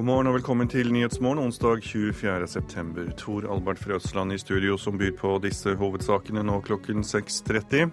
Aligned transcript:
God 0.00 0.06
morgen 0.08 0.28
og 0.30 0.38
velkommen 0.38 0.68
til 0.72 0.88
Nyhetsmorgen 0.94 1.42
onsdag 1.42 1.82
24.9. 1.84 3.02
Tor 3.20 3.44
Albert 3.52 3.82
Frøsland 3.82 4.32
i 4.32 4.38
studio 4.40 4.78
som 4.80 4.96
byr 4.96 5.10
på 5.18 5.34
disse 5.44 5.74
hovedsakene 5.76 6.40
nå 6.48 6.54
klokken 6.64 7.04
6.30. 7.04 7.90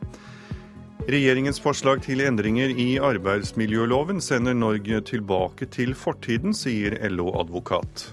Regjeringens 1.12 1.60
forslag 1.60 2.00
til 2.06 2.24
endringer 2.24 2.72
i 2.72 2.86
arbeidsmiljøloven 3.04 4.24
sender 4.24 4.56
Norge 4.56 5.02
tilbake 5.10 5.68
til 5.68 5.92
fortiden, 6.00 6.56
sier 6.56 6.96
LO-advokat. 7.12 8.06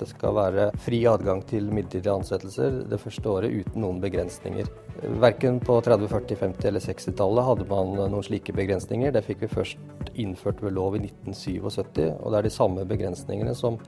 Det 0.00 0.08
skal 0.14 0.38
være 0.38 0.70
fri 0.86 1.02
adgang 1.12 1.44
til 1.44 1.68
midlertidige 1.68 2.16
ansettelser 2.22 2.86
det 2.88 3.02
første 3.04 3.36
året 3.36 3.52
uten 3.52 3.84
noen 3.84 4.00
begrensninger. 4.00 4.72
Verken 5.02 5.60
på 5.60 5.80
30-, 5.80 6.08
40-, 6.08 6.36
50- 6.36 6.66
eller 6.66 6.80
60-tallet 6.80 7.44
hadde 7.44 7.64
man 7.66 7.96
noen 7.98 8.22
slike 8.22 8.54
begrensninger. 8.54 9.10
Det 9.10 9.24
fikk 9.26 9.42
vi 9.42 9.50
først 9.50 10.12
innført 10.14 10.62
ved 10.62 10.76
lov 10.76 10.94
i 10.94 11.02
1977, 11.08 12.12
og 12.20 12.28
det 12.30 12.38
er 12.38 12.46
de 12.46 12.52
samme 12.54 12.84
begrensningene 12.86 13.54
som 13.58 13.80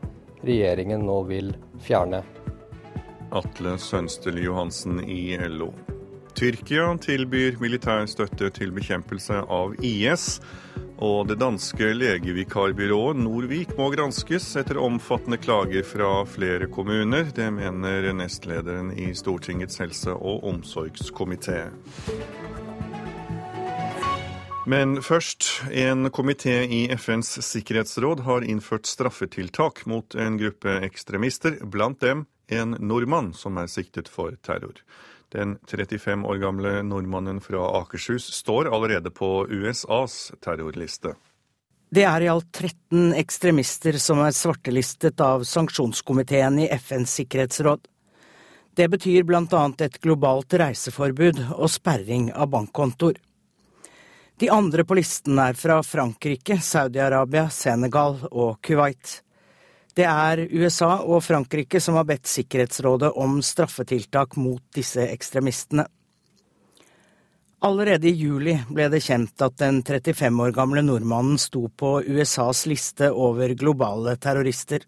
regjeringen 0.43 1.07
nå 1.07 1.21
vil 1.31 1.53
fjerne. 1.87 2.25
Atle 3.35 3.77
Sønsteli 3.79 4.45
Johansen 4.49 5.01
i 5.07 5.37
LO. 5.49 5.71
Tyrkia 6.35 6.89
tilbyr 6.99 7.61
militær 7.63 8.09
støtte 8.11 8.51
til 8.57 8.75
bekjempelse 8.75 9.45
av 9.47 9.77
IS. 9.87 10.41
Og 11.03 11.27
det 11.27 11.41
danske 11.41 11.89
legevikarbyrået 11.97 13.19
Norvik 13.19 13.73
må 13.79 13.89
granskes 13.91 14.47
etter 14.61 14.79
omfattende 14.79 15.41
klager 15.43 15.83
fra 15.83 16.11
flere 16.29 16.69
kommuner. 16.71 17.27
Det 17.35 17.49
mener 17.53 18.13
nestlederen 18.15 18.93
i 18.95 19.11
Stortingets 19.15 19.81
helse- 19.83 20.15
og 20.15 20.45
omsorgskomité. 20.47 21.67
Men 24.67 25.03
først. 25.03 25.63
En 25.71 26.11
komité 26.11 26.63
i 26.65 26.87
FNs 26.97 27.39
sikkerhetsråd 27.45 28.23
har 28.25 28.47
innført 28.47 28.87
straffetiltak 28.87 29.83
mot 29.87 30.15
en 30.15 30.39
gruppe 30.41 30.79
ekstremister, 30.87 31.59
blant 31.67 32.01
dem 32.01 32.25
en 32.49 32.77
nordmann 32.81 33.35
som 33.35 33.59
er 33.61 33.69
siktet 33.69 34.09
for 34.09 34.39
terror. 34.43 34.81
Den 35.35 35.57
35 35.67 36.25
år 36.31 36.37
gamle 36.39 36.77
nordmannen 36.87 37.41
fra 37.43 37.67
Akershus 37.81 38.29
står 38.37 38.69
allerede 38.71 39.11
på 39.11 39.47
USAs 39.51 40.33
terrorliste. 40.41 41.17
Det 41.91 42.05
er 42.07 42.23
i 42.23 42.29
alt 42.31 42.53
13 42.55 43.17
ekstremister 43.19 43.99
som 43.99 44.23
er 44.23 44.31
svartelistet 44.35 45.19
av 45.23 45.43
sanksjonskomiteen 45.43 46.61
i 46.63 46.69
FNs 46.79 47.17
sikkerhetsråd. 47.19 47.83
Det 48.79 48.89
betyr 48.95 49.27
bl.a. 49.27 49.65
et 49.83 49.99
globalt 50.07 50.55
reiseforbud 50.55 51.43
og 51.59 51.67
sperring 51.71 52.31
av 52.31 52.53
bankkontoer. 52.55 53.19
De 54.39 54.51
andre 54.51 54.87
på 54.87 54.99
listen 54.99 55.39
er 55.39 55.59
fra 55.59 55.83
Frankrike, 55.83 56.61
Saudi-Arabia, 56.63 57.49
Senegal 57.51 58.21
og 58.31 58.63
Kuwait. 58.63 59.24
Det 59.95 60.07
er 60.11 60.41
USA 60.51 60.97
og 61.07 61.23
Frankrike 61.23 61.79
som 61.81 61.95
har 61.95 62.07
bedt 62.09 62.27
Sikkerhetsrådet 62.27 63.13
om 63.15 63.37
straffetiltak 63.43 64.35
mot 64.37 64.63
disse 64.75 65.05
ekstremistene. 65.07 65.85
Allerede 67.65 68.11
i 68.11 68.19
juli 68.19 68.57
ble 68.69 68.89
det 68.93 69.01
kjent 69.07 69.41
at 69.47 69.55
den 69.63 69.79
35 69.87 70.43
år 70.43 70.51
gamle 70.57 70.83
nordmannen 70.85 71.39
sto 71.41 71.69
på 71.71 72.01
USAs 72.03 72.67
liste 72.69 73.09
over 73.09 73.55
globale 73.57 74.17
terrorister. 74.21 74.83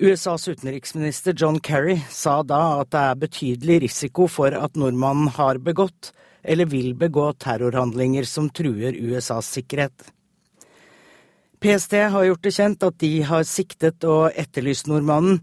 USAs 0.00 0.46
utenriksminister 0.48 1.34
John 1.36 1.58
Kerry 1.60 1.98
sa 2.08 2.38
da 2.46 2.78
at 2.80 2.94
det 2.94 3.02
er 3.02 3.20
betydelig 3.26 3.82
risiko 3.84 4.30
for 4.30 4.54
at 4.56 4.78
nordmannen 4.80 5.28
har 5.36 5.60
begått 5.60 6.14
eller 6.40 6.70
vil 6.70 6.94
begå 6.96 7.26
terrorhandlinger 7.42 8.24
som 8.24 8.48
truer 8.48 8.96
USAs 8.96 9.50
sikkerhet. 9.58 10.06
PST 11.60 11.92
har 11.92 12.24
gjort 12.24 12.42
det 12.42 12.54
kjent 12.56 12.84
at 12.86 12.94
de 13.02 13.10
har 13.28 13.42
siktet 13.44 14.04
og 14.08 14.30
etterlyst 14.38 14.86
nordmannen. 14.88 15.42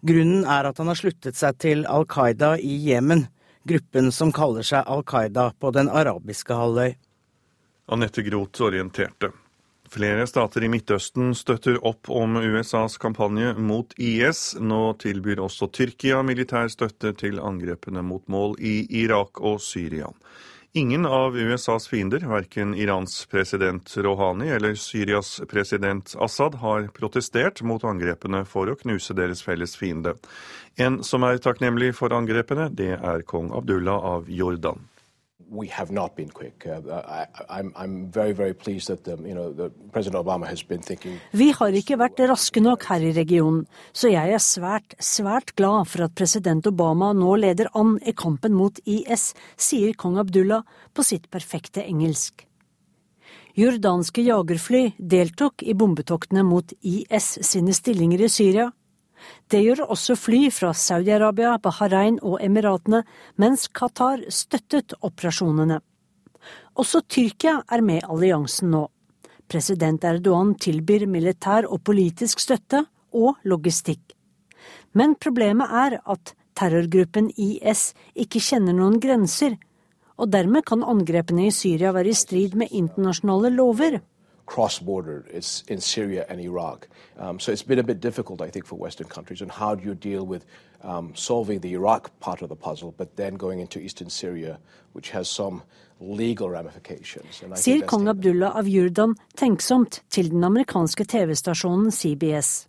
Grunnen 0.00 0.46
er 0.48 0.70
at 0.70 0.78
han 0.80 0.88
har 0.88 0.96
sluttet 0.96 1.36
seg 1.36 1.58
til 1.60 1.84
Al 1.84 2.06
Qaida 2.08 2.54
i 2.56 2.78
Jemen, 2.86 3.26
gruppen 3.68 4.08
som 4.16 4.32
kaller 4.32 4.64
seg 4.64 4.88
Al 4.88 5.04
Qaida 5.04 5.50
på 5.60 5.72
den 5.76 5.92
arabiske 5.92 6.56
halvøy. 6.56 6.94
Anette 7.92 8.24
Groth 8.24 8.64
orienterte. 8.64 9.34
Flere 9.90 10.24
stater 10.30 10.64
i 10.64 10.70
Midtøsten 10.72 11.34
støtter 11.36 11.76
opp 11.84 12.08
om 12.08 12.38
USAs 12.38 12.96
kampanje 13.02 13.52
mot 13.58 13.92
IS. 13.98 14.54
Nå 14.62 14.94
tilbyr 15.02 15.42
også 15.44 15.68
Tyrkia 15.74 16.22
militær 16.24 16.70
støtte 16.72 17.12
til 17.20 17.42
angrepene 17.42 18.00
mot 18.06 18.24
mål 18.32 18.54
i 18.62 18.86
Irak 19.02 19.42
og 19.42 19.60
Syria. 19.60 20.08
Ingen 20.72 21.06
av 21.06 21.38
USAs 21.38 21.88
fiender, 21.88 22.20
verken 22.20 22.74
Irans 22.74 23.26
president 23.26 23.96
Rouhani 23.96 24.48
eller 24.48 24.74
Syrias 24.74 25.40
president 25.48 26.14
Assad, 26.18 26.54
har 26.54 26.86
protestert 26.86 27.62
mot 27.62 27.84
angrepene 27.84 28.44
for 28.46 28.70
å 28.70 28.76
knuse 28.78 29.16
deres 29.18 29.42
felles 29.42 29.74
fiende. 29.74 30.14
En 30.78 31.00
som 31.02 31.26
er 31.26 31.42
takknemlig 31.42 31.90
for 31.98 32.14
angrepene, 32.14 32.68
det 32.70 32.92
er 33.00 33.26
kong 33.26 33.50
Abdullah 33.50 34.06
av 34.14 34.30
Jordan 34.30 34.86
we 35.50 35.66
have 35.68 35.90
not 35.90 36.16
been 36.16 36.30
quick. 36.30 36.66
Vi 41.32 41.50
har 41.58 41.78
ikke 41.80 41.98
vært 42.00 42.22
raske 42.30 42.62
nok 42.62 42.86
her 42.90 43.06
i 43.06 43.14
regionen, 43.16 43.64
så 43.92 44.12
jeg 44.12 44.36
er 44.36 44.44
svært, 44.44 44.94
svært 45.02 45.54
glad 45.58 45.90
for 45.90 46.06
at 46.06 46.14
president 46.14 46.66
Obama 46.70 47.12
nå 47.16 47.34
leder 47.42 47.70
an 47.74 47.96
i 48.06 48.14
kampen 48.14 48.54
mot 48.54 48.78
IS, 48.86 49.32
sier 49.58 49.96
kong 49.98 50.20
Abdullah 50.22 50.62
på 50.94 51.06
sitt 51.06 51.30
perfekte 51.30 51.84
engelsk. 51.86 52.46
Jordanske 53.58 54.22
jagerfly 54.22 54.92
deltok 54.96 55.64
i 55.66 55.74
bombetoktene 55.74 56.44
mot 56.46 56.70
IS 56.86 57.32
sine 57.46 57.74
stillinger 57.74 58.22
i 58.22 58.30
Syria 58.30 58.70
det 59.50 59.62
gjør 59.64 59.84
også 59.90 60.16
fly 60.18 60.46
fra 60.54 60.72
Saudi-Arabia, 60.76 61.56
Bahrain 61.62 62.18
og 62.22 62.38
Emiratene, 62.44 63.02
mens 63.36 63.68
Qatar 63.68 64.22
støttet 64.30 64.94
operasjonene. 65.00 65.80
Også 66.78 67.02
Tyrkia 67.08 67.60
er 67.70 67.82
med 67.84 68.06
alliansen 68.08 68.70
nå. 68.72 68.86
President 69.50 70.04
Erdogan 70.06 70.54
tilbyr 70.54 71.06
militær 71.10 71.66
og 71.66 71.82
politisk 71.84 72.40
støtte 72.40 72.84
og 73.12 73.40
logistikk. 73.44 74.14
Men 74.94 75.16
problemet 75.18 75.70
er 75.70 75.98
at 76.00 76.34
terrorgruppen 76.58 77.30
IS 77.36 77.90
ikke 78.14 78.42
kjenner 78.42 78.76
noen 78.76 79.00
grenser, 79.02 79.56
og 80.20 80.30
dermed 80.30 80.66
kan 80.68 80.84
angrepene 80.84 81.48
i 81.48 81.54
Syria 81.54 81.94
være 81.96 82.12
i 82.12 82.18
strid 82.18 82.56
med 82.58 82.72
internasjonale 82.76 83.52
lover 83.54 84.00
cross-border 84.50 85.24
It's 85.30 85.62
in 85.68 85.80
Syria 85.80 86.26
and 86.28 86.40
Iraq. 86.40 86.88
Um, 87.18 87.38
so 87.38 87.52
it's 87.52 87.62
been 87.62 87.78
a 87.78 87.88
bit 87.92 88.00
difficult, 88.00 88.42
I 88.42 88.50
think, 88.50 88.66
for 88.66 88.76
Western 88.76 89.06
countries. 89.06 89.40
And 89.42 89.50
how 89.50 89.76
do 89.76 89.82
you 89.84 89.94
deal 89.94 90.24
with 90.26 90.44
um, 90.82 91.12
solving 91.14 91.60
the 91.60 91.72
Iraq 91.78 92.10
part 92.18 92.42
of 92.42 92.48
the 92.48 92.56
puzzle, 92.56 92.92
but 92.98 93.14
then 93.16 93.34
going 93.36 93.60
into 93.60 93.78
eastern 93.78 94.10
Syria, 94.10 94.58
which 94.92 95.10
has 95.10 95.30
some 95.30 95.62
legal 96.00 96.50
ramifications? 96.50 97.44
Sier 97.54 97.86
kong 97.86 98.08
Abdullah 98.08 98.56
av 98.58 98.66
Jordan 98.66 99.14
tenksomt 99.36 100.02
til 100.10 100.32
den 100.34 100.42
amerikanske 100.44 101.04
TV-stasjonen 101.04 101.94
CBS. 101.94 102.66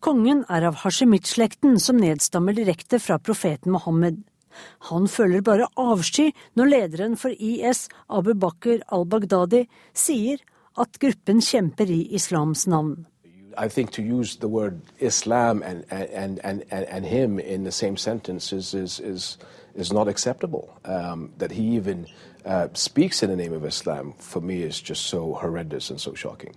Kongen 0.00 0.44
er 0.48 0.64
av 0.70 0.80
Hashemit-slekten, 0.84 1.76
som 1.80 2.00
nedstammer 2.00 2.56
direkte 2.56 3.00
fra 3.02 3.18
profeten 3.18 3.76
Mohammed. 3.76 4.24
Han 4.90 5.08
føler 5.08 5.42
bare 5.42 5.68
avsky 5.76 6.32
når 6.54 6.70
lederen 6.72 7.16
for 7.16 7.34
IS, 7.38 7.88
Abu 8.10 8.34
Bakr 8.34 8.82
al-Baghdadi, 8.92 9.66
sier 9.94 10.42
at 10.78 10.98
gruppen 11.00 11.40
kjemper 11.40 11.90
i 11.90 12.00
islams 12.14 12.66
navn. 12.66 13.06
I 13.58 13.68
think 13.68 13.90
to 13.92 14.02
use 14.02 14.36
the 14.36 14.48
word 14.48 14.80
Islam 15.00 15.62
and, 15.62 15.84
and, 15.90 16.38
and, 16.44 16.62
and, 16.70 17.06
him 17.06 17.38
in 17.38 17.64
the 17.64 17.72
same 17.72 17.96
sentence 17.96 18.52
is, 18.52 18.74
is, 18.74 19.00
is, 19.00 19.38
is 19.74 19.92
not 19.92 20.08
acceptable. 20.08 20.68
Um, 20.84 21.32
that 21.38 21.52
he 21.52 21.62
even 21.76 22.06
uh, 22.44 22.68
speaks 22.74 23.22
in 23.22 23.30
the 23.30 23.36
name 23.36 23.54
of 23.54 23.64
Islam, 23.64 24.12
for 24.18 24.42
me 24.42 24.62
is 24.62 24.80
just 24.80 25.06
so 25.06 25.34
horrendous 25.34 25.90
and 25.90 26.00
so 26.00 26.14
shocking. 26.14 26.54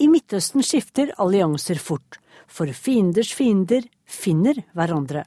I 0.00 0.08
Midtøsten 0.08 0.62
skifter 0.64 1.12
allianser 1.20 1.78
fort, 1.78 2.16
for 2.48 2.66
fienders 2.72 3.32
fiender 3.34 3.84
finner 4.04 4.62
hverandre. 4.72 5.24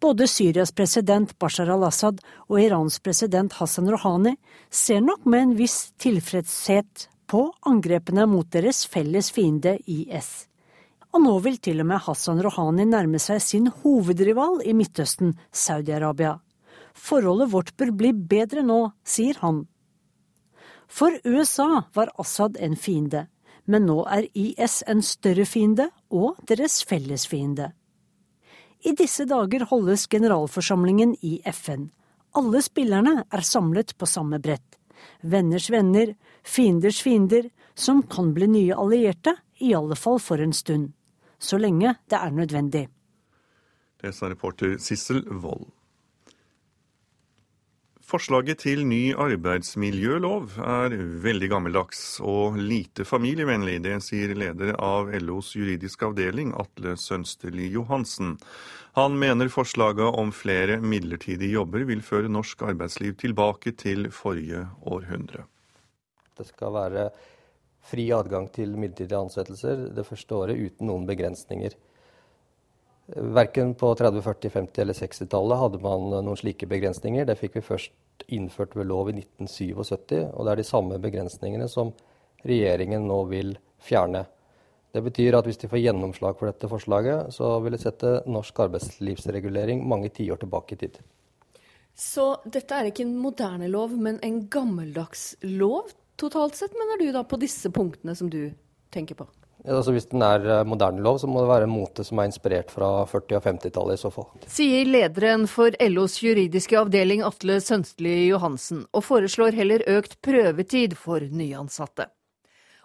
Både 0.00 0.26
Syrias 0.28 0.72
president 0.76 1.30
Bashar 1.38 1.70
al-Assad 1.72 2.18
og 2.50 2.58
Irans 2.60 2.98
president 3.00 3.54
Hassan 3.56 3.88
Rouhani 3.88 4.34
ser 4.70 5.00
nok 5.00 5.24
med 5.24 5.42
en 5.42 5.54
viss 5.56 5.94
tilfredshet 5.96 7.06
på 7.26 7.46
angrepene 7.66 8.26
mot 8.28 8.50
deres 8.52 8.84
felles 8.92 9.30
fiende 9.32 9.78
IS. 9.88 10.46
Og 11.16 11.22
nå 11.24 11.32
vil 11.46 11.56
til 11.64 11.80
og 11.80 11.88
med 11.88 12.04
Hassan 12.04 12.42
Rouhani 12.44 12.84
nærme 12.90 13.20
seg 13.22 13.40
sin 13.40 13.70
hovedrival 13.72 14.60
i 14.68 14.74
Midtøsten, 14.76 15.32
Saudi-Arabia. 15.48 16.34
Forholdet 16.92 17.52
vårt 17.54 17.72
bør 17.80 17.94
bli 17.96 18.12
bedre 18.12 18.66
nå, 18.68 18.78
sier 19.00 19.40
han. 19.40 19.64
For 20.92 21.16
USA 21.24 21.86
var 21.96 22.12
Assad 22.20 22.60
en 22.60 22.76
fiende, 22.76 23.26
men 23.64 23.88
nå 23.88 24.02
er 24.12 24.28
IS 24.36 24.82
en 24.86 25.00
større 25.00 25.48
fiende 25.48 25.88
og 26.12 26.36
deres 26.44 26.82
fellesfiende. 26.84 27.72
I 28.86 28.92
disse 28.94 29.24
dager 29.26 29.64
holdes 29.66 30.06
generalforsamlingen 30.06 31.16
i 31.20 31.40
FN. 31.50 31.88
Alle 32.38 32.60
spillerne 32.62 33.24
er 33.34 33.42
samlet 33.42 33.96
på 33.98 34.06
samme 34.06 34.38
brett. 34.38 34.76
Venners 35.26 35.66
venner, 35.70 36.12
fienders 36.46 37.00
fiender, 37.02 37.48
som 37.74 38.04
kan 38.06 38.30
bli 38.36 38.46
nye 38.46 38.76
allierte 38.78 39.34
i 39.58 39.72
alle 39.74 39.98
fall 39.98 40.20
for 40.22 40.38
en 40.38 40.54
stund. 40.54 40.92
Så 41.38 41.58
lenge 41.58 41.96
det 42.06 42.20
er 42.20 42.30
nødvendig. 42.30 42.84
Det 44.02 44.14
sa 44.14 44.30
reporter 44.30 44.78
Sissel 44.78 45.24
Wold. 45.34 45.75
Forslaget 48.06 48.60
til 48.62 48.84
ny 48.86 49.16
arbeidsmiljølov 49.18 50.52
er 50.62 50.92
veldig 51.24 51.48
gammeldags 51.50 52.20
og 52.22 52.54
lite 52.54 53.02
familievennlig. 53.02 53.80
Det 53.82 53.96
sier 54.06 54.30
leder 54.38 54.76
av 54.78 55.10
LOs 55.24 55.48
juridiske 55.58 56.06
avdeling, 56.06 56.52
Atle 56.54 56.94
Sønsterli 57.02 57.66
Johansen. 57.74 58.36
Han 58.94 59.18
mener 59.18 59.50
forslaget 59.50 60.06
om 60.22 60.30
flere 60.30 60.78
midlertidige 60.78 61.56
jobber 61.56 61.82
vil 61.88 62.04
føre 62.06 62.30
norsk 62.30 62.62
arbeidsliv 62.70 63.16
tilbake 63.18 63.74
til 63.74 64.06
forrige 64.14 64.62
århundre. 64.86 65.42
Det 66.38 66.46
skal 66.46 66.78
være 66.78 67.08
fri 67.90 68.06
adgang 68.14 68.46
til 68.54 68.78
midlertidige 68.78 69.18
ansettelser 69.18 69.88
det 69.98 70.06
første 70.06 70.38
året 70.44 70.62
uten 70.62 70.92
noen 70.92 71.10
begrensninger. 71.10 71.74
Verken 73.06 73.74
på 73.78 73.94
30-, 73.94 74.20
40-, 74.22 74.50
50- 74.50 74.80
eller 74.82 74.96
60-tallet 74.98 75.60
hadde 75.60 75.78
man 75.82 76.08
noen 76.10 76.38
slike 76.38 76.66
begrensninger. 76.66 77.26
Det 77.28 77.38
fikk 77.38 77.60
vi 77.60 77.68
først 77.68 78.24
innført 78.34 78.74
ved 78.74 78.88
lov 78.90 79.12
i 79.12 79.18
1977, 79.20 80.32
og 80.32 80.40
det 80.42 80.52
er 80.52 80.60
de 80.60 80.66
samme 80.66 80.98
begrensningene 81.02 81.68
som 81.70 81.92
regjeringen 82.46 83.06
nå 83.06 83.20
vil 83.30 83.54
fjerne. 83.82 84.24
Det 84.90 85.04
betyr 85.04 85.36
at 85.38 85.46
hvis 85.46 85.60
de 85.60 85.70
får 85.70 85.82
gjennomslag 85.84 86.38
for 86.38 86.50
dette 86.50 86.70
forslaget, 86.72 87.30
så 87.36 87.52
vil 87.62 87.76
det 87.76 87.82
sette 87.84 88.16
norsk 88.26 88.58
arbeidslivsregulering 88.64 89.84
mange 89.86 90.10
tiår 90.16 90.40
tilbake 90.42 90.74
i 90.74 90.80
tid. 90.86 90.98
Så 91.96 92.26
dette 92.44 92.74
er 92.74 92.90
ikke 92.90 93.06
en 93.06 93.16
moderne 93.20 93.70
lov, 93.72 93.94
men 93.94 94.18
en 94.24 94.42
gammeldags 94.52 95.34
lov 95.46 95.94
totalt 96.20 96.56
sett, 96.58 96.74
mener 96.74 97.00
du 97.00 97.10
da 97.12 97.22
på 97.28 97.38
disse 97.40 97.70
punktene 97.72 98.16
som 98.16 98.32
du 98.32 98.50
tenker 98.92 99.18
på? 99.20 99.28
Altså 99.64 99.94
Hvis 99.94 100.08
den 100.10 100.22
er 100.22 100.44
eh, 100.44 100.64
moderne 100.68 101.02
lov, 101.02 101.18
så 101.18 101.30
må 101.30 101.40
det 101.42 101.50
være 101.50 101.66
en 101.66 101.72
mote 101.72 102.04
som 102.06 102.20
er 102.20 102.28
inspirert 102.28 102.70
fra 102.70 102.90
40- 103.08 103.38
og 103.38 103.46
50-tallet 103.48 103.98
i 103.98 104.02
så 104.02 104.10
fall. 104.14 104.28
Sier 104.50 104.86
lederen 104.86 105.46
for 105.50 105.74
LOs 105.80 106.20
juridiske 106.22 106.78
avdeling 106.78 107.24
Atle 107.26 107.58
Sønstli 107.64 108.28
Johansen, 108.28 108.84
og 108.92 109.06
foreslår 109.08 109.56
heller 109.56 109.86
økt 109.96 110.20
prøvetid 110.22 110.94
for 111.00 111.24
nyansatte. 111.24 112.10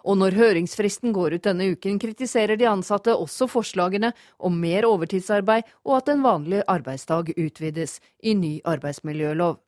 Og 0.02 0.18
når 0.18 0.34
høringsfristen 0.34 1.12
går 1.14 1.36
ut 1.36 1.44
denne 1.46 1.68
uken, 1.76 2.00
kritiserer 2.02 2.58
de 2.58 2.66
ansatte 2.66 3.14
også 3.14 3.46
forslagene 3.50 4.10
om 4.42 4.56
mer 4.58 4.88
overtidsarbeid 4.88 5.68
og 5.86 6.00
at 6.00 6.10
en 6.10 6.24
vanlig 6.26 6.64
arbeidsdag 6.66 7.30
utvides 7.36 8.00
i 8.22 8.34
ny 8.34 8.56
arbeidsmiljølov. 8.66 9.60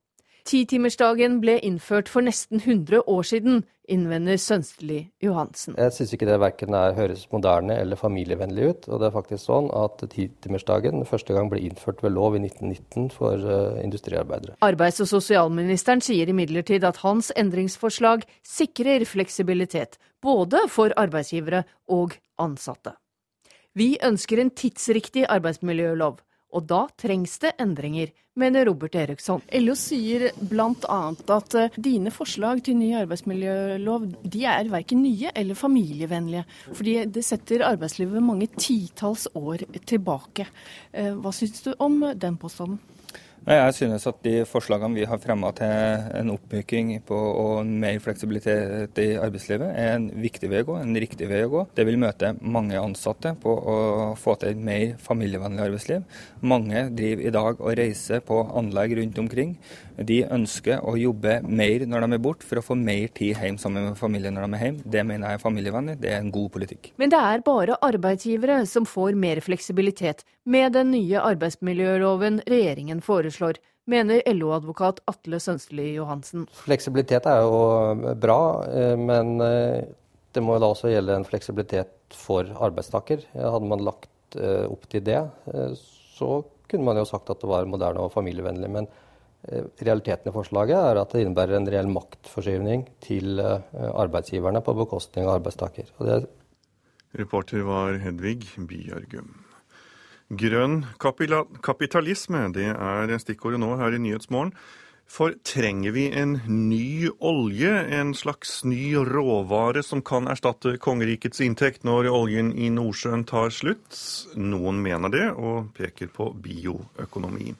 Titimersdagen 0.44 1.38
ble 1.40 1.54
innført 1.64 2.10
for 2.12 2.20
nesten 2.20 2.60
100 2.60 3.06
år 3.08 3.22
siden, 3.24 3.62
innvender 3.88 4.36
Sønstelig 4.40 5.10
Johansen. 5.24 5.76
Jeg 5.80 5.92
syns 5.96 6.12
ikke 6.12 6.28
det 6.28 6.36
verken 6.40 6.76
er, 6.76 6.92
høres 6.96 7.22
moderne 7.32 7.78
eller 7.80 7.96
familievennlig 7.96 8.66
ut. 8.68 8.88
Og 8.88 9.00
det 9.00 9.08
er 9.08 9.14
faktisk 9.14 9.44
sånn 9.44 9.70
at 9.76 10.04
titimersdagen 10.12 11.04
første 11.08 11.36
gang 11.36 11.48
ble 11.52 11.62
innført 11.64 12.02
ved 12.04 12.12
lov 12.16 12.36
i 12.36 12.42
1919 12.44 13.08
for 13.16 13.40
uh, 13.40 13.80
industriarbeidere. 13.80 14.58
Arbeids- 14.64 15.00
og 15.04 15.08
sosialministeren 15.14 16.04
sier 16.04 16.28
imidlertid 16.32 16.84
at 16.84 17.00
hans 17.04 17.32
endringsforslag 17.40 18.28
sikrer 18.44 19.06
fleksibilitet, 19.08 19.96
både 20.20 20.66
for 20.72 20.92
arbeidsgivere 21.00 21.64
og 21.88 22.16
ansatte. 22.40 22.96
Vi 23.74 23.94
ønsker 24.04 24.44
en 24.44 24.52
tidsriktig 24.52 25.24
arbeidsmiljølov 25.32 26.20
og 26.54 26.68
da 26.70 26.84
trengs 27.00 27.36
det 27.42 27.54
endringer, 27.62 28.12
mener 28.38 28.66
Robert 28.66 28.94
Eriksson. 28.98 29.42
LO 29.58 29.74
sier 29.78 30.28
bl.a. 30.38 31.00
at 31.36 31.56
eh, 31.58 31.76
dine 31.78 32.12
forslag 32.14 32.62
til 32.66 32.78
ny 32.78 32.92
arbeidsmiljølov 32.98 34.08
de 34.22 34.44
er 34.50 34.70
verken 34.72 35.02
nye 35.04 35.30
eller 35.34 35.58
familievennlige. 35.58 36.46
Fordi 36.72 36.96
det 37.14 37.24
setter 37.26 37.66
arbeidslivet 37.66 38.24
mange 38.24 38.50
titalls 38.56 39.28
år 39.38 39.66
tilbake. 39.86 40.48
Eh, 40.92 41.12
hva 41.14 41.34
syns 41.34 41.62
du 41.66 41.72
om 41.78 42.00
den 42.14 42.38
påstanden? 42.40 42.80
Jeg 43.44 43.74
synes 43.76 44.06
at 44.08 44.22
de 44.24 44.38
forslagene 44.48 44.96
vi 44.96 45.04
har 45.04 45.18
fremma 45.20 45.50
til 45.52 45.68
en 46.16 46.30
oppmyking 46.32 46.94
og 47.12 47.66
mer 47.68 47.98
fleksibilitet 48.00 49.00
i 49.02 49.18
arbeidslivet, 49.20 49.68
er 49.68 49.98
en 49.98 50.06
viktig 50.16 50.48
vei 50.48 50.62
å 50.64 50.68
gå, 50.70 50.78
en 50.80 50.96
riktig 50.96 51.28
vei 51.28 51.42
å 51.44 51.50
gå. 51.52 51.66
Det 51.76 51.84
vil 51.84 52.00
møte 52.00 52.32
mange 52.40 52.80
ansatte 52.80 53.34
på 53.42 53.52
å 53.52 53.76
få 54.16 54.38
til 54.40 54.54
et 54.54 54.64
mer 54.70 54.94
familievennlig 54.96 55.66
arbeidsliv. 55.66 56.06
Mange 56.40 56.86
driver 56.96 57.26
i 57.28 57.34
dag 57.36 57.60
og 57.60 57.76
reiser 57.82 58.24
på 58.24 58.40
anlegg 58.56 58.96
rundt 58.96 59.20
omkring. 59.20 59.58
De 59.94 60.22
ønsker 60.26 60.82
å 60.82 60.96
jobbe 60.98 61.36
mer 61.46 61.84
når 61.86 62.04
de 62.04 62.16
er 62.16 62.22
borte, 62.22 62.46
for 62.46 62.58
å 62.58 62.64
få 62.64 62.76
mer 62.78 63.12
tid 63.14 63.38
hjem 63.38 63.58
sammen 63.60 63.90
med 63.90 63.98
familien 63.98 64.34
når 64.34 64.48
de 64.48 64.58
er 64.58 64.64
hjemme. 64.66 64.86
Det 64.96 65.04
mener 65.06 65.28
jeg 65.30 65.38
er 65.38 65.44
familievennlig, 65.44 65.98
det 66.02 66.10
er 66.10 66.22
en 66.22 66.32
god 66.34 66.50
politikk. 66.56 66.90
Men 67.00 67.12
det 67.12 67.20
er 67.20 67.44
bare 67.46 67.78
arbeidsgivere 67.86 68.62
som 68.70 68.88
får 68.88 69.14
mer 69.18 69.40
fleksibilitet 69.44 70.24
med 70.50 70.74
den 70.74 70.90
nye 70.94 71.22
arbeidsmiljøloven 71.22 72.42
regjeringen 72.50 73.02
foreslår, 73.04 73.60
mener 73.90 74.24
LO-advokat 74.32 75.02
Atle 75.10 75.38
Sønsteli 75.42 75.92
Johansen. 75.94 76.48
Fleksibilitet 76.64 77.28
er 77.30 77.44
jo 77.44 78.14
bra, 78.20 78.40
eh, 78.72 78.96
men 78.98 79.36
eh, 79.44 79.84
det 80.34 80.42
må 80.42 80.56
da 80.58 80.72
også 80.72 80.90
gjelde 80.90 81.20
en 81.20 81.28
fleksibilitet 81.28 82.16
for 82.18 82.48
arbeidstaker. 82.66 83.22
Hadde 83.36 83.70
man 83.70 83.84
lagt 83.84 84.38
eh, 84.40 84.64
opp 84.66 84.88
til 84.90 85.04
det, 85.06 85.20
så 86.16 86.40
kunne 86.70 86.86
man 86.88 86.98
jo 86.98 87.06
sagt 87.06 87.30
at 87.30 87.42
det 87.42 87.50
var 87.50 87.68
moderne 87.68 88.02
og 88.02 88.14
familievennlig. 88.14 88.70
Men 88.72 88.88
realiteten 89.84 90.30
i 90.30 90.34
forslaget 90.34 90.78
er 90.78 91.00
at 91.00 91.12
det 91.12 91.24
innebærer 91.24 91.58
en 91.58 91.68
reell 91.68 91.90
maktforskyvning 91.92 92.86
til 93.04 93.40
arbeidsgiverne 93.40 94.62
på 94.64 94.76
bekostning 94.78 95.28
av 95.28 95.38
arbeidstaker. 95.38 95.90
Reporter 97.14 97.66
var 97.66 97.98
Hedvig 98.02 98.40
Bjørgum. 98.56 99.34
Grønn 100.34 100.80
kapitalisme, 100.98 102.46
det 102.56 102.70
er 102.72 103.12
stikkordet 103.20 103.60
nå 103.60 103.74
her 103.78 103.94
i 103.94 104.00
Nyhetsmorgen. 104.00 104.54
For 105.04 105.34
trenger 105.44 105.92
vi 105.92 106.06
en 106.16 106.38
ny 106.48 107.10
olje, 107.20 107.70
en 107.92 108.14
slags 108.16 108.62
ny 108.64 108.94
råvare 108.96 109.82
som 109.84 110.00
kan 110.00 110.24
erstatte 110.32 110.78
kongerikets 110.80 111.42
inntekt 111.44 111.84
når 111.84 112.08
oljen 112.08 112.54
i 112.56 112.70
Nordsjøen 112.72 113.26
tar 113.28 113.52
slutt? 113.52 113.92
Noen 114.40 114.80
mener 114.82 115.12
det, 115.12 115.26
og 115.36 115.68
peker 115.76 116.08
på 116.08 116.32
bioøkonomi. 116.32 117.52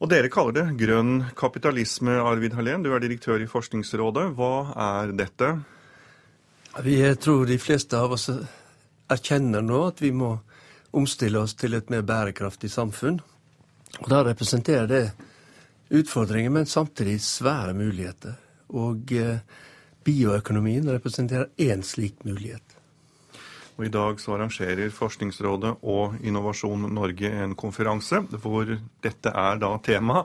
Og 0.00 0.08
dere 0.08 0.30
kaller 0.32 0.56
det 0.56 0.78
grønn 0.80 1.26
kapitalisme, 1.36 2.14
Arvid 2.24 2.54
Hallén. 2.56 2.80
Du 2.80 2.88
er 2.94 3.02
direktør 3.02 3.42
i 3.44 3.48
Forskningsrådet. 3.48 4.30
Hva 4.38 4.54
er 4.80 5.12
dette? 5.12 5.50
Vi 6.80 6.96
tror 7.20 7.44
de 7.46 7.58
fleste 7.60 7.98
av 7.98 8.14
oss 8.16 8.30
erkjenner 9.10 9.60
nå 9.60 9.82
at 9.90 10.00
vi 10.00 10.12
må 10.16 10.30
omstille 10.96 11.42
oss 11.44 11.52
til 11.58 11.76
et 11.76 11.92
mer 11.92 12.06
bærekraftig 12.06 12.70
samfunn. 12.72 13.20
Og 14.00 14.08
Da 14.08 14.22
representerer 14.24 14.88
det 14.88 15.04
utfordringer, 15.90 16.50
men 16.50 16.66
samtidig 16.66 17.20
svære 17.20 17.74
muligheter. 17.74 18.38
Og 18.70 19.12
eh, 19.12 19.42
bioøkonomien 20.04 20.88
representerer 20.88 21.50
én 21.58 21.82
slik 21.82 22.24
mulighet. 22.24 22.69
Og 23.80 23.86
I 23.86 23.92
dag 23.94 24.18
så 24.20 24.34
arrangerer 24.36 24.92
Forskningsrådet 24.92 25.70
og 25.88 26.18
Innovasjon 26.20 26.82
Norge 26.92 27.30
en 27.32 27.54
konferanse 27.56 28.20
hvor 28.42 28.68
dette 29.00 29.32
er 29.32 29.56
da 29.62 29.70
tema. 29.80 30.20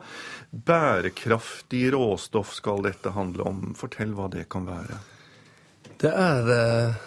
Bærekraftig 0.52 1.86
råstoff 1.96 2.52
skal 2.58 2.84
dette 2.84 3.16
handle 3.16 3.48
om. 3.48 3.62
Fortell 3.80 4.12
hva 4.18 4.28
det 4.34 4.50
kan 4.52 4.68
være. 4.68 5.00
Det 6.04 6.12
er 6.12 6.52
eh, 6.60 7.02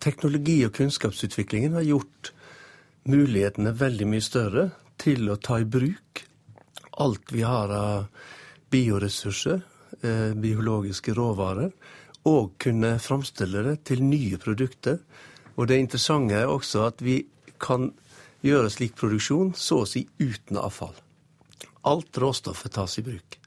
Teknologi- 0.00 0.62
og 0.64 0.72
kunnskapsutviklingen 0.72 1.76
har 1.76 1.84
gjort 1.84 2.32
mulighetene 3.04 3.74
veldig 3.76 4.08
mye 4.08 4.24
større 4.24 4.70
til 4.96 5.28
å 5.28 5.36
ta 5.36 5.60
i 5.60 5.68
bruk 5.68 6.24
alt 7.02 7.32
vi 7.32 7.42
har 7.42 7.68
av 7.68 8.06
bioressurser, 8.72 9.60
eh, 10.00 10.32
biologiske 10.32 11.12
råvarer, 11.14 11.72
og 12.24 12.54
kunne 12.58 12.96
framstille 13.02 13.62
det 13.66 13.84
til 13.84 14.02
nye 14.04 14.38
produkter. 14.38 14.98
Og 15.56 15.68
det 15.68 15.80
interessante 15.82 16.38
er 16.38 16.50
også 16.50 16.86
at 16.88 17.02
vi 17.04 17.22
kan 17.62 17.90
gjøre 18.42 18.70
slik 18.72 18.96
produksjon 18.98 19.52
så 19.58 19.82
å 19.82 19.88
si 19.88 20.06
uten 20.20 20.58
avfall. 20.58 20.94
Alt 21.88 22.18
råstoffet 22.18 22.74
tas 22.76 22.98
i 22.98 23.06
bruk. 23.06 23.38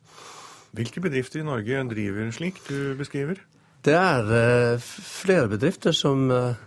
Hvilke 0.76 1.02
bedrifter 1.04 1.40
i 1.40 1.48
Norge 1.48 1.84
driver 1.92 2.32
slik 2.36 2.60
du 2.68 2.96
beskriver? 3.00 3.40
Det 3.86 3.94
er 3.96 4.32
eh, 4.36 4.82
flere 4.82 5.48
bedrifter 5.52 5.94
som 5.96 6.26
eh, 6.34 6.58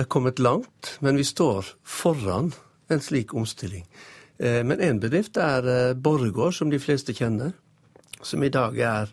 er 0.00 0.08
kommet 0.10 0.40
langt, 0.42 0.96
men 1.04 1.18
vi 1.20 1.26
står 1.28 1.74
foran 1.84 2.50
en 2.90 3.02
slik 3.04 3.34
omstilling. 3.36 3.84
Eh, 4.38 4.62
men 4.66 4.82
én 4.82 4.98
bedrift 5.02 5.38
er 5.38 5.94
Borregaard, 5.94 6.56
som 6.56 6.72
de 6.72 6.80
fleste 6.82 7.14
kjenner, 7.14 7.52
som 8.22 8.42
i 8.42 8.50
dag 8.50 8.78
er, 8.80 9.12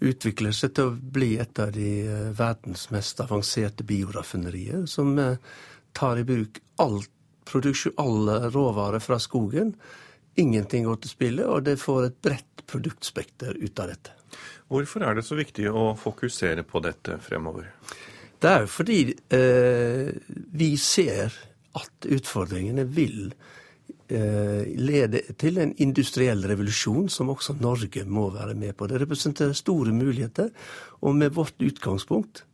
utvikler 0.00 0.52
seg 0.52 0.74
til 0.76 0.90
å 0.90 0.96
bli 0.96 1.36
et 1.40 1.58
av 1.62 1.72
de 1.74 1.90
eh, 2.04 2.30
verdens 2.36 2.88
mest 2.94 3.20
avanserte 3.24 3.86
bioraffinerier, 3.86 4.86
som 4.90 5.16
tar 5.96 6.20
i 6.20 6.26
bruk 6.28 6.60
alt 6.82 7.12
alle 7.96 8.50
råvarer 8.50 8.98
fra 8.98 9.18
skogen. 9.22 9.74
Ingenting 10.34 10.84
går 10.84 10.96
til 10.96 11.10
spille, 11.10 11.44
og 11.46 11.62
det 11.64 11.76
får 11.78 12.06
et 12.06 12.16
bredt 12.22 12.64
produktspekter 12.66 13.54
ut 13.54 13.78
av 13.78 13.92
dette. 13.92 14.10
Hvorfor 14.68 15.04
er 15.06 15.14
det 15.14 15.22
så 15.24 15.38
viktig 15.38 15.68
å 15.70 15.94
fokusere 15.94 16.64
på 16.66 16.82
dette 16.82 17.20
fremover? 17.22 17.70
Det 18.42 18.50
er 18.50 18.64
jo 18.64 18.72
fordi 18.72 18.98
eh, 19.32 20.10
vi 20.52 20.74
ser 20.76 21.32
at 21.78 22.08
utfordringene 22.10 22.84
vil 22.84 23.30
eh, 23.30 23.55
lede 24.08 25.20
til 25.40 25.58
en 25.58 25.72
industriell 25.82 26.44
revolusjon 26.46 27.08
som 27.10 27.32
også 27.32 27.56
Norge 27.58 28.04
må 28.06 28.28
være 28.34 28.54
med 28.54 28.76
på. 28.76 28.86
Det 28.86 29.00
representerer 29.02 29.56
store 29.56 29.94
muligheter, 29.96 30.52
og 31.02 31.16
med 31.16 31.34
vårt 31.34 31.58
utgangspunkt, 31.62 32.44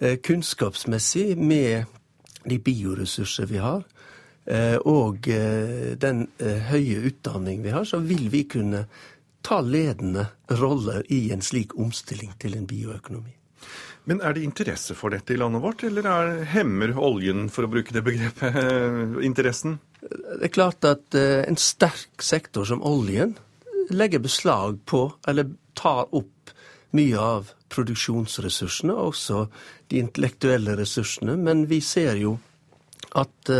eh, 0.00 0.16
kunnskapsmessig 0.16 1.36
med 1.38 1.84
de 2.44 2.58
bioressurser 2.58 3.46
vi 3.46 3.58
har, 3.62 3.82
eh, 4.46 4.76
og 4.76 5.28
eh, 5.28 5.94
den 6.00 6.26
eh, 6.38 6.70
høye 6.70 7.02
utdanning 7.10 7.62
vi 7.62 7.74
har, 7.74 7.84
så 7.84 8.00
vil 8.04 8.28
vi 8.32 8.44
kunne 8.44 8.86
ta 9.42 9.60
ledende 9.60 10.26
roller 10.60 11.04
i 11.12 11.28
en 11.32 11.42
slik 11.42 11.76
omstilling 11.78 12.34
til 12.40 12.56
en 12.58 12.66
bioøkonomi. 12.66 13.34
Men 14.08 14.22
er 14.24 14.32
det 14.34 14.46
interesse 14.46 14.96
for 14.96 15.12
dette 15.12 15.34
i 15.34 15.36
landet 15.36 15.62
vårt, 15.62 15.84
eller 15.84 16.06
er, 16.08 16.44
hemmer 16.54 16.94
oljen, 16.96 17.50
for 17.52 17.66
å 17.66 17.72
bruke 17.72 17.92
det 17.92 18.04
begrepet, 18.06 18.56
interessen? 19.28 19.76
Det 20.00 20.46
er 20.46 20.54
klart 20.54 20.86
at 20.86 21.16
en 21.18 21.58
sterk 21.58 22.22
sektor 22.22 22.68
som 22.68 22.84
oljen 22.86 23.32
legger 23.90 24.22
beslag 24.22 24.78
på, 24.86 25.08
eller 25.26 25.50
tar 25.78 26.06
opp, 26.14 26.52
mye 26.94 27.18
av 27.20 27.50
produksjonsressursene, 27.72 28.94
også 28.94 29.42
de 29.90 29.98
intellektuelle 30.00 30.76
ressursene. 30.78 31.34
Men 31.36 31.66
vi 31.68 31.80
ser 31.84 32.16
jo 32.20 32.36
at 33.18 33.50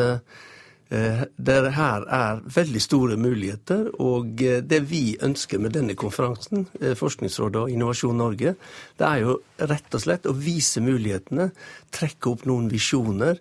Eh, 0.89 1.23
det 1.37 1.73
her 1.77 2.05
er 2.09 2.39
veldig 2.49 2.81
store 2.81 3.17
muligheter, 3.21 3.91
og 4.01 4.41
eh, 4.41 4.63
det 4.65 4.81
vi 4.89 5.19
ønsker 5.21 5.61
med 5.61 5.75
denne 5.77 5.93
konferansen, 5.99 6.65
eh, 6.81 6.95
Forskningsrådet 6.97 7.61
og 7.61 7.73
Innovasjon 7.73 8.17
Norge, 8.17 8.55
det 8.97 9.07
er 9.07 9.21
jo 9.27 9.35
rett 9.61 9.99
og 9.99 10.01
slett 10.01 10.29
å 10.29 10.33
vise 10.33 10.81
mulighetene, 10.81 11.51
trekke 11.93 12.33
opp 12.33 12.47
noen 12.49 12.71
visjoner, 12.73 13.37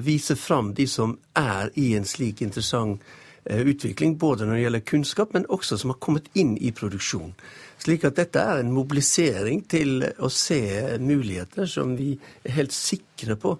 vise 0.00 0.32
fram 0.36 0.70
de 0.72 0.86
som 0.88 1.10
er 1.36 1.68
i 1.76 1.90
en 1.92 2.06
slik 2.08 2.40
interessant 2.40 3.02
utvikling, 3.44 4.14
både 4.16 4.46
når 4.46 4.54
det 4.54 4.62
gjelder 4.62 4.84
kunnskap, 4.88 5.34
men 5.36 5.44
også 5.52 5.76
som 5.80 5.92
har 5.92 5.98
kommet 6.00 6.30
inn 6.40 6.54
i 6.56 6.72
produksjon. 6.76 7.34
Slik 7.80 8.04
at 8.08 8.16
dette 8.16 8.40
er 8.40 8.60
en 8.60 8.72
mobilisering 8.72 9.62
til 9.68 10.04
å 10.20 10.28
se 10.32 10.60
muligheter 11.00 11.68
som 11.68 11.94
vi 11.96 12.12
er 12.44 12.56
helt 12.58 12.76
sikre 12.76 13.36
på 13.40 13.54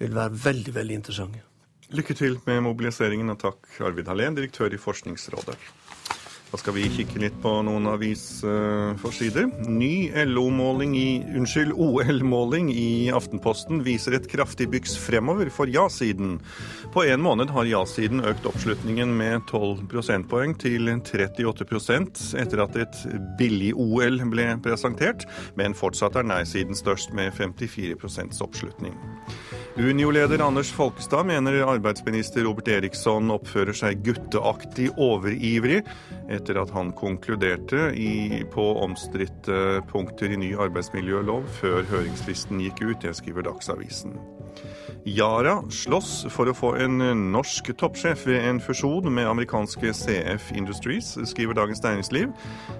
vil 0.00 0.16
være 0.16 0.40
veldig, 0.44 0.74
veldig 0.76 0.98
interessante. 1.00 1.44
Lykke 1.94 2.16
til 2.18 2.38
med 2.46 2.62
mobiliseringen, 2.64 3.30
og 3.30 3.40
takk 3.40 3.80
Arvid 3.84 4.08
Hallén, 4.10 4.36
direktør 4.36 4.72
i 4.72 4.80
Forskningsrådet. 4.80 5.56
Da 6.54 6.58
skal 6.60 6.76
vi 6.76 6.84
kikke 6.86 7.18
litt 7.18 7.38
på 7.42 7.50
noen 7.66 7.88
avisforsider. 7.90 9.48
Ny 9.66 10.12
LO-måling 10.28 10.92
i 10.94 11.08
Unnskyld, 11.34 11.72
OL-måling 11.74 12.68
i 12.70 13.10
Aftenposten 13.10 13.80
viser 13.82 14.14
et 14.14 14.28
kraftig 14.30 14.68
byks 14.70 14.94
fremover 15.02 15.50
for 15.50 15.66
ja-siden. 15.66 16.36
På 16.94 17.02
en 17.02 17.24
måned 17.26 17.50
har 17.56 17.66
ja-siden 17.66 18.22
økt 18.22 18.46
oppslutningen 18.46 19.16
med 19.18 19.42
12 19.50 19.82
prosentpoeng 19.90 20.54
til 20.62 20.86
38% 20.94 22.22
etter 22.38 22.62
at 22.68 22.78
et 22.84 23.02
billig-OL 23.42 24.22
ble 24.30 24.46
presentert, 24.62 25.26
men 25.58 25.74
fortsatt 25.74 26.22
er 26.22 26.30
nei-siden 26.30 26.78
størst 26.78 27.10
med 27.18 27.34
54 27.34 27.98
oppslutning. 28.46 28.94
Unio-leder 29.76 30.38
Anders 30.38 30.70
Folkestad 30.72 31.26
mener 31.26 31.52
arbeidsminister 31.66 32.44
Robert 32.46 32.68
Eriksson 32.70 33.26
oppfører 33.34 33.74
seg 33.74 34.04
gutteaktig 34.06 34.92
overivrig 35.02 35.80
etter 36.30 36.60
at 36.60 36.70
han 36.70 36.92
konkluderte 36.94 37.88
i, 37.98 38.44
på 38.52 38.66
omstridte 38.84 39.80
punkter 39.90 40.30
i 40.30 40.38
ny 40.38 40.52
arbeidsmiljølov 40.62 41.48
før 41.56 41.82
høringslisten 41.90 42.62
gikk 42.62 42.84
ut. 42.84 43.00
Det 43.02 43.16
skriver 43.18 43.48
Dagsavisen. 43.48 44.14
Yara 45.10 45.56
slåss 45.74 46.12
for 46.30 46.46
å 46.46 46.54
få 46.54 46.70
en 46.84 47.02
norsk 47.34 47.72
toppsjef 47.74 48.28
ved 48.30 48.46
en 48.46 48.62
fusjon 48.62 49.10
med 49.10 49.26
amerikanske 49.26 49.90
CF 49.90 50.52
Industries, 50.54 51.16
skriver 51.32 51.58
Dagens 51.58 51.82
Næringsliv. 51.82 52.30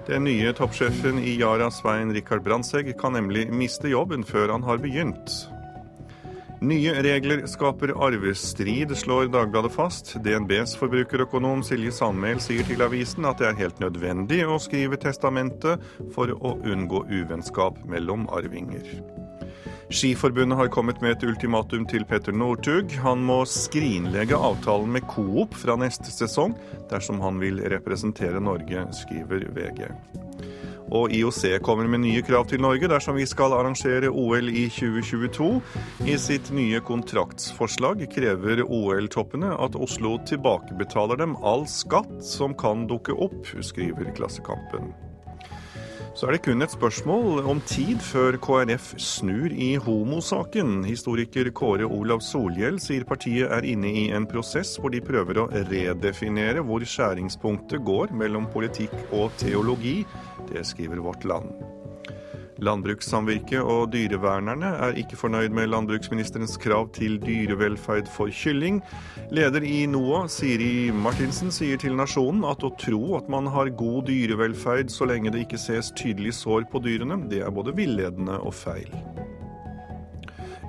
Den 0.07 0.23
nye 0.29 0.55
toppsjefen 0.55 1.19
i 1.19 1.35
Yara, 1.41 1.67
Svein 1.75 2.15
Rikard 2.15 2.47
Brandtzæg, 2.47 2.95
kan 3.03 3.19
nemlig 3.19 3.49
miste 3.51 3.91
jobben 3.91 4.23
før 4.23 4.55
han 4.55 4.63
har 4.63 4.79
begynt. 4.79 5.43
Nye 6.65 6.93
regler 7.03 7.43
skaper 7.45 7.91
arvestrid, 8.07 8.89
slår 8.97 9.27
Dagbladet 9.29 9.69
fast. 9.75 10.15
DNBs 10.25 10.71
forbrukerøkonom 10.79 11.61
Silje 11.67 11.91
Sandmæl 11.93 12.39
sier 12.41 12.65
til 12.65 12.81
avisen 12.81 13.27
at 13.29 13.37
det 13.37 13.51
er 13.51 13.59
helt 13.59 13.81
nødvendig 13.83 14.39
å 14.49 14.55
skrive 14.63 14.97
testamentet 14.97 15.83
for 16.15 16.33
å 16.33 16.55
unngå 16.65 17.03
uvennskap 17.11 17.77
mellom 17.91 18.25
arvinger. 18.33 18.87
Skiforbundet 19.93 20.57
har 20.57 20.71
kommet 20.73 21.03
med 21.05 21.19
et 21.19 21.27
ultimatum 21.29 21.85
til 21.91 22.07
Petter 22.09 22.33
Northug. 22.33 22.97
Han 23.05 23.21
må 23.27 23.43
skrinlegge 23.45 24.39
avtalen 24.39 24.95
med 24.95 25.05
Coop 25.11 25.53
fra 25.53 25.77
neste 25.77 26.09
sesong 26.09 26.57
dersom 26.89 27.21
han 27.21 27.37
vil 27.43 27.61
representere 27.75 28.41
Norge, 28.41 28.87
skriver 29.03 29.51
VG. 29.53 29.91
Og 30.93 31.13
IOC 31.15 31.59
kommer 31.65 31.87
med 31.89 32.03
nye 32.03 32.21
krav 32.25 32.45
til 32.49 32.61
Norge 32.61 32.89
dersom 32.91 33.17
vi 33.17 33.25
skal 33.29 33.55
arrangere 33.57 34.11
OL 34.11 34.51
i 34.51 34.67
2022. 34.69 35.49
I 36.05 36.17
sitt 36.21 36.51
nye 36.53 36.81
kontraktsforslag 36.85 38.05
krever 38.13 38.61
OL-toppene 38.65 39.55
at 39.65 39.79
Oslo 39.79 40.17
tilbakebetaler 40.29 41.21
dem 41.23 41.35
all 41.41 41.65
skatt 41.69 42.19
som 42.25 42.53
kan 42.57 42.85
dukke 42.91 43.17
opp, 43.17 43.41
skriver 43.65 44.13
Klassekampen. 44.17 44.93
Så 46.15 46.29
er 46.29 46.37
det 46.37 46.45
kun 46.45 46.63
et 46.63 46.71
spørsmål 46.71 47.41
om 47.51 47.57
tid 47.67 47.99
før 47.99 48.37
KrF 48.39 48.93
snur 49.03 49.51
i 49.51 49.73
homosaken. 49.75 50.85
Historiker 50.87 51.49
Kåre 51.51 51.89
Olav 51.91 52.23
Solhjell 52.23 52.79
sier 52.79 53.03
partiet 53.03 53.51
er 53.51 53.67
inne 53.67 53.91
i 53.91 54.05
en 54.15 54.23
prosess 54.31 54.77
hvor 54.79 54.95
de 54.95 55.03
prøver 55.03 55.43
å 55.43 55.49
redefinere 55.51 56.63
hvor 56.63 56.87
skjæringspunktet 56.87 57.83
går 57.83 58.15
mellom 58.15 58.47
politikk 58.55 58.95
og 59.11 59.35
teologi. 59.43 60.05
Det 60.47 60.63
skriver 60.63 61.03
Vårt 61.03 61.27
Land. 61.27 61.74
Landbrukssamvirket 62.63 63.59
og 63.59 63.89
dyrevernerne 63.91 64.69
er 64.87 64.99
ikke 65.01 65.17
fornøyd 65.19 65.51
med 65.55 65.67
landbruksministerens 65.73 66.55
krav 66.61 66.87
til 66.95 67.17
dyrevelferd 67.23 68.07
for 68.11 68.31
kylling. 68.31 68.79
Leder 69.35 69.65
i 69.67 69.83
NOA, 69.91 70.25
Siri 70.31 70.89
Martinsen, 70.95 71.51
sier 71.51 71.79
til 71.81 71.97
Nasjonen 71.99 72.45
at 72.47 72.63
å 72.63 72.71
tro 72.79 73.17
at 73.19 73.27
man 73.31 73.51
har 73.51 73.73
god 73.75 74.07
dyrevelferd 74.07 74.93
så 74.93 75.09
lenge 75.09 75.35
det 75.35 75.45
ikke 75.45 75.59
ses 75.59 75.91
tydelig 75.99 76.37
sår 76.39 76.69
på 76.71 76.83
dyrene, 76.85 77.19
det 77.31 77.43
er 77.43 77.55
både 77.55 77.75
villedende 77.75 78.39
og 78.39 78.55
feil. 78.55 78.91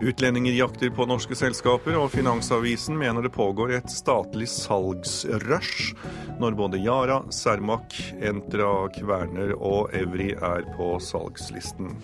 Utlendinger 0.01 0.53
jakter 0.53 0.91
på 0.91 1.07
norske 1.09 1.37
selskaper, 1.39 1.97
og 1.97 2.11
Finansavisen 2.13 2.99
mener 3.01 3.25
det 3.25 3.33
pågår 3.33 3.73
et 3.79 3.89
statlig 3.89 4.49
salgsrush 4.53 5.95
når 6.41 6.59
både 6.59 6.81
Yara, 6.85 7.23
Cermaq, 7.33 7.97
Entra, 8.21 8.91
Kverner 8.93 9.55
og 9.57 9.95
Evry 9.97 10.35
er 10.37 10.69
på 10.77 10.91
salgslisten. 11.01 11.95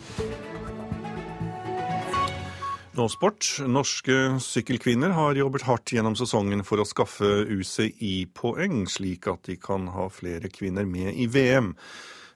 Nå 2.96 3.06
sport. 3.12 3.44
Norske 3.68 4.16
sykkelkvinner 4.40 5.12
har 5.16 5.36
jobbet 5.36 5.68
hardt 5.68 5.92
gjennom 5.92 6.16
sesongen 6.16 6.64
for 6.64 6.80
å 6.80 6.88
skaffe 6.88 7.28
UCI-poeng, 7.48 8.86
slik 8.88 9.28
at 9.32 9.44
de 9.48 9.56
kan 9.60 9.86
ha 9.92 10.08
flere 10.12 10.48
kvinner 10.52 10.88
med 10.88 11.12
i 11.12 11.28
VM. 11.28 11.74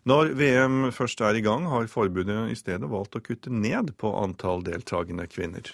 Når 0.06 0.28
VM 0.38 0.92
først 0.94 1.18
er 1.26 1.34
i 1.34 1.42
gang, 1.42 1.64
har 1.66 1.88
forbundet 1.90 2.52
i 2.52 2.54
stedet 2.54 2.86
valgt 2.86 3.16
å 3.18 3.20
kutte 3.24 3.50
ned 3.50 3.88
på 3.98 4.12
antall 4.14 4.60
deltakende 4.62 5.24
kvinner. 5.26 5.72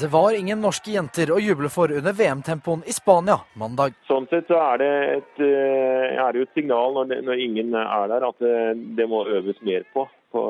Det 0.00 0.08
var 0.12 0.36
ingen 0.36 0.60
norske 0.60 0.92
jenter 0.92 1.32
å 1.32 1.38
juble 1.40 1.70
for 1.72 1.92
under 1.92 2.12
VM-tempoen 2.16 2.82
i 2.88 2.92
Spania 2.92 3.38
mandag. 3.60 3.96
Sånn 4.08 4.28
sett 4.28 4.52
så 4.52 4.58
er 4.60 4.82
det, 4.82 4.90
et, 5.14 5.40
eh, 5.44 6.20
er 6.20 6.36
det 6.36 6.44
et 6.44 6.60
signal 6.60 6.92
når, 6.96 7.08
det, 7.08 7.18
når, 7.24 7.40
ingen 7.46 7.74
er 7.80 8.12
der, 8.12 8.26
at 8.28 8.44
det, 8.44 8.56
det 9.00 9.08
må 9.08 9.22
øves 9.28 9.60
mer 9.64 9.88
på, 9.96 10.04
på 10.32 10.42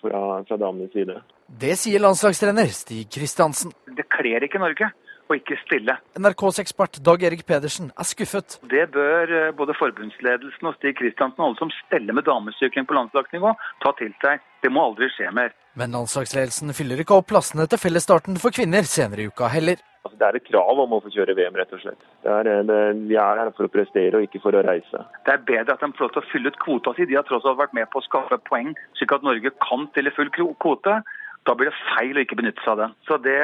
fra, 0.00 0.22
fra 0.48 0.60
damenes 0.60 0.96
side. 0.96 1.20
Det 1.48 1.76
sier 1.80 2.00
landslagstrener 2.04 2.72
Stig 2.72 3.08
Kristiansen. 3.12 3.76
Det 3.96 4.08
kler 4.16 4.48
ikke 4.48 4.60
Norge 4.64 4.90
og 5.28 5.36
ikke 5.36 5.58
stille. 5.62 5.96
NRKs 6.18 6.60
ekspert 6.62 7.00
Dag 7.04 7.22
Erik 7.28 7.44
Pedersen 7.48 7.90
er 7.92 8.08
skuffet. 8.08 8.58
Det 8.70 8.86
bør 8.94 9.34
eh, 9.38 9.50
både 9.56 9.76
forbundsledelsen 9.78 10.70
og 10.70 10.76
Stig 10.78 10.96
Kristiansen 10.98 11.42
og 11.42 11.50
alle 11.50 11.60
som 11.60 11.72
steller 11.84 12.16
med 12.16 12.26
damesykling 12.28 12.88
på 12.88 12.96
landslagsnivå, 12.96 13.52
ta 13.84 13.94
til 14.00 14.14
seg. 14.24 14.42
Det 14.64 14.72
må 14.74 14.88
aldri 14.88 15.10
skje 15.14 15.30
mer. 15.34 15.54
Men 15.78 15.94
landslagsledelsen 15.94 16.74
fyller 16.74 17.04
ikke 17.04 17.20
opp 17.20 17.28
plassene 17.30 17.68
til 17.70 17.80
fellesstarten 17.80 18.40
for 18.42 18.54
kvinner 18.54 18.88
senere 18.88 19.22
i 19.26 19.30
uka 19.30 19.50
heller. 19.52 19.84
Altså, 20.06 20.16
det 20.18 20.26
er 20.26 20.38
et 20.38 20.48
krav 20.48 20.80
om 20.80 20.94
å 20.96 21.00
få 21.04 21.12
kjøre 21.12 21.34
VM, 21.36 21.56
rett 21.58 21.72
og 21.76 21.82
slett. 21.82 22.04
Det 22.24 22.32
er, 22.32 22.48
eh, 22.48 22.64
det, 22.70 22.80
vi 23.10 23.20
er 23.20 23.42
her 23.42 23.52
for 23.54 23.68
å 23.68 23.72
prestere 23.72 24.18
og 24.18 24.24
ikke 24.24 24.42
for 24.42 24.56
å 24.56 24.64
reise. 24.64 25.04
Det 25.28 25.34
er 25.34 25.46
bedre 25.52 25.76
at 25.76 25.84
de 25.84 25.92
får 25.92 26.06
lov 26.06 26.14
til 26.16 26.24
å 26.24 26.30
fylle 26.32 26.52
ut 26.52 26.60
kvota 26.64 26.94
si. 26.96 27.06
De 27.10 27.18
har 27.18 27.26
tross 27.28 27.46
alt 27.46 27.60
vært 27.60 27.76
med 27.76 27.90
på 27.92 28.00
å 28.00 28.06
skaffe 28.08 28.40
poeng, 28.48 28.72
slik 28.96 29.12
at 29.12 29.26
Norge 29.26 29.52
kan 29.68 29.84
stille 29.92 30.14
full 30.16 30.32
kvote 30.32 31.02
da 31.48 31.56
blir 31.56 31.70
det 31.70 31.80
feil 31.94 32.18
å 32.18 32.24
ikke 32.24 32.36
benytte 32.38 32.62
seg 32.64 32.74
av 32.74 32.80
det. 32.82 32.88
Så 33.08 33.18
det, 33.24 33.38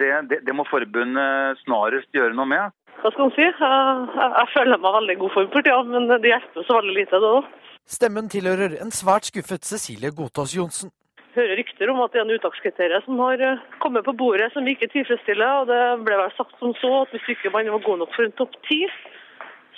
det, 0.00 0.10
det, 0.30 0.42
det 0.46 0.56
må 0.56 0.66
forbundet 0.68 1.62
snarest 1.62 2.10
gjøre 2.16 2.34
noe 2.36 2.48
med. 2.50 2.74
Hva 2.98 3.12
skal 3.14 3.28
man 3.28 3.34
si? 3.36 3.46
Jeg, 3.46 4.06
jeg, 4.18 4.46
føler 4.56 4.80
meg 4.82 4.96
veldig 4.98 5.16
god 5.20 5.34
form 5.36 5.50
for 5.52 5.66
tida, 5.66 5.82
men 5.86 6.08
det 6.10 6.32
hjelper 6.32 6.66
så 6.66 6.78
veldig 6.80 6.94
lite. 6.96 7.20
det 7.22 7.34
òg. 7.38 7.50
Stemmen 7.88 8.26
tilhører 8.28 8.74
en 8.82 8.90
svært 8.92 9.30
skuffet 9.30 9.64
Cecilie 9.64 10.10
Godtås 10.12 10.56
Johnsen. 10.56 10.90
hører 11.38 11.56
rykter 11.60 11.92
om 11.92 12.00
at 12.02 12.12
det 12.12 12.18
er 12.18 12.24
en 12.26 12.34
uttakskriterium 12.34 13.04
som 13.04 13.20
har 13.22 13.42
eh, 13.46 13.62
kommet 13.78 14.04
på 14.04 14.16
bordet 14.18 14.50
som 14.52 14.66
ikke 14.66 14.90
tilfredsstiller. 14.90 15.62
og 15.62 15.70
Det 15.70 15.82
ble 16.08 16.18
vel 16.18 16.34
sagt 16.36 16.58
som 16.58 16.74
så 16.82 16.90
at 17.04 17.14
hvis 17.14 17.30
ikke 17.36 17.54
man 17.54 17.70
var 17.76 17.84
god 17.86 18.02
nok 18.02 18.16
for 18.16 18.26
en 18.26 18.34
topp 18.40 18.58
ti, 18.66 18.80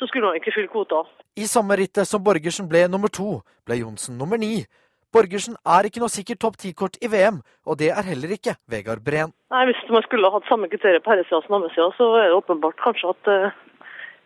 så 0.00 0.08
skulle 0.08 0.30
man 0.30 0.40
ikke 0.40 0.54
fylle 0.56 0.72
kvota. 0.72 1.04
I 1.36 1.46
samme 1.46 1.76
rittet 1.76 2.08
som 2.08 2.24
Borgersen 2.24 2.68
ble 2.70 2.86
nummer 2.88 3.12
to, 3.12 3.42
ble 3.68 3.82
Johnsen 3.82 4.16
nummer 4.18 4.40
ni. 4.40 4.64
Borgersen 5.10 5.56
er 5.66 5.88
ikke 5.88 6.02
noe 6.02 6.12
sikkert 6.12 6.38
topp 6.44 6.56
ti-kort 6.62 6.96
i 7.02 7.08
VM, 7.10 7.40
og 7.66 7.78
det 7.80 7.88
er 7.90 8.06
heller 8.06 8.30
ikke 8.36 8.54
Vegard 8.70 9.02
Breen. 9.02 9.32
Nei, 9.50 9.64
Hvis 9.66 9.80
man 9.90 10.04
skulle 10.06 10.28
ha 10.30 10.38
hatt 10.38 10.46
samme 10.46 10.70
kriterier 10.70 11.02
på 11.02 11.10
herresida 11.10 11.40
som 11.42 11.56
damesida, 11.56 11.88
så 11.96 12.06
er 12.20 12.30
det 12.30 12.36
åpenbart 12.38 12.78
kanskje 12.84 13.10
at 13.10 13.30
eh, 13.32 13.56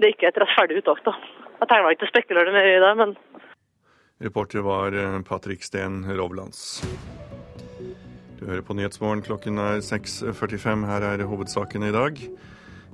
det 0.03 0.13
ikke 0.13 0.29
er 0.29 0.35
et 0.35 0.41
rettferdig 0.45 0.83
uttak. 0.83 1.01
da. 1.07 1.15
Jeg 1.63 1.71
tegner 1.71 1.97
ikke 1.97 2.05
å 2.05 2.13
spekulere 2.13 2.53
mer 2.53 2.69
i 2.69 2.83
det, 2.85 2.93
men 3.01 3.17
Reporter 4.25 4.65
var 4.67 4.93
eh, 4.93 5.17
Patrick 5.25 5.65
Steen 5.65 6.03
Rovlands. 6.05 6.85
Du 8.37 8.45
hører 8.45 8.67
på 8.67 8.77
Nyhetsmorgen. 8.77 9.25
Klokken 9.25 9.57
er 9.59 9.81
6.45. 9.81 10.85
Her 10.91 11.09
er 11.15 11.25
hovedsakene 11.31 11.89
i 11.89 11.97
dag. 11.97 12.21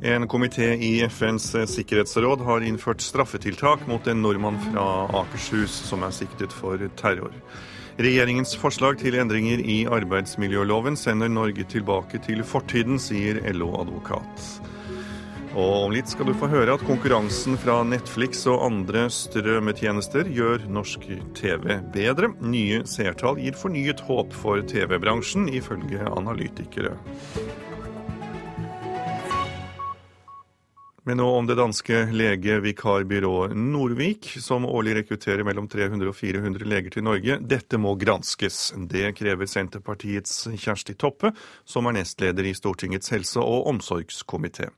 En 0.01 0.29
komité 0.31 0.71
i 0.79 1.03
FNs 1.11 1.51
sikkerhetsråd 1.75 2.47
har 2.47 2.65
innført 2.65 3.03
straffetiltak 3.05 3.83
mot 3.91 4.07
en 4.09 4.23
nordmann 4.23 4.63
fra 4.71 4.87
Akershus 5.25 5.75
som 5.91 6.07
er 6.07 6.15
siktet 6.15 6.55
for 6.57 6.81
terror. 6.97 7.35
Regjeringens 8.01 8.55
forslag 8.57 8.97
til 9.03 9.19
endringer 9.21 9.61
i 9.61 9.83
arbeidsmiljøloven 9.93 10.95
sender 10.97 11.29
Norge 11.29 11.67
tilbake 11.69 12.17
til 12.25 12.41
fortiden, 12.49 12.97
sier 12.97 13.43
LO-advokat. 13.53 14.47
Og 15.51 15.73
om 15.83 15.93
litt 15.93 16.09
skal 16.09 16.31
du 16.31 16.33
få 16.39 16.49
høre 16.49 16.79
at 16.79 16.85
konkurransen 16.89 17.59
fra 17.61 17.83
Netflix 17.85 18.47
og 18.49 18.63
andre 18.71 19.05
strømmetjenester 19.13 20.31
gjør 20.33 20.65
norsk 20.73 21.05
TV 21.37 21.77
bedre. 21.93 22.31
Nye 22.41 22.87
seertall 22.89 23.43
gir 23.43 23.59
fornyet 23.61 24.01
håp 24.09 24.33
for 24.33 24.65
TV-bransjen, 24.65 25.51
ifølge 25.61 26.07
analytikere. 26.09 26.95
Men 31.09 31.17
nå 31.17 31.27
om 31.33 31.47
det 31.49 31.57
danske 31.57 32.03
legevikarbyrået 32.13 33.55
Norvik, 33.57 34.27
som 34.45 34.67
årlig 34.69 34.99
rekrutterer 34.99 35.47
mellom 35.49 35.69
300 35.69 36.11
og 36.11 36.17
400 36.19 36.67
leger 36.69 36.93
til 36.93 37.07
Norge. 37.07 37.39
Dette 37.41 37.79
må 37.81 37.95
granskes. 37.97 38.59
Det 38.91 39.15
krever 39.17 39.49
Senterpartiets 39.49 40.43
Kjersti 40.61 40.99
Toppe, 41.01 41.33
som 41.65 41.89
er 41.89 41.97
nestleder 41.97 42.45
i 42.51 42.53
Stortingets 42.57 43.15
helse- 43.15 43.41
og 43.41 43.71
omsorgskomité. 43.73 44.69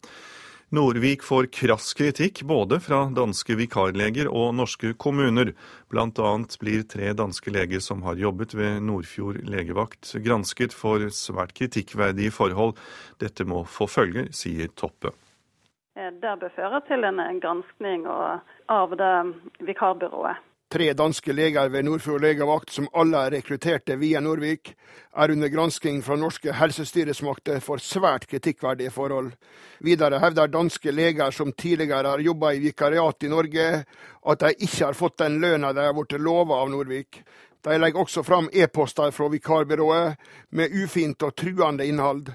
Norvik 0.72 1.24
får 1.26 1.50
krass 1.52 1.90
kritikk 1.92 2.44
både 2.48 2.78
fra 2.80 3.02
danske 3.12 3.58
vikarleger 3.58 4.30
og 4.30 4.54
norske 4.56 4.94
kommuner. 4.94 5.50
Blant 5.92 6.22
annet 6.22 6.54
blir 6.62 6.86
tre 6.88 7.10
danske 7.18 7.52
leger 7.52 7.82
som 7.84 8.06
har 8.06 8.16
jobbet 8.16 8.54
ved 8.56 8.78
Nordfjord 8.86 9.42
legevakt, 9.42 10.14
gransket 10.24 10.72
for 10.72 11.10
svært 11.12 11.52
kritikkverdige 11.58 12.32
forhold. 12.32 12.78
Dette 13.20 13.44
må 13.44 13.66
få 13.68 13.90
følger, 13.90 14.30
sier 14.32 14.70
Toppe. 14.72 15.12
Det 15.92 16.38
bør 16.40 16.49
føre 16.56 16.78
til 16.88 17.04
en 17.04 17.20
granskning 17.40 18.06
av 18.08 18.94
det 18.96 19.12
vikarbyrået. 19.61 20.40
Tre 20.72 20.87
danske 20.96 21.34
leger 21.37 21.68
ved 21.68 21.84
Nordfjord 21.84 22.22
legevakt, 22.25 22.70
som 22.72 22.87
alle 22.96 23.18
er 23.26 23.34
rekrutterte 23.34 23.99
via 24.00 24.22
Norvik, 24.25 24.70
er 25.12 25.34
under 25.34 25.52
gransking 25.52 26.00
fra 26.00 26.16
norske 26.16 26.54
helsestyresmakter 26.56 27.61
for 27.61 27.76
svært 27.76 28.25
kritikkverdige 28.30 28.94
forhold. 28.94 29.34
Videre 29.84 30.22
hevder 30.25 30.49
danske 30.49 30.96
leger 30.96 31.30
som 31.30 31.52
tidligere 31.52 32.08
har 32.08 32.25
jobba 32.25 32.54
i 32.56 32.64
vikariat 32.64 33.28
i 33.28 33.28
Norge, 33.28 33.68
at 34.33 34.40
de 34.40 34.55
ikke 34.64 34.87
har 34.87 34.96
fått 34.96 35.20
den 35.20 35.40
lønna 35.44 35.76
de 35.76 35.85
har 35.90 35.92
blitt 35.92 36.16
lova 36.16 36.64
av 36.64 36.72
Norvik. 36.72 37.20
De 37.61 37.76
legger 37.76 38.00
også 38.00 38.24
fram 38.24 38.48
e-poster 38.48 39.12
fra 39.12 39.28
vikarbyrået 39.28 40.16
med 40.57 40.72
ufint 40.72 41.20
og 41.22 41.37
truende 41.37 41.85
innhold. 41.85 42.33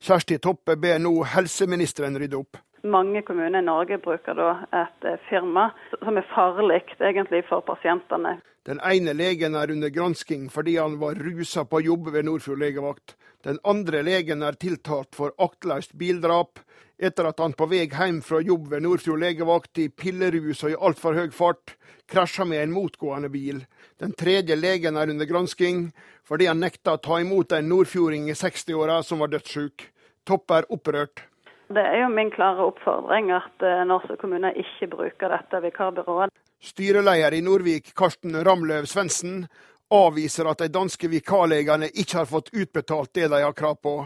Kjersti 0.00 0.40
Toppe 0.40 0.80
ber 0.80 1.04
nå 1.04 1.18
helseministeren 1.36 2.16
rydde 2.16 2.40
opp. 2.40 2.64
Mange 2.84 3.22
kommuner 3.22 3.58
i 3.58 3.64
Norge 3.64 3.96
bruker 3.98 4.36
da 4.36 4.48
et 4.76 5.06
firma 5.30 5.70
som 6.02 6.18
er 6.20 6.26
farlig 6.34 6.82
egentlig 7.00 7.40
for 7.48 7.64
pasientene. 7.64 8.36
Den 8.68 8.80
ene 8.84 9.14
legen 9.16 9.56
er 9.56 9.72
under 9.72 9.88
gransking 9.92 10.50
fordi 10.52 10.76
han 10.76 10.98
var 11.00 11.16
rusa 11.16 11.64
på 11.64 11.80
jobb 11.80 12.10
ved 12.12 12.28
Nordfjord 12.28 12.60
legevakt. 12.60 13.16
Den 13.44 13.58
andre 13.64 14.02
legen 14.04 14.44
er 14.44 14.60
tiltalt 14.60 15.16
for 15.16 15.32
aktløst 15.40 15.96
bildrap 15.96 16.60
etter 17.00 17.30
at 17.32 17.40
han 17.40 17.56
på 17.56 17.70
vei 17.72 17.86
hjem 17.88 18.20
fra 18.24 18.44
jobb 18.44 18.68
ved 18.72 18.84
Nordfjord 18.84 19.24
legevakt 19.24 19.80
i 19.80 19.88
pillerus 19.88 20.62
og 20.64 20.76
i 20.76 20.80
altfor 20.88 21.16
høy 21.16 21.28
fart 21.32 21.78
krasja 22.08 22.44
med 22.44 22.66
en 22.66 22.76
motgående 22.76 23.32
bil. 23.32 23.64
Den 23.96 24.12
tredje 24.12 24.60
legen 24.60 25.00
er 25.00 25.08
under 25.08 25.28
gransking 25.28 25.86
fordi 26.28 26.52
han 26.52 26.60
nekta 26.60 26.98
å 26.98 27.04
ta 27.04 27.20
imot 27.24 27.52
en 27.56 27.68
nordfjording 27.72 28.28
i 28.28 28.36
60-åra 28.36 29.00
som 29.04 29.24
var 29.24 29.32
dødssjuk. 29.32 29.88
Topp 30.24 30.52
er 30.52 30.68
opprørt. 30.72 31.30
Det 31.74 31.82
er 31.82 32.00
jo 32.04 32.08
min 32.12 32.30
klare 32.30 32.62
oppfordring 32.68 33.32
at 33.34 33.64
norske 33.88 34.16
kommuner 34.20 34.54
ikke 34.54 34.86
bruker 34.92 35.32
dette 35.32 35.60
vikarbyrået. 35.64 36.30
Styreleder 36.62 37.34
i 37.34 37.40
Norvik, 37.42 37.90
Karsten 37.98 38.36
Ramløv 38.46 38.86
Svendsen, 38.86 39.46
avviser 39.90 40.48
at 40.48 40.62
de 40.62 40.68
danske 40.72 41.08
vikarlegene 41.10 41.90
ikke 41.92 42.20
har 42.20 42.30
fått 42.30 42.52
utbetalt 42.54 43.12
det 43.14 43.28
de 43.32 43.42
har 43.42 43.56
krav 43.58 43.80
på. 43.82 43.96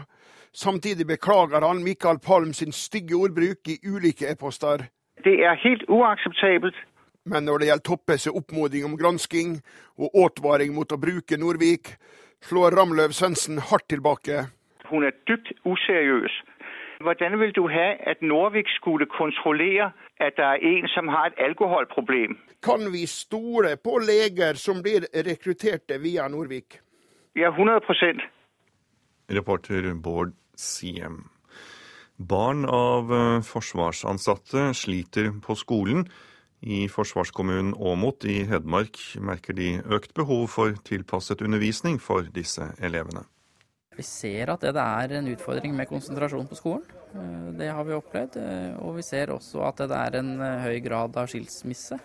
Samtidig 0.51 1.05
beklager 1.07 1.61
han 1.61 1.83
Mikael 1.83 2.19
Palm 2.19 2.53
sin 2.53 2.73
stygge 2.73 3.15
ordbruk 3.15 3.69
i 3.69 3.77
ulike 3.85 4.31
e-poster. 4.31 4.87
Det 5.23 5.37
er 5.45 5.59
helt 5.63 5.85
uakseptabelt. 5.87 6.75
Men 7.25 7.45
når 7.45 7.59
det 7.59 7.67
gjelder 7.69 7.85
Toppes 7.85 8.27
oppmoding 8.27 8.85
om 8.87 8.97
gransking 8.97 9.59
og 9.99 10.15
advaring 10.25 10.73
mot 10.73 10.91
å 10.91 10.97
bruke 10.97 11.37
Norvik, 11.37 11.93
slår 12.49 12.73
Ramløv 12.79 13.13
Svendsen 13.13 13.59
hardt 13.69 13.89
tilbake. 13.91 14.47
Hun 14.89 15.05
er 15.05 15.13
dypt 15.29 15.51
useriøs. 15.69 16.33
Hvordan 17.03 17.39
vil 17.39 17.51
du 17.55 17.67
ha 17.67 17.87
at 18.11 18.21
Norvik 18.21 18.67
skulle 18.67 19.05
kontrollere 19.05 19.91
at 20.19 20.33
det 20.37 20.45
er 20.45 20.59
en 20.71 20.87
som 20.87 21.07
har 21.07 21.25
et 21.31 21.39
alkoholproblem? 21.47 22.37
Kan 22.63 22.91
vi 22.93 23.05
stole 23.05 23.77
på 23.83 24.01
leger 24.03 24.53
som 24.53 24.83
blir 24.83 25.07
rekrutterte 25.27 26.01
via 26.03 26.27
Norvik? 26.27 26.79
Ja, 27.35 27.51
100% 27.51 28.19
Reporter 29.31 29.93
Bård 30.03 30.33
Siem. 30.57 31.29
Barn 32.17 32.65
av 32.65 33.07
forsvarsansatte 33.47 34.73
sliter 34.73 35.31
på 35.45 35.55
skolen. 35.55 36.09
I 36.59 36.89
forsvarskommunen 36.91 37.73
Åmot 37.79 38.25
i 38.25 38.41
Hedmark 38.43 38.99
merker 39.23 39.55
de 39.55 39.77
økt 39.87 40.13
behov 40.13 40.49
for 40.51 40.75
tilpasset 40.83 41.41
undervisning 41.41 42.01
for 42.03 42.27
disse 42.35 42.73
elevene. 42.83 43.23
Vi 43.99 44.05
ser 44.07 44.47
at 44.53 44.63
det 44.63 44.79
er 44.79 45.13
en 45.17 45.27
utfordring 45.27 45.73
med 45.75 45.89
konsentrasjon 45.89 46.47
på 46.47 46.55
skolen. 46.55 46.85
Det 47.59 47.67
har 47.73 47.83
vi 47.83 47.95
opplevd. 47.97 48.37
Og 48.85 48.93
vi 48.95 49.03
ser 49.03 49.33
også 49.33 49.59
at 49.67 49.81
det 49.89 49.97
er 49.97 50.15
en 50.21 50.29
høy 50.63 50.77
grad 50.85 51.17
av 51.19 51.27
skilsmisse 51.27 51.97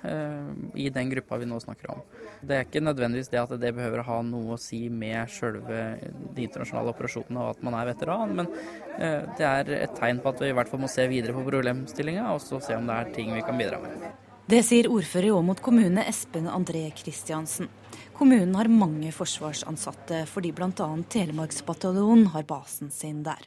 i 0.75 0.89
den 0.91 1.13
gruppa 1.13 1.39
vi 1.39 1.47
nå 1.47 1.61
snakker 1.63 1.93
om. 1.95 2.03
Det 2.43 2.57
er 2.57 2.67
ikke 2.67 2.83
nødvendigvis 2.83 3.31
det 3.31 3.43
at 3.45 3.55
det 3.63 3.71
behøver 3.77 4.03
å 4.03 4.09
ha 4.09 4.19
noe 4.27 4.57
å 4.57 4.61
si 4.61 4.89
med 4.91 5.31
sjølve 5.31 5.85
de 6.35 6.49
internasjonale 6.49 6.91
operasjonene 6.97 7.45
og 7.45 7.55
at 7.55 7.63
man 7.69 7.79
er 7.79 7.93
veteran, 7.93 8.35
men 8.41 8.51
det 9.39 9.47
er 9.47 9.73
et 9.85 9.95
tegn 10.01 10.19
på 10.25 10.35
at 10.35 10.43
vi 10.43 10.51
i 10.51 10.59
hvert 10.59 10.73
fall 10.73 10.83
må 10.83 10.91
se 10.91 11.07
videre 11.13 11.37
på 11.37 11.47
problemstillinga 11.47 12.27
og 12.33 12.43
så 12.43 12.59
se 12.65 12.75
om 12.75 12.91
det 12.91 12.99
er 12.99 13.15
ting 13.15 13.31
vi 13.37 13.47
kan 13.47 13.61
bidra 13.61 13.79
med. 13.85 14.11
Det 14.51 14.61
sier 14.67 14.91
ordfører 14.93 15.31
i 15.31 15.33
Åmot 15.33 15.63
kommune 15.65 16.03
Espen 16.11 16.51
André 16.51 16.89
Kristiansen. 16.99 17.71
Kommunen 18.15 18.55
har 18.55 18.69
mange 18.71 19.11
forsvarsansatte 19.11 20.21
fordi 20.31 20.53
bl.a. 20.55 20.87
Telemarksbataljonen 21.11 22.29
har 22.31 22.47
basen 22.47 22.93
sin 22.95 23.25
der. 23.27 23.43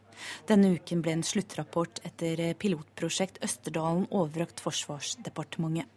Denne 0.50 0.74
uken 0.76 1.04
ble 1.06 1.14
en 1.16 1.24
sluttrapport 1.24 2.02
etter 2.08 2.42
pilotprosjekt 2.60 3.40
Østerdalen 3.46 4.10
overrakt 4.12 4.60
Forsvarsdepartementet. 4.66 5.94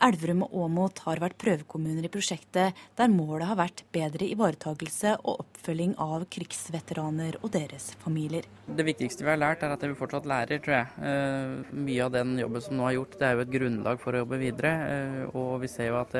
Elverum 0.00 0.42
og 0.46 0.54
Åmot 0.64 1.02
har 1.04 1.20
vært 1.20 1.36
prøvekommuner 1.40 2.06
i 2.06 2.10
prosjektet, 2.12 2.76
der 2.96 3.10
målet 3.12 3.50
har 3.50 3.58
vært 3.60 3.82
bedre 3.92 4.24
ivaretagelse 4.32 5.12
og 5.20 5.42
oppfølging 5.44 5.92
av 6.00 6.24
krigsveteraner 6.32 7.36
og 7.42 7.52
deres 7.56 7.90
familier. 8.00 8.48
Det 8.66 8.86
viktigste 8.88 9.26
vi 9.26 9.32
har 9.32 9.40
lært, 9.40 9.64
er 9.64 9.74
at 9.74 9.84
vi 9.84 9.96
fortsatt 9.98 10.28
lærer, 10.28 10.62
tror 10.64 10.78
jeg. 10.78 11.66
Mye 11.76 12.06
av 12.06 12.14
den 12.16 12.38
jobben 12.40 12.64
som 12.64 12.80
nå 12.80 12.88
er 12.88 12.96
gjort, 12.96 13.18
det 13.20 13.28
er 13.28 13.36
jo 13.36 13.44
et 13.44 13.52
grunnlag 13.52 14.00
for 14.00 14.16
å 14.16 14.24
jobbe 14.24 14.40
videre. 14.40 14.72
Og 15.34 15.60
vi 15.64 15.72
ser 15.72 15.92
jo 15.92 16.00
at 16.00 16.16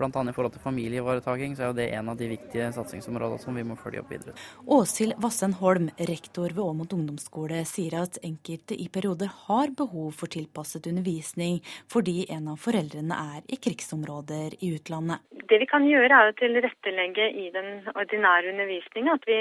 bl.a. 0.00 0.10
i 0.10 0.34
forhold 0.34 0.56
til 0.56 0.64
familieivaretaking, 0.64 1.54
så 1.58 1.68
er 1.68 1.78
det 1.78 1.90
en 1.94 2.10
av 2.10 2.18
de 2.18 2.32
viktige 2.32 2.72
satsingsområdene 2.74 3.44
som 3.44 3.54
vi 3.58 3.66
må 3.66 3.78
følge 3.78 4.02
opp 4.02 4.12
videre. 4.12 4.34
Åshild 4.66 5.18
Vassen 5.22 5.54
Holm, 5.60 5.92
rektor 6.08 6.50
ved 6.50 6.64
Åmot 6.64 6.88
Åmot 6.88 6.94
ungdomsskole 6.94 7.64
sier 7.66 7.96
at 7.98 8.18
enkelte 8.24 8.76
i 8.78 8.88
perioder 8.88 9.28
har 9.48 9.72
behov 9.76 10.12
for 10.16 10.30
tilpasset 10.30 10.86
undervisning 10.86 11.60
fordi 11.90 12.24
en 12.30 12.48
av 12.52 12.60
foreldrene 12.62 13.14
er 13.34 13.42
i 13.48 13.58
krigsområder 13.58 14.56
i 14.64 14.72
utlandet. 14.76 15.20
Det 15.50 15.58
vi 15.60 15.66
kan 15.66 15.84
gjøre 15.84 16.14
er 16.14 16.30
å 16.30 16.36
tilrettelegge 16.38 17.28
i 17.42 17.48
den 17.50 17.88
ordinære 17.94 18.52
undervisninga. 18.52 19.16
At 19.18 19.26
vi, 19.28 19.40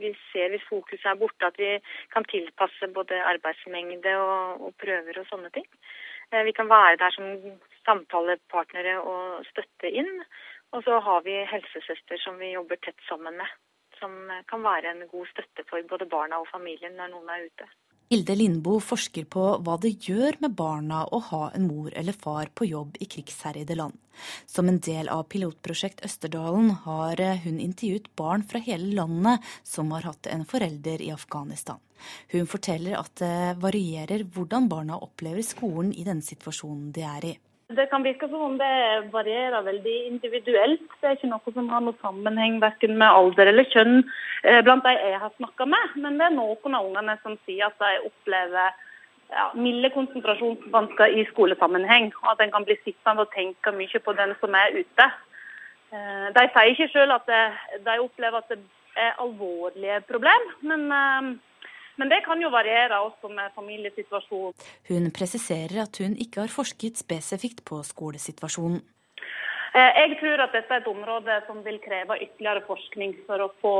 vi, 0.00 0.12
ser 0.32 0.52
hvis 0.52 0.66
fokuset 0.68 1.06
er 1.10 1.18
borte, 1.20 1.48
at 1.48 1.58
vi 1.58 1.78
kan 2.12 2.24
tilpasse 2.28 2.90
både 2.94 3.18
arbeidsmengde 3.34 4.14
og, 4.20 4.68
og 4.68 4.76
prøver 4.80 5.20
og 5.20 5.28
sånne 5.32 5.50
ting. 5.56 5.66
Eh, 6.32 6.44
vi 6.44 6.52
kan 6.56 6.68
være 6.68 7.00
der 7.00 7.16
som 7.16 7.28
samtalepartnere 7.88 8.98
og 9.00 9.48
støtte 9.48 9.90
inn. 9.90 10.12
Og 10.76 10.84
så 10.84 11.00
har 11.00 11.24
vi 11.24 11.40
helsesøster 11.48 12.20
som 12.20 12.38
vi 12.38 12.52
jobber 12.52 12.80
tett 12.84 13.00
sammen 13.08 13.40
med. 13.40 13.58
Som 13.98 14.14
kan 14.46 14.62
være 14.62 14.92
en 14.92 15.06
god 15.10 15.26
støtte 15.32 15.64
for 15.66 15.82
både 15.90 16.06
barna 16.06 16.38
og 16.38 16.50
familien 16.52 16.94
når 17.00 17.14
noen 17.16 17.32
er 17.34 17.46
ute. 17.48 17.70
Hilde 18.08 18.38
Lindboe 18.38 18.80
forsker 18.80 19.26
på 19.28 19.42
hva 19.60 19.74
det 19.82 19.90
gjør 20.06 20.38
med 20.40 20.54
barna 20.56 21.02
å 21.12 21.18
ha 21.26 21.40
en 21.52 21.66
mor 21.68 21.92
eller 21.92 22.16
far 22.16 22.48
på 22.56 22.64
jobb 22.64 22.96
i 23.04 23.08
krigsherjede 23.12 23.76
land. 23.76 23.98
Som 24.48 24.70
en 24.70 24.78
del 24.80 25.10
av 25.12 25.26
pilotprosjekt 25.28 26.00
Østerdalen 26.06 26.70
har 26.86 27.20
hun 27.44 27.58
intervjuet 27.60 28.08
barn 28.16 28.46
fra 28.48 28.62
hele 28.64 28.94
landet 28.96 29.44
som 29.60 29.92
har 29.92 30.08
hatt 30.08 30.30
en 30.32 30.46
forelder 30.48 31.04
i 31.04 31.10
Afghanistan. 31.12 31.82
Hun 32.32 32.48
forteller 32.48 32.96
at 32.96 33.12
det 33.20 33.60
varierer 33.60 34.24
hvordan 34.24 34.70
barna 34.72 34.96
opplever 35.04 35.44
skolen 35.44 35.92
i 35.92 36.06
den 36.08 36.24
situasjonen 36.24 36.88
de 36.96 37.04
er 37.04 37.28
i. 37.34 37.34
Det 37.68 37.84
kan 37.90 38.00
virke 38.02 38.24
som 38.28 38.40
om 38.40 38.54
det 38.56 39.10
varierer 39.12 39.64
veldig 39.66 39.96
individuelt. 40.08 40.84
Det 41.00 41.08
er 41.08 41.16
ikke 41.18 41.28
noe 41.28 41.52
som 41.52 41.66
har 41.68 41.82
noe 41.84 41.96
sammenheng 42.00 42.56
verken 42.62 42.94
med 42.96 43.12
alder 43.12 43.50
eller 43.50 43.68
kjønn 43.68 43.98
eh, 44.00 44.62
blant 44.64 44.86
de 44.86 44.94
jeg 44.96 45.18
har 45.20 45.34
snakka 45.34 45.66
med. 45.68 45.98
Men 46.00 46.16
det 46.16 46.30
er 46.30 46.36
noen 46.38 46.78
av 46.78 46.88
ungene 46.88 47.18
som 47.20 47.36
sier 47.44 47.68
at 47.68 47.76
de 47.82 48.06
opplever 48.08 48.72
ja, 49.28 49.50
milde 49.52 49.90
konsentrasjonsvansker 49.92 51.18
i 51.20 51.26
skolesammenheng. 51.34 52.08
Og 52.22 52.32
at 52.32 52.40
en 52.40 52.54
kan 52.56 52.64
bli 52.64 52.78
sittende 52.86 53.26
og 53.26 53.36
tenke 53.36 53.74
mye 53.76 54.00
på 54.00 54.16
den 54.16 54.32
som 54.40 54.56
er 54.56 54.72
ute. 54.78 55.10
Eh, 55.92 56.26
de 56.38 56.46
sier 56.54 56.72
ikke 56.72 56.88
selv 56.94 57.18
at 57.18 57.28
de 57.84 57.98
opplever 58.00 58.40
at 58.40 58.48
det 58.54 58.62
er 58.96 59.20
alvorlige 59.20 60.00
problem, 60.08 60.48
men 60.72 60.88
eh, 60.88 61.32
men 61.98 62.10
det 62.12 62.22
kan 62.26 62.40
jo 62.42 62.50
variere 62.54 63.00
også 63.02 63.30
med 63.32 63.54
familiesituasjonen. 63.58 64.54
Hun 64.88 65.10
presiserer 65.14 65.82
at 65.84 65.98
hun 66.02 66.14
ikke 66.16 66.44
har 66.44 66.52
forsket 66.52 67.00
spesifikt 67.00 67.64
på 67.68 67.82
skolesituasjonen. 67.86 68.80
Eh, 69.74 69.90
jeg 70.02 70.18
tror 70.20 70.44
at 70.44 70.54
dette 70.56 70.74
er 70.74 70.82
et 70.82 70.90
område 70.90 71.40
som 71.46 71.60
vil 71.66 71.80
kreve 71.84 72.16
ytterligere 72.22 72.64
forskning 72.66 73.16
for 73.26 73.44
å 73.44 73.50
få 73.62 73.74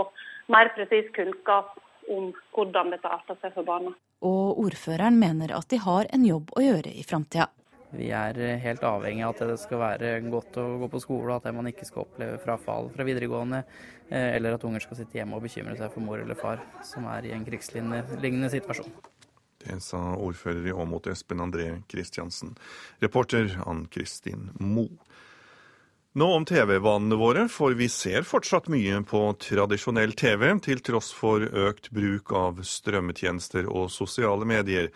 mer 0.52 0.70
presis 0.76 1.09
kunnskap 1.16 1.78
om 2.12 2.33
hvordan 2.57 2.92
dette 2.94 3.09
arter 3.09 3.38
seg 3.42 3.54
for 3.57 3.68
barna. 3.68 3.94
Og 4.24 4.59
ordføreren 4.64 5.18
mener 5.20 5.54
at 5.57 5.68
de 5.70 5.78
har 5.83 6.11
en 6.12 6.26
jobb 6.26 6.52
å 6.59 6.64
gjøre 6.64 6.92
i 6.92 7.07
framtida. 7.07 7.48
Vi 7.96 8.11
er 8.12 8.37
eh, 8.42 8.59
helt 8.61 8.83
avhengig 8.85 9.24
av 9.24 9.35
at 9.35 9.44
det 9.53 9.59
skal 9.62 9.81
være 9.81 10.11
godt 10.29 10.59
å 10.61 10.66
gå 10.83 10.88
på 10.92 11.01
skole, 11.03 11.37
at 11.38 11.48
man 11.57 11.70
ikke 11.70 11.87
skal 11.88 12.05
oppleve 12.05 12.40
frafall 12.42 12.90
fra 12.92 13.07
videregående, 13.09 13.62
eh, 14.11 14.35
eller 14.37 14.57
at 14.59 14.66
unger 14.68 14.85
skal 14.85 15.01
sitte 15.01 15.20
hjemme 15.20 15.38
og 15.38 15.46
bekymre 15.46 15.77
seg 15.79 15.94
for 15.94 16.05
mor 16.05 16.20
eller 16.20 16.38
far 16.38 16.61
som 16.85 17.09
er 17.09 17.31
i 17.31 17.37
en 17.37 17.46
krigslignende 17.48 18.53
situasjon. 18.53 18.92
Det 19.59 19.81
sa 19.83 19.98
ordfører 20.14 20.68
i 20.68 20.72
Åmot 20.72 21.09
Espen 21.11 21.42
André 21.42 21.70
Kristiansen. 21.90 22.55
Reporter 23.03 23.57
Ann 23.66 23.87
Kristin 23.90 24.53
Moe. 24.61 25.01
Nå 26.18 26.27
om 26.35 26.44
TV-vanene 26.48 27.18
våre, 27.20 27.44
for 27.53 27.77
vi 27.79 27.87
ser 27.92 28.24
fortsatt 28.27 28.70
mye 28.72 29.03
på 29.07 29.20
tradisjonell 29.44 30.14
TV, 30.18 30.48
til 30.64 30.81
tross 30.83 31.12
for 31.14 31.44
økt 31.44 31.90
bruk 31.94 32.33
av 32.35 32.62
strømmetjenester 32.64 33.68
og 33.68 33.90
sosiale 33.92 34.48
medier. 34.48 34.88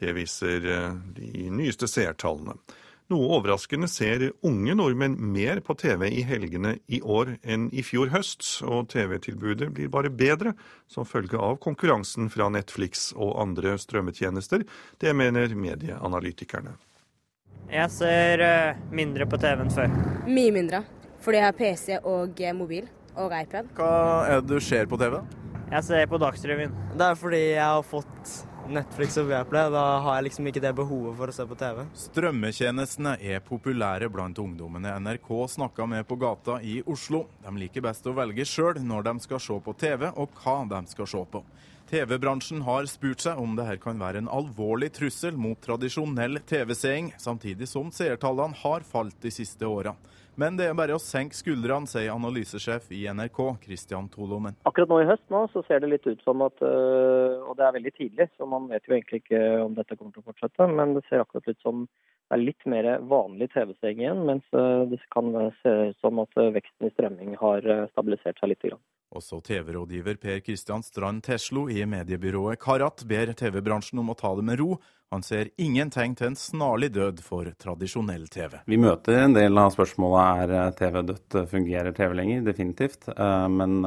Det 0.00 0.14
viser 0.16 0.64
eh, 0.64 0.94
de 1.16 1.50
nyeste 1.52 1.88
seertallene. 1.90 2.56
Noe 3.10 3.26
overraskende 3.34 3.88
ser 3.90 4.22
unge 4.46 4.74
nordmenn 4.78 5.16
mer 5.18 5.58
på 5.66 5.74
TV 5.74 6.04
i 6.14 6.20
helgene 6.22 6.76
i 6.86 7.00
år 7.02 7.32
enn 7.42 7.64
i 7.74 7.82
fjor 7.82 8.12
høst, 8.12 8.44
og 8.62 8.86
TV-tilbudet 8.92 9.66
blir 9.74 9.90
bare 9.90 10.12
bedre 10.14 10.52
som 10.86 11.08
følge 11.08 11.40
av 11.42 11.58
konkurransen 11.64 12.30
fra 12.30 12.46
Netflix 12.54 13.08
og 13.16 13.34
andre 13.42 13.74
strømmetjenester. 13.82 14.62
Det 15.02 15.14
mener 15.16 15.56
medieanalytikerne. 15.58 16.76
Jeg 17.70 17.90
ser 17.94 18.44
eh, 18.46 18.78
mindre 18.94 19.26
på 19.30 19.40
TV 19.42 19.64
enn 19.66 19.74
før. 19.74 19.90
Mye 20.30 20.54
mindre, 20.54 20.84
fordi 21.22 21.42
jeg 21.42 21.48
har 21.48 21.58
PC 21.58 21.98
og 21.98 22.40
eh, 22.40 22.54
mobil 22.54 22.86
og 23.18 23.34
iPad. 23.34 23.74
Hva 23.74 23.90
er 24.30 24.38
det 24.38 24.54
du 24.54 24.62
ser 24.62 24.86
på 24.90 24.98
TV? 25.02 25.18
Jeg 25.70 25.86
ser 25.86 26.06
på 26.10 26.18
Dagsrevyen. 26.18 26.78
Det 26.94 27.10
er 27.10 27.18
fordi 27.18 27.42
jeg 27.56 27.66
har 27.66 27.82
fått 27.86 28.38
Netflix 28.70 29.18
og 29.20 29.28
Viaplay. 29.30 29.70
Da 29.74 29.84
har 30.04 30.18
jeg 30.18 30.28
liksom 30.28 30.50
ikke 30.50 30.62
det 30.64 30.72
behovet 30.78 31.16
for 31.18 31.32
å 31.32 31.34
se 31.34 31.46
på 31.50 31.58
TV. 31.58 31.82
Strømmetjenestene 32.04 33.16
er 33.32 33.42
populære 33.44 34.10
blant 34.12 34.38
ungdommene 34.42 34.94
NRK 35.02 35.30
snakka 35.56 35.88
med 35.90 36.06
på 36.08 36.18
gata 36.20 36.60
i 36.62 36.78
Oslo. 36.86 37.24
De 37.44 37.54
liker 37.58 37.84
best 37.84 38.06
å 38.06 38.14
velge 38.16 38.46
sjøl 38.48 38.80
når 38.84 39.08
de 39.10 39.16
skal 39.26 39.42
se 39.42 39.58
på 39.66 39.76
TV, 39.80 40.06
og 40.14 40.40
hva 40.42 40.60
de 40.70 40.84
skal 40.92 41.10
se 41.10 41.24
på. 41.34 41.44
TV-bransjen 41.90 42.62
har 42.62 42.86
spurt 42.86 43.24
seg 43.24 43.38
om 43.42 43.56
dette 43.58 43.80
kan 43.82 43.98
være 43.98 44.20
en 44.22 44.30
alvorlig 44.30 44.92
trussel 44.94 45.34
mot 45.34 45.58
tradisjonell 45.58 46.38
TV-seing, 46.46 47.10
samtidig 47.18 47.66
som 47.66 47.90
seertallene 47.90 48.54
har 48.62 48.86
falt 48.86 49.18
de 49.24 49.32
siste 49.34 49.66
åra. 49.66 49.96
Men 50.38 50.54
det 50.56 50.68
er 50.70 50.76
bare 50.78 50.94
å 50.94 51.02
senke 51.02 51.36
skuldrene, 51.36 51.90
sier 51.90 52.14
analysesjef 52.14 52.86
i 52.96 53.02
NRK, 53.12 53.40
Christian 53.64 54.06
Tolonen. 54.12 54.54
Akkurat 54.68 54.88
nå 54.88 55.00
i 55.02 55.08
høst 55.08 55.26
nå, 55.32 55.42
så 55.52 55.64
ser 55.66 55.82
det 55.82 55.90
litt 55.90 56.06
ut 56.06 56.22
som 56.24 56.40
at 56.46 56.62
øh, 56.64 57.29
Og 57.50 57.58
det 57.58 57.66
er 57.66 57.74
veldig 57.74 57.92
tidlig, 57.96 58.28
så 58.36 58.46
man 58.46 58.68
vet 58.70 58.86
jo 58.86 58.94
egentlig 58.94 59.24
ikke 59.24 59.42
om 59.64 59.74
dette 59.74 59.96
kommer 59.96 60.14
til 60.14 60.22
å 60.22 60.30
fortsette. 60.30 60.68
Men 60.70 60.94
det 60.94 61.02
ser 61.08 61.24
akkurat 61.24 61.50
ut 61.50 61.60
som 61.64 61.82
det 62.30 62.36
er 62.36 62.44
litt 62.44 62.68
mer 62.70 62.86
vanlig 63.10 63.50
TV-seing 63.50 64.04
igjen, 64.04 64.22
mens 64.28 64.46
øh, 64.54 64.84
det 64.86 65.00
kan 65.10 65.34
se 65.64 65.72
ut 65.90 65.98
som 66.04 66.22
at 66.22 66.38
øh, 66.38 66.52
veksten 66.54 66.86
i 66.86 66.92
strømming 66.94 67.34
har 67.40 67.66
stabilisert 67.90 68.38
seg 68.38 68.52
litt. 68.52 68.68
Også 69.10 69.40
TV-rådgiver 69.42 70.20
Per 70.22 70.38
Kristian 70.46 70.84
Strand 70.86 71.24
Teslo 71.26 71.64
i 71.66 71.82
mediebyrået 71.82 72.60
Karat 72.62 73.02
ber 73.10 73.32
TV-bransjen 73.34 73.98
om 73.98 74.12
å 74.12 74.14
ta 74.14 74.30
det 74.38 74.44
med 74.46 74.60
ro. 74.62 74.76
Han 75.10 75.24
ser 75.26 75.48
ingen 75.58 75.90
tegn 75.90 76.14
til 76.14 76.28
en 76.28 76.36
snarlig 76.38 76.92
død 76.94 77.18
for 77.26 77.48
tradisjonell 77.58 78.28
TV. 78.30 78.60
Vi 78.70 78.78
møter 78.78 79.24
en 79.24 79.34
del 79.34 79.58
av 79.58 79.72
spørsmålet 79.74 80.44
er 80.44 80.54
eh, 80.54 80.68
TV 80.78 81.00
dødt, 81.08 81.34
eh, 81.34 81.48
fungerer 81.50 81.96
TV 81.96 82.14
lenger? 82.20 82.44
Definitivt. 82.46 83.08
Eh, 83.10 83.48
men 83.50 83.80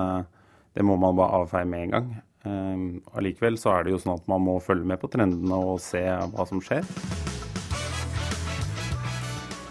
det 0.76 0.84
må 0.84 0.98
man 1.00 1.16
bare 1.16 1.40
avfeie 1.40 1.70
med 1.72 1.86
en 1.86 1.96
gang. 1.96 2.12
Allikevel 2.44 3.56
så 3.60 3.72
er 3.78 3.86
det 3.86 3.94
jo 3.94 4.02
sånn 4.04 4.18
at 4.18 4.26
man 4.32 4.44
må 4.44 4.58
følge 4.64 4.88
med 4.88 5.00
på 5.00 5.10
trendene 5.12 5.60
og 5.72 5.80
se 5.84 6.04
hva 6.04 6.48
som 6.50 6.60
skjer. 6.64 6.84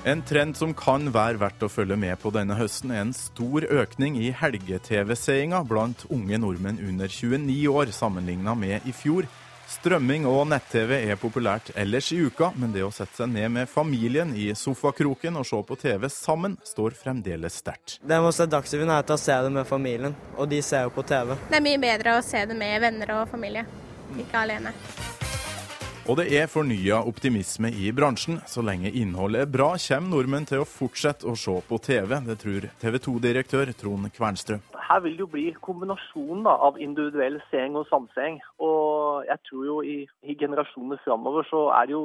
En 0.02 0.18
trend 0.26 0.56
som 0.58 0.72
kan 0.74 1.12
være 1.14 1.38
verdt 1.38 1.62
å 1.62 1.68
følge 1.70 1.94
med 1.94 2.18
på 2.18 2.32
denne 2.34 2.56
høsten, 2.58 2.90
er 2.90 3.04
en 3.04 3.12
stor 3.14 3.62
økning 3.70 4.16
i 4.18 4.32
helge-TV-seeringa 4.34 5.60
blant 5.68 6.02
unge 6.10 6.40
nordmenn 6.42 6.80
under 6.82 7.06
29 7.06 7.68
år, 7.70 7.92
sammenligna 7.94 8.56
med 8.58 8.88
i 8.88 8.94
fjor. 8.96 9.28
Strømming 9.72 10.26
og 10.28 10.44
nett-TV 10.50 10.92
er 10.98 11.16
populært 11.20 11.70
ellers 11.78 12.10
i 12.12 12.18
uka, 12.20 12.50
men 12.60 12.74
det 12.74 12.84
å 12.84 12.90
sette 12.92 13.22
seg 13.22 13.30
ned 13.32 13.48
med 13.54 13.70
familien 13.70 14.34
i 14.36 14.50
sofakroken 14.58 15.38
og 15.40 15.46
se 15.48 15.60
på 15.68 15.78
TV 15.80 16.08
sammen, 16.12 16.58
står 16.66 16.98
fremdeles 16.98 17.56
sterkt. 17.62 17.96
Det 18.02 18.18
med 18.18 18.28
å 18.28 18.34
se 18.36 18.48
Dagsrevyen 18.52 18.92
er 18.92 19.06
til 19.08 19.16
å 19.16 19.22
se 19.22 19.38
det 19.46 19.54
med 19.54 19.68
familien, 19.68 20.18
og 20.36 20.50
de 20.52 20.60
ser 20.66 20.84
jo 20.88 20.92
på 20.92 21.06
TV. 21.08 21.34
Det 21.48 21.58
er 21.58 21.64
mye 21.64 21.80
bedre 21.82 22.18
å 22.18 22.26
se 22.26 22.44
det 22.46 22.58
med 22.58 22.76
venner 22.84 23.16
og 23.16 23.26
familie, 23.32 23.64
ikke 24.20 24.44
alene. 24.44 24.76
Og 26.10 26.16
det 26.18 26.24
er 26.34 26.48
fornya 26.50 26.96
optimisme 27.06 27.68
i 27.78 27.92
bransjen. 27.94 28.40
Så 28.50 28.62
lenge 28.66 28.90
innholdet 28.90 29.44
er 29.44 29.50
bra, 29.54 29.68
kommer 29.78 30.10
nordmenn 30.10 30.48
til 30.50 30.64
å 30.64 30.66
fortsette 30.66 31.28
å 31.30 31.36
se 31.38 31.54
på 31.68 31.78
TV. 31.78 32.16
Det 32.26 32.34
tror 32.40 32.66
TV 32.82 32.96
2-direktør 33.04 33.70
Trond 33.78 34.08
Kvernstrø. 34.16 34.58
Her 34.82 35.04
vil 35.04 35.14
det 35.14 35.22
jo 35.22 35.28
bli 35.30 35.44
kombinasjonen 35.62 36.48
av 36.50 36.80
individuell 36.82 37.38
seing 37.52 37.78
og 37.78 37.86
samseing. 37.86 38.40
Og 38.58 39.28
jeg 39.30 39.38
tror 39.46 39.68
jo 39.68 39.76
i, 39.86 39.96
i 40.26 40.34
generasjoner 40.40 40.98
framover 41.04 41.46
så 41.52 41.68
er 41.78 41.86
det 41.86 41.94
jo 41.94 42.04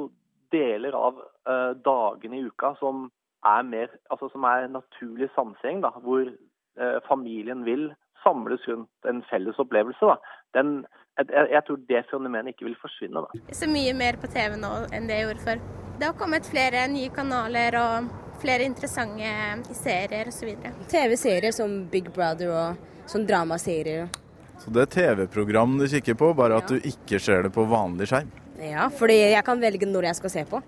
deler 0.54 0.94
av 0.94 1.18
uh, 1.18 1.74
dagene 1.90 2.38
i 2.38 2.46
uka 2.46 2.76
som 2.78 3.08
er, 3.42 3.66
mer, 3.66 3.90
altså 4.14 4.30
som 4.30 4.46
er 4.46 4.70
naturlig 4.70 5.26
samseing, 5.34 5.82
da, 5.82 5.90
hvor 6.06 6.22
uh, 6.22 6.98
familien 7.10 7.66
vil 7.66 7.88
samles 8.22 8.62
rundt 8.70 9.10
en 9.10 9.26
felles 9.26 9.58
opplevelse. 9.58 10.06
Da. 10.06 10.38
Den 10.54 10.84
jeg, 11.18 11.50
jeg, 11.52 11.62
tror 11.66 11.80
det 11.90 12.04
fenomenet 12.10 12.54
ikke 12.54 12.68
vil 12.68 12.78
forsvinne. 12.78 13.24
Da. 13.24 13.42
Jeg 13.50 13.58
ser 13.58 13.72
mye 13.72 13.94
mer 13.98 14.18
på 14.20 14.30
TV 14.30 14.56
nå 14.60 14.72
enn 14.94 15.10
det 15.10 15.18
jeg 15.18 15.28
gjorde 15.28 15.44
før. 15.48 15.62
Det 15.98 16.06
har 16.06 16.16
kommet 16.18 16.46
flere 16.46 16.84
nye 16.92 17.10
kanaler 17.14 17.76
og 17.80 18.12
flere 18.38 18.66
interessante 18.68 19.74
serier 19.74 20.30
osv. 20.30 20.54
TV-serier 20.90 21.54
som 21.54 21.80
Big 21.90 22.10
Brother 22.14 22.52
og 22.54 23.10
sånn 23.10 23.26
dramaserier. 23.26 24.06
Så 24.58 24.72
det 24.74 24.84
er 24.84 24.92
TV-program 24.94 25.78
du 25.78 25.86
kikker 25.90 26.18
på, 26.18 26.32
bare 26.38 26.58
at 26.58 26.70
ja. 26.70 26.78
du 26.78 26.90
ikke 26.90 27.20
ser 27.22 27.46
det 27.46 27.52
på 27.54 27.66
vanlig 27.70 28.08
skjerm? 28.10 28.30
Ja, 28.58 28.88
fordi 28.90 29.20
jeg 29.20 29.42
kan 29.46 29.60
velge 29.62 29.86
når 29.86 30.10
jeg 30.10 30.18
skal 30.18 30.34
se 30.34 30.44
på. 30.50 30.62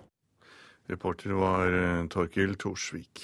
Reporter 0.91 1.35
var 1.39 1.71
eh, 1.75 2.05
Torkil 2.11 2.57
Torsvik. 2.59 3.23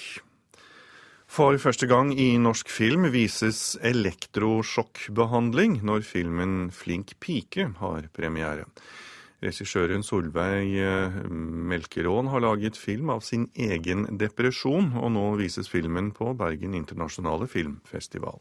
For 1.27 1.57
første 1.59 1.85
gang 1.91 2.13
i 2.15 2.37
norsk 2.39 2.69
film 2.71 3.09
vises 3.11 3.75
elektrosjokkbehandling 3.85 5.81
når 5.85 6.07
filmen 6.07 6.71
Flink 6.71 7.17
pike 7.19 7.67
har 7.81 8.07
premiere. 8.15 8.65
Regissøren 9.43 10.01
Solveig 10.01 10.71
Melkerån 10.79 11.27
Melkeråen 11.69 12.31
har 12.31 12.41
laget 12.41 12.79
film 12.79 13.11
av 13.13 13.21
sin 13.21 13.49
egen 13.53 14.07
depresjon, 14.17 14.95
og 14.97 15.11
nå 15.13 15.27
vises 15.37 15.69
filmen 15.69 16.09
på 16.15 16.31
Bergen 16.33 16.73
internasjonale 16.73 17.45
filmfestival. 17.51 18.39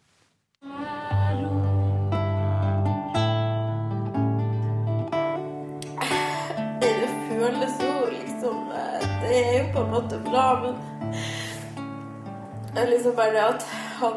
Det 6.81 7.13
føles 7.29 7.81
jo 7.85 7.95
liksom 8.15 8.73
eh, 8.73 9.09
Det 9.21 9.37
er 9.37 9.57
jo 9.59 9.73
på 9.75 9.85
en 9.85 9.97
måte 9.99 10.25
bra, 10.25 10.49
men 10.65 10.96
liksom 12.85 13.17
bare 13.17 13.33
det 13.33 13.45
at 13.45 13.63
han 14.01 14.17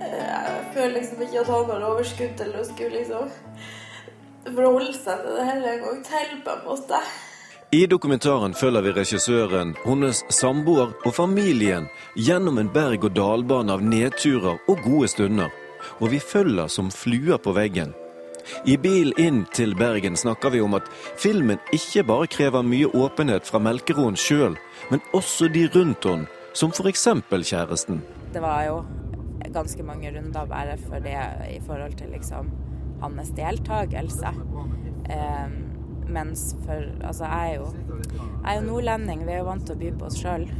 eh, 0.00 0.12
Jeg 0.46 0.66
føler 0.74 0.94
liksom 0.98 1.22
ikke 1.22 1.40
at 1.40 1.46
han 1.46 1.70
har 1.70 1.86
overskudd 1.90 2.36
til 2.38 2.54
å 2.54 2.64
skulle 2.64 2.98
liksom 2.98 3.30
forholde 4.54 4.92
seg 4.94 5.24
til 5.24 5.38
det 5.38 5.46
hele 5.48 5.72
en 5.72 5.82
gang 5.82 6.02
til, 6.06 6.36
på 6.44 6.54
en 6.54 6.64
måte. 6.66 7.00
I 7.74 7.86
dokumentaren 7.90 8.54
følger 8.54 8.84
vi 8.84 8.92
regissøren, 8.94 9.74
hennes 9.84 10.22
samboer 10.30 10.92
og 11.02 11.14
familien 11.14 11.88
gjennom 12.14 12.60
en 12.62 12.70
berg-og-dal-bane 12.70 13.74
av 13.74 13.82
nedturer 13.82 14.60
og 14.70 14.84
gode 14.84 15.10
stunder. 15.10 15.50
Og 15.98 16.12
vi 16.14 16.20
følger 16.22 16.70
som 16.70 16.92
fluer 16.94 17.42
på 17.42 17.56
veggen. 17.56 17.90
I 18.70 18.76
bil 18.78 19.10
inn 19.18 19.42
til 19.50 19.74
Bergen 19.74 20.14
snakker 20.16 20.54
vi 20.54 20.60
om 20.62 20.76
at 20.78 20.86
filmen 21.18 21.58
ikke 21.74 22.04
bare 22.06 22.30
krever 22.30 22.62
mye 22.62 22.86
åpenhet 22.94 23.48
fra 23.48 23.58
Melkeroen 23.58 24.14
sjøl, 24.14 24.54
men 24.90 25.02
også 25.10 25.50
de 25.50 25.66
rundt 25.74 26.06
henne, 26.06 26.30
som 26.56 26.72
f.eks. 26.72 27.08
kjæresten. 27.50 28.00
Det 28.32 28.40
var 28.42 28.62
jo 28.64 28.84
ganske 29.52 29.82
mange 29.82 30.10
runder 30.14 30.46
bare 30.48 30.78
for 30.78 30.98
det 31.04 31.16
i 31.52 31.60
forhold 31.66 31.92
til 32.00 32.08
liksom 32.12 32.50
hans 33.02 33.30
deltakelse. 33.36 34.26
Um, 35.06 35.52
mens 36.08 36.56
for 36.64 37.06
Altså, 37.06 37.24
jeg 37.24 37.50
er 37.50 37.54
jo, 37.54 37.66
jeg 38.44 38.56
er 38.56 38.60
jo 38.60 38.66
nordlending, 38.66 39.26
vi 39.26 39.32
er 39.32 39.38
jo 39.38 39.44
vant 39.44 39.66
til 39.66 39.74
å 39.76 39.78
by 39.78 39.92
på 39.98 40.04
oss 40.10 40.18
sjøl. 40.22 40.50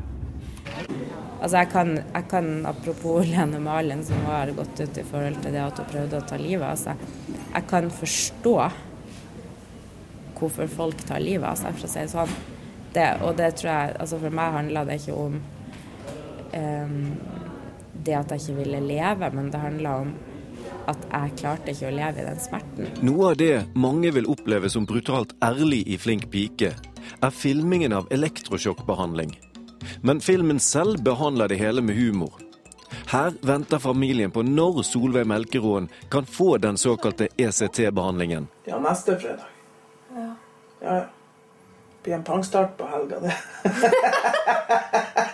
Altså 1.41 1.57
jeg 1.57 1.69
kan, 1.71 1.95
jeg 1.97 2.25
kan, 2.29 2.49
apropos 2.69 3.25
Lene 3.31 3.59
Marlin, 3.63 4.03
som 4.05 4.21
har 4.29 4.53
gått 4.57 4.79
ut 4.79 5.01
i 5.01 5.05
forhold 5.07 5.41
til 5.41 5.55
det 5.55 5.63
at 5.63 5.81
hun 5.81 5.89
prøvde 5.89 6.21
å 6.21 6.29
ta 6.29 6.39
livet 6.41 6.67
av 6.67 6.79
seg, 6.79 7.05
jeg 7.51 7.67
kan 7.71 7.89
forstå 7.91 8.55
hvorfor 10.41 10.69
folk 10.73 11.03
tar 11.05 11.21
livet 11.21 11.45
av 11.49 11.57
seg, 11.59 11.75
for 11.77 11.87
å 11.87 11.91
si 11.91 12.01
det 12.01 12.11
sånn. 12.13 12.35
Det, 12.91 13.07
og 13.23 13.37
det 13.39 13.53
tror 13.55 13.69
jeg 13.69 13.91
altså 14.03 14.17
For 14.19 14.35
meg 14.35 14.51
handla 14.51 14.81
det 14.83 14.97
ikke 14.99 15.13
om 15.15 15.37
um, 16.57 16.95
det 18.03 18.17
at 18.17 18.33
jeg 18.33 18.41
ikke 18.41 18.57
ville 18.57 18.81
leve, 18.83 19.29
men 19.31 19.51
det 19.53 19.61
handla 19.61 19.93
om 20.01 20.11
at 20.89 21.05
jeg 21.05 21.35
klarte 21.39 21.71
ikke 21.73 21.91
å 21.91 21.93
leve 21.95 22.23
i 22.23 22.25
den 22.25 22.41
smerten. 22.41 22.89
Noe 23.05 23.31
av 23.31 23.37
det 23.39 23.53
mange 23.77 24.11
vil 24.15 24.27
oppleve 24.33 24.69
som 24.73 24.87
brutalt 24.89 25.35
ærlig 25.45 25.83
i 25.87 25.99
Flink 26.01 26.27
pike, 26.33 26.73
er 27.21 27.33
filmingen 27.35 27.93
av 27.95 28.09
elektrosjokkbehandling. 28.13 29.33
Men 30.01 30.21
filmen 30.21 30.59
selv 30.59 31.03
behandler 31.03 31.47
det 31.51 31.59
hele 31.61 31.81
med 31.81 31.95
humor. 31.95 32.33
Her 33.11 33.33
venter 33.41 33.79
familien 33.79 34.31
på 34.31 34.43
når 34.43 34.83
Solveig 34.87 35.27
Melkeråen 35.27 35.89
kan 36.11 36.25
få 36.25 36.57
den 36.57 36.77
såkalte 36.77 37.27
ECT-behandlingen. 37.37 38.47
Ja, 38.65 38.79
neste 38.79 39.17
fredag. 39.19 39.47
Ja. 40.15 40.35
Ja, 40.81 40.95
ja. 40.95 41.05
Blir 42.03 42.13
en 42.15 42.23
pangstart 42.23 42.77
på 42.77 42.87
helga, 42.87 43.19
det. 43.19 43.35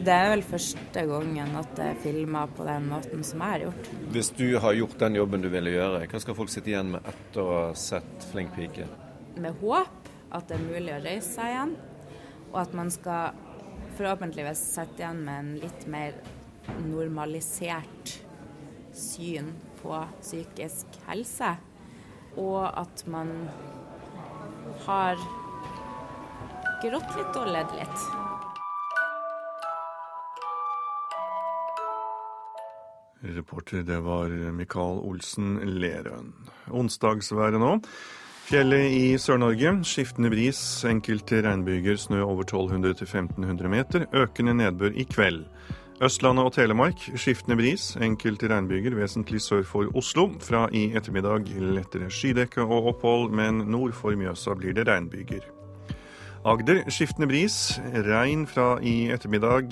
Så 0.00 0.04
det 0.06 0.12
er 0.14 0.30
vel 0.32 0.42
første 0.46 1.02
gangen 1.10 1.56
at 1.60 1.72
det 1.76 1.86
er 1.90 1.96
filma 2.00 2.46
på 2.56 2.64
den 2.64 2.86
måten 2.88 3.24
som 3.26 3.42
jeg 3.42 3.52
har 3.52 3.64
gjort. 3.66 3.88
Hvis 4.14 4.30
du 4.38 4.46
har 4.62 4.72
gjort 4.78 4.96
den 5.02 5.18
jobben 5.18 5.42
du 5.44 5.48
ville 5.52 5.74
gjøre, 5.74 6.06
hva 6.08 6.20
skal 6.22 6.36
folk 6.38 6.52
sitte 6.52 6.72
igjen 6.72 6.94
med 6.94 7.04
etter 7.10 7.42
å 7.42 7.56
ha 7.58 7.66
sett 7.76 8.24
Flink 8.30 8.54
pike? 8.56 8.86
Med 9.40 9.52
håp 9.60 9.99
at 10.30 10.48
det 10.48 10.58
er 10.58 10.66
mulig 10.66 10.92
å 10.94 11.02
reise 11.04 11.34
seg 11.34 11.54
igjen, 11.54 11.72
og 12.50 12.58
at 12.62 12.76
man 12.78 12.90
skal 12.94 13.36
forhåpentligvis 13.98 14.62
sitte 14.74 15.02
igjen 15.02 15.24
med 15.26 15.42
en 15.42 15.50
litt 15.62 15.86
mer 15.90 16.16
normalisert 16.86 18.14
syn 18.96 19.52
på 19.80 19.98
psykisk 20.20 21.00
helse. 21.08 21.54
Og 22.38 22.62
at 22.68 23.04
man 23.10 23.32
har 24.86 25.18
grått 26.80 27.16
litt 27.18 27.38
og 27.40 27.50
ledd 27.50 27.74
litt. 27.76 28.04
Reporter 33.20 33.82
det 33.84 33.98
var 34.06 34.32
Mikael 34.56 35.02
Olsen 35.04 35.58
Lerøen. 35.82 36.32
Onsdagsværet 36.72 37.60
nå. 37.60 37.74
Fjellet 38.50 38.90
i 38.90 39.12
Sør-Norge. 39.14 39.70
Skiftende 39.86 40.26
bris, 40.32 40.58
enkelte 40.90 41.38
regnbyger, 41.44 41.94
snø 42.02 42.24
over 42.24 42.42
1200-1500 42.42 43.68
meter. 43.70 44.06
Økende 44.10 44.56
nedbør 44.58 44.96
i 44.98 45.04
kveld. 45.06 45.44
Østlandet 46.02 46.48
og 46.48 46.56
Telemark 46.56 47.04
skiftende 47.14 47.54
bris, 47.60 47.92
enkelte 48.02 48.50
regnbyger 48.50 48.96
vesentlig 48.98 49.38
sør 49.44 49.62
for 49.62 49.94
Oslo. 49.94 50.32
Fra 50.42 50.64
i 50.74 50.88
ettermiddag 50.98 51.46
lettere 51.62 52.10
skydekke 52.10 52.66
og 52.66 52.90
opphold, 52.96 53.30
men 53.30 53.62
nord 53.70 53.94
for 53.94 54.18
Mjøsa 54.18 54.58
blir 54.58 54.74
det 54.74 54.88
regnbyger. 54.90 55.46
Agder 56.42 56.82
skiftende 56.90 57.30
bris, 57.30 57.78
regn 57.94 58.48
fra 58.50 58.80
i 58.82 59.12
ettermiddag 59.14 59.70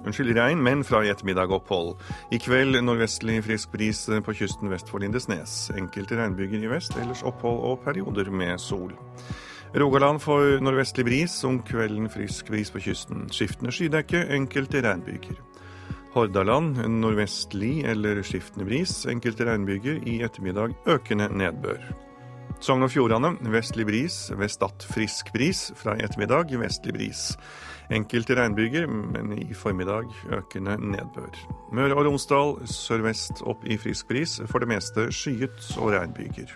Unnskyld, 0.00 0.32
regn, 0.36 0.62
men 0.64 0.84
fra 0.84 1.02
i 1.04 1.10
ettermiddag 1.12 1.52
opphold. 1.52 1.94
I 2.32 2.38
kveld 2.40 2.78
nordvestlig 2.80 3.42
frisk 3.44 3.72
bris 3.74 4.06
på 4.24 4.34
kysten 4.38 4.72
vest 4.72 4.88
for 4.88 5.02
Lindesnes. 5.02 5.68
Enkelte 5.76 6.16
regnbyger 6.16 6.64
i 6.64 6.70
vest, 6.72 6.96
ellers 6.96 7.22
opphold 7.26 7.60
og 7.68 7.84
perioder 7.84 8.32
med 8.32 8.56
sol. 8.60 8.94
Rogaland 9.76 10.18
får 10.24 10.58
nordvestlig 10.64 11.04
bris, 11.06 11.36
om 11.44 11.60
kvelden 11.62 12.08
frisk 12.10 12.48
bris 12.50 12.72
på 12.72 12.80
kysten. 12.82 13.28
Skiftende 13.30 13.74
skydekke, 13.76 14.24
enkelte 14.34 14.82
regnbyger. 14.82 15.38
Hordaland 16.14 16.80
nordvestlig 16.90 17.84
eller 17.86 18.24
skiftende 18.26 18.66
bris, 18.66 19.04
enkelte 19.06 19.46
regnbyger. 19.46 20.00
I 20.08 20.22
ettermiddag 20.26 20.74
økende 20.90 21.28
nedbør. 21.30 21.84
Sogn 22.60 22.84
og 22.84 22.90
Fjordane 22.92 23.30
vestlig 23.48 23.86
bris, 23.88 24.14
vestatt 24.36 24.84
frisk 24.84 25.30
bris. 25.32 25.70
Fra 25.80 25.94
i 25.96 26.02
ettermiddag 26.04 26.52
vestlig 26.60 26.92
bris. 26.92 27.22
Enkelte 27.88 28.36
regnbyger, 28.36 28.84
men 28.84 29.32
i 29.32 29.54
formiddag 29.56 30.10
økende 30.36 30.76
nedbør. 30.76 31.38
Møre 31.72 31.96
og 31.96 32.04
Romsdal 32.04 32.58
sørvest 32.68 33.40
opp 33.48 33.64
i 33.64 33.78
frisk 33.80 34.12
bris, 34.12 34.36
for 34.52 34.60
det 34.60 34.68
meste 34.74 35.06
skyet 35.08 35.70
og 35.80 35.94
regnbyger. 35.96 36.52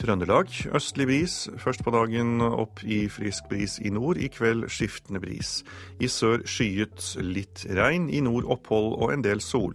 Trøndelag 0.00 0.54
østlig 0.78 1.08
bris, 1.10 1.34
først 1.58 1.82
på 1.84 1.92
dagen 1.92 2.38
opp 2.46 2.80
i 2.86 3.02
frisk 3.10 3.50
bris 3.50 3.80
i 3.82 3.90
nord, 3.90 4.16
i 4.16 4.30
kveld 4.30 4.68
skiftende 4.70 5.20
bris. 5.20 5.58
I 5.98 6.06
sør 6.06 6.46
skyet, 6.46 7.16
litt 7.18 7.66
regn, 7.66 8.06
i 8.14 8.22
nord 8.22 8.46
opphold 8.46 8.94
og 8.94 9.10
en 9.12 9.26
del 9.26 9.42
sol. 9.42 9.74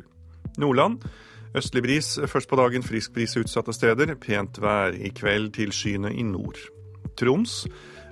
Nordland 0.58 1.04
østlig 1.56 1.84
bris, 1.84 2.16
først 2.28 2.50
på 2.50 2.60
dagen 2.60 2.84
frisk 2.84 3.14
bris 3.14 3.38
utsatte 3.40 3.74
steder, 3.74 4.16
pent 4.16 4.62
vær 4.62 4.96
i 4.96 5.12
kveld 5.16 5.54
til 5.56 5.72
skyene 5.76 6.14
i 6.14 6.24
nord. 6.24 6.60
Troms 7.16 7.64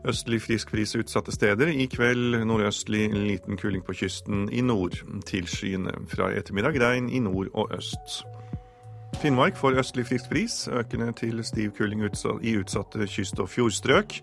Østlig 0.04 0.42
frisk 0.44 0.72
bris 0.72 0.96
utsatte 1.00 1.32
steder. 1.32 1.70
I 1.72 1.86
kveld 1.88 2.36
nordøstlig 2.44 3.06
liten 3.14 3.58
kuling 3.58 3.86
på 3.88 3.96
kysten 3.96 4.50
i 4.52 4.62
nord. 4.62 5.00
Tilskyende. 5.26 5.96
Fra 6.12 6.28
i 6.32 6.42
ettermiddag 6.42 6.76
regn 6.84 7.08
i 7.10 7.24
nord 7.24 7.48
og 7.54 7.72
øst. 7.78 8.24
Finnmark 9.22 9.56
får 9.58 9.78
østlig 9.80 10.06
frisk 10.08 10.30
bris, 10.30 10.68
økende 10.68 11.12
til 11.16 11.44
stiv 11.44 11.72
kuling 11.78 12.02
i 12.42 12.56
utsatte 12.60 13.08
kyst- 13.08 13.40
og 13.40 13.50
fjordstrøk. 13.50 14.20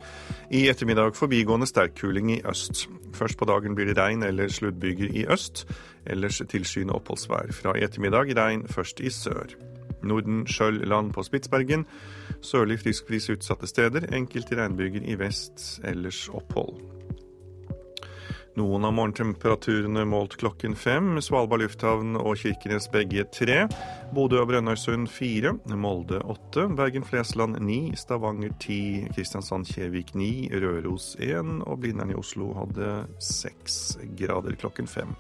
I 0.51 0.69
ettermiddag 0.69 1.17
forbigående 1.17 1.67
sterk 1.67 1.95
kuling 2.01 2.33
i 2.33 2.41
øst. 2.45 2.89
Først 3.15 3.39
på 3.39 3.45
dagen 3.45 3.75
blir 3.75 3.87
det 3.87 3.99
regn 3.99 4.23
eller 4.23 4.49
sluddbyger 4.49 5.15
i 5.15 5.27
øst. 5.27 5.67
Ellers 6.07 6.43
tilskyende 6.49 6.95
oppholdsvær. 6.95 7.53
Fra 7.53 7.75
i 7.77 7.85
ettermiddag 7.85 8.37
regn 8.37 8.69
først 8.69 9.01
i 9.01 9.11
sør. 9.11 9.57
Norden 10.03 10.47
skjøll 10.47 10.83
land 10.89 11.13
på 11.13 11.23
Spitsbergen. 11.23 11.87
Sørlig 12.43 12.81
frisk 12.81 13.07
bris 13.09 13.31
utsatte 13.31 13.67
steder. 13.67 14.15
Enkelte 14.15 14.57
regnbyger 14.57 15.05
i 15.05 15.19
vest, 15.19 15.81
ellers 15.85 16.29
opphold. 16.29 17.00
Noen 18.59 18.83
av 18.85 18.93
morgentemperaturene 18.97 20.03
målt 20.11 20.35
klokken 20.41 20.75
fem. 20.75 21.13
Svalbard 21.23 21.63
lufthavn 21.63 22.17
og 22.19 22.35
Kirkenes 22.41 22.89
begge 22.91 23.23
tre. 23.31 23.61
Bodø 24.15 24.41
og 24.43 24.49
Brønnøysund 24.51 25.07
fire. 25.13 25.53
Molde 25.71 26.19
åtte. 26.27 26.67
Bergen-Flesland 26.75 27.61
ni. 27.63 27.93
Stavanger 27.95 28.51
ti. 28.63 29.07
Kristiansand-Kjevik 29.15 30.17
ni. 30.19 30.51
Røros 30.51 31.13
én. 31.23 31.61
Og 31.63 31.79
Blindern 31.85 32.11
i 32.11 32.19
Oslo 32.19 32.51
hadde 32.59 32.91
seks 33.23 33.95
grader 34.19 34.59
klokken 34.59 34.91
fem. 34.91 35.15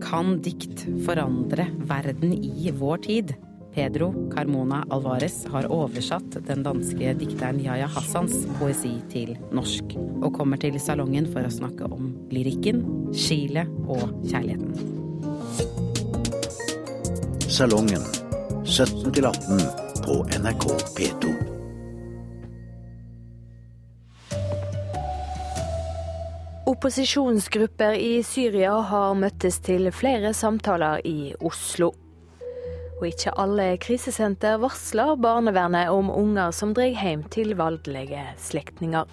Kan 0.00 0.38
dikt 0.40 0.86
forandre 1.04 1.68
verden 1.90 2.32
i 2.32 2.72
vår 2.72 3.04
tid? 3.04 3.36
Pedro 3.74 4.12
Carmona 4.34 4.82
Alvarez 4.90 5.46
har 5.52 5.68
oversatt 5.72 6.36
den 6.46 6.62
danske 6.62 7.14
dikteren 7.16 7.60
Yahya 7.64 7.86
Hassans 7.88 8.44
poesi 8.58 8.92
til 9.12 9.36
norsk, 9.52 9.96
og 10.22 10.34
kommer 10.36 10.60
til 10.60 10.76
salongen 10.80 11.28
for 11.32 11.46
å 11.46 11.52
snakke 11.52 11.88
om 11.88 12.12
lyrikken, 12.32 12.84
Chile 13.16 13.64
og 13.86 14.12
kjærligheten. 14.28 14.76
Salongen 17.48 18.04
17 18.64 19.08
18 19.24 19.64
på 20.04 20.20
NRK 20.40 20.68
P2. 20.98 21.32
Opposisjonsgrupper 26.72 27.94
i 28.00 28.22
Syria 28.24 28.72
har 28.88 29.12
møttes 29.18 29.60
til 29.64 29.90
flere 29.94 30.32
samtaler 30.34 31.02
i 31.04 31.34
Oslo. 31.40 31.92
Og 33.02 33.08
ikke 33.10 33.32
alle 33.34 33.64
krisesenter 33.82 34.60
varsler 34.62 35.16
barnevernet 35.18 35.90
om 35.90 36.06
unger 36.14 36.52
som 36.54 36.70
drar 36.70 36.92
hjem 36.94 37.24
til 37.34 37.56
voldelige 37.58 38.22
slektninger. 38.38 39.10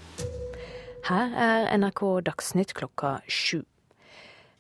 Her 1.10 1.34
er 1.34 1.66
NRK 1.74 2.04
Dagsnytt 2.28 2.76
klokka 2.78 3.16
sju. 3.26 3.64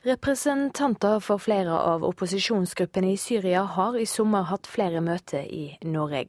Representanter 0.08 1.22
for 1.22 1.38
flere 1.38 1.78
av 1.78 2.02
opposisjonsgruppene 2.10 3.14
i 3.14 3.22
Syria 3.22 3.68
har 3.78 4.02
i 4.02 4.10
sommer 4.10 4.50
hatt 4.50 4.66
flere 4.66 5.06
møter 5.06 5.46
i 5.46 5.78
Norge. 5.86 6.26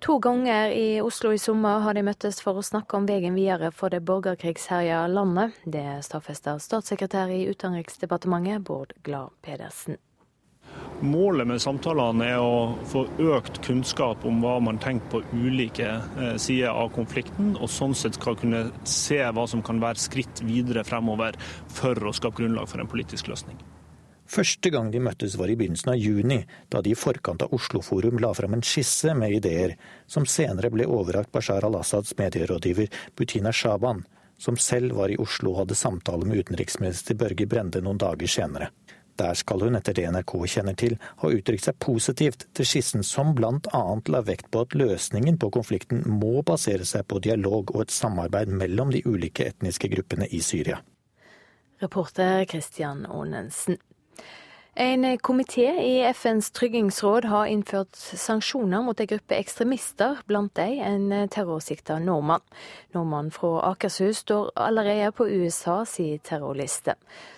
To 0.00 0.16
ganger 0.16 0.72
i 0.72 1.00
Oslo 1.04 1.36
i 1.36 1.38
sommer 1.38 1.84
har 1.84 1.92
de 1.92 2.08
møttes 2.08 2.40
for 2.40 2.56
å 2.56 2.64
snakke 2.64 2.96
om 2.96 3.04
veien 3.10 3.36
videre 3.36 3.68
for 3.68 3.92
det 3.92 4.00
borgerkrigsherja 4.08 5.04
landet. 5.12 5.60
Det 5.68 5.98
stadfester 6.08 6.56
statssekretær 6.56 7.28
i 7.28 7.44
Utenriksdepartementet 7.52 8.64
Bård 8.64 8.96
Glad 9.04 9.36
Pedersen. 9.44 10.00
Målet 11.00 11.48
med 11.48 11.62
samtalene 11.62 12.26
er 12.28 12.42
å 12.44 12.74
få 12.90 13.06
økt 13.32 13.62
kunnskap 13.64 14.24
om 14.28 14.42
hva 14.44 14.58
man 14.60 14.76
tenker 14.82 15.08
på 15.14 15.22
ulike 15.32 15.88
eh, 15.96 16.34
sider 16.36 16.76
av 16.76 16.90
konflikten, 16.92 17.54
og 17.56 17.72
sånn 17.72 17.96
sett 17.96 18.18
skal 18.18 18.36
kunne 18.36 18.66
se 18.84 19.22
hva 19.32 19.46
som 19.48 19.64
kan 19.64 19.80
være 19.80 20.02
skritt 20.02 20.42
videre 20.44 20.84
fremover 20.84 21.40
for 21.72 21.96
å 22.04 22.12
skape 22.12 22.42
grunnlag 22.42 22.68
for 22.68 22.84
en 22.84 22.90
politisk 22.90 23.32
løsning. 23.32 23.56
Første 24.30 24.70
gang 24.70 24.92
de 24.92 25.00
møttes 25.02 25.38
var 25.40 25.50
i 25.50 25.56
begynnelsen 25.58 25.94
av 25.94 25.98
juni, 25.98 26.42
da 26.70 26.84
de 26.84 26.92
i 26.92 26.98
forkant 26.98 27.42
av 27.42 27.56
Oslo 27.56 27.80
Forum 27.82 28.20
la 28.22 28.30
fram 28.36 28.52
en 28.54 28.62
skisse 28.62 29.16
med 29.16 29.40
ideer, 29.40 29.74
som 30.06 30.28
senere 30.28 30.70
ble 30.70 30.84
overrakt 30.86 31.32
Bashar 31.32 31.64
al-Assads 31.66 32.12
medierådgiver 32.20 32.92
Butina 33.18 33.50
Shaban, 33.56 34.04
som 34.38 34.60
selv 34.60 35.00
var 35.00 35.10
i 35.10 35.18
Oslo 35.18 35.56
og 35.56 35.64
hadde 35.64 35.80
samtale 35.80 36.28
med 36.28 36.44
utenriksminister 36.44 37.18
Børge 37.18 37.48
Brende 37.50 37.82
noen 37.82 37.98
dager 37.98 38.30
senere. 38.30 38.70
Der 39.20 39.34
skal 39.36 39.60
hun, 39.66 39.76
etter 39.76 39.92
det 39.96 40.06
NRK 40.08 40.32
kjenner 40.48 40.76
til, 40.80 40.94
ha 41.20 41.28
uttrykt 41.28 41.66
seg 41.66 41.76
positivt 41.82 42.46
til 42.56 42.68
skissen 42.68 43.04
som 43.04 43.34
bl.a. 43.36 43.82
la 44.08 44.22
vekt 44.24 44.48
på 44.54 44.62
at 44.64 44.76
løsningen 44.78 45.36
på 45.40 45.50
konflikten 45.52 46.06
må 46.08 46.40
basere 46.46 46.86
seg 46.88 47.04
på 47.10 47.20
dialog 47.26 47.74
og 47.74 47.84
et 47.84 47.92
samarbeid 47.92 48.48
mellom 48.62 48.94
de 48.94 49.02
ulike 49.04 49.50
etniske 49.50 49.92
gruppene 49.92 50.30
i 50.30 50.40
Syria. 50.44 50.80
Reporter 51.84 52.46
Christian 52.48 53.04
Aanensen. 53.08 53.76
En 54.80 55.18
komité 55.18 55.66
i 55.84 56.12
FNs 56.12 56.50
tryggingsråd 56.56 57.26
har 57.28 57.46
innført 57.52 57.96
sanksjoner 57.96 58.80
mot 58.80 59.00
en 59.00 59.08
gruppe 59.10 59.36
ekstremister, 59.36 60.22
blant 60.24 60.54
dem 60.56 60.78
en 60.80 61.28
terrorsikta 61.28 61.98
nordmann. 62.00 62.40
Nordmannen 62.94 63.28
fra 63.34 63.50
Akershus 63.68 64.22
står 64.24 64.48
allerede 64.56 65.10
på 65.12 65.26
USAs 65.28 65.98
terrorliste. 66.24 66.94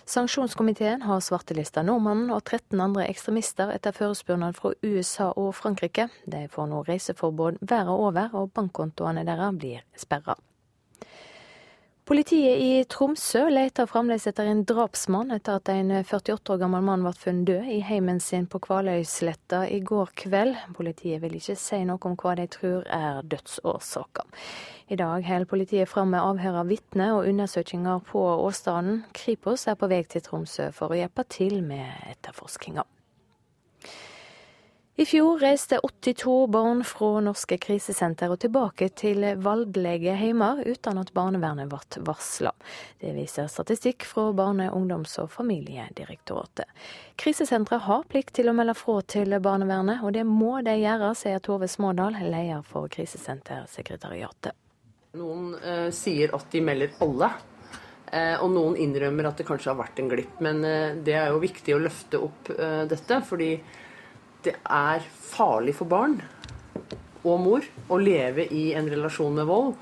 Sanksjonskomiteen 0.07 1.02
har 1.02 1.18
svartelista 1.18 1.83
nordmannen 1.83 2.31
og 2.31 2.44
13 2.44 2.78
andre 2.78 3.09
ekstremister 3.11 3.74
etter 3.74 3.98
forespørsel 3.98 4.55
fra 4.55 4.74
USA 4.87 5.33
og 5.35 5.50
Frankrike. 5.59 6.12
De 6.22 6.46
får 6.46 6.70
nå 6.70 6.85
reiseforbud 6.87 7.59
verden 7.59 7.90
over, 7.90 8.31
og 8.38 8.55
bankkontoene 8.55 9.26
deres 9.26 9.59
blir 9.59 9.83
sperra. 9.98 10.38
Politiet 12.03 12.59
i 12.59 12.71
Tromsø 12.91 13.45
leter 13.47 13.87
fremdeles 13.87 14.25
etter 14.27 14.49
en 14.51 14.65
drapsmann 14.67 15.31
etter 15.31 15.61
at 15.61 15.69
en 15.71 15.93
48 16.01 16.51
år 16.51 16.59
gammel 16.59 16.83
mann 16.83 17.05
ble 17.07 17.12
funnet 17.15 17.47
død 17.47 17.69
i 17.71 17.77
heimen 17.87 18.19
sin 18.19 18.49
på 18.51 18.59
Kvaløysletta 18.65 19.61
i 19.71 19.79
går 19.87 20.11
kveld. 20.19 20.57
Politiet 20.75 21.23
vil 21.23 21.37
ikke 21.38 21.55
si 21.62 21.79
noe 21.87 22.03
om 22.11 22.17
hva 22.19 22.33
de 22.41 22.49
tror 22.51 22.88
er 22.91 23.21
dødsårsaker. 23.23 24.27
I 24.91 24.99
dag 24.99 25.23
holder 25.29 25.51
politiet 25.53 25.93
fram 25.93 26.11
med 26.11 26.27
avhør 26.27 26.59
av 26.65 26.73
vitner 26.75 27.15
og 27.21 27.29
undersøkelser 27.31 28.03
på 28.11 28.25
åstedet. 28.49 28.97
Kripos 29.15 29.69
er 29.71 29.79
på 29.79 29.91
vei 29.95 30.03
til 30.03 30.27
Tromsø 30.27 30.73
for 30.75 30.91
å 30.91 30.99
hjelpe 30.99 31.23
til 31.31 31.61
med 31.62 31.87
etterforskninga. 32.17 32.83
I 34.96 35.07
fjor 35.07 35.38
reiste 35.38 35.78
82 35.78 36.46
barn 36.46 36.85
fra 36.85 37.20
norske 37.24 37.57
krisesenter 37.59 38.28
og 38.28 38.42
tilbake 38.44 38.90
til 38.92 39.24
voldelige 39.40 40.12
heimer 40.20 40.59
uten 40.68 40.98
at 41.00 41.14
barnevernet 41.16 41.70
ble 41.70 42.02
varsla. 42.05 42.50
Det 43.00 43.14
viser 43.16 43.48
statistikk 43.48 44.05
fra 44.05 44.26
Barne-, 44.37 44.68
ungdoms- 44.68 45.16
og 45.22 45.31
familiedirektoratet. 45.33 46.68
Krisesentre 47.16 47.78
har 47.87 48.05
plikt 48.05 48.35
til 48.37 48.52
å 48.52 48.55
melde 48.59 48.74
fra 48.76 48.98
til 49.14 49.33
barnevernet, 49.40 50.05
og 50.05 50.12
det 50.12 50.26
må 50.28 50.59
de 50.61 50.76
gjøre, 50.83 51.14
sier 51.16 51.40
Tove 51.40 51.70
Smådal, 51.72 52.20
leder 52.20 52.61
for 52.61 52.92
Krisesentersekretariatet. 52.92 54.52
Noen 55.16 55.55
eh, 55.57 55.88
sier 55.88 56.37
at 56.37 56.52
de 56.52 56.61
melder 56.68 56.92
alle. 57.00 57.33
Eh, 58.12 58.35
og 58.44 58.50
noen 58.52 58.76
innrømmer 58.76 59.31
at 59.31 59.40
det 59.40 59.48
kanskje 59.48 59.70
har 59.72 59.78
vært 59.78 60.02
en 60.02 60.12
glipp. 60.12 60.37
Men 60.44 60.61
eh, 60.68 60.98
det 61.00 61.16
er 61.16 61.33
jo 61.33 61.40
viktig 61.40 61.72
å 61.72 61.81
løfte 61.81 62.20
opp 62.20 62.52
eh, 62.52 62.83
dette. 62.90 63.22
fordi 63.24 63.55
det 64.44 64.57
er 64.62 65.05
farlig 65.33 65.74
for 65.78 65.90
barn 65.90 66.18
og 67.22 67.38
mor 67.42 67.66
å 67.92 67.98
leve 68.02 68.46
i 68.50 68.72
en 68.74 68.88
relasjon 68.90 69.37
med 69.37 69.46
vold. 69.46 69.76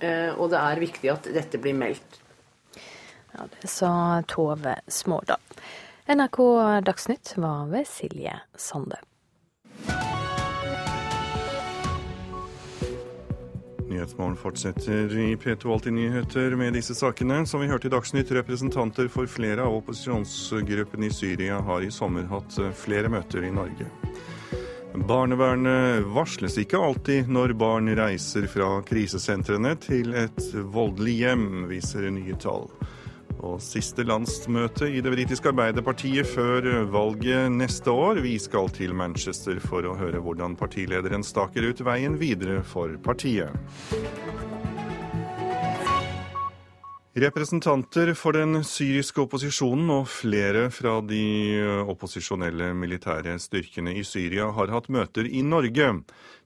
Eh, 0.00 0.30
og 0.32 0.48
det 0.52 0.62
er 0.62 0.80
viktig 0.80 1.10
at 1.12 1.28
dette 1.34 1.60
blir 1.60 1.76
meldt. 1.76 2.20
Ja, 3.34 3.44
Det 3.60 3.68
sa 3.68 4.22
Tove 4.26 4.78
Smådal. 4.88 5.42
NRK 6.08 6.38
Dagsnytt 6.86 7.34
var 7.36 7.68
ved 7.68 7.86
Silje 7.86 8.40
Sande. 8.56 9.02
Nyhetsmorgen 13.98 14.36
fortsetter 14.36 15.18
i 15.18 15.36
P2 15.36 15.72
Alltid 15.72 15.92
nyheter 15.92 16.50
med 16.50 16.72
disse 16.72 16.94
sakene. 16.94 17.46
Som 17.46 17.60
vi 17.60 17.66
hørte 17.66 17.88
i 17.88 17.90
Dagsnytt, 17.90 18.30
representanter 18.30 19.08
for 19.10 19.26
flere 19.26 19.64
av 19.66 19.74
opposisjonsgruppene 19.80 21.08
i 21.08 21.10
Syria 21.10 21.56
har 21.66 21.82
i 21.82 21.90
sommer 21.90 22.28
hatt 22.30 22.60
flere 22.78 23.10
møter 23.10 23.42
i 23.42 23.50
Norge. 23.50 23.88
Barnevernet 24.94 26.06
varsles 26.14 26.60
ikke 26.62 26.78
alltid 26.78 27.26
når 27.26 27.56
barn 27.58 27.90
reiser 27.98 28.46
fra 28.46 28.70
krisesentrene 28.86 29.74
til 29.82 30.14
et 30.14 30.46
voldelig 30.70 31.16
hjem, 31.24 31.48
viser 31.66 32.06
nye 32.14 32.38
tall. 32.38 32.70
Og 33.38 33.60
siste 33.62 34.02
landsmøte 34.02 34.88
i 34.90 35.02
det 35.04 35.12
britiske 35.14 35.52
Arbeiderpartiet 35.52 36.26
før 36.26 36.66
valget 36.90 37.52
neste 37.54 37.92
år. 37.94 38.18
Vi 38.24 38.34
skal 38.42 38.70
til 38.74 38.96
Manchester 38.98 39.60
for 39.62 39.86
å 39.86 39.94
høre 39.98 40.22
hvordan 40.24 40.56
partilederen 40.58 41.22
staker 41.26 41.70
ut 41.70 41.84
veien 41.86 42.18
videre 42.18 42.64
for 42.66 42.96
partiet. 43.04 43.54
Representanter 47.18 48.12
for 48.14 48.36
den 48.36 48.60
syriske 48.62 49.24
opposisjonen 49.24 49.88
og 49.90 50.04
flere 50.12 50.68
fra 50.70 50.98
de 51.02 51.22
opposisjonelle 51.90 52.68
militære 52.78 53.34
styrkene 53.42 53.96
i 53.98 54.04
Syria 54.06 54.50
har 54.54 54.70
hatt 54.70 54.86
møter 54.92 55.26
i 55.26 55.42
Norge. 55.42 55.88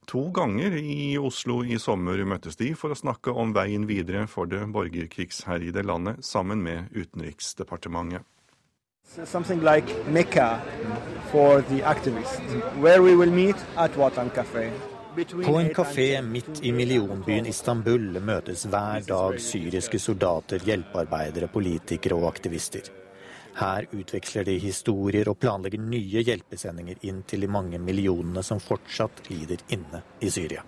To 0.06 0.30
ganger 0.30 0.74
i 0.76 1.18
Oslo 1.18 1.62
i 1.64 1.78
sommer 1.78 2.24
møttes 2.26 2.58
de 2.58 2.72
for 2.74 2.92
å 2.92 2.98
snakke 2.98 3.32
om 3.32 3.54
veien 3.54 3.86
videre 3.86 4.26
for 4.26 4.50
det 4.50 4.60
borgerkrigsherjede 4.74 5.84
landet, 5.86 6.24
sammen 6.26 6.62
med 6.62 6.90
Utenriksdepartementet. 6.90 8.26
Something 9.24 9.60
like 9.60 9.86
Mecca 10.08 10.60
for 11.30 11.62
the 11.68 11.82
activists, 11.82 12.40
where 12.80 13.02
we 13.02 13.14
will 13.14 13.30
meet 13.30 13.56
at 13.76 13.96
Watan 13.96 14.30
Cafe. 14.30 14.70
På 15.44 15.58
en 15.60 15.68
kafé 15.74 16.22
midt 16.22 16.62
i 16.64 16.72
millionbyen 16.72 17.46
Istanbul 17.46 18.16
møtes 18.24 18.64
hver 18.64 19.04
dag 19.04 19.36
syriske 19.44 20.00
soldater, 20.00 20.62
hjelpearbeidere, 20.64 21.50
politikere 21.52 22.16
og 22.16 22.30
aktivister. 22.30 22.88
Her 23.54 23.86
utveksler 23.92 24.46
de 24.48 24.54
historier 24.62 25.28
og 25.28 25.36
planlegger 25.42 25.80
nye 25.80 26.22
hjelpesendinger 26.24 27.02
inn 27.08 27.20
til 27.28 27.44
de 27.44 27.50
mange 27.52 27.80
millionene 27.82 28.42
som 28.46 28.60
fortsatt 28.62 29.26
lider 29.28 29.60
inne 29.74 30.00
i 30.24 30.30
Syria. 30.32 30.62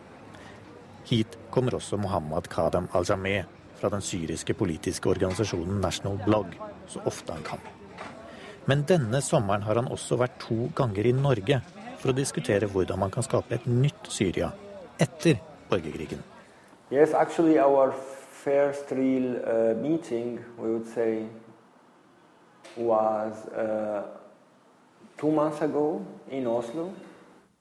Hit 1.08 1.38
kommer 1.52 1.78
også 1.78 1.96
Mohammed 2.00 2.48
Kadam 2.52 2.90
al-Jameh 2.92 3.48
fra 3.80 3.88
den 3.92 4.04
syriske 4.04 4.54
politiske 4.56 5.08
organisasjonen 5.08 5.80
National 5.80 6.20
Blog, 6.24 6.52
så 6.88 7.00
ofte 7.08 7.32
han 7.32 7.44
kan. 7.44 7.64
Men 8.68 8.84
denne 8.88 9.20
sommeren 9.20 9.64
har 9.64 9.80
han 9.80 9.88
også 9.92 10.16
vært 10.20 10.38
to 10.44 10.68
ganger 10.76 11.08
i 11.08 11.12
Norge 11.16 11.60
for 12.00 12.12
å 12.12 12.16
diskutere 12.16 12.68
hvordan 12.68 13.00
man 13.00 13.12
kan 13.12 13.24
skape 13.24 13.56
et 13.56 13.66
nytt 13.68 14.08
Syria 14.12 14.50
etter 15.00 15.40
borgerkrigen. 15.70 16.20
Yes, 16.90 17.12
actually 17.12 17.58
our 17.58 17.92
first 18.44 18.92
real 18.92 19.36
uh, 19.40 19.74
meeting, 19.80 20.38
we 20.58 20.68
would 20.70 20.86
say 20.86 21.24
was 22.76 23.46
uh, 23.56 24.02
two 25.16 25.30
months 25.30 25.62
ago 25.62 26.04
in 26.30 26.46
Oslo. 26.46 26.90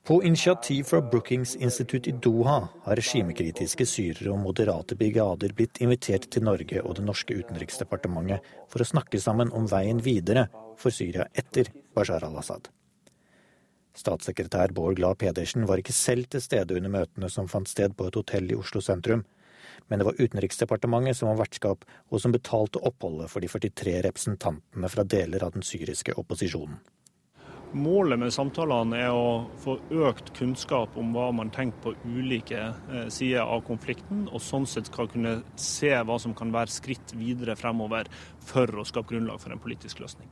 På 0.04 0.22
initiativ 0.22 0.84
fra 0.84 1.00
Brookings 1.00 1.56
Institute 1.56 2.10
i 2.10 2.12
Doha 2.12 2.68
har 2.82 2.96
regimekritiske 2.96 3.86
syrere 3.88 4.34
og 4.34 4.42
moderate 4.42 4.98
brigader 5.00 5.54
blitt 5.56 5.80
invitert 5.80 6.28
til 6.28 6.44
Norge 6.44 6.82
og 6.82 6.98
det 6.98 7.04
norske 7.06 7.32
utenriksdepartementet 7.38 8.44
for 8.68 8.84
å 8.84 8.88
snakke 8.90 9.20
sammen 9.20 9.52
om 9.56 9.64
veien 9.70 10.02
videre 10.04 10.50
for 10.76 10.92
Syria 10.92 11.24
etter 11.32 11.72
Bashar 11.96 12.26
al-Assad. 12.28 12.68
Statssekretær 13.96 14.74
Bård 14.76 14.98
Glad 14.98 15.22
Pedersen 15.22 15.64
var 15.70 15.80
ikke 15.80 15.96
selv 15.96 16.28
til 16.28 16.44
stede 16.44 16.76
under 16.76 16.92
møtene 16.92 17.30
som 17.32 17.48
fant 17.48 17.70
sted 17.70 17.96
på 17.96 18.10
et 18.10 18.20
hotell 18.20 18.52
i 18.52 18.60
Oslo 18.60 18.84
sentrum, 18.84 19.24
men 19.88 20.00
det 20.00 20.08
var 20.08 20.18
Utenriksdepartementet 20.18 21.16
som 21.16 21.30
var 21.30 21.42
vertskap, 21.44 21.84
og 22.10 22.20
som 22.20 22.34
betalte 22.34 22.82
oppholdet 22.82 23.30
for 23.32 23.44
de 23.44 23.50
43 23.52 24.00
representantene 24.08 24.90
fra 24.90 25.04
deler 25.04 25.44
av 25.44 25.56
den 25.56 25.66
syriske 25.66 26.16
opposisjonen. 26.20 26.80
Målet 27.74 28.20
med 28.22 28.30
samtalene 28.30 29.00
er 29.02 29.10
å 29.10 29.48
få 29.58 29.74
økt 30.06 30.28
kunnskap 30.36 30.94
om 31.00 31.10
hva 31.16 31.32
man 31.34 31.50
tenker 31.50 31.80
på 31.82 31.94
ulike 32.06 32.60
eh, 32.70 33.08
sider 33.10 33.42
av 33.42 33.64
konflikten, 33.66 34.28
og 34.30 34.42
sånn 34.46 34.68
sett 34.70 34.86
skal 34.92 35.10
kunne 35.10 35.40
se 35.58 35.90
hva 35.90 36.20
som 36.22 36.36
kan 36.38 36.54
være 36.54 36.70
skritt 36.70 37.16
videre 37.18 37.58
fremover 37.58 38.06
for 38.46 38.70
å 38.78 38.86
skape 38.86 39.10
grunnlag 39.10 39.42
for 39.42 39.50
en 39.50 39.62
politisk 39.64 40.04
løsning. 40.04 40.30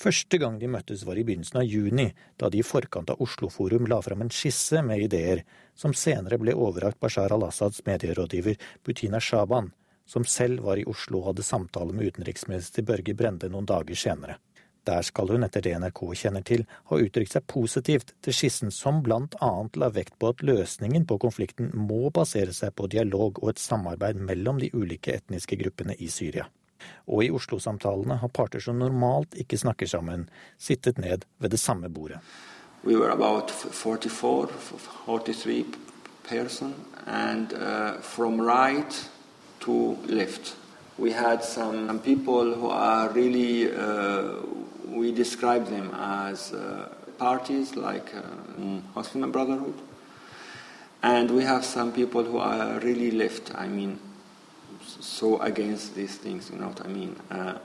Første 0.00 0.38
gang 0.40 0.54
de 0.56 0.68
møttes 0.72 1.02
var 1.04 1.18
i 1.20 1.24
begynnelsen 1.28 1.58
av 1.60 1.66
juni, 1.68 2.06
da 2.40 2.48
de 2.48 2.62
i 2.62 2.64
forkant 2.64 3.10
av 3.12 3.20
Oslo 3.20 3.50
Forum 3.52 3.84
la 3.90 3.98
fram 4.00 4.22
en 4.24 4.30
skisse 4.32 4.80
med 4.86 5.02
ideer, 5.04 5.42
som 5.76 5.92
senere 5.92 6.38
ble 6.40 6.54
overrakt 6.56 6.96
Bashar 7.02 7.34
al-Assads 7.36 7.82
medierådgiver 7.84 8.56
Butina 8.86 9.20
Shaban, 9.20 9.68
som 10.08 10.24
selv 10.24 10.64
var 10.64 10.80
i 10.80 10.86
Oslo 10.88 11.20
og 11.20 11.26
hadde 11.30 11.44
samtale 11.44 11.92
med 11.92 12.14
utenriksminister 12.14 12.86
Børge 12.88 13.12
Brende 13.18 13.50
noen 13.52 13.68
dager 13.68 13.98
senere. 13.98 14.38
Der 14.88 15.04
skal 15.04 15.28
hun, 15.34 15.44
etter 15.44 15.60
det 15.60 15.74
NRK 15.76 16.00
kjenner 16.16 16.46
til, 16.48 16.64
ha 16.88 16.96
uttrykt 16.96 17.36
seg 17.36 17.44
positivt 17.52 18.14
til 18.24 18.36
skissen 18.38 18.72
som 18.72 19.02
blant 19.04 19.36
annet 19.44 19.76
la 19.76 19.90
vekt 19.92 20.16
på 20.16 20.30
at 20.32 20.40
løsningen 20.40 21.04
på 21.04 21.20
konflikten 21.20 21.68
må 21.76 22.08
basere 22.08 22.56
seg 22.56 22.72
på 22.72 22.88
dialog 22.88 23.42
og 23.44 23.52
et 23.52 23.60
samarbeid 23.60 24.24
mellom 24.32 24.64
de 24.64 24.72
ulike 24.72 25.12
etniske 25.20 25.60
gruppene 25.60 25.98
i 26.00 26.08
Syria. 26.08 26.48
Og 27.06 27.24
i 27.24 27.30
Oslo-samtalene 27.30 28.20
har 28.22 28.28
parter 28.28 28.60
som 28.60 28.78
normalt 28.78 29.34
ikke 29.34 29.58
snakker 29.58 29.86
sammen, 29.86 30.28
sittet 30.58 30.98
ned 30.98 31.26
ved 31.38 31.50
det 31.50 31.60
samme 31.60 31.88
bordet. 31.88 32.20
We 32.84 32.96
were 32.96 33.12
about 33.12 33.50
44, 33.50 34.48
43 35.06 35.64
person, 36.24 36.74
and 37.06 37.52
uh, 37.52 38.00
from 38.00 38.40
right 38.40 39.10
to 39.60 39.98
left. 40.06 40.56
We 40.98 41.12
had 41.12 41.44
some 41.44 41.98
people 41.98 42.54
who 42.54 42.68
are 42.70 43.08
really 43.12 43.70
uh, 43.72 44.40
we 44.90 45.12
describe 45.12 45.66
them 45.66 45.94
as 45.94 46.52
uh, 46.52 46.88
parties 47.18 47.76
like 47.76 48.14
uh, 48.14 48.22
Muslim 48.94 49.30
Brotherhood. 49.30 49.74
And 51.02 51.30
we 51.30 51.44
have 51.44 51.64
some 51.64 51.92
people 51.92 52.24
who 52.24 52.38
are 52.38 52.78
really 52.80 53.10
left, 53.10 53.54
I 53.54 53.68
mean, 53.68 53.98
so 55.00 55.40
against 55.40 55.94
these 55.94 56.16
things, 56.16 56.50
you 56.50 56.58
know 56.58 56.68
what 56.68 56.84
I 56.84 56.88
mean? 56.88 57.16
Uh, 57.30 57.58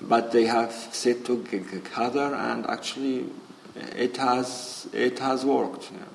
but 0.00 0.32
they 0.32 0.46
have 0.46 0.72
set 0.72 1.24
together 1.24 2.34
and 2.34 2.66
actually 2.66 3.26
it 3.96 4.16
has, 4.16 4.88
it 4.92 5.18
has 5.18 5.44
worked. 5.44 5.90
Yeah. 5.92 6.14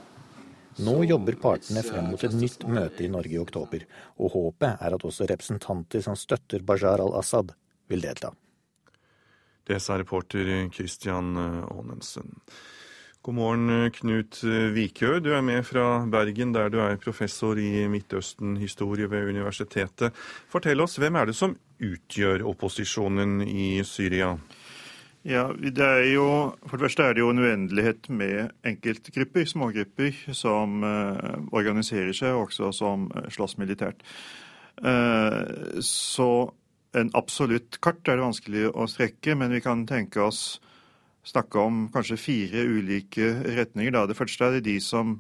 Nå 0.82 1.04
jobber 1.06 1.36
partene 1.38 1.84
frem 1.86 2.08
mot 2.10 2.24
et 2.26 2.34
nytt 2.34 2.64
møte 2.66 3.04
i 3.06 3.10
Norge 3.12 3.36
i 3.36 3.42
oktober, 3.42 3.84
og 4.18 4.34
håpet 4.34 4.82
er 4.82 4.96
at 4.96 5.04
også 5.06 5.28
representanter 5.30 6.02
som 6.02 6.18
støtter 6.18 6.64
Bashar 6.66 7.04
al-Assad, 7.04 7.54
vil 7.92 8.02
delta. 8.02 8.32
Det 9.64 9.78
sa 9.80 10.00
reporter 10.00 10.50
Christian 10.74 11.38
Aanensen. 11.38 12.40
God 13.24 13.38
morgen, 13.38 13.92
Knut 13.96 14.42
Vikø. 14.76 15.22
Du 15.24 15.30
er 15.32 15.44
med 15.48 15.62
fra 15.64 16.02
Bergen, 16.12 16.50
der 16.52 16.68
du 16.68 16.82
er 16.84 16.98
professor 17.00 17.56
i 17.56 17.86
Midtøsten-historie 17.88 19.08
ved 19.08 19.30
universitetet. 19.32 20.12
Fortell 20.52 20.84
oss, 20.84 20.98
hvem 21.00 21.16
er 21.16 21.30
det 21.30 21.36
som 21.38 21.54
utgjør 21.80 22.44
opposisjonen 22.52 23.38
i 23.48 23.78
Syria? 23.88 24.34
Ja, 25.24 25.46
det 25.56 25.86
er 25.86 26.04
jo, 26.12 26.26
For 26.68 26.76
det 26.76 26.90
første 26.90 27.06
er 27.06 27.16
det 27.16 27.24
jo 27.24 27.30
en 27.32 27.40
uendelighet 27.40 28.10
med 28.12 28.52
enkeltgrupper, 28.68 29.48
smågrupper, 29.48 30.20
som 30.36 30.84
uh, 30.84 31.40
organiserer 31.56 32.12
seg, 32.12 32.36
og 32.36 32.50
også 32.50 32.74
som 32.76 33.08
uh, 33.16 33.30
slåss 33.32 33.56
militært. 33.56 34.04
Uh, 34.84 35.80
så 35.80 36.52
en 36.92 37.16
absolutt 37.16 37.80
kart 37.80 38.04
er 38.04 38.20
det 38.20 38.28
vanskelig 38.28 38.68
å 38.76 38.92
strekke, 38.92 39.40
men 39.40 39.56
vi 39.56 39.64
kan 39.64 39.88
tenke 39.88 40.28
oss 40.28 40.60
snakke 41.24 41.60
om 41.60 41.86
kanskje 41.94 42.20
fire 42.20 42.66
ulike 42.68 43.30
retninger. 43.58 43.96
Da. 43.96 44.06
Det 44.08 44.18
første 44.18 44.46
er 44.46 44.64
de 44.64 44.80
som 44.84 45.18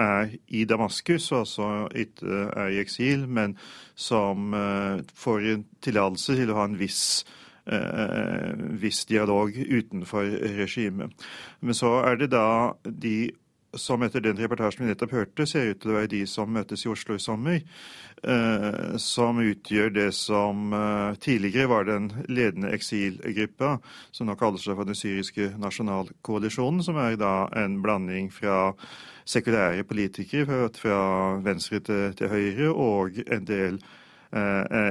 er 0.00 0.32
i 0.48 0.64
Damaskus, 0.64 1.32
og 1.32 1.44
altså 1.44 1.68
ikke 1.94 2.48
er 2.56 2.72
i 2.72 2.80
eksil, 2.82 3.26
men 3.28 3.56
som 3.94 4.54
uh, 4.56 4.98
får 5.14 5.62
tillatelse 5.84 6.36
til 6.38 6.52
å 6.52 6.58
ha 6.58 6.66
en 6.70 6.78
viss, 6.80 7.24
eh, 7.66 8.52
viss 8.82 9.04
dialog 9.06 9.52
utenfor 9.54 10.26
regimet. 10.58 11.12
Men 11.60 11.78
så 11.78 11.98
er 12.08 12.18
det 12.22 12.32
da 12.32 12.72
de 12.84 13.30
som 13.74 14.02
etter 14.02 14.20
den 14.20 14.36
reportasjen 14.36 14.84
vi 14.84 14.90
nettopp 14.90 15.14
hørte, 15.16 15.46
ser 15.48 15.72
ut 15.72 15.80
til 15.82 15.92
å 15.92 15.96
være 15.96 16.10
de 16.12 16.22
som 16.28 16.50
møtes 16.52 16.84
i 16.84 16.90
Oslo 16.92 17.16
i 17.16 17.22
sommer, 17.22 17.62
eh, 18.22 18.96
som 19.00 19.40
utgjør 19.40 19.94
det 19.94 20.10
som 20.16 20.74
eh, 20.76 21.16
tidligere 21.22 21.70
var 21.72 21.88
den 21.88 22.10
ledende 22.28 22.72
eksilgruppa, 22.76 23.78
som 24.12 24.28
nå 24.28 24.36
kaller 24.40 24.60
seg 24.60 24.76
for 24.76 24.88
den 24.88 24.98
syriske 24.98 25.52
nasjonalkoalisjonen, 25.62 26.84
som 26.84 27.00
er 27.00 27.16
da 27.20 27.48
en 27.62 27.80
blanding 27.84 28.28
fra 28.34 28.74
sekulære 29.24 29.86
politikere 29.88 30.68
fra, 30.76 31.00
venstre 31.44 31.80
til, 31.80 32.06
til 32.18 32.32
høyre 32.32 32.70
og 32.72 33.20
en 33.24 33.48
del 33.48 33.80
eh, 33.80 33.98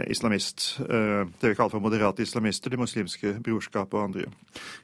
islamist. 0.07 0.79
Eh, 0.79 1.27
det 1.39 1.49
vi 1.49 1.55
kaller 1.55 1.73
for 1.73 1.83
moderate 1.83 2.21
islamister, 2.21 2.69
Det 2.69 2.79
muslimske 2.79 3.33
brorskapet 3.43 3.93
og 3.97 4.03
andre. 4.03 4.25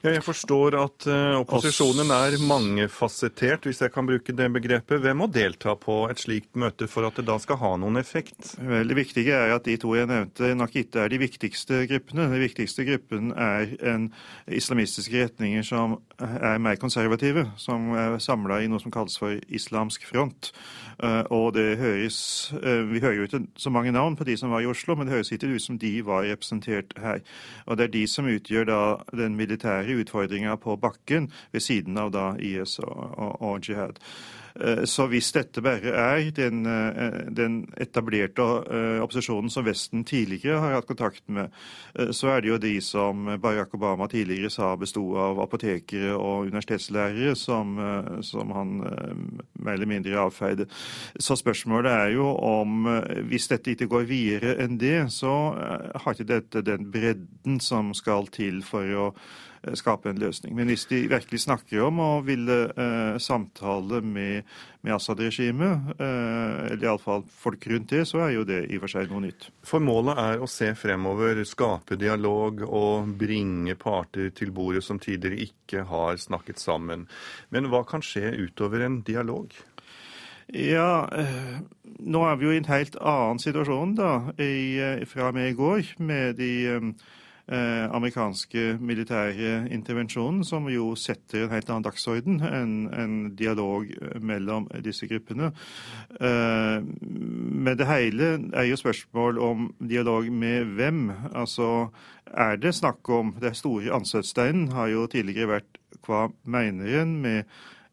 Ja, 0.02 0.12
jeg 0.12 0.24
forstår 0.24 0.78
at 0.80 1.08
opposisjonen 1.38 2.10
er 2.12 2.38
mangefasettert, 2.42 3.68
hvis 3.68 3.82
jeg 3.82 3.94
kan 3.94 4.08
bruke 4.08 4.34
det 4.34 4.50
begrepet. 4.54 5.02
Hvem 5.02 5.22
må 5.22 5.28
delta 5.28 5.76
på 5.76 6.10
et 6.10 6.20
slikt 6.22 6.56
møte 6.56 6.88
for 6.88 7.08
at 7.08 7.20
det 7.20 7.28
da 7.28 7.38
skal 7.42 7.60
ha 7.62 7.76
noen 7.78 7.98
effekt? 8.02 8.56
Vel, 8.58 8.88
det 8.88 8.98
viktige 8.98 9.36
er 9.36 9.56
at 9.56 9.66
de 9.68 9.78
to 9.78 9.94
jeg 9.98 10.10
nevnte 10.10 10.54
nok 10.58 10.76
ikke 10.76 11.06
er 11.06 11.14
de 11.14 11.22
viktigste 11.22 11.84
gruppene. 11.90 12.30
Den 12.32 12.44
viktigste 12.44 12.86
gruppen 12.88 13.32
er 13.34 13.76
en 13.94 14.10
islamistiske 14.48 15.26
retninger 15.26 15.66
som 15.68 16.00
er 16.20 16.58
mer 16.58 16.76
konservative, 16.82 17.46
som 17.62 17.92
er 17.94 18.18
samla 18.24 18.64
i 18.64 18.70
noe 18.72 18.82
som 18.82 18.94
kalles 18.94 19.20
for 19.22 19.38
islamsk 19.54 20.06
front. 20.10 20.50
Og 21.30 21.52
det 21.54 21.78
høres 21.78 22.50
Vi 22.58 23.00
hører 23.04 23.14
jo 23.20 23.28
ikke 23.28 23.44
så 23.62 23.70
mange 23.70 23.92
navn 23.94 24.16
på 24.18 24.26
de 24.26 24.34
som 24.38 24.48
som 24.48 24.54
var 24.56 24.64
i 24.64 24.70
Oslo, 24.72 24.96
men 24.96 25.08
det 25.08 25.16
høres 25.18 25.32
ikke 25.32 25.50
ut 25.52 25.62
som 25.62 25.80
de 25.80 25.92
var 26.06 26.24
representert 26.24 26.96
her. 27.04 27.20
Og 27.66 27.78
det 27.78 27.88
er 27.88 27.96
de 27.96 28.06
som 28.08 28.30
utgjør 28.32 28.68
da 28.70 28.80
den 29.12 29.36
militære 29.36 30.00
utfordringa 30.02 30.56
på 30.56 30.78
bakken, 30.80 31.32
ved 31.52 31.62
siden 31.62 31.98
av 32.00 32.14
da 32.16 32.30
IS 32.40 32.80
og, 32.80 32.96
og, 33.18 33.42
og 33.42 33.60
jihad. 33.70 34.00
Eh, 34.60 34.84
så 34.90 35.06
hvis 35.12 35.30
dette 35.36 35.62
bare 35.62 35.94
er 35.94 36.32
den, 36.36 36.66
eh, 36.66 37.30
den, 37.30 37.58
etablerte 37.78 38.42
eh, 38.42 39.00
opposisjonen 39.04 39.50
som 39.54 39.66
Vesten 39.66 40.04
tidligere 40.08 40.60
har 40.60 40.76
hatt 40.78 40.88
kontakt 40.88 41.24
med, 41.30 41.54
så 42.12 42.32
er 42.32 42.42
det 42.42 42.50
jo 42.50 42.58
de 42.62 42.74
som 42.82 43.26
Barack 43.42 43.74
Obama 43.74 44.08
tidligere 44.08 44.50
sa 44.54 44.76
besto 44.78 45.04
av 45.18 45.40
apotekere 45.42 46.14
og 46.16 46.48
universitetslærere, 46.48 47.36
som, 47.36 47.78
som 48.22 48.52
han 48.54 48.76
mer 48.78 49.74
eller 49.74 49.90
mindre 49.90 50.20
avfeide. 50.22 50.68
Så 51.20 51.36
spørsmålet 51.40 51.92
er 51.92 52.14
jo 52.16 52.28
om 52.38 52.88
hvis 53.30 53.50
dette 53.50 53.74
ikke 53.74 53.90
går 53.90 54.08
videre 54.10 54.56
enn 54.64 54.78
det, 54.78 55.08
så 55.14 55.34
har 55.58 56.14
ikke 56.14 56.30
dette 56.30 56.66
den 56.66 56.92
bredden 56.92 57.60
som 57.60 57.94
skal 57.98 58.30
til 58.34 58.62
for 58.66 58.94
å 58.94 59.10
skape 59.76 60.12
en 60.12 60.20
løsning. 60.22 60.56
Men 60.56 60.72
hvis 60.72 60.86
de 60.90 61.04
virkelig 61.12 61.42
snakker 61.44 61.84
om 61.88 62.00
å 62.04 62.10
ville 62.26 62.58
eh, 62.72 63.18
samtale 63.22 64.02
med, 64.06 64.48
med 64.86 64.96
Assad-regimet, 64.96 65.94
eh, 65.98 66.72
eller 66.72 66.88
iallfall 66.88 67.26
folk 67.28 67.68
rundt 67.72 67.92
det, 67.92 68.04
så 68.10 68.24
er 68.26 68.36
jo 68.38 68.46
det 68.48 68.64
i 68.68 68.80
og 68.80 68.86
for 68.86 68.96
seg 68.96 69.12
noe 69.12 69.26
nytt. 69.28 69.50
For 69.68 69.84
målet 69.84 70.22
er 70.24 70.44
å 70.44 70.50
se 70.52 70.72
fremover, 70.80 71.44
skape 71.48 72.00
dialog 72.00 72.64
og 72.68 73.16
bringe 73.20 73.78
parter 73.80 74.32
til 74.36 74.54
bordet 74.56 74.86
som 74.86 75.02
tidligere 75.02 75.50
ikke 75.50 75.88
har 75.90 76.22
snakket 76.22 76.62
sammen. 76.64 77.08
Men 77.50 77.72
hva 77.72 77.84
kan 77.88 78.06
skje 78.06 78.36
utover 78.48 78.86
en 78.86 79.02
dialog? 79.08 79.52
Ja, 80.48 81.10
eh, 81.12 81.60
nå 82.08 82.22
er 82.24 82.38
vi 82.40 82.48
jo 82.48 82.54
i 82.56 82.60
en 82.62 82.70
helt 82.70 82.96
annen 83.02 83.40
situasjon 83.44 83.98
da, 83.98 84.12
i, 84.40 84.80
fra 85.10 85.28
og 85.28 85.36
med 85.36 85.52
i 85.52 85.58
går, 85.58 85.90
med 86.00 86.38
de 86.40 86.52
eh, 86.72 86.86
amerikanske 87.48 88.78
militære 88.84 89.70
intervensjonen, 89.72 90.44
som 90.44 90.68
jo 90.68 90.90
setter 91.00 91.46
en 91.46 91.54
helt 91.54 91.70
annen 91.72 91.86
dagsorden 91.86 92.42
enn 92.44 92.74
en 92.92 93.16
dialog 93.40 93.88
mellom 94.20 94.68
disse 94.84 95.08
gruppene. 95.08 95.54
Eh, 96.20 96.84
men 96.84 97.80
det 97.80 97.88
hele 97.88 98.34
er 98.52 98.68
jo 98.68 98.80
spørsmål 98.80 99.40
om 99.40 99.70
dialog 99.80 100.28
med 100.32 100.76
hvem. 100.76 101.08
Altså, 101.34 101.88
er 102.28 102.60
det 102.60 102.76
snakk 102.76 103.10
om 103.10 103.36
Det 103.42 103.56
store 103.56 103.94
anstøtsteinen 103.96 104.72
har 104.72 104.88
jo 104.88 105.08
tidligere 105.08 105.58
vært 105.58 105.82
hva 106.06 106.28
mener 106.44 107.02
en 107.02 107.18
med 107.22 107.44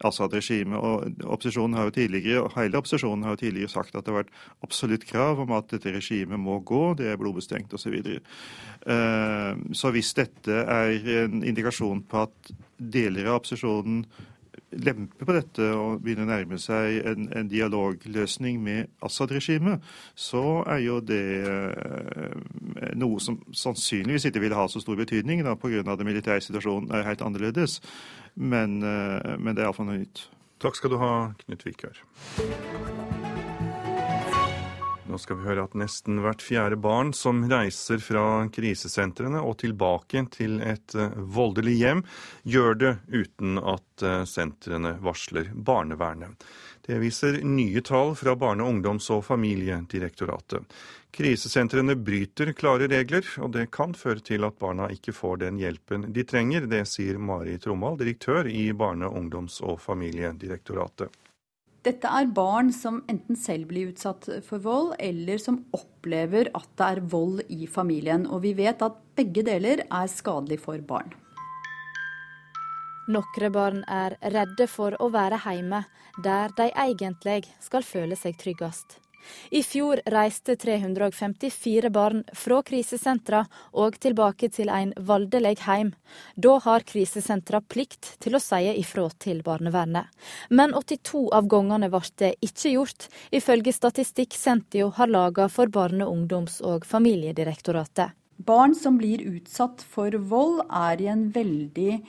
Assad-regimet. 0.04 0.78
Og 0.78 1.24
opposisjonen 1.24 1.78
har 1.78 1.88
jo 1.88 1.94
tidligere, 1.96 2.50
hele 2.58 2.80
opposisjonen 2.80 3.24
har 3.26 3.36
jo 3.36 3.42
tidligere 3.44 3.72
sagt 3.72 3.94
at 3.94 4.04
det 4.04 4.12
har 4.12 4.22
vært 4.22 4.34
absolutt 4.66 5.06
krav 5.08 5.42
om 5.44 5.54
at 5.56 5.70
dette 5.72 5.94
regimet 5.94 6.40
må 6.40 6.60
gå, 6.66 6.84
det 6.98 7.10
er 7.12 7.20
blodbestengt 7.20 7.74
osv. 7.74 7.96
Så. 8.04 8.20
Eh, 8.94 9.64
så 9.72 9.94
hvis 9.94 10.14
dette 10.18 10.62
er 10.62 11.10
en 11.24 11.42
indikasjon 11.42 12.04
på 12.08 12.24
at 12.26 12.54
deler 12.78 13.30
av 13.30 13.40
opposisjonen 13.40 14.04
lemper 14.74 15.26
på 15.26 15.34
dette 15.36 15.66
og 15.76 16.02
begynner 16.02 16.26
å 16.26 16.30
nærme 16.30 16.58
seg 16.60 17.04
en, 17.06 17.28
en 17.36 17.50
dialogløsning 17.50 18.58
med 18.62 18.90
Assad-regimet, 19.04 19.82
så 20.18 20.62
er 20.70 20.82
jo 20.84 20.98
det 21.04 21.22
eh, 21.46 22.34
noe 22.98 23.22
som 23.22 23.38
sannsynligvis 23.54 24.28
ikke 24.30 24.42
vil 24.44 24.56
ha 24.56 24.66
så 24.70 24.82
stor 24.82 24.98
betydning 25.00 25.44
da, 25.46 25.54
at 25.54 25.98
den 26.00 26.08
militære 26.08 26.42
situasjonen 26.44 26.92
er 26.94 27.06
helt 27.08 27.24
annerledes. 27.24 27.80
Men, 28.34 28.82
eh, 28.82 29.36
men 29.38 29.54
det 29.54 29.62
er 29.62 29.68
iallfall 29.68 29.90
noe 29.90 30.02
nytt. 30.02 30.26
Takk 30.62 30.78
skal 30.78 30.94
du 30.94 31.00
ha, 31.02 31.14
Knut 31.44 31.66
Vikør. 31.66 32.00
Nå 35.04 35.18
skal 35.20 35.36
vi 35.38 35.46
høre 35.46 35.66
at 35.68 35.74
nesten 35.78 36.16
hvert 36.24 36.42
fjerde 36.42 36.78
barn 36.80 37.12
som 37.14 37.44
reiser 37.46 38.00
fra 38.02 38.48
krisesentrene 38.50 39.42
og 39.44 39.58
tilbake 39.60 40.24
til 40.34 40.56
et 40.64 40.96
eh, 40.98 41.18
voldelig 41.36 41.76
hjem, 41.78 42.00
gjør 42.42 42.78
det 42.80 42.92
uten 43.12 43.60
at 43.60 44.02
eh, 44.02 44.24
sentrene 44.26 44.96
varsler 45.04 45.52
barnevernet. 45.54 46.42
Det 46.84 46.98
viser 47.00 47.38
nye 47.48 47.80
tall 47.80 48.12
fra 48.14 48.34
Barne-, 48.36 48.66
ungdoms- 48.68 49.08
og 49.14 49.22
familiedirektoratet. 49.24 50.66
Krisesentrene 51.14 51.94
bryter 51.96 52.52
klare 52.52 52.88
regler, 52.90 53.24
og 53.40 53.54
det 53.54 53.70
kan 53.72 53.94
føre 53.96 54.20
til 54.20 54.44
at 54.44 54.58
barna 54.60 54.90
ikke 54.92 55.14
får 55.16 55.40
den 55.46 55.60
hjelpen 55.62 56.10
de 56.12 56.26
trenger. 56.28 56.66
Det 56.68 56.82
sier 56.90 57.16
Mari 57.16 57.56
Trommald, 57.62 58.02
direktør 58.02 58.50
i 58.50 58.66
Barne-, 58.76 59.08
ungdoms- 59.08 59.62
og 59.64 59.80
familiedirektoratet. 59.80 61.08
Dette 61.84 62.08
er 62.08 62.30
barn 62.32 62.70
som 62.72 63.02
enten 63.12 63.36
selv 63.36 63.68
blir 63.68 63.90
utsatt 63.92 64.28
for 64.44 64.60
vold, 64.64 64.94
eller 64.98 65.40
som 65.40 65.62
opplever 65.76 66.48
at 66.56 66.70
det 66.80 66.86
er 66.94 67.04
vold 67.12 67.42
i 67.52 67.66
familien. 67.68 68.24
Og 68.28 68.40
vi 68.44 68.54
vet 68.56 68.84
at 68.84 68.96
begge 69.16 69.44
deler 69.44 69.84
er 69.88 70.08
skadelig 70.08 70.62
for 70.64 70.80
barn. 70.84 71.12
Noen 73.06 73.52
barn 73.52 73.82
er 73.84 74.16
redde 74.32 74.64
for 74.70 74.96
å 74.96 75.10
være 75.12 75.40
hjemme, 75.44 75.84
der 76.24 76.52
de 76.56 76.70
egentlig 76.72 77.42
skal 77.60 77.84
føle 77.84 78.16
seg 78.16 78.38
tryggest. 78.40 79.00
I 79.50 79.62
fjor 79.64 80.00
reiste 80.12 80.56
354 80.60 81.90
barn 81.92 82.22
fra 82.36 82.60
krisesentra 82.62 83.44
og 83.72 83.98
tilbake 84.00 84.50
til 84.52 84.72
en 84.72 84.92
voldelig 84.96 85.56
heim. 85.64 85.94
Da 86.36 86.58
har 86.64 86.84
krisesentra 86.88 87.60
plikt 87.60 88.14
til 88.24 88.36
å 88.36 88.42
si 88.42 88.72
ifra 88.72 89.06
til 89.20 89.40
barnevernet. 89.46 90.08
Men 90.50 90.74
82 90.76 91.28
av 91.36 91.48
gangene 91.48 91.88
ble 91.92 92.04
det 92.20 92.34
ikke 92.44 92.74
gjort, 92.74 93.08
ifølge 93.32 93.72
statistikk 93.72 94.36
Sentio 94.36 94.90
har 94.96 95.12
laga 95.12 95.48
for 95.48 95.72
Barne-, 95.72 96.08
ungdoms- 96.08 96.60
og 96.60 96.84
familiedirektoratet. 96.88 98.12
Barn 98.44 98.74
som 98.74 98.96
blir 98.98 99.22
utsatt 99.22 99.82
for 99.86 100.10
vold, 100.18 100.64
er 100.68 101.00
i 101.00 101.06
en 101.08 101.28
veldig 101.32 102.00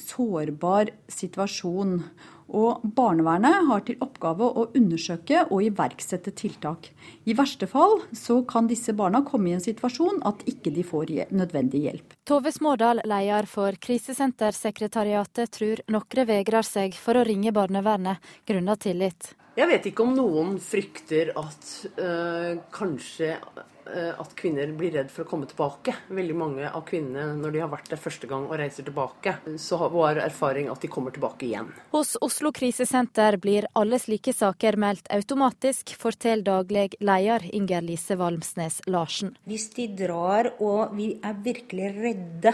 sårbar 0.00 0.90
situasjon. 1.08 2.00
Og 2.46 2.82
barnevernet 2.94 3.66
har 3.66 3.80
til 3.88 3.98
oppgave 4.04 4.46
å 4.46 4.68
undersøke 4.78 5.40
og 5.50 5.64
iverksette 5.66 6.30
tiltak. 6.38 6.92
I 7.26 7.34
verste 7.34 7.66
fall 7.66 7.98
så 8.14 8.38
kan 8.46 8.68
disse 8.70 8.94
barna 8.94 9.24
komme 9.26 9.50
i 9.50 9.56
en 9.56 9.64
situasjon 9.64 10.22
at 10.30 10.44
ikke 10.46 10.70
de 10.76 10.84
får 10.86 11.10
nødvendig 11.34 11.82
hjelp. 11.88 12.14
Tove 12.26 12.52
Smådal, 12.54 13.02
leder 13.02 13.50
for 13.50 13.74
Krisesentersekretariatet, 13.82 15.50
tror 15.58 15.82
noen 15.90 16.30
vegrer 16.30 16.66
seg 16.66 16.94
for 16.94 17.18
å 17.18 17.26
ringe 17.26 17.54
barnevernet 17.56 18.22
grunnet 18.46 18.84
tillit. 18.86 19.34
Jeg 19.56 19.70
vet 19.70 19.86
ikke 19.88 20.04
om 20.04 20.14
noen 20.14 20.58
frykter 20.60 21.32
at 21.40 21.70
øh, 21.96 22.58
kanskje 22.76 23.38
at 23.86 24.32
kvinner 24.38 24.72
blir 24.76 24.94
redd 24.96 25.10
for 25.12 25.24
å 25.24 25.28
komme 25.30 25.46
tilbake. 25.50 25.94
Veldig 26.10 26.36
mange 26.36 26.68
av 26.68 26.82
kvinnene, 26.88 27.36
når 27.38 27.54
de 27.54 27.62
har 27.62 27.70
vært 27.72 27.90
der 27.92 28.00
første 28.00 28.28
gang 28.30 28.48
og 28.48 28.56
reiser 28.60 28.86
tilbake, 28.86 29.36
så 29.62 29.78
var 29.92 30.20
erfaring 30.22 30.70
at 30.72 30.82
de 30.82 30.90
kommer 30.92 31.14
tilbake 31.14 31.46
igjen. 31.48 31.70
Hos 31.94 32.16
Oslo 32.24 32.52
krisesenter 32.56 33.38
blir 33.42 33.68
alle 33.78 34.00
slike 34.02 34.34
saker 34.36 34.78
meldt 34.80 35.10
automatisk, 35.14 35.94
forteller 36.00 36.46
daglig 36.46 36.88
leder 37.00 37.46
Inger 37.56 37.84
Lise 37.86 38.16
Valmsnes 38.18 38.80
Larsen. 38.90 39.36
Hvis 39.46 39.70
de 39.76 39.88
drar 39.98 40.50
og 40.58 40.96
vi 40.96 41.12
er 41.22 41.38
virkelig 41.44 41.92
redde 41.96 42.52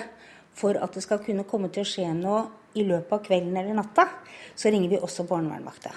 for 0.57 0.77
at 0.77 0.95
det 0.95 1.05
skal 1.05 1.23
kunne 1.25 1.47
komme 1.49 1.73
til 1.73 1.85
å 1.85 1.89
skje 1.89 2.09
noe 2.17 2.45
i 2.79 2.85
løpet 2.87 3.13
av 3.13 3.23
kvelden 3.25 3.57
eller 3.57 3.77
natta, 3.77 4.09
så 4.55 4.73
ringer 4.73 4.95
vi 4.95 5.01
også 5.01 5.27
barnevernvakta. 5.29 5.93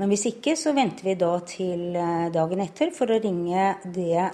Men 0.00 0.10
hvis 0.10 0.26
ikke, 0.32 0.56
så 0.58 0.72
venter 0.74 1.06
vi 1.06 1.14
da 1.20 1.36
til 1.46 1.94
eh, 1.94 2.30
dagen 2.34 2.62
etter 2.64 2.90
for 2.94 3.12
å 3.12 3.20
ringe 3.22 3.74
det 3.94 4.24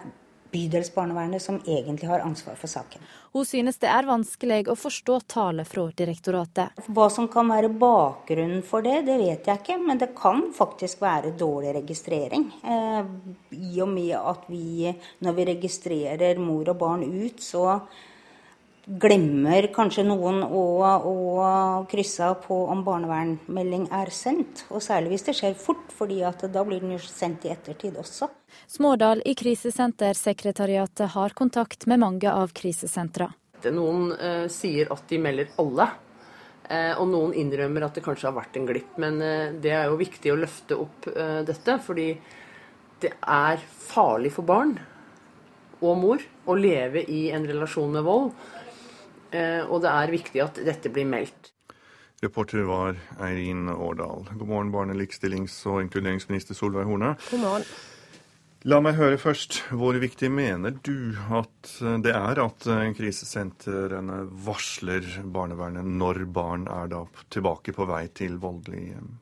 bydelsbarnevernet 0.53 1.42
som 1.42 1.61
egentlig 1.66 2.09
har 2.11 2.24
ansvar 2.24 2.59
for 2.61 2.70
saken. 2.70 3.03
Hun 3.32 3.46
synes 3.46 3.78
det 3.78 3.90
er 3.90 4.09
vanskelig 4.09 4.64
å 4.72 4.76
forstå 4.78 5.20
tallet 5.30 5.68
fra 5.70 5.84
direktoratet. 5.96 6.82
Hva 6.90 7.07
som 7.12 7.28
kan 7.30 7.51
være 7.53 7.70
bakgrunnen 7.70 8.64
for 8.66 8.82
det, 8.82 9.05
det 9.07 9.20
vet 9.20 9.46
jeg 9.46 9.62
ikke. 9.62 9.78
Men 9.86 10.01
det 10.03 10.11
kan 10.18 10.48
faktisk 10.57 11.03
være 11.05 11.34
dårlig 11.38 11.76
registrering. 11.78 12.48
Eh, 12.62 13.11
I 13.55 13.82
og 13.84 13.92
med 13.92 14.16
at 14.18 14.46
vi, 14.51 14.90
når 15.22 15.36
vi 15.38 15.51
registrerer 15.53 16.42
mor 16.42 16.72
og 16.72 16.80
barn 16.80 17.07
ut, 17.07 17.38
så 17.42 17.78
glemmer 18.91 19.68
kanskje 19.74 20.03
noen 20.07 20.41
å, 20.43 20.62
å 20.82 21.14
krysse 21.91 22.26
på 22.43 22.57
om 22.72 22.82
barnevernmelding 22.86 23.86
er 23.95 24.11
sendt. 24.14 24.64
Og 24.74 24.82
særlig 24.82 25.14
hvis 25.14 25.26
det 25.28 25.36
skjer 25.38 25.57
fort, 25.59 25.93
fordi 25.95 26.20
da 26.24 26.64
blir 26.66 26.82
den 26.82 26.97
jo 26.97 27.01
sendt 27.05 27.47
i 27.47 27.53
ettertid 27.55 27.99
også. 28.01 28.30
Smådal 28.70 29.22
i 29.28 29.36
Krisesentersekretariatet 29.38 31.14
har 31.14 31.36
kontakt 31.38 31.86
med 31.86 32.03
mange 32.03 32.32
av 32.32 32.55
krisesentra. 32.57 33.30
Noen 33.70 34.11
eh, 34.16 34.47
sier 34.51 34.91
at 34.91 35.05
de 35.11 35.18
melder 35.20 35.51
alle, 35.61 35.86
eh, 36.66 36.95
og 36.97 37.11
noen 37.12 37.34
innrømmer 37.36 37.86
at 37.86 37.99
det 37.99 38.05
kanskje 38.07 38.30
har 38.30 38.38
vært 38.41 38.57
en 38.59 38.68
glipp. 38.70 38.95
Men 38.99 39.20
eh, 39.22 39.51
det 39.61 39.74
er 39.76 39.91
jo 39.91 40.01
viktig 40.01 40.32
å 40.32 40.38
løfte 40.41 40.80
opp 40.80 41.11
eh, 41.12 41.43
dette, 41.47 41.76
fordi 41.84 42.14
det 43.01 43.14
er 43.20 43.61
farlig 43.61 44.32
for 44.34 44.49
barn 44.49 44.74
og 45.80 45.97
mor 45.97 46.24
å 46.51 46.57
leve 46.59 47.03
i 47.09 47.28
en 47.32 47.47
relasjon 47.49 47.95
med 47.95 48.05
vold. 48.05 48.32
Eh, 49.31 49.62
og 49.66 49.83
det 49.85 49.93
er 49.93 50.12
viktig 50.16 50.43
at 50.45 50.61
dette 50.66 50.93
blir 50.93 51.09
meldt. 51.09 51.53
Reporter 52.20 52.66
var 52.68 52.99
Eirin 53.24 53.70
Årdal. 53.72 54.26
God 54.35 54.49
morgen, 54.49 54.72
barne-, 54.74 54.99
likestillings- 54.99 55.62
og 55.70 55.81
inkluderingsminister 55.87 56.59
Solveig 56.59 56.85
Horne. 56.89 57.14
God 57.31 57.45
morgen. 57.45 57.70
La 58.68 58.76
meg 58.85 58.99
høre 58.99 59.16
først, 59.16 59.62
hvor 59.72 59.97
viktig 59.97 60.28
mener 60.28 60.74
du 60.85 61.16
at 61.33 61.70
det 62.05 62.12
er 62.12 62.43
at 62.43 62.66
krisesentrene 62.99 64.18
varsler 64.45 65.07
barnevernet 65.24 65.89
når 65.89 66.26
barn 66.28 66.66
er 66.68 66.93
da 66.93 67.07
tilbake 67.33 67.72
på 67.72 67.89
vei 67.89 68.03
til 68.12 68.37
voldelig 68.43 68.83
hjem? 68.91 69.14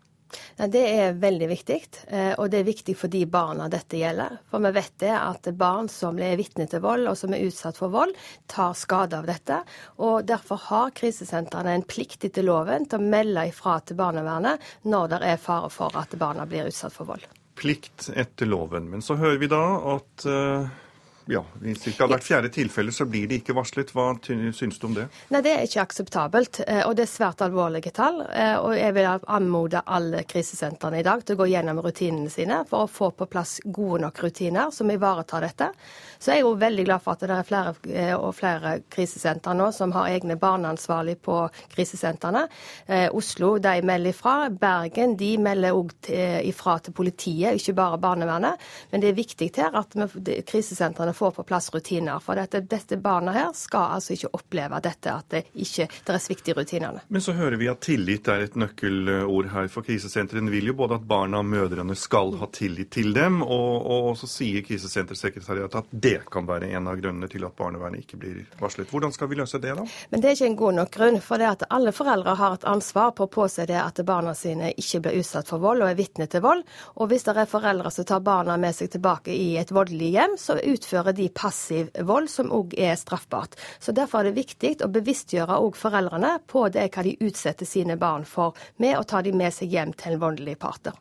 Det 0.56 0.82
er 0.82 1.16
veldig 1.18 1.48
viktig, 1.48 1.78
eh, 2.08 2.32
og 2.38 2.50
det 2.50 2.60
er 2.60 2.68
viktig 2.68 2.94
for 2.98 3.12
de 3.12 3.22
barna 3.30 3.68
dette 3.72 4.00
gjelder. 4.00 4.38
For 4.50 4.62
vi 4.64 4.72
vet 4.76 4.94
det 5.02 5.14
at 5.14 5.48
barn 5.58 5.88
som 5.92 6.18
er 6.22 6.36
vitne 6.40 6.66
til 6.70 6.82
vold, 6.84 7.06
og 7.10 7.16
som 7.18 7.34
er 7.34 7.44
utsatt 7.46 7.78
for 7.80 7.92
vold, 7.94 8.14
tar 8.50 8.74
skade 8.78 9.18
av 9.18 9.28
dette. 9.28 9.60
Og 10.04 10.26
derfor 10.28 10.60
har 10.68 10.94
krisesentrene 10.98 11.76
en 11.76 11.86
plikt 11.88 12.28
etter 12.28 12.46
loven 12.46 12.88
til 12.88 13.00
å 13.00 13.10
melde 13.14 13.48
ifra 13.52 13.78
til 13.80 13.98
barnevernet 14.00 14.64
når 14.88 15.14
det 15.14 15.22
er 15.32 15.40
fare 15.42 15.70
for 15.72 15.94
at 15.98 16.18
barna 16.18 16.46
blir 16.48 16.68
utsatt 16.68 16.94
for 16.94 17.08
vold. 17.08 17.24
Plikt 17.58 18.10
etter 18.14 18.46
loven. 18.46 18.90
Men 18.90 19.02
så 19.02 19.16
hører 19.18 19.40
vi 19.40 19.50
da 19.50 19.64
at 19.96 20.28
uh 20.28 20.84
ja, 21.30 21.44
I 21.64 21.74
ca. 21.74 22.06
hvert 22.08 22.24
fjerde 22.24 22.48
tilfelle 22.48 22.92
så 22.92 23.04
blir 23.04 23.28
det 23.28 23.42
ikke 23.42 23.56
varslet. 23.56 23.90
Hva 23.92 24.14
syns 24.24 24.78
du 24.80 24.86
om 24.88 24.94
det? 24.96 25.08
Nei, 25.28 25.42
Det 25.44 25.52
er 25.52 25.66
ikke 25.66 25.82
akseptabelt, 25.84 26.60
eh, 26.66 26.80
og 26.88 26.96
det 26.96 27.04
er 27.04 27.10
svært 27.12 27.42
alvorlige 27.44 27.92
tall. 27.92 28.22
Eh, 28.32 28.56
og 28.56 28.76
Jeg 28.78 28.94
vil 28.94 29.08
anmode 29.26 29.82
alle 29.84 30.24
krisesentrene 30.24 31.00
i 31.00 31.06
dag 31.06 31.24
til 31.24 31.36
å 31.36 31.42
gå 31.42 31.50
gjennom 31.52 31.82
rutinene 31.84 32.30
sine 32.32 32.62
for 32.68 32.86
å 32.86 32.90
få 32.90 33.10
på 33.12 33.28
plass 33.28 33.60
gode 33.64 34.00
nok 34.06 34.22
rutiner 34.24 34.72
som 34.72 34.90
ivaretar 34.90 35.44
dette. 35.44 35.70
Så 36.18 36.32
jeg 36.32 36.42
er 36.42 36.46
jo 36.46 36.54
veldig 36.58 36.84
glad 36.88 37.04
for 37.04 37.16
at 37.16 37.24
det 37.24 37.36
er 37.36 37.48
flere 37.48 37.74
eh, 37.92 38.14
og 38.16 38.34
flere 38.36 38.74
krisesenter 38.90 39.56
nå 39.58 39.70
som 39.74 39.92
har 39.96 40.10
egne 40.12 40.38
barneansvarlig 40.40 41.18
på 41.24 41.40
krisesentrene. 41.72 42.46
Oslo 43.14 43.56
de 43.62 43.74
melder 43.86 44.12
ifra. 44.12 44.34
Bergen 44.50 45.16
de 45.18 45.30
melder 45.42 45.76
òg 45.76 45.92
ifra 46.08 46.78
til 46.82 46.94
politiet, 46.96 47.58
ikke 47.58 47.74
bare 47.76 47.98
barnevernet. 48.00 48.60
Men 48.90 49.02
det 49.02 49.10
er 49.10 49.18
viktig 49.18 49.50
her 49.58 49.76
at 49.78 49.94
krisesentrene 50.48 51.14
får 51.16 51.36
på 51.38 51.44
plass 51.48 51.70
rutiner. 51.74 52.20
For 52.24 52.38
dette, 52.38 52.62
dette 52.68 52.98
barna 53.02 53.34
her 53.36 53.52
skal 53.56 53.98
altså 53.98 54.14
ikke 54.14 54.32
oppleve 54.38 54.80
dette, 54.84 55.12
at 55.12 55.30
det 55.34 55.44
ikke 55.54 55.88
det 55.88 56.14
er 56.14 56.22
svikt 56.22 56.48
i 56.50 56.56
rutinene. 56.56 57.04
Men 57.08 57.24
så 57.24 57.34
hører 57.36 57.58
vi 57.60 57.70
at 57.70 57.82
tillit 57.84 58.28
er 58.30 58.46
et 58.46 58.56
nøkkelord 58.58 59.50
her 59.52 59.70
for 59.72 59.86
krisesentrene. 59.86 60.50
vil 60.50 60.70
jo 60.70 60.76
både 60.78 60.98
at 60.98 61.06
barna 61.08 61.42
og 61.42 61.48
mødrene 61.48 61.96
skal 61.98 62.34
ha 62.40 62.48
tillit 62.52 62.90
til 62.94 63.12
dem, 63.16 63.42
og, 63.42 63.86
og 63.86 64.10
så 64.20 64.28
sier 64.30 64.64
krisesentersekretariatet 64.66 65.82
at 65.82 65.92
det 65.92 66.07
kan 66.32 66.46
være 66.48 66.70
en 66.76 66.88
av 66.90 66.98
grunnene 67.00 67.28
til 67.30 67.44
at 67.46 67.56
barnevernet 67.58 68.04
ikke 68.04 68.18
blir 68.20 68.40
varslet. 68.60 68.88
Hvordan 68.90 69.12
skal 69.14 69.30
vi 69.30 69.38
løse 69.38 69.60
det, 69.62 69.74
da? 69.78 69.84
Men 70.12 70.22
det 70.22 70.30
er 70.30 70.36
ikke 70.36 70.50
en 70.50 70.58
god 70.62 70.76
nok 70.78 70.92
grunn. 70.94 71.20
For 71.24 71.40
det 71.40 71.48
at 71.48 71.66
alle 71.74 71.92
foreldre 71.94 72.34
har 72.38 72.56
et 72.58 72.66
ansvar 72.68 73.12
på 73.18 73.26
å 73.26 73.32
påse 73.38 73.66
det 73.68 73.78
at 73.80 74.00
barna 74.08 74.34
sine 74.38 74.72
ikke 74.74 75.02
blir 75.04 75.18
utsatt 75.20 75.50
for 75.50 75.62
vold 75.62 75.84
og 75.84 75.90
er 75.90 75.98
vitne 75.98 76.28
til 76.30 76.44
vold. 76.44 76.64
Og 76.96 77.10
hvis 77.10 77.26
det 77.26 77.36
er 77.36 77.50
foreldre 77.50 77.92
som 77.94 78.08
tar 78.08 78.24
barna 78.24 78.56
med 78.60 78.76
seg 78.76 78.92
tilbake 78.94 79.34
i 79.34 79.56
et 79.60 79.72
voldelig 79.74 80.12
hjem, 80.14 80.38
så 80.40 80.58
utfører 80.58 81.16
de 81.18 81.28
passiv 81.34 81.92
vold, 82.08 82.30
som 82.32 82.52
òg 82.54 82.76
er 82.78 82.96
straffbart. 82.98 83.58
Så 83.80 83.96
Derfor 83.98 84.22
er 84.22 84.30
det 84.30 84.38
viktig 84.38 84.76
å 84.84 84.90
bevisstgjøre 84.94 85.58
òg 85.58 85.76
foreldrene 85.76 86.36
på 86.46 86.68
det 86.72 86.86
hva 86.94 87.02
de 87.04 87.16
utsetter 87.26 87.66
sine 87.66 87.98
barn 87.98 88.24
for, 88.28 88.56
med 88.76 88.98
å 88.98 89.06
ta 89.08 89.22
dem 89.26 89.40
med 89.40 89.54
seg 89.54 89.74
hjem 89.74 89.94
til 89.98 90.16
en 90.16 90.22
voldelig 90.22 90.58
partner. 90.62 90.94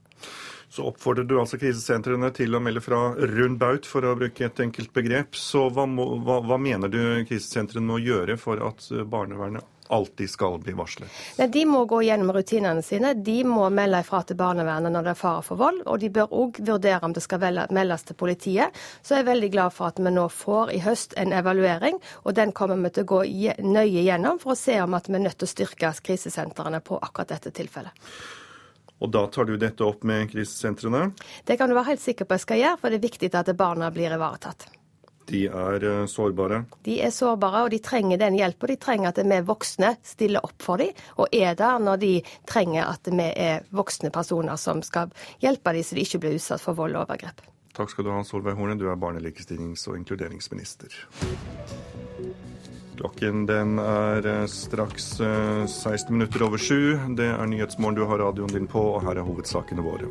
Så 0.69 0.83
oppfordrer 0.83 1.23
du 1.23 1.37
altså 1.39 1.59
krisesentrene 1.61 2.29
til 2.35 2.55
å 2.55 2.61
melde 2.63 2.83
fra 2.83 3.13
rund 3.15 3.57
baut, 3.61 3.87
for 3.87 4.03
å 4.03 4.17
bruke 4.19 4.49
et 4.49 4.59
enkelt 4.59 4.91
begrep. 4.93 5.37
Så 5.39 5.69
hva, 5.71 5.87
hva, 5.87 6.41
hva 6.43 6.59
mener 6.59 6.91
du 6.91 6.99
krisesentrene 7.27 7.87
må 7.87 8.01
gjøre 8.03 8.35
for 8.41 8.61
at 8.67 8.89
barnevernet 9.07 9.63
alltid 9.87 10.29
skal 10.29 10.59
bli 10.59 10.73
varslet? 10.75 11.09
Nei, 11.37 11.47
de 11.47 11.63
må 11.65 11.85
gå 11.87 12.01
gjennom 12.03 12.33
rutinene 12.35 12.83
sine. 12.83 13.13
De 13.13 13.37
må 13.47 13.69
melde 13.71 14.01
ifra 14.03 14.21
til 14.27 14.39
barnevernet 14.39 14.91
når 14.93 15.07
det 15.07 15.13
er 15.13 15.19
fare 15.19 15.45
for 15.47 15.59
vold. 15.61 15.83
Og 15.87 16.01
de 16.01 16.09
bør 16.13 16.33
òg 16.35 16.59
vurdere 16.67 16.99
om 17.07 17.15
det 17.15 17.23
skal 17.23 17.61
meldes 17.71 18.07
til 18.09 18.19
politiet. 18.19 18.81
Så 19.01 19.15
jeg 19.15 19.23
er 19.23 19.29
veldig 19.31 19.51
glad 19.53 19.75
for 19.75 19.91
at 19.91 20.01
vi 20.01 20.11
nå 20.13 20.25
får 20.33 20.73
i 20.75 20.81
høst 20.83 21.15
en 21.19 21.35
evaluering, 21.37 22.01
og 22.25 22.35
den 22.35 22.51
kommer 22.51 22.79
vi 22.83 22.91
til 22.97 23.07
å 23.07 23.11
gå 23.13 23.21
nøye 23.63 24.03
gjennom 24.03 24.41
for 24.43 24.53
å 24.53 24.59
se 24.59 24.75
om 24.83 24.97
at 24.97 25.07
vi 25.07 25.15
er 25.15 25.23
nødt 25.29 25.39
til 25.39 25.47
å 25.47 25.53
styrke 25.55 25.93
krisesentrene 26.03 26.83
på 26.83 26.99
akkurat 26.99 27.31
dette 27.37 27.55
tilfellet. 27.55 27.95
Og 28.99 29.11
da 29.13 29.27
tar 29.29 29.45
du 29.45 29.57
dette 29.61 29.85
opp 29.85 30.03
med 30.07 30.31
krisesentrene? 30.31 31.11
Det 31.45 31.57
kan 31.57 31.69
du 31.69 31.75
være 31.77 31.93
helt 31.93 32.03
sikker 32.03 32.25
på 32.25 32.37
jeg 32.37 32.45
skal 32.45 32.63
gjøre, 32.63 32.81
for 32.81 32.89
det 32.89 32.99
er 32.99 33.07
viktig 33.07 33.31
at 33.37 33.53
barna 33.57 33.91
blir 33.93 34.15
ivaretatt. 34.15 34.69
De 35.27 35.41
er 35.47 35.83
eh, 35.83 36.05
sårbare? 36.07 36.61
De 36.87 37.01
er 37.03 37.11
sårbare, 37.11 37.65
og 37.65 37.73
de 37.73 37.81
trenger 37.83 38.19
den 38.21 38.37
hjelpa. 38.39 38.69
De 38.71 38.77
trenger 38.79 39.11
at 39.11 39.19
vi 39.19 39.41
voksne 39.49 39.91
stiller 40.07 40.45
opp 40.47 40.63
for 40.63 40.79
dem, 40.79 40.95
og 41.19 41.35
er 41.35 41.57
der 41.59 41.83
når 41.83 41.99
de 42.03 42.13
trenger 42.47 42.87
at 42.87 43.11
vi 43.11 43.27
er 43.27 43.67
voksne 43.75 44.11
personer 44.15 44.55
som 44.55 44.81
skal 44.85 45.11
hjelpe 45.43 45.75
dem 45.75 45.83
så 45.83 45.99
de 45.99 46.07
ikke 46.07 46.23
blir 46.23 46.39
utsatt 46.39 46.63
for 46.63 46.79
vold 46.79 46.95
og 46.95 47.09
overgrep. 47.09 47.43
Takk 47.77 47.91
skal 47.91 48.07
du 48.07 48.13
ha, 48.15 48.23
Solveig 48.25 48.55
Horne. 48.57 48.79
Du 48.79 48.87
er 48.89 48.97
barne-, 48.97 49.21
likestillings- 49.21 49.85
og 49.91 49.99
inkluderingsminister. 49.99 50.95
Klokken 52.97 53.45
den 53.45 53.77
er 53.81 54.25
eh, 54.25 54.45
straks 54.49 55.05
16 55.17 55.93
eh, 55.93 56.11
minutter 56.11 56.43
over 56.47 56.57
sju. 56.57 56.97
Det 57.17 57.27
er 57.29 57.49
Nyhetsmorgen 57.49 57.99
du 57.99 58.05
har 58.09 58.23
radioen 58.23 58.53
din 58.53 58.67
på, 58.69 58.81
og 58.95 59.05
her 59.05 59.19
er 59.19 59.27
hovedsakene 59.27 59.85
våre. 59.85 60.09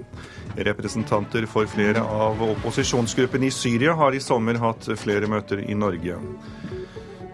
Representanter 0.57 1.49
for 1.51 1.66
flere 1.70 2.05
av 2.05 2.43
opposisjonsgruppene 2.47 3.51
i 3.51 3.55
Syria 3.55 3.97
har 3.99 4.14
i 4.14 4.22
sommer 4.22 4.61
hatt 4.62 4.87
flere 5.01 5.26
møter 5.30 5.64
i 5.66 5.74
Norge. 5.74 6.20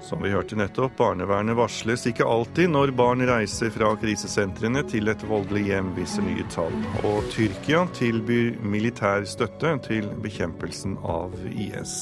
Som 0.02 0.24
vi 0.24 0.32
hørte 0.32 0.56
nettopp, 0.58 0.96
barnevernet 0.98 1.56
varsles 1.56 2.08
ikke 2.10 2.26
alltid 2.26 2.72
når 2.72 2.90
barn 2.98 3.22
reiser 3.28 3.70
fra 3.72 3.92
krisesentrene 4.00 4.82
til 4.90 5.12
et 5.12 5.22
voldelig 5.28 5.68
hjem, 5.68 5.92
viser 5.96 6.26
nye 6.26 6.44
tall. 6.52 6.74
Og 7.06 7.28
Tyrkia 7.32 7.84
tilbyr 7.96 8.58
militær 8.64 9.28
støtte 9.30 9.76
til 9.86 10.10
bekjempelsen 10.24 10.98
av 11.06 11.36
IS. 11.54 11.94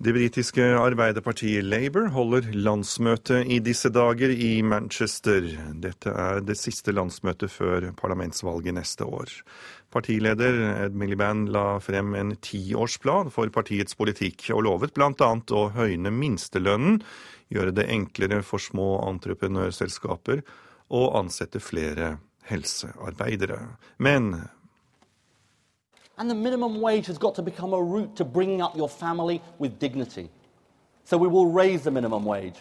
Det 0.00 0.14
britiske 0.16 0.64
arbeiderpartiet 0.80 1.66
Labour 1.68 2.06
holder 2.14 2.46
landsmøte 2.56 3.42
i 3.44 3.58
disse 3.60 3.90
dager 3.92 4.30
i 4.32 4.62
Manchester. 4.64 5.44
Dette 5.76 6.14
er 6.16 6.38
det 6.40 6.56
siste 6.56 6.94
landsmøtet 6.96 7.52
før 7.52 7.90
parlamentsvalget 7.98 8.78
neste 8.78 9.04
år. 9.04 9.28
Partileder 9.92 10.56
Ed 10.86 10.96
Miliband 10.96 11.50
la 11.52 11.74
frem 11.84 12.14
en 12.16 12.32
tiårsplan 12.40 13.28
for 13.34 13.52
partiets 13.52 13.98
politikk, 13.98 14.46
og 14.56 14.64
lovet 14.70 14.96
bl.a. 14.96 15.28
å 15.36 15.66
høyne 15.76 16.14
minstelønnen, 16.16 17.02
gjøre 17.52 17.76
det 17.76 17.90
enklere 17.92 18.40
for 18.40 18.62
små 18.62 19.02
entreprenørselskaper 19.04 20.40
og 20.96 21.18
ansette 21.20 21.60
flere 21.60 22.14
helsearbeidere. 22.48 23.60
Men 24.00 24.32
And 26.20 26.28
the 26.28 26.34
minimum 26.34 26.82
wage 26.82 27.06
has 27.06 27.16
got 27.16 27.34
to 27.36 27.42
become 27.42 27.72
a 27.72 27.82
route 27.82 28.14
to 28.16 28.26
bringing 28.26 28.60
up 28.60 28.76
your 28.76 28.90
family 28.90 29.40
with 29.58 29.78
dignity. 29.78 30.28
So 31.04 31.16
we 31.16 31.28
will 31.28 31.46
raise 31.46 31.80
the 31.80 31.90
minimum 31.90 32.26
wage. 32.26 32.56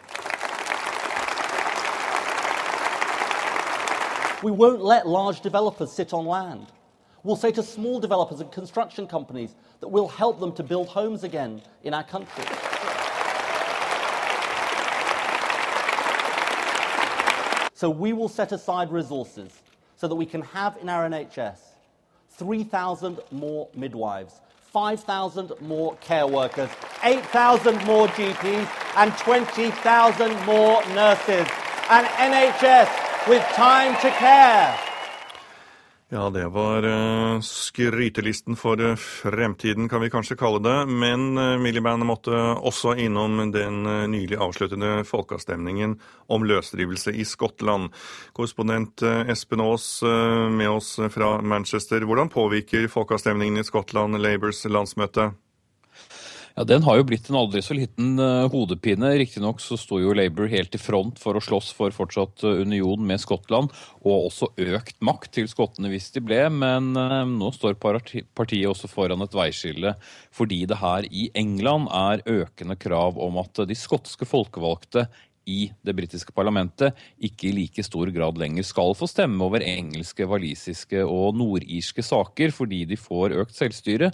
We 4.42 4.52
won't 4.52 4.82
let 4.82 5.06
large 5.06 5.42
developers 5.42 5.92
sit 5.92 6.14
on 6.14 6.26
land. 6.26 6.68
We'll 7.24 7.36
say 7.36 7.52
to 7.52 7.62
small 7.62 8.00
developers 8.00 8.40
and 8.40 8.50
construction 8.50 9.06
companies 9.06 9.54
that 9.82 9.90
we'll 9.90 10.08
help 10.08 10.40
them 10.40 10.54
to 10.54 10.64
build 10.64 10.88
homes 10.88 11.26
again 11.26 11.62
in 11.84 11.94
our 11.94 12.06
country. 12.06 12.46
So 17.74 17.90
we 17.90 18.14
will 18.14 18.30
set 18.30 18.54
aside 18.54 18.90
resources 18.90 19.62
so 19.98 20.08
that 20.08 20.16
we 20.16 20.26
can 20.26 20.44
have 20.44 20.78
in 20.82 20.88
our 20.88 21.10
NHS 21.10 21.69
3,000 22.40 23.20
more 23.32 23.68
midwives, 23.76 24.40
5,000 24.72 25.52
more 25.62 25.96
care 25.98 26.26
workers, 26.26 26.70
8,000 27.04 27.86
more 27.86 28.08
GPs, 28.08 28.68
and 28.96 29.16
20,000 29.18 30.46
more 30.46 30.82
nurses. 30.96 31.48
An 31.90 32.06
NHS 32.06 33.28
with 33.28 33.44
time 33.54 33.94
to 34.02 34.10
care. 34.12 34.89
Ja, 36.12 36.30
det 36.30 36.48
var 36.48 36.86
uh, 36.86 37.42
skrytelisten 37.42 38.56
for 38.58 38.82
uh, 38.82 38.96
fremtiden, 38.98 39.86
kan 39.90 40.02
vi 40.02 40.10
kanskje 40.10 40.38
kalle 40.40 40.58
det. 40.66 40.78
Men 40.90 41.38
Millibandet 41.62 42.10
måtte 42.10 42.34
også 42.58 42.96
innom 42.98 43.52
den 43.54 43.84
nylig 44.10 44.40
avsluttede 44.42 45.04
folkeavstemningen 45.06 46.00
om 46.34 46.48
løsrivelse 46.50 47.14
i 47.14 47.26
Skottland. 47.30 47.92
Korrespondent 48.34 49.04
Espen 49.30 49.62
Aas 49.62 50.02
med 50.50 50.70
oss 50.70 50.96
fra 51.14 51.36
Manchester. 51.42 52.02
Hvordan 52.10 52.34
påvirker 52.34 52.90
folkeavstemningen 52.90 53.62
i 53.62 53.68
Skottland 53.68 54.18
Labours 54.18 54.66
landsmøte? 54.66 55.30
Ja, 56.60 56.66
Den 56.66 56.84
har 56.84 56.98
jo 57.00 57.06
blitt 57.08 57.30
en 57.32 57.38
aldri 57.40 57.62
så 57.64 57.72
liten 57.72 58.18
uh, 58.20 58.50
hodepine. 58.52 59.14
Riktignok 59.22 59.62
så 59.64 59.78
sto 59.80 59.96
jo 60.04 60.12
Labour 60.12 60.50
helt 60.52 60.74
i 60.76 60.82
front 60.82 61.16
for 61.22 61.40
å 61.40 61.42
slåss 61.44 61.70
for 61.72 61.96
fortsatt 61.96 62.44
uh, 62.44 62.58
union 62.60 63.00
med 63.08 63.22
Skottland, 63.24 63.72
og 64.04 64.26
også 64.26 64.50
økt 64.76 64.98
makt 65.00 65.32
til 65.38 65.48
skottene 65.48 65.88
hvis 65.88 66.10
de 66.18 66.20
ble, 66.20 66.42
men 66.52 66.92
uh, 67.00 67.24
nå 67.24 67.54
står 67.56 67.80
partiet 67.80 68.68
også 68.68 68.92
foran 68.92 69.24
et 69.24 69.40
veiskille 69.40 69.94
fordi 70.36 70.66
det 70.68 70.82
her 70.82 71.08
i 71.08 71.30
England 71.40 71.88
er 71.96 72.26
økende 72.28 72.76
krav 72.76 73.16
om 73.24 73.40
at 73.40 73.64
de 73.64 73.80
skotske 73.80 74.28
folkevalgte 74.28 75.08
i 75.50 75.70
det 75.86 75.96
britiske 75.98 76.36
parlamentet 76.36 76.98
ikke 77.26 77.50
i 77.50 77.56
like 77.56 77.84
stor 77.86 78.12
grad 78.14 78.38
lenger 78.42 78.68
skal 78.68 78.94
få 78.98 79.08
stemme 79.10 79.42
over 79.48 79.64
engelske, 79.66 80.28
walisiske 80.30 81.02
og 81.08 81.40
nordirske 81.40 82.04
saker 82.06 82.54
fordi 82.56 82.84
de 82.90 83.00
får 83.00 83.38
økt 83.40 83.58
selvstyre. 83.58 84.12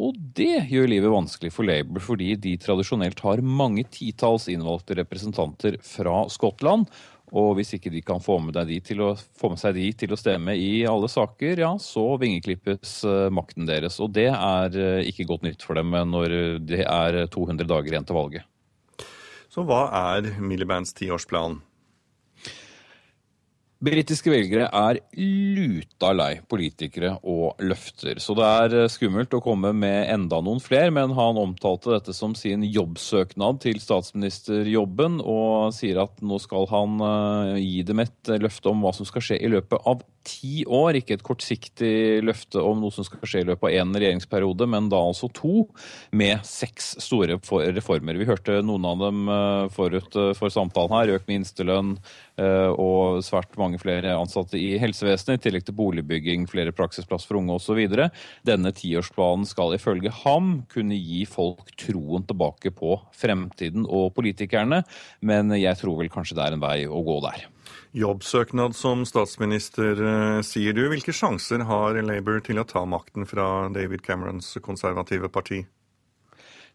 Og 0.00 0.16
det 0.16 0.70
gjør 0.72 0.88
livet 0.88 1.12
vanskelig 1.12 1.52
for 1.52 1.68
Labour, 1.68 2.00
fordi 2.00 2.32
de 2.40 2.54
tradisjonelt 2.60 3.18
har 3.24 3.42
mange 3.44 3.84
titalls 3.92 4.48
innvalgte 4.48 4.96
representanter 4.96 5.76
fra 5.84 6.22
Skottland. 6.32 6.86
Og 7.32 7.54
hvis 7.56 7.72
ikke 7.76 7.92
de 7.92 8.02
kan 8.04 8.20
få 8.20 8.38
med, 8.44 8.56
å, 8.56 9.10
få 9.40 9.50
med, 9.52 9.60
seg 9.60 9.76
de 9.76 9.86
til 10.02 10.12
å 10.12 10.18
stemme 10.20 10.52
i 10.56 10.84
alle 10.88 11.08
saker, 11.08 11.62
ja, 11.64 11.70
så 11.80 12.04
vingeklippes 12.20 12.98
eh, 13.08 13.28
makten 13.32 13.68
deres. 13.68 13.96
Og 14.04 14.12
det 14.16 14.28
er 14.32 14.76
eh, 14.76 15.08
ikke 15.08 15.28
godt 15.30 15.46
nytt 15.48 15.64
for 15.64 15.80
dem 15.80 15.96
når 16.12 16.36
det 16.60 16.84
er 16.84 17.22
200 17.32 17.68
dager 17.68 17.96
igjen 17.96 18.08
til 18.08 18.20
valget. 18.20 18.48
Så 19.52 19.64
hva 19.68 19.86
er 20.12 20.28
Millibands 20.40 20.92
tiårsplan? 20.96 21.60
Britiske 23.82 24.30
velgere 24.30 24.68
er 24.70 25.00
luta 25.18 26.12
lei 26.14 26.36
politikere 26.46 27.16
og 27.26 27.58
løfter, 27.66 28.20
så 28.22 28.36
det 28.38 28.46
er 28.46 28.76
eh, 28.78 28.90
skummelt 28.92 29.34
å 29.34 29.40
komme 29.42 29.72
med 29.74 30.06
enda 30.12 30.38
noen 30.38 30.62
fler, 30.62 30.92
men 30.94 31.10
han 31.16 31.40
omtalte 31.40 31.90
dette 31.90 32.14
som 32.14 32.36
sin 32.38 32.62
jobbsøknad 32.62 33.58
til 33.64 33.82
statsministerjobben, 33.82 35.18
og 35.26 35.74
sier 35.74 35.98
at 36.04 36.22
nå 36.22 36.38
skal 36.44 36.70
han 36.70 37.02
eh, 37.08 37.58
gi 37.58 37.82
dem 37.88 38.04
et 38.04 38.34
løfte 38.44 38.70
om 38.70 38.86
hva 38.86 38.94
som 38.94 39.08
skal 39.08 39.26
skje 39.26 39.40
i 39.42 39.50
løpet 39.50 39.82
av 39.82 40.06
ti 40.26 40.62
år. 40.64 40.98
Ikke 40.98 41.16
et 41.16 41.24
kortsiktig 41.26 42.22
løfte 42.24 42.62
om 42.62 42.82
noe 42.82 42.94
som 42.94 43.06
skal 43.06 43.22
skje 43.28 43.44
i 43.44 43.48
løpet 43.48 43.68
av 43.68 43.76
én 43.82 43.94
regjeringsperiode, 43.96 44.68
men 44.70 44.90
da 44.92 45.00
altså 45.02 45.30
to, 45.34 45.66
med 46.14 46.42
seks 46.46 46.94
store 47.02 47.38
reformer. 47.76 48.18
Vi 48.20 48.28
hørte 48.28 48.60
noen 48.66 48.86
av 48.88 49.00
dem 49.02 49.22
eh, 49.32 49.66
forut 49.74 50.18
eh, 50.18 50.32
for 50.38 50.52
samtalen 50.52 50.96
her. 50.96 51.16
Økt 51.18 51.30
minstelønn 51.30 51.96
og 52.42 53.18
svært 53.22 53.52
mange 53.60 53.76
flere 53.78 54.14
ansatte 54.16 54.56
i 54.56 54.78
helsevesenet, 54.80 55.36
i 55.36 55.42
tillegg 55.44 55.66
til 55.66 55.76
boligbygging, 55.76 56.46
flere 56.50 56.72
praksisplass 56.74 57.26
for 57.28 57.38
unge 57.38 57.58
osv. 57.58 57.78
Denne 58.48 58.72
tiårsplanen 58.74 59.44
skal 59.46 59.76
ifølge 59.76 60.10
ham 60.22 60.62
kunne 60.72 60.96
gi 60.96 61.26
folk 61.28 61.74
troen 61.78 62.24
tilbake 62.28 62.72
på 62.74 62.96
fremtiden 63.16 63.84
og 63.84 64.14
politikerne, 64.16 64.82
men 65.20 65.52
jeg 65.60 65.78
tror 65.82 66.00
vel 66.00 66.12
kanskje 66.12 66.38
det 66.38 66.46
er 66.46 66.56
en 66.56 66.64
vei 66.64 66.78
å 66.88 67.04
gå 67.04 67.20
der. 67.28 67.46
Jobbsøknad 67.92 68.72
som 68.72 69.04
statsminister, 69.04 69.92
eh, 69.92 70.40
sier 70.40 70.72
du. 70.72 70.86
Hvilke 70.88 71.12
sjanser 71.12 71.66
har 71.68 72.00
Labour 72.00 72.40
til 72.40 72.56
å 72.56 72.64
ta 72.64 72.86
makten 72.88 73.28
fra 73.28 73.68
David 73.68 74.00
Camerons 74.02 74.56
konservative 74.64 75.28
parti? 75.28 75.66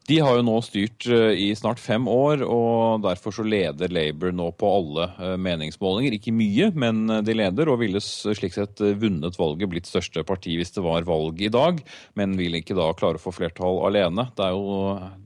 De 0.08 0.22
har 0.24 0.38
jo 0.38 0.44
nå 0.48 0.56
styrt 0.64 1.04
eh, 1.12 1.34
i 1.36 1.48
snart 1.58 1.82
fem 1.84 2.06
år, 2.08 2.40
og 2.48 3.02
derfor 3.04 3.34
så 3.36 3.44
leder 3.44 3.92
Labour 3.92 4.32
nå 4.32 4.46
på 4.56 4.68
alle 4.72 5.08
eh, 5.20 5.34
meningsmålinger. 5.44 6.16
Ikke 6.16 6.32
mye, 6.32 6.70
men 6.80 7.02
eh, 7.12 7.24
de 7.28 7.36
leder, 7.36 7.68
og 7.68 7.82
ville 7.82 8.00
slik 8.00 8.56
sett 8.56 8.80
vunnet 9.02 9.36
valget, 9.36 9.68
blitt 9.68 9.90
største 9.90 10.24
parti 10.28 10.56
hvis 10.56 10.72
det 10.78 10.84
var 10.86 11.04
valg 11.08 11.42
i 11.44 11.52
dag, 11.52 11.82
men 12.16 12.38
vil 12.40 12.56
ikke 12.56 12.78
da 12.78 12.88
klare 12.96 13.20
å 13.20 13.24
få 13.26 13.34
flertall 13.36 13.82
alene. 13.90 14.30
Det 14.38 14.46
er 14.46 14.56
jo, 14.56 14.78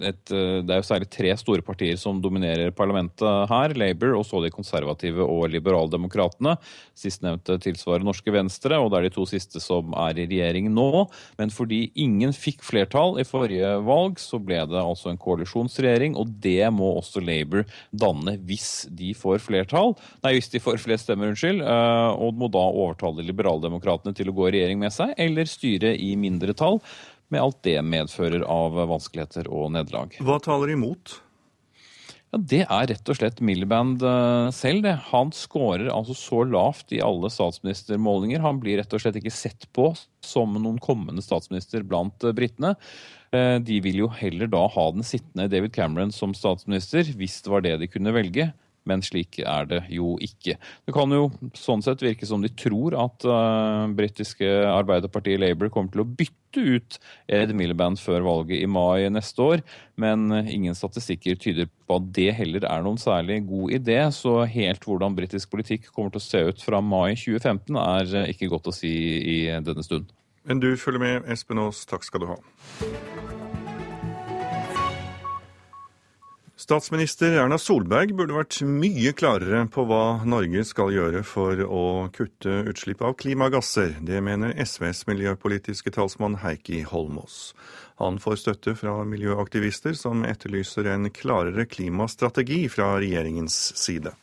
et, 0.02 0.24
det 0.34 0.74
er 0.74 0.82
jo 0.82 0.88
særlig 0.90 1.12
tre 1.14 1.36
store 1.38 1.66
partier 1.66 2.02
som 2.02 2.18
dominerer 2.24 2.74
parlamentet 2.74 3.54
her, 3.54 3.78
Labour 3.78 4.18
og 4.18 4.26
så 4.26 4.42
de 4.42 4.50
konservative 4.54 5.22
og 5.22 5.46
liberaldemokratene. 5.54 6.56
Sistnevnte 6.98 7.60
tilsvarer 7.62 8.08
Norske 8.08 8.34
Venstre, 8.34 8.82
og 8.82 8.90
det 8.90 8.98
er 9.04 9.10
de 9.12 9.14
to 9.20 9.30
siste 9.30 9.62
som 9.62 9.94
er 10.08 10.18
i 10.18 10.26
regjering 10.26 10.74
nå. 10.74 11.06
Men 11.38 11.54
fordi 11.54 11.84
ingen 12.02 12.34
fikk 12.34 12.66
flertall 12.66 13.22
i 13.22 13.30
forrige 13.30 13.78
valg, 13.86 14.18
så 14.18 14.42
ble 14.42 14.64
det 14.66 14.71
det 14.74 14.82
altså 14.82 15.12
en 15.12 15.20
koalisjonsregjering, 15.22 16.18
og 16.20 16.34
det 16.44 16.66
må 16.74 16.94
også 17.00 17.24
Labour 17.24 17.66
danne 17.92 18.38
hvis 18.48 18.88
de 18.90 19.14
får 19.18 19.42
flertall. 19.46 19.96
Nei, 20.26 20.36
hvis 20.38 20.52
de 20.54 20.62
får 20.64 20.82
flest 20.82 21.08
stemmer, 21.08 21.32
unnskyld. 21.32 21.64
Eh, 21.64 22.12
og 22.22 22.38
må 22.40 22.50
da 22.52 22.64
overtale 22.68 23.26
liberaldemokratene 23.28 24.16
til 24.18 24.32
å 24.32 24.36
gå 24.38 24.50
i 24.50 24.56
regjering 24.58 24.82
med 24.82 24.96
seg, 24.96 25.16
eller 25.22 25.50
styre 25.50 25.96
i 25.98 26.14
mindretall, 26.20 26.82
med 27.32 27.40
alt 27.44 27.62
det 27.64 27.78
medfører 27.88 28.44
av 28.44 28.76
vanskeligheter 28.92 29.48
og 29.48 29.70
nederlag. 29.76 30.18
Hva 30.20 30.40
taler 30.44 30.74
imot? 30.74 31.22
Ja, 32.32 32.40
Det 32.40 32.62
er 32.64 32.88
rett 32.88 33.10
og 33.12 33.18
slett 33.20 33.42
Miliband 33.44 34.04
eh, 34.04 34.50
selv. 34.56 34.84
det. 34.86 34.96
Han 35.12 35.34
scorer 35.36 35.90
altså 35.92 36.16
så 36.16 36.44
lavt 36.48 36.94
i 36.96 37.02
alle 37.04 37.32
statsministermålinger. 37.32 38.44
Han 38.44 38.60
blir 38.64 38.80
rett 38.80 38.94
og 38.96 39.04
slett 39.04 39.20
ikke 39.20 39.34
sett 39.36 39.68
på 39.76 39.92
som 40.24 40.56
noen 40.56 40.80
kommende 40.80 41.24
statsminister 41.24 41.84
blant 41.84 42.24
eh, 42.24 42.36
britene. 42.36 42.76
Eh, 43.32 43.58
de 43.64 43.80
vil 43.84 44.04
jo 44.04 44.10
heller 44.12 44.50
da 44.52 44.66
ha 44.74 44.90
den 44.92 45.08
sittende 45.08 45.48
David 45.52 45.72
Cameron 45.76 46.12
som 46.12 46.36
statsminister, 46.36 47.08
hvis 47.16 47.40
det 47.44 47.54
var 47.54 47.64
det 47.64 47.78
de 47.80 47.92
kunne 47.92 48.16
velge. 48.16 48.52
Men 48.90 49.04
slik 49.06 49.38
er 49.46 49.68
det 49.70 49.84
jo 49.94 50.16
ikke. 50.26 50.56
Det 50.58 50.94
kan 50.96 51.12
jo 51.14 51.28
sånn 51.54 51.84
sett 51.86 52.02
virke 52.02 52.26
som 52.26 52.42
de 52.42 52.50
tror 52.50 52.96
at 52.98 53.28
uh, 53.30 53.86
britiske 53.94 54.48
Arbeiderpartiet 54.66 55.38
Labour 55.38 55.70
kommer 55.70 55.94
til 55.94 56.02
å 56.02 56.08
bytte 56.10 56.64
ut 56.66 56.98
Ed 57.30 57.54
Miliband 57.54 58.02
før 58.02 58.26
valget 58.26 58.58
i 58.58 58.66
mai 58.66 59.06
neste 59.14 59.46
år, 59.46 59.62
men 60.02 60.34
ingen 60.42 60.74
statistikker 60.76 61.38
tyder 61.40 61.70
på 61.86 62.00
at 62.02 62.10
det 62.18 62.32
heller 62.40 62.66
er 62.66 62.82
noen 62.82 62.98
særlig 63.00 63.44
god 63.52 63.78
idé. 63.78 64.00
Så 64.18 64.40
helt 64.50 64.90
hvordan 64.90 65.14
britisk 65.20 65.54
politikk 65.54 65.92
kommer 65.94 66.18
til 66.18 66.24
å 66.24 66.26
se 66.32 66.44
ut 66.50 66.66
fra 66.66 66.82
mai 66.82 67.14
2015 67.14 67.78
er 67.86 68.34
ikke 68.34 68.50
godt 68.50 68.74
å 68.74 68.76
si 68.82 68.96
i 69.22 69.40
denne 69.62 69.86
stund. 69.86 70.10
Men 70.44 70.60
du 70.60 70.74
følger 70.78 71.06
med, 71.06 71.30
Espen 71.30 71.62
Aas. 71.62 71.86
Takk 71.86 72.04
skal 72.08 72.26
du 72.26 72.32
ha. 72.34 73.21
Statsminister 76.62 77.32
Erna 77.42 77.58
Solberg 77.58 78.12
burde 78.14 78.36
vært 78.36 78.60
mye 78.70 79.16
klarere 79.18 79.64
på 79.74 79.82
hva 79.90 80.22
Norge 80.30 80.62
skal 80.70 80.92
gjøre 80.94 81.24
for 81.26 81.58
å 81.66 81.86
kutte 82.14 82.60
utslipp 82.70 83.00
av 83.02 83.16
klimagasser. 83.18 83.96
Det 84.06 84.20
mener 84.22 84.54
SVs 84.62 85.08
miljøpolitiske 85.10 85.90
talsmann 85.96 86.36
Heikki 86.44 86.84
Holmås. 86.86 87.56
Han 87.98 88.20
får 88.22 88.38
støtte 88.44 88.76
fra 88.78 89.00
miljøaktivister 89.10 89.98
som 89.98 90.22
etterlyser 90.22 90.86
en 90.92 91.10
klarere 91.10 91.66
klimastrategi 91.66 92.68
fra 92.70 92.92
regjeringens 93.02 93.58
side. 93.82 94.14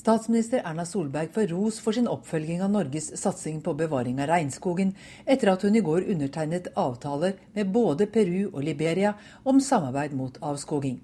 Statsminister 0.00 0.62
Erna 0.64 0.86
Solberg 0.88 1.34
får 1.34 1.50
ros 1.52 1.82
for 1.84 1.92
sin 1.92 2.08
oppfølging 2.08 2.62
av 2.64 2.72
Norges 2.72 3.10
satsing 3.20 3.58
på 3.60 3.74
bevaring 3.76 4.22
av 4.24 4.30
regnskogen, 4.30 4.94
etter 5.28 5.52
at 5.52 5.68
hun 5.68 5.76
i 5.76 5.84
går 5.84 6.08
undertegnet 6.14 6.72
avtaler 6.72 7.36
med 7.52 7.68
både 7.76 8.08
Peru 8.08 8.46
og 8.46 8.62
Liberia 8.64 9.12
om 9.44 9.60
samarbeid 9.60 10.16
mot 10.16 10.40
avskoging. 10.40 10.96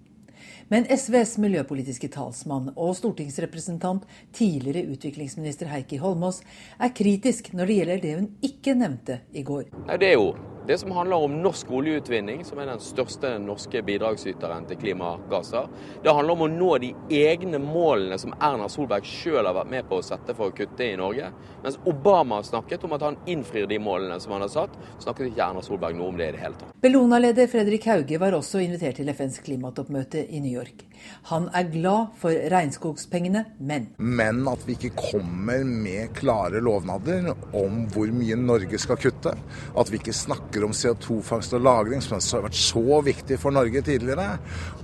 Men 0.69 0.87
SVs 0.87 1.39
miljøpolitiske 1.43 2.11
talsmann 2.13 2.71
og 2.77 2.95
stortingsrepresentant, 2.99 4.07
tidligere 4.37 4.87
utviklingsminister 4.95 5.73
Heikki 5.73 5.99
Holmås, 6.03 6.43
er 6.79 6.95
kritisk 6.95 7.53
når 7.57 7.67
det 7.67 7.81
gjelder 7.81 8.07
det 8.07 8.17
hun 8.21 8.33
ikke 8.53 8.79
nevnte 8.79 9.21
i 9.33 9.45
går. 9.47 9.71
Det 9.99 10.13
er 10.13 10.19
jo 10.19 10.33
det 10.67 10.79
som 10.79 10.93
handler 10.95 11.17
om 11.17 11.33
norsk 11.43 11.71
oljeutvinning, 11.71 12.45
som 12.45 12.61
er 12.63 12.69
den 12.71 12.81
største 12.83 13.33
norske 13.43 13.81
bidragsyteren 13.83 14.67
til 14.69 14.79
klimagasser. 14.79 15.67
Det 16.05 16.13
handler 16.15 16.37
om 16.37 16.45
å 16.47 16.51
nå 16.53 16.69
de 16.85 16.93
egne 17.19 17.59
målene 17.59 18.19
som 18.21 18.35
Erna 18.39 18.69
Solberg 18.71 19.07
sjøl 19.09 19.43
har 19.43 19.57
vært 19.57 19.73
med 19.73 19.89
på 19.91 19.99
å 19.99 20.05
sette 20.07 20.37
for 20.39 20.53
å 20.53 20.55
kutte 20.55 20.87
i 20.87 20.95
Norge. 20.99 21.33
Mens 21.65 21.81
Obama 21.91 22.39
snakket 22.47 22.87
om 22.87 22.95
at 22.95 23.03
han 23.09 23.19
innfrir 23.27 23.67
de 23.67 23.81
målene 23.83 24.21
som 24.23 24.37
han 24.37 24.47
har 24.47 24.53
satt, 24.53 24.77
snakket 25.03 25.33
ikke 25.33 25.43
Erna 25.49 25.65
Solberg 25.67 25.99
noe 25.99 26.13
om 26.13 26.21
det 26.21 26.31
i 26.31 26.37
det 26.37 26.45
hele 26.45 26.61
tatt. 26.61 26.71
Bellona-leder 26.83 27.51
Fredrik 27.51 27.91
Hauge 27.91 28.23
var 28.23 28.39
også 28.39 28.63
invitert 28.63 29.01
til 29.03 29.11
FNs 29.11 29.41
klimatoppmøte 29.43 30.29
i 30.31 30.45
New 30.45 30.52
York. 30.55 30.87
Han 31.33 31.49
er 31.51 31.67
glad 31.73 32.13
for 32.21 32.31
regnskogspengene, 32.53 33.45
men 33.59 33.89
Men 33.99 34.45
at 34.49 34.63
vi 34.67 34.77
ikke 34.77 34.95
kommer 34.95 35.65
med 35.67 36.15
klare 36.15 36.63
lovnader 36.63 37.33
om 37.59 37.87
hvor 37.91 38.13
mye 38.15 38.39
Norge 38.39 38.79
skal 38.79 39.01
kutte. 39.03 39.35
At 39.75 39.91
vi 39.91 39.99
ikke 39.99 40.15
snakker 40.15 40.33
snakker 40.53 40.65
om 40.65 40.73
CO2-fangst 40.73 41.53
og 41.53 41.61
-lagring, 41.61 42.01
som 42.01 42.19
har 42.19 42.49
vært 42.49 42.55
så 42.55 43.03
viktig 43.03 43.39
for 43.39 43.51
Norge 43.51 43.83
tidligere, 43.83 44.39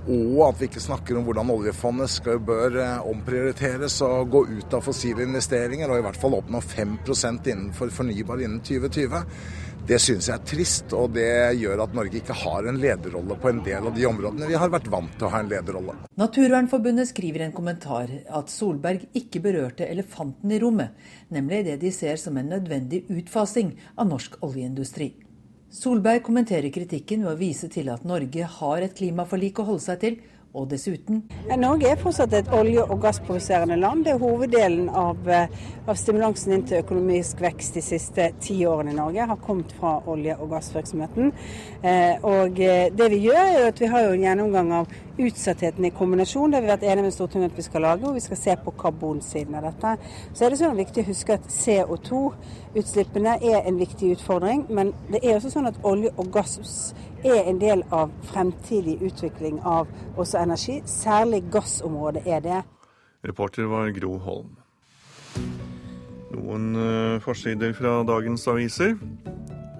og 0.07 0.47
at 0.47 0.59
vi 0.59 0.65
ikke 0.67 0.79
snakker 0.79 1.17
om 1.17 1.23
hvordan 1.23 1.49
oljefondet 1.49 2.09
skal, 2.09 2.39
bør 2.39 2.77
eh, 2.79 3.07
omprioriteres 3.07 4.01
og 4.01 4.29
gå 4.29 4.45
ut 4.47 4.73
av 4.73 4.81
fossile 4.81 5.23
investeringer, 5.23 5.89
og 5.89 5.97
i 5.99 6.01
hvert 6.01 6.17
fall 6.17 6.33
oppnå 6.33 6.61
5% 6.61 7.47
innenfor 7.47 7.89
fornybar 7.89 8.41
innen 8.41 8.61
2020. 8.61 9.25
Det 9.89 9.97
syns 9.97 10.27
jeg 10.29 10.37
er 10.37 10.43
trist, 10.45 10.91
og 10.93 11.15
det 11.15 11.55
gjør 11.57 11.79
at 11.81 11.95
Norge 11.97 12.19
ikke 12.19 12.35
har 12.37 12.67
en 12.69 12.77
lederrolle 12.77 13.33
på 13.41 13.49
en 13.49 13.61
del 13.65 13.87
av 13.89 13.95
de 13.95 14.03
områdene 14.05 14.49
vi 14.51 14.57
har 14.61 14.69
vært 14.69 14.89
vant 14.93 15.15
til 15.17 15.25
å 15.25 15.31
ha 15.33 15.39
en 15.41 15.49
lederrolle. 15.49 15.95
Naturvernforbundet 16.21 17.09
skriver 17.09 17.41
i 17.41 17.47
en 17.47 17.55
kommentar 17.57 18.13
at 18.37 18.53
Solberg 18.53 19.07
ikke 19.17 19.41
berørte 19.41 19.87
elefanten 19.89 20.53
i 20.53 20.59
rommet, 20.61 20.93
nemlig 21.33 21.63
det 21.65 21.79
de 21.81 21.89
ser 21.95 22.21
som 22.21 22.37
en 22.37 22.53
nødvendig 22.53 23.07
utfasing 23.09 23.73
av 23.95 24.11
norsk 24.11 24.37
oljeindustri. 24.45 25.09
Solberg 25.73 26.21
kommenterer 26.27 26.69
kritikken 26.73 27.25
ved 27.25 27.33
å 27.33 27.39
vise 27.41 27.69
til 27.73 27.89
at 27.89 28.05
Norge 28.05 28.45
har 28.59 28.85
et 28.85 28.93
klimaforlik 29.01 29.57
å 29.57 29.71
holde 29.71 29.87
seg 29.87 30.05
til, 30.05 30.21
og 30.53 30.69
dessuten 30.71 31.21
Norge 31.59 31.91
er 31.91 31.99
fortsatt 31.99 32.33
et 32.33 32.47
olje- 32.55 32.83
og 32.83 33.01
gassproduserende 33.03 33.75
land. 33.77 34.05
Det 34.05 34.13
er 34.13 34.21
hoveddelen 34.21 34.89
av, 34.89 35.29
eh, 35.29 35.47
av, 35.87 35.95
stimulansen 35.95 36.53
inn 36.53 36.63
til 36.63 36.81
økonomisk 36.83 37.41
vekst 37.41 37.73
de 37.73 37.81
siste 37.81 38.31
ti 38.41 38.65
årene 38.65 38.91
i 38.91 38.95
Norge 38.97 39.27
har 39.27 39.37
kommet 39.37 39.71
fra 39.79 39.99
olje- 40.07 40.37
og 40.39 40.49
gassvirksomheten. 40.49 41.31
Eh, 41.83 42.17
og 42.23 42.59
eh, 42.59 42.89
det 42.89 43.09
vi 43.11 43.27
gjør, 43.27 43.45
er 43.45 43.67
at 43.67 43.79
vi 43.79 43.85
har 43.85 43.99
en 43.99 44.21
gjennomgang 44.21 44.71
av 44.71 44.87
utsattheten 45.19 45.85
i 45.85 45.89
kombinasjon. 45.89 46.51
Det 46.51 46.57
har 46.57 46.61
vi 46.61 46.71
vært 46.71 46.83
enige 46.91 47.03
med 47.03 47.13
Stortinget 47.13 47.51
at 47.51 47.57
vi 47.57 47.61
skal 47.61 47.81
lage, 47.81 48.07
og 48.07 48.15
vi 48.15 48.19
skal 48.19 48.37
se 48.37 48.55
på 48.63 48.71
karbonsiden 48.71 49.55
av 49.55 49.63
dette. 49.63 49.97
Så 50.33 50.45
er 50.45 50.49
det 50.49 50.59
sånn 50.61 50.79
viktig 50.79 51.03
å 51.03 51.09
huske 51.11 51.33
at 51.33 51.49
CO2-utslippene 51.53 53.37
er 53.43 53.67
en 53.67 53.79
viktig 53.79 54.15
utfordring. 54.15 54.65
Men 54.69 54.93
det 55.11 55.21
er 55.23 55.35
også 55.35 55.51
sånn 55.53 55.69
at 55.69 55.79
olje 55.83 56.13
og 56.17 56.31
gass 56.33 56.93
er 57.23 57.49
en 57.49 57.59
del 57.61 57.83
av 57.91 58.11
fremtidig 58.31 58.99
utvikling 59.03 59.59
av 59.67 59.89
også 60.17 60.39
energi. 60.41 60.79
Særlig 60.85 61.43
gassområdet 61.51 62.23
er 62.25 62.43
det. 62.45 62.61
Reporter 63.27 63.67
var 63.67 63.91
Gro 63.95 64.17
Holm. 64.17 64.55
Noen 66.29 66.75
uh, 66.75 67.19
forsider 67.23 67.73
fra 67.73 67.99
dagens 68.07 68.47
aviser. 68.47 68.95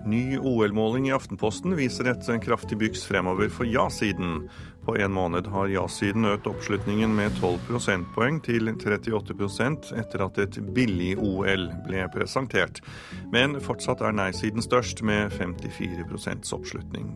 Ny 0.09 0.37
OL-måling 0.37 1.07
i 1.07 1.13
Aftenposten 1.13 1.75
viser 1.77 2.07
et 2.09 2.25
kraftig 2.41 2.79
byks 2.81 3.03
fremover 3.05 3.51
for 3.53 3.67
ja-siden. 3.69 4.47
På 4.85 4.95
en 4.97 5.13
måned 5.13 5.45
har 5.53 5.69
ja-siden 5.69 6.25
økt 6.25 6.47
oppslutningen 6.49 7.11
med 7.13 7.35
12 7.37 7.59
prosentpoeng 7.67 8.39
til 8.41 8.71
38% 8.71 9.91
etter 10.01 10.23
at 10.25 10.39
et 10.41 10.57
billig-OL 10.73 11.67
ble 11.85 12.07
presentert. 12.15 12.81
Men 13.29 13.59
fortsatt 13.61 14.01
er 14.01 14.17
nei-siden 14.17 14.65
størst, 14.65 15.03
med 15.05 15.29
54% 15.37 16.55
oppslutning. 16.57 17.13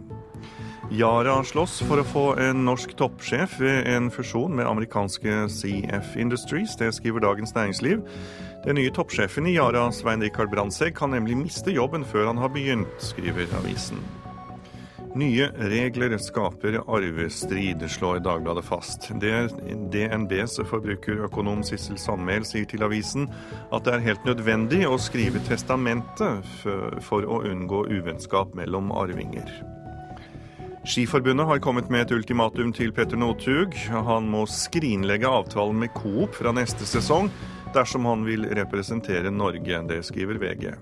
Yara 0.93 1.39
slåss 1.47 1.79
for 1.87 2.03
å 2.03 2.05
få 2.05 2.27
en 2.43 2.65
norsk 2.67 2.93
toppsjef 2.99 3.57
ved 3.63 3.87
en 3.89 4.11
fusjon 4.13 4.53
med 4.53 4.69
amerikanske 4.69 5.47
CF 5.49 6.13
Industries. 6.21 6.77
Det 6.77 6.91
skriver 6.93 7.25
Dagens 7.25 7.55
Næringsliv. 7.57 8.03
Den 8.63 8.75
nye 8.75 8.91
toppsjefen 8.95 9.47
i 9.47 9.57
Yara, 9.57 9.91
Svein 9.91 10.21
Rikard 10.23 10.49
Brandtzæg, 10.49 10.93
kan 10.95 11.11
nemlig 11.11 11.35
miste 11.35 11.71
jobben 11.75 12.05
før 12.07 12.29
han 12.29 12.37
har 12.39 12.51
begynt, 12.53 12.93
skriver 13.03 13.49
avisen. 13.59 13.99
Nye 15.19 15.49
regler 15.59 16.15
skaper 16.17 16.79
arvestrid, 16.87 17.83
slår 17.91 18.21
Dagbladet 18.23 18.63
fast. 18.65 19.09
DNBs 19.19 20.55
forbrukerøkonom 20.69 21.65
Sissel 21.67 21.99
Sandmæl 21.99 22.47
sier 22.47 22.65
til 22.71 22.87
avisen 22.87 23.27
at 23.67 23.83
det 23.83 23.97
er 23.97 24.07
helt 24.07 24.23
nødvendig 24.25 24.85
å 24.87 24.95
skrive 24.95 25.43
testamentet 25.43 26.47
for 27.03 27.27
å 27.27 27.41
unngå 27.43 27.83
uvennskap 27.91 28.55
mellom 28.55 28.95
arvinger. 28.95 29.51
Skiforbundet 30.87 31.47
har 31.51 31.61
kommet 31.63 31.91
med 31.91 32.07
et 32.07 32.15
ultimatum 32.15 32.71
til 32.75 32.95
Petter 32.95 33.19
Northug. 33.19 33.75
Han 33.91 34.31
må 34.31 34.47
skrinlegge 34.47 35.27
avtalen 35.27 35.83
med 35.83 35.93
Coop 35.99 36.39
fra 36.39 36.55
neste 36.55 36.87
sesong 36.87 37.29
dersom 37.75 38.05
han 38.09 38.25
vil 38.27 38.47
representere 38.55 39.31
Norge. 39.33 39.81
Det 39.89 40.03
skriver 40.07 40.41
VG. 40.41 40.73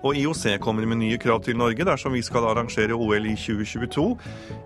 Og 0.00 0.16
IOC 0.16 0.56
kommer 0.64 0.86
med 0.88 1.02
nye 1.02 1.18
krav 1.20 1.42
til 1.44 1.58
Norge 1.60 1.84
dersom 1.84 2.14
vi 2.16 2.22
skal 2.24 2.46
arrangere 2.48 2.96
OL 2.96 3.26
i 3.28 3.34
2022. 3.36 4.06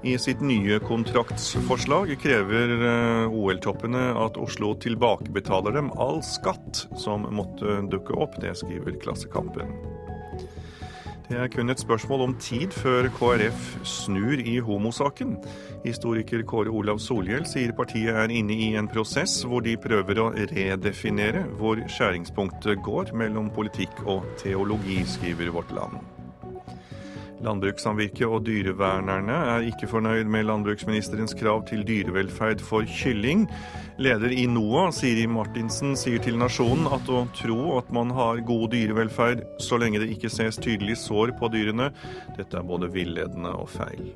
I 0.06 0.14
sitt 0.22 0.44
nye 0.44 0.78
kontraktsforslag 0.84 2.14
krever 2.22 2.76
eh, 2.76 3.34
OL-toppene 3.34 4.12
at 4.22 4.38
Oslo 4.38 4.74
tilbakebetaler 4.78 5.74
dem 5.74 5.90
all 5.98 6.22
skatt 6.26 6.86
som 7.02 7.26
måtte 7.34 7.80
dukke 7.90 8.14
opp. 8.14 8.38
Det 8.42 8.54
skriver 8.62 9.00
Klassekampen. 9.02 9.74
Det 11.24 11.38
er 11.40 11.48
kun 11.48 11.72
et 11.72 11.80
spørsmål 11.80 12.20
om 12.20 12.32
tid 12.36 12.74
før 12.76 13.06
KrF 13.16 13.60
snur 13.88 14.42
i 14.44 14.58
homosaken. 14.60 15.38
Historiker 15.84 16.42
Kåre 16.44 16.68
Olav 16.68 16.98
Solhjell 17.00 17.46
sier 17.48 17.72
partiet 17.72 18.12
er 18.12 18.28
inne 18.28 18.52
i 18.52 18.66
en 18.76 18.90
prosess 18.92 19.38
hvor 19.48 19.64
de 19.64 19.72
prøver 19.80 20.20
å 20.20 20.26
redefinere 20.36 21.46
hvor 21.56 21.80
skjæringspunktet 21.88 22.82
går 22.84 23.14
mellom 23.16 23.48
politikk 23.56 24.04
og 24.04 24.28
teologi, 24.42 25.00
skriver 25.14 25.48
Vårt 25.56 25.72
Land. 25.72 25.96
Landbrukssamvirket 27.42 28.28
og 28.28 28.44
dyrevernerne 28.46 29.38
er 29.56 29.66
ikke 29.66 29.88
fornøyd 29.90 30.28
med 30.30 30.46
landbruksministerens 30.46 31.34
krav 31.38 31.64
til 31.68 31.82
dyrevelferd 31.86 32.62
for 32.62 32.86
kylling. 32.86 33.48
Leder 33.98 34.30
i 34.34 34.46
NOAH, 34.50 34.92
Siri 34.94 35.26
Martinsen, 35.30 35.96
sier 35.98 36.22
til 36.22 36.38
Nasjonen 36.38 36.86
at 36.94 37.10
å 37.10 37.24
tro 37.36 37.76
at 37.80 37.90
man 37.94 38.14
har 38.14 38.44
god 38.46 38.70
dyrevelferd 38.74 39.44
så 39.62 39.80
lenge 39.80 40.02
det 40.02 40.12
ikke 40.14 40.32
ses 40.32 40.60
tydelig 40.62 41.00
sår 41.02 41.34
på 41.40 41.50
dyrene, 41.54 41.90
dette 42.38 42.60
er 42.60 42.70
både 42.70 42.92
villedende 42.94 43.54
og 43.58 43.70
feil. 43.74 44.14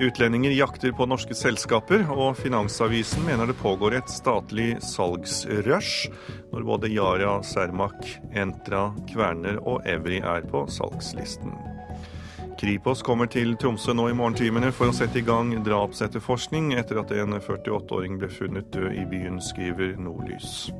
Utlendinger 0.00 0.50
jakter 0.54 0.92
på 0.94 1.08
norske 1.10 1.34
selskaper, 1.34 2.04
og 2.14 2.36
Finansavisen 2.38 3.24
mener 3.26 3.50
det 3.50 3.56
pågår 3.58 3.96
et 3.98 4.12
statlig 4.12 4.76
salgsrush 4.86 6.06
når 6.52 6.68
både 6.68 6.92
Yara, 6.92 7.40
Cermaq, 7.42 8.06
Entra, 8.30 8.92
Kverner 9.10 9.58
og 9.58 9.82
Evry 9.90 10.20
er 10.22 10.46
på 10.46 10.68
salgslisten. 10.70 11.77
Kripos 12.58 13.04
kommer 13.06 13.28
til 13.30 13.52
Tromsø 13.54 13.92
nå 13.94 14.08
i 14.10 14.14
morgentimene 14.18 14.72
for 14.74 14.90
å 14.90 14.94
sette 14.96 15.20
i 15.20 15.26
gang 15.26 15.52
drapsetterforskning 15.62 16.72
etter 16.74 16.98
at 16.98 17.12
en 17.14 17.36
48-åring 17.36 18.16
ble 18.18 18.30
funnet 18.34 18.72
død 18.74 18.96
i 18.98 19.04
byen, 19.06 19.36
skriver 19.38 19.92
Nordlys. 20.02 20.72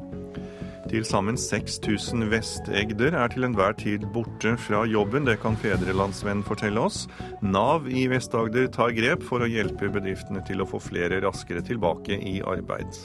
Til 0.91 1.05
sammen 1.07 1.39
6000 1.39 2.25
vestegder 2.33 3.15
er 3.21 3.31
til 3.31 3.47
enhver 3.47 3.77
tid 3.79 4.09
borte 4.11 4.57
fra 4.59 4.83
jobben. 4.91 5.29
Det 5.29 5.37
kan 5.43 5.55
Fedrelandsvenn 5.61 6.43
fortelle 6.49 6.83
oss. 6.83 7.05
Nav 7.45 7.87
i 7.87 8.09
Vest-Agder 8.11 8.67
tar 8.75 8.97
grep 8.97 9.23
for 9.29 9.45
å 9.45 9.51
hjelpe 9.51 9.93
bedriftene 9.93 10.43
til 10.49 10.65
å 10.65 10.67
få 10.67 10.81
flere 10.83 11.21
raskere 11.23 11.63
tilbake 11.63 12.19
i 12.19 12.41
arbeid. 12.43 12.99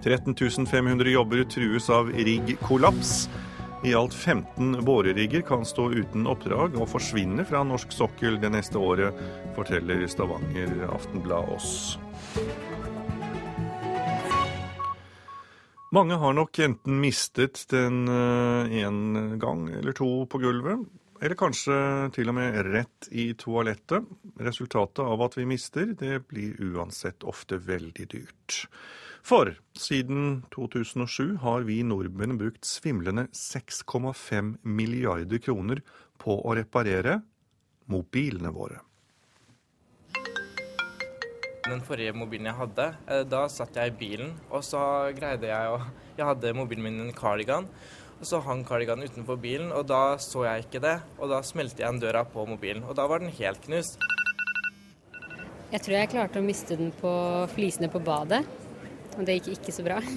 13 0.00 0.32
500 0.70 1.12
jobber 1.12 1.44
trues 1.52 1.90
av 1.92 2.08
riggkollaps. 2.14 3.26
I 3.84 3.94
alt 3.94 4.14
15 4.14 4.84
borerigger 4.84 5.40
kan 5.40 5.64
stå 5.64 5.86
uten 5.92 6.26
oppdrag 6.28 6.74
og 6.76 6.88
forsvinne 6.92 7.46
fra 7.48 7.62
norsk 7.64 7.94
sokkel 7.96 8.36
det 8.42 8.50
neste 8.52 8.76
året, 8.76 9.16
forteller 9.56 10.04
Stavanger 10.04 10.84
Aftenblad 10.92 11.48
oss. 11.54 11.96
Mange 15.96 16.20
har 16.20 16.36
nok 16.36 16.60
enten 16.60 17.00
mistet 17.00 17.64
den 17.72 18.04
en 18.06 19.38
gang 19.40 19.64
eller 19.80 19.96
to 19.96 20.10
på 20.28 20.42
gulvet, 20.44 20.84
eller 21.20 21.36
kanskje 21.36 21.76
til 22.16 22.32
og 22.32 22.36
med 22.38 22.56
rett 22.72 23.08
i 23.12 23.30
toalettet. 23.38 24.08
Resultatet 24.40 25.04
av 25.04 25.20
at 25.26 25.36
vi 25.36 25.44
mister, 25.48 25.92
det 25.92 26.22
blir 26.30 26.56
uansett 26.72 27.26
ofte 27.28 27.60
veldig 27.60 28.06
dyrt. 28.14 28.64
For 29.20 29.52
siden 29.76 30.46
2007 30.54 31.36
har 31.42 31.66
vi 31.68 31.82
nordmenn 31.84 32.38
brukt 32.40 32.64
svimlende 32.64 33.26
6,5 33.36 34.54
milliarder 34.64 35.42
kroner 35.44 35.82
på 36.20 36.40
å 36.40 36.56
reparere 36.56 37.20
mobilene 37.90 38.52
våre. 38.54 38.80
Den 41.68 41.84
forrige 41.86 42.16
mobilen 42.16 42.48
jeg 42.48 42.56
hadde, 42.58 42.86
da 43.30 43.44
satt 43.52 43.76
jeg 43.76 43.92
i 43.92 43.98
bilen, 44.00 44.32
og 44.48 44.64
så 44.66 44.80
greide 45.14 45.52
jeg 45.52 45.74
å 45.74 45.82
Jeg 46.18 46.26
hadde 46.26 46.50
mobilen 46.52 46.84
min 46.84 46.98
i 46.98 47.04
en 47.06 47.14
cardigan, 47.16 47.68
så 48.26 48.40
hang 48.44 48.64
kardiganen 48.68 49.08
utenfor 49.08 49.38
bilen, 49.40 49.70
og 49.72 49.86
da 49.88 50.16
så 50.20 50.44
jeg 50.46 50.66
ikke 50.66 50.82
det. 50.84 50.96
Og 51.18 51.30
da 51.32 51.40
smelte 51.46 51.82
jeg 51.82 51.88
en 51.88 52.00
døra 52.02 52.24
på 52.28 52.44
mobilen, 52.48 52.84
og 52.84 52.96
da 52.98 53.06
var 53.08 53.22
den 53.22 53.32
helt 53.38 53.62
knust. 53.64 54.00
Jeg 55.70 55.80
tror 55.84 55.94
jeg 55.96 56.10
klarte 56.12 56.40
å 56.40 56.44
miste 56.44 56.76
den 56.76 56.90
på 57.00 57.12
flisene 57.54 57.88
på 57.92 58.02
badet, 58.02 58.42
og 59.16 59.24
det 59.26 59.38
gikk 59.38 59.54
ikke 59.60 59.74
så 59.74 59.86
bra. 59.86 60.00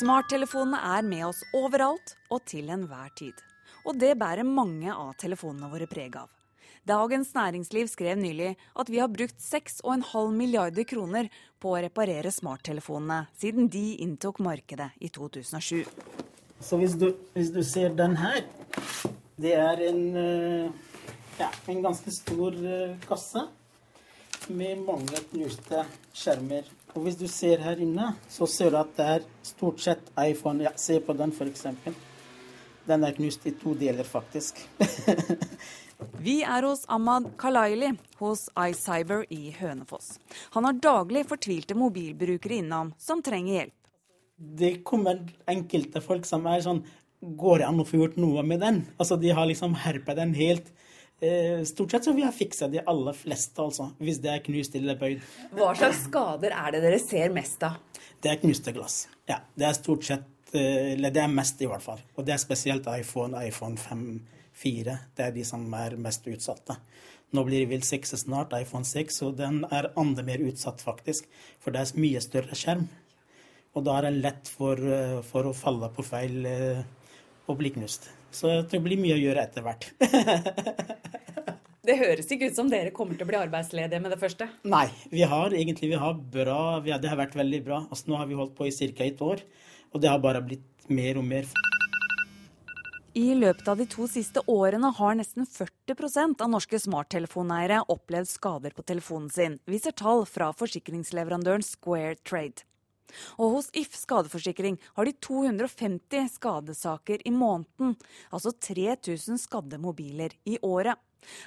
Smarttelefonene 0.00 0.80
er 0.96 1.04
med 1.04 1.26
oss 1.28 1.42
overalt 1.52 2.14
og 2.32 2.40
til 2.48 2.70
enhver 2.72 3.10
tid. 3.18 3.36
Og 3.84 3.98
det 4.00 4.14
bærer 4.20 4.48
mange 4.48 4.92
av 4.94 5.12
telefonene 5.20 5.68
våre 5.72 5.88
preg 5.90 6.16
av. 6.22 6.39
Dagens 6.88 7.34
Næringsliv 7.34 7.88
skrev 7.92 8.16
nylig 8.16 8.54
at 8.78 8.88
vi 8.90 8.98
har 8.98 9.08
brukt 9.12 9.36
6,5 9.36 10.32
milliarder 10.32 10.86
kroner 10.88 11.28
på 11.60 11.74
å 11.74 11.82
reparere 11.84 12.32
smarttelefonene 12.32 13.26
siden 13.36 13.68
de 13.68 13.98
inntok 14.00 14.40
markedet 14.40 14.88
i 15.00 15.10
2007. 15.12 15.84
Så 16.60 16.78
hvis 16.80 16.96
du, 16.96 17.12
hvis 17.34 17.52
du 17.52 17.62
ser 17.64 17.92
den 17.96 18.16
her, 18.20 18.42
det 19.40 19.54
er 19.56 19.84
en, 19.90 20.02
ja, 21.40 21.48
en 21.68 21.82
ganske 21.84 22.12
stor 22.12 22.56
kasse 23.08 23.44
med 24.48 24.80
mange 24.84 25.20
knuste 25.30 25.84
skjermer. 26.16 26.64
Og 26.94 27.04
hvis 27.04 27.20
du 27.20 27.26
ser 27.30 27.60
her 27.62 27.80
inne, 27.80 28.14
så 28.28 28.48
ser 28.50 28.72
du 28.72 28.80
at 28.80 28.96
det 28.96 29.08
er 29.18 29.28
stort 29.46 29.84
sett 29.84 30.10
iPhone. 30.18 30.64
Ja, 30.64 30.72
se 30.76 30.98
på 31.04 31.14
den, 31.16 31.32
f.eks. 31.32 31.66
Den 32.88 33.04
er 33.06 33.14
knust 33.14 33.46
i 33.46 33.54
to 33.60 33.76
deler, 33.78 34.04
faktisk. 34.08 34.64
Vi 36.20 36.40
er 36.42 36.66
hos 36.68 36.84
Ahmad 36.88 37.30
Kalaili 37.40 37.92
hos 38.20 38.48
iCyber 38.58 39.24
i 39.32 39.54
Hønefoss. 39.56 40.18
Han 40.56 40.68
har 40.68 40.80
daglig 40.82 41.26
fortvilte 41.30 41.76
mobilbrukere 41.78 42.60
innom 42.60 42.94
som 43.00 43.22
trenger 43.24 43.56
hjelp. 43.58 43.76
Det 44.36 44.72
kommer 44.88 45.20
enkelte 45.48 46.00
folk 46.04 46.28
som 46.28 46.46
er 46.48 46.64
sånn 46.64 46.84
Går 47.20 47.58
det 47.60 47.66
an 47.68 47.80
å 47.82 47.84
få 47.84 47.98
gjort 47.98 48.14
noe 48.16 48.40
med 48.48 48.62
den? 48.62 48.78
Altså, 48.96 49.18
De 49.20 49.28
har 49.36 49.44
liksom 49.44 49.74
herpa 49.76 50.14
den 50.16 50.30
helt. 50.32 50.70
Eh, 51.20 51.60
stort 51.68 51.92
sett 51.92 52.06
så 52.06 52.14
vi 52.16 52.24
har 52.24 52.32
fiksa 52.32 52.68
de 52.72 52.80
aller 52.80 53.12
fleste, 53.12 53.60
altså. 53.60 53.90
Hvis 54.00 54.22
det 54.24 54.30
er 54.32 54.40
knust 54.46 54.76
eller 54.78 54.96
bøyd. 54.96 55.20
Hva 55.52 55.74
slags 55.76 56.06
skader 56.06 56.56
er 56.56 56.72
det 56.72 56.80
dere 56.86 57.00
ser 57.02 57.28
mest 57.34 57.60
av? 57.68 57.76
Det 58.24 58.32
er 58.32 58.40
knuste 58.40 58.72
glass. 58.72 59.02
Ja, 59.28 59.42
det 59.52 59.68
er 59.68 59.76
stort 59.76 60.08
sett 60.08 60.28
Eller 60.50 61.12
det 61.14 61.20
er 61.22 61.28
mest, 61.30 61.60
i 61.62 61.66
hvert 61.70 61.84
fall. 61.84 62.00
Og 62.16 62.24
det 62.26 62.32
er 62.34 62.40
spesielt 62.42 62.88
iPhone, 62.90 63.38
iPhone 63.46 63.76
5, 63.78 64.00
4. 64.60 64.96
Det 65.16 65.26
er 65.26 65.34
de 65.34 65.44
som 65.46 65.64
er 65.76 65.96
mest 66.00 66.26
utsatte. 66.30 66.76
Nå 67.36 67.44
blir 67.46 67.68
vel 67.70 67.84
6 67.86 68.16
snart, 68.24 68.54
iPhone 68.58 68.86
6, 68.86 69.20
og 69.26 69.36
den 69.38 69.62
er 69.70 69.92
enda 69.98 70.24
mer 70.26 70.42
utsatt, 70.42 70.82
faktisk. 70.82 71.28
For 71.62 71.74
det 71.74 71.84
er 71.84 72.00
mye 72.02 72.22
større 72.24 72.58
skjerm. 72.58 72.88
Og 73.78 73.86
da 73.86 73.98
er 73.98 74.08
det 74.08 74.24
lett 74.24 74.50
for, 74.50 74.80
for 75.28 75.46
å 75.46 75.54
falle 75.54 75.92
på 75.94 76.02
feil 76.02 76.48
og 77.50 77.58
bli 77.60 77.70
knust. 77.76 78.10
Så 78.34 78.60
det 78.70 78.80
blir 78.82 79.00
mye 79.00 79.16
å 79.16 79.20
gjøre 79.20 79.44
etter 79.46 79.64
hvert. 79.66 79.88
det 81.86 81.98
høres 81.98 82.30
ikke 82.30 82.50
ut 82.50 82.58
som 82.58 82.70
dere 82.70 82.94
kommer 82.94 83.18
til 83.18 83.26
å 83.26 83.30
bli 83.30 83.38
arbeidsledige 83.40 84.02
med 84.02 84.14
det 84.14 84.20
første? 84.22 84.50
Nei, 84.70 84.86
vi 85.10 85.22
har 85.26 85.54
egentlig 85.54 85.92
vi 85.94 86.02
har 86.02 86.18
bra, 86.18 86.78
vi 86.84 86.94
har, 86.94 87.02
det 87.02 87.10
har 87.10 87.20
vært 87.20 87.38
veldig 87.38 87.62
bra. 87.66 87.82
Altså, 87.88 88.10
nå 88.10 88.20
har 88.20 88.30
vi 88.30 88.38
holdt 88.38 88.56
på 88.58 88.68
i 88.68 88.74
ca. 88.74 89.06
et 89.06 89.26
år, 89.26 89.42
og 89.90 90.02
det 90.02 90.10
har 90.10 90.22
bare 90.22 90.42
blitt 90.46 90.90
mer 90.90 91.18
og 91.18 91.26
mer. 91.26 91.50
I 93.18 93.32
løpet 93.34 93.66
av 93.66 93.80
de 93.80 93.88
to 93.90 94.04
siste 94.06 94.38
årene 94.46 94.92
har 94.94 95.16
nesten 95.18 95.42
40% 95.42 96.44
av 96.44 96.50
norske 96.52 96.78
smarttelefoneiere 96.78 97.80
opplevd 97.90 98.30
skader 98.30 98.74
på 98.76 98.84
telefonen 98.86 99.26
sin, 99.34 99.56
viser 99.66 99.96
tall 99.98 100.22
fra 100.30 100.52
forsikringsleverandøren 100.54 101.66
Square 101.66 102.20
Trade. 102.22 102.62
Og 103.42 103.56
hos 103.56 103.72
If 103.74 103.98
skadeforsikring 103.98 104.78
har 104.94 105.10
de 105.10 105.16
250 105.26 106.30
skadesaker 106.36 107.26
i 107.26 107.34
måneden, 107.34 107.96
altså 108.30 108.54
3000 108.54 109.42
skadde 109.42 109.82
mobiler 109.82 110.38
i 110.46 110.60
året. 110.62 110.94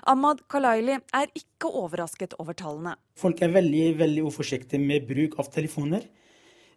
Ahmad 0.04 0.44
Kalaili 0.52 1.00
er 1.00 1.32
ikke 1.32 1.72
overrasket 1.72 2.36
over 2.44 2.60
tallene. 2.60 2.98
Folk 3.16 3.40
er 3.40 3.56
veldig, 3.56 3.94
veldig 4.04 4.28
uforsiktige 4.28 4.84
med 4.84 5.08
bruk 5.08 5.40
av 5.40 5.48
telefoner. 5.56 6.04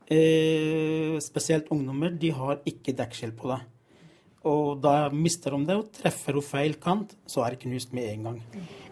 Eh, 0.07 1.19
spesielt 1.19 1.67
ungdommer. 1.75 2.15
De 2.15 2.31
har 2.31 2.63
ikke 2.63 2.95
dekkskjell 2.95 3.35
på 3.35 3.51
det. 3.51 3.65
Og 4.47 4.77
da 4.79 5.09
mister 5.11 5.57
de 5.57 5.67
det, 5.67 5.77
og 5.81 5.89
treffer 5.97 6.37
hun 6.39 6.45
feil 6.45 6.77
kant, 6.79 7.17
så 7.27 7.43
er 7.43 7.55
det 7.55 7.65
knust 7.65 7.95
med 7.97 8.07
en 8.13 8.29
gang. 8.29 8.37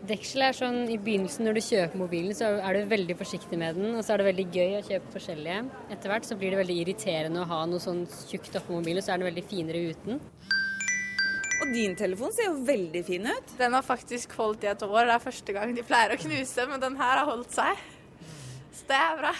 Dekselet 0.04 0.50
er 0.50 0.56
sånn 0.58 0.80
i 0.90 0.98
begynnelsen 1.00 1.46
når 1.46 1.56
du 1.56 1.62
kjøper 1.64 2.00
mobilen, 2.00 2.34
så 2.36 2.50
er 2.58 2.76
du 2.76 2.90
veldig 2.90 3.16
forsiktig 3.20 3.60
med 3.60 3.78
den. 3.78 3.94
Og 3.94 4.02
så 4.02 4.14
er 4.14 4.20
det 4.20 4.28
veldig 4.32 4.48
gøy 4.50 4.74
å 4.80 4.82
kjøpe 4.88 5.14
forskjellige. 5.14 5.62
Etter 5.94 6.12
hvert 6.12 6.28
så 6.28 6.38
blir 6.40 6.52
det 6.52 6.60
veldig 6.64 6.80
irriterende 6.82 7.44
å 7.44 7.48
ha 7.54 7.62
noe 7.70 7.82
sånn 7.82 8.02
tjukt 8.26 8.58
oppå 8.60 8.80
mobilen, 8.80 9.04
så 9.04 9.14
er 9.14 9.22
den 9.22 9.30
veldig 9.30 9.46
finere 9.52 9.86
uten. 9.94 10.20
Og 11.62 11.70
din 11.72 11.94
telefon 11.96 12.34
ser 12.34 12.50
jo 12.50 12.60
veldig 12.66 13.06
fin 13.06 13.30
ut. 13.30 13.56
Den 13.56 13.78
har 13.78 13.86
faktisk 13.86 14.34
holdt 14.36 14.66
i 14.66 14.72
et 14.74 14.82
år. 14.84 15.06
Det 15.06 15.14
er 15.14 15.26
første 15.30 15.54
gang 15.56 15.74
de 15.76 15.86
pleier 15.86 16.12
å 16.12 16.20
knuse, 16.20 16.66
men 16.68 16.82
den 16.82 16.98
her 16.98 17.20
har 17.22 17.30
holdt 17.30 17.54
seg. 17.54 17.84
Så 18.74 18.88
det 18.90 18.98
er 18.98 19.20
bra. 19.22 19.30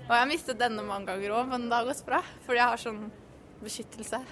Og 0.00 0.14
jeg 0.16 0.18
har 0.18 0.30
mistet 0.32 0.58
denne 0.58 0.82
mange 0.82 1.12
ganger 1.12 1.36
òg, 1.36 1.50
men 1.52 1.68
det 1.68 1.76
har 1.76 1.86
gått 1.86 2.06
bra. 2.08 2.24
Fordi 2.46 2.58
jeg 2.58 2.72
har 2.72 2.80
sånn 2.88 3.04
beskyttelse. 3.60 4.24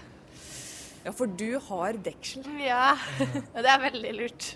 Ja, 1.05 1.12
for 1.14 1.30
du 1.38 1.59
har 1.68 1.99
deksel. 2.05 2.46
Ja, 2.68 2.96
det 3.55 3.68
er 3.68 3.84
veldig 3.90 4.14
lurt. 4.18 4.55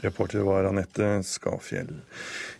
Reporter 0.00 0.44
var 0.46 0.64
Anette 0.64 1.08
Skafjell. 1.28 1.90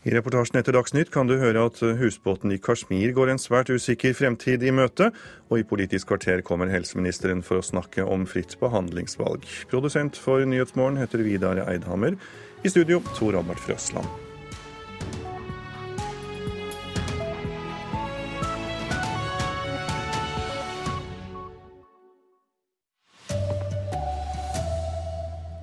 I 0.05 0.13
reportasjen 0.13 0.61
etter 0.61 0.77
Dagsnytt 0.77 1.13
kan 1.13 1.29
du 1.29 1.39
høre 1.41 1.65
at 1.71 1.81
husbåten 2.01 2.53
i 2.53 2.61
Kashmir 2.61 3.15
går 3.17 3.33
en 3.33 3.41
svært 3.41 3.73
usikker 3.73 4.13
fremtid 4.17 4.65
i 4.65 4.75
møte, 4.77 5.09
og 5.49 5.61
i 5.61 5.65
Politisk 5.65 6.13
kvarter 6.13 6.45
kommer 6.45 6.73
helseministeren 6.73 7.45
for 7.47 7.61
å 7.61 7.65
snakke 7.65 8.05
om 8.05 8.27
fritt 8.29 8.59
behandlingsvalg. 8.61 9.47
Produsent 9.73 10.21
for 10.21 10.45
Nyhetsmorgen 10.45 11.01
heter 11.01 11.25
Vidar 11.25 11.65
Eidhammer. 11.65 12.19
I 12.61 12.73
studio 12.73 13.01
Tor 13.17 13.41
Albert 13.41 13.65
Frøsland. 13.65 14.30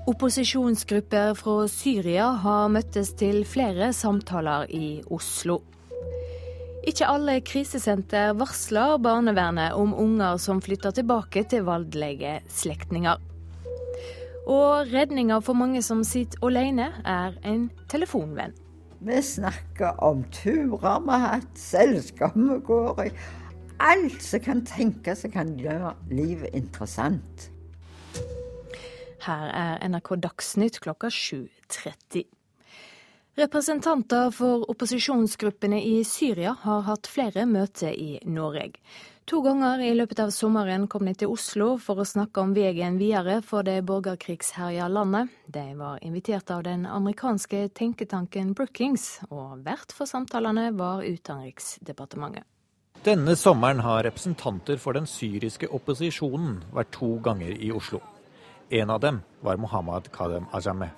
Opposisjonsgrupper 0.07 1.33
fra 1.35 1.53
Syria 1.67 2.29
har 2.39 2.69
møttes 2.71 3.09
til 3.19 3.41
flere 3.43 3.89
samtaler 3.91 4.69
i 4.71 5.01
Oslo. 5.11 5.57
Ikke 6.87 7.09
alle 7.11 7.41
krisesenter 7.43 8.31
varsler 8.39 8.95
barnevernet 9.03 9.75
om 9.75 9.91
unger 9.91 10.39
som 10.39 10.61
flytter 10.63 10.95
tilbake 10.95 11.43
til 11.51 11.65
voldelige 11.67 12.37
slektninger. 12.47 13.19
Og 14.47 14.93
redninga 14.93 15.41
for 15.43 15.59
mange 15.59 15.83
som 15.83 16.05
sitter 16.07 16.39
alene, 16.47 16.87
er 17.03 17.35
en 17.43 17.67
telefonvenn. 17.91 18.55
Vi 19.03 19.19
snakker 19.19 19.99
om 20.07 20.23
turer 20.31 21.03
vi 21.03 21.19
har 21.19 21.27
hatt, 21.35 21.51
selskap 21.59 22.39
vi 22.39 22.61
går 22.71 23.03
i. 23.09 23.11
Alt 23.83 24.23
som 24.23 24.47
kan 24.47 24.63
tenkes 24.71 25.27
som 25.27 25.35
kan 25.35 25.51
gjøre 25.59 25.97
livet 26.15 26.55
interessant. 26.55 27.49
Her 29.27 29.49
er 29.51 29.89
NRK 29.89 30.15
Dagsnytt 30.23 30.79
klokka 30.79 31.09
7.30. 31.11 32.23
Representanter 33.37 34.31
for 34.31 34.63
opposisjonsgruppene 34.71 35.81
i 35.83 35.99
Syria 36.07 36.55
har 36.61 36.85
hatt 36.87 37.09
flere 37.11 37.43
møter 37.45 37.91
i 37.91 38.21
Norge. 38.23 38.79
To 39.27 39.41
ganger 39.43 39.83
i 39.83 39.91
løpet 39.99 40.21
av 40.23 40.31
sommeren 40.31 40.87
kom 40.87 41.05
de 41.05 41.13
til 41.19 41.33
Oslo 41.35 41.73
for 41.83 41.99
å 41.99 42.07
snakke 42.07 42.39
om 42.39 42.55
veien 42.55 42.95
videre 42.97 43.41
for 43.43 43.67
det 43.67 43.81
borgerkrigsherja 43.85 44.87
landet. 44.87 45.35
De 45.51 45.65
var 45.75 45.99
invitert 46.07 46.49
av 46.55 46.63
den 46.63 46.87
amerikanske 46.87 47.67
tenketanken 47.75 48.55
Brookings, 48.55 49.17
og 49.27 49.59
vert 49.67 49.91
for 49.91 50.07
samtalene 50.07 50.71
var 50.79 51.03
Utenriksdepartementet. 51.03 52.47
Denne 53.03 53.35
sommeren 53.35 53.83
har 53.83 54.05
representanter 54.07 54.79
for 54.79 54.95
den 54.95 55.05
syriske 55.05 55.67
opposisjonen 55.67 56.61
vært 56.71 56.95
to 56.95 57.17
ganger 57.27 57.51
i 57.51 57.75
Oslo. 57.75 57.99
En 58.69 58.89
av 58.89 58.99
dem 58.99 59.21
var 59.41 59.57
Mohammed 59.57 60.11
Kadem 60.11 60.45
Ajameh. 60.51 60.89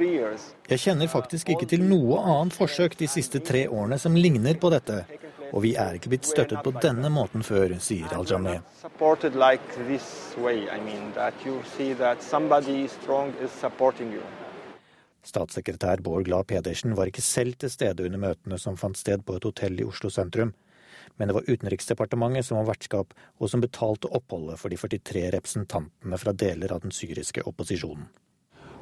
Years, 0.00 0.54
Jeg 0.68 0.78
kjenner 0.78 1.06
faktisk 1.06 1.48
ikke 1.48 1.66
til 1.66 1.82
noe 1.82 2.18
annet 2.18 2.54
forsøk 2.54 2.94
de 2.98 3.06
siste 3.10 3.38
tre 3.38 3.68
årene 3.68 3.98
som 3.98 4.14
ligner 4.14 4.54
på 4.54 4.70
dette. 4.70 5.04
Og 5.52 5.62
vi 5.62 5.74
er 5.74 5.98
ikke 5.98 6.08
blitt 6.12 6.26
støttet 6.26 6.62
på 6.62 6.70
denne 6.82 7.10
måten 7.10 7.42
før, 7.42 7.74
sier 7.82 8.14
Al-Jameh. 8.14 8.60
Statssekretær 15.28 16.00
Bård 16.02 16.24
Glad 16.24 16.46
Pedersen 16.46 16.94
var 16.96 17.06
ikke 17.10 17.22
selv 17.22 17.58
til 17.58 17.70
stede 17.70 18.06
under 18.06 18.18
møtene 18.18 18.58
som 18.58 18.76
fant 18.76 18.98
sted 18.98 19.24
på 19.26 19.36
et 19.38 19.44
hotell 19.50 19.80
i 19.80 19.86
Oslo 19.88 20.10
sentrum. 20.14 20.54
Men 21.18 21.28
det 21.28 21.34
var 21.34 21.50
Utenriksdepartementet 21.50 22.46
som 22.46 22.60
var 22.60 22.70
vertskap, 22.70 23.12
og 23.38 23.50
som 23.50 23.62
betalte 23.62 24.10
oppholdet 24.14 24.60
for 24.60 24.70
de 24.70 24.78
43 24.78 25.26
representantene 25.34 26.18
fra 26.22 26.32
deler 26.32 26.72
av 26.72 26.86
den 26.86 26.94
syriske 26.94 27.42
opposisjonen. 27.46 28.06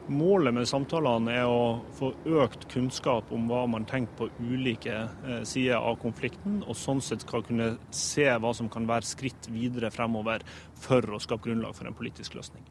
Målet 0.06 0.54
med 0.54 0.68
samtalene 0.70 1.32
er 1.34 1.48
å 1.50 1.80
få 1.98 2.12
økt 2.38 2.68
kunnskap 2.70 3.32
om 3.34 3.48
hva 3.50 3.64
man 3.66 3.88
tenker 3.90 4.14
på 4.20 4.28
ulike 4.38 5.00
eh, 5.02 5.40
sider 5.42 5.80
av 5.80 5.98
konflikten, 5.98 6.60
og 6.62 6.78
sånn 6.78 7.02
sett 7.02 7.26
skal 7.26 7.42
kunne 7.48 7.72
se 7.90 8.28
hva 8.38 8.54
som 8.54 8.70
kan 8.70 8.86
være 8.86 9.08
skritt 9.08 9.50
videre 9.50 9.90
fremover 9.90 10.46
for 10.78 11.02
å 11.10 11.18
skape 11.18 11.48
grunnlag 11.48 11.74
for 11.74 11.90
en 11.90 11.98
politisk 11.98 12.38
løsning. 12.38 12.62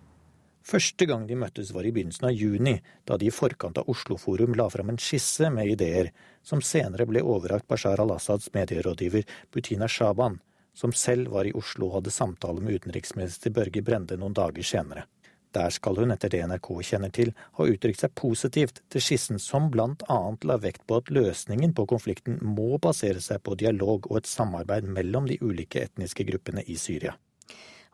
Første 0.65 1.05
gang 1.05 1.27
de 1.29 1.35
møttes 1.37 1.69
var 1.75 1.85
i 1.85 1.91
begynnelsen 1.93 2.25
av 2.25 2.33
juni, 2.33 2.79
da 3.05 3.19
de 3.21 3.27
i 3.29 3.33
forkant 3.33 3.77
av 3.77 3.89
Oslo 3.91 4.15
Forum 4.17 4.55
la 4.57 4.65
fram 4.73 4.89
en 4.89 4.97
skisse 4.97 5.51
med 5.53 5.69
ideer, 5.75 6.09
som 6.41 6.63
senere 6.65 7.05
ble 7.05 7.21
overrakt 7.21 7.67
Bashar 7.69 8.01
al-Assads 8.01 8.49
medierådgiver 8.55 9.27
Butina 9.53 9.85
Shaban, 9.85 10.39
som 10.73 10.93
selv 10.93 11.29
var 11.35 11.45
i 11.45 11.53
Oslo 11.53 11.91
og 11.91 11.99
hadde 11.99 12.13
samtale 12.15 12.63
med 12.65 12.79
utenriksminister 12.79 13.53
Børge 13.53 13.83
Brende 13.85 14.17
noen 14.17 14.33
dager 14.33 14.65
senere. 14.65 15.05
Der 15.53 15.69
skal 15.69 16.01
hun, 16.01 16.11
etter 16.11 16.33
det 16.33 16.41
NRK 16.49 16.71
kjenner 16.83 17.13
til, 17.13 17.29
ha 17.59 17.67
uttrykt 17.69 18.01
seg 18.01 18.15
positivt 18.17 18.81
til 18.91 19.05
skissen 19.05 19.37
som 19.39 19.69
blant 19.71 20.01
annet 20.11 20.49
la 20.49 20.57
vekt 20.65 20.81
på 20.89 20.97
at 20.97 21.13
løsningen 21.13 21.77
på 21.77 21.85
konflikten 21.93 22.41
må 22.41 22.81
basere 22.81 23.21
seg 23.23 23.45
på 23.45 23.55
dialog 23.61 24.09
og 24.09 24.17
et 24.23 24.33
samarbeid 24.33 24.89
mellom 24.97 25.29
de 25.29 25.37
ulike 25.45 25.85
etniske 25.85 26.25
gruppene 26.27 26.65
i 26.65 26.75
Syria. 26.81 27.13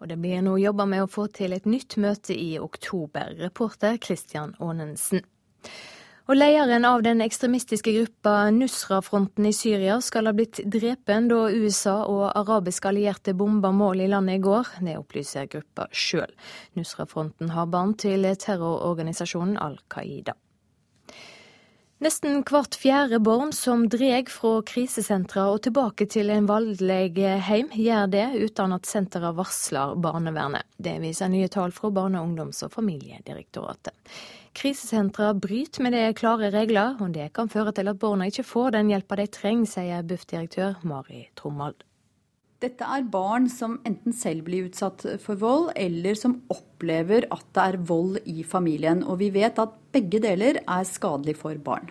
Og 0.02 0.10
det 0.10 0.18
blir 0.18 0.42
nå 0.42 0.58
jobba 0.58 0.88
med 0.90 1.06
å 1.06 1.10
få 1.10 1.28
til 1.30 1.54
et 1.54 1.68
nytt 1.70 2.00
møte 2.02 2.34
i 2.34 2.56
oktober. 2.60 3.36
Reporter 3.38 4.00
Christian 4.02 4.56
Aanensen. 4.60 5.22
Og 6.30 6.38
Lederen 6.38 6.86
av 6.86 7.02
den 7.04 7.22
ekstremistiske 7.22 7.92
gruppa 7.92 8.50
Nusra-fronten 8.56 9.46
i 9.50 9.54
Syria 9.54 9.98
skal 10.06 10.30
ha 10.30 10.34
blitt 10.38 10.62
drepen 10.64 11.28
da 11.28 11.42
USA 11.50 11.98
og 12.08 12.30
arabiske 12.40 12.88
allierte 12.88 13.34
bomba 13.38 13.74
mål 13.76 14.06
i 14.06 14.08
landet 14.10 14.40
i 14.40 14.44
går. 14.46 14.70
Det 14.86 14.96
opplyser 15.02 15.50
gruppa 15.52 15.90
sjøl. 15.92 16.32
Nusra-fronten 16.80 17.52
har 17.52 17.68
barn 17.74 17.98
til 18.00 18.30
terrororganisasjonen 18.46 19.60
Al 19.62 19.82
Qaida. 19.92 20.38
Nesten 22.02 22.40
hvert 22.50 22.74
fjerde 22.82 23.20
barn 23.22 23.52
som 23.54 23.84
dreg 23.94 24.30
fra 24.34 24.56
krisesentra 24.66 25.44
og 25.54 25.60
tilbake 25.68 26.08
til 26.10 26.32
en 26.34 26.48
voldelig 26.50 27.28
heim, 27.46 27.68
gjør 27.78 28.08
det 28.10 28.24
uten 28.42 28.74
at 28.74 28.90
senteret 28.90 29.38
varsler 29.38 29.94
barnevernet. 30.02 30.66
Det 30.82 30.96
viser 31.04 31.30
nye 31.30 31.52
tall 31.54 31.70
fra 31.70 31.92
Barne-, 31.94 32.24
ungdoms- 32.26 32.64
og 32.66 32.74
familiedirektoratet. 32.74 33.94
Krisesentra 34.58 35.30
bryter 35.38 35.86
med 35.86 35.94
det 35.94 36.18
klare 36.18 36.50
regler, 36.50 36.98
og 36.98 37.14
det 37.14 37.30
kan 37.38 37.54
føre 37.54 37.70
til 37.78 37.94
at 37.94 38.02
barna 38.02 38.32
ikke 38.34 38.50
får 38.50 38.74
den 38.80 38.90
hjelpa 38.90 39.22
de 39.22 39.30
trenger, 39.38 39.70
sier 39.70 40.02
BUF-direktør 40.02 40.82
Mari 40.82 41.28
Trommald. 41.38 41.86
Dette 42.62 42.86
er 42.86 43.08
barn 43.10 43.48
som 43.50 43.80
enten 43.90 44.14
selv 44.14 44.46
blir 44.46 44.68
utsatt 44.68 45.02
for 45.24 45.40
vold, 45.42 45.72
eller 45.74 46.14
som 46.20 46.36
opplever 46.54 47.26
at 47.34 47.48
det 47.58 47.64
er 47.64 47.78
vold 47.90 48.20
i 48.30 48.44
familien. 48.46 49.02
Og 49.02 49.18
vi 49.24 49.32
vet 49.34 49.58
at 49.58 49.74
begge 49.96 50.22
deler 50.22 50.62
er 50.62 50.86
skadelig 50.86 51.40
for 51.42 51.58
barn. 51.58 51.90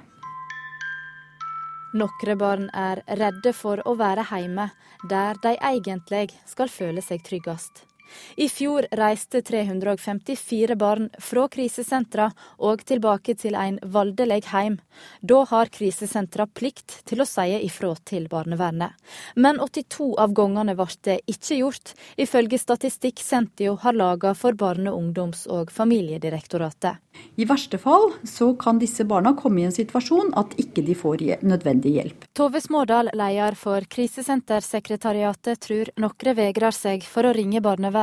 Noen 1.91 2.39
barn 2.39 2.69
er 2.71 3.03
redde 3.19 3.51
for 3.51 3.83
å 3.83 3.97
være 3.99 4.29
hjemme, 4.31 4.69
der 5.11 5.43
de 5.43 5.57
egentlig 5.59 6.29
skal 6.47 6.71
føle 6.71 7.03
seg 7.03 7.27
tryggest. 7.27 7.90
I 8.37 8.49
fjor 8.49 8.87
reiste 8.97 9.43
354 9.43 10.77
barn 10.77 11.09
fra 11.19 11.47
krisesentra 11.49 12.31
og 12.59 12.85
tilbake 12.89 13.35
til 13.39 13.57
en 13.59 13.79
voldelig 13.83 14.43
heim. 14.53 14.79
Da 15.21 15.45
har 15.51 15.71
krisesentra 15.73 16.47
plikt 16.47 17.01
til 17.09 17.23
å 17.23 17.29
si 17.29 17.47
ifra 17.61 17.93
til 18.05 18.27
barnevernet. 18.31 18.97
Men 19.37 19.61
82 19.61 20.15
av 20.21 20.35
gangene 20.37 20.75
ble 20.79 20.89
det 21.07 21.21
ikke 21.31 21.61
gjort, 21.61 21.95
ifølge 22.21 22.59
statistikk 22.61 23.23
Sentio 23.25 23.77
har 23.83 23.97
laga 23.97 24.35
for 24.35 24.57
Barne-, 24.59 24.93
ungdoms- 24.93 25.47
og 25.47 25.71
familiedirektoratet. 25.73 26.99
I 27.37 27.45
verste 27.45 27.79
fall 27.79 28.13
så 28.25 28.53
kan 28.57 28.79
disse 28.81 29.05
barna 29.05 29.33
komme 29.37 29.61
i 29.61 29.67
en 29.69 29.75
situasjon 29.75 30.33
at 30.39 30.55
ikke 30.61 30.85
de 30.87 30.95
får 30.97 31.25
nødvendig 31.45 31.95
hjelp. 31.97 32.27
Tove 32.37 32.61
Smådal, 32.63 33.11
leder 33.17 33.57
for 33.59 33.85
Krisesentersekretariatet, 33.91 35.61
tror 35.61 35.91
noen 36.01 36.37
vegrer 36.37 36.75
seg 36.75 37.05
for 37.05 37.27
å 37.27 37.35
ringe 37.37 37.61
barnevernet 37.65 38.00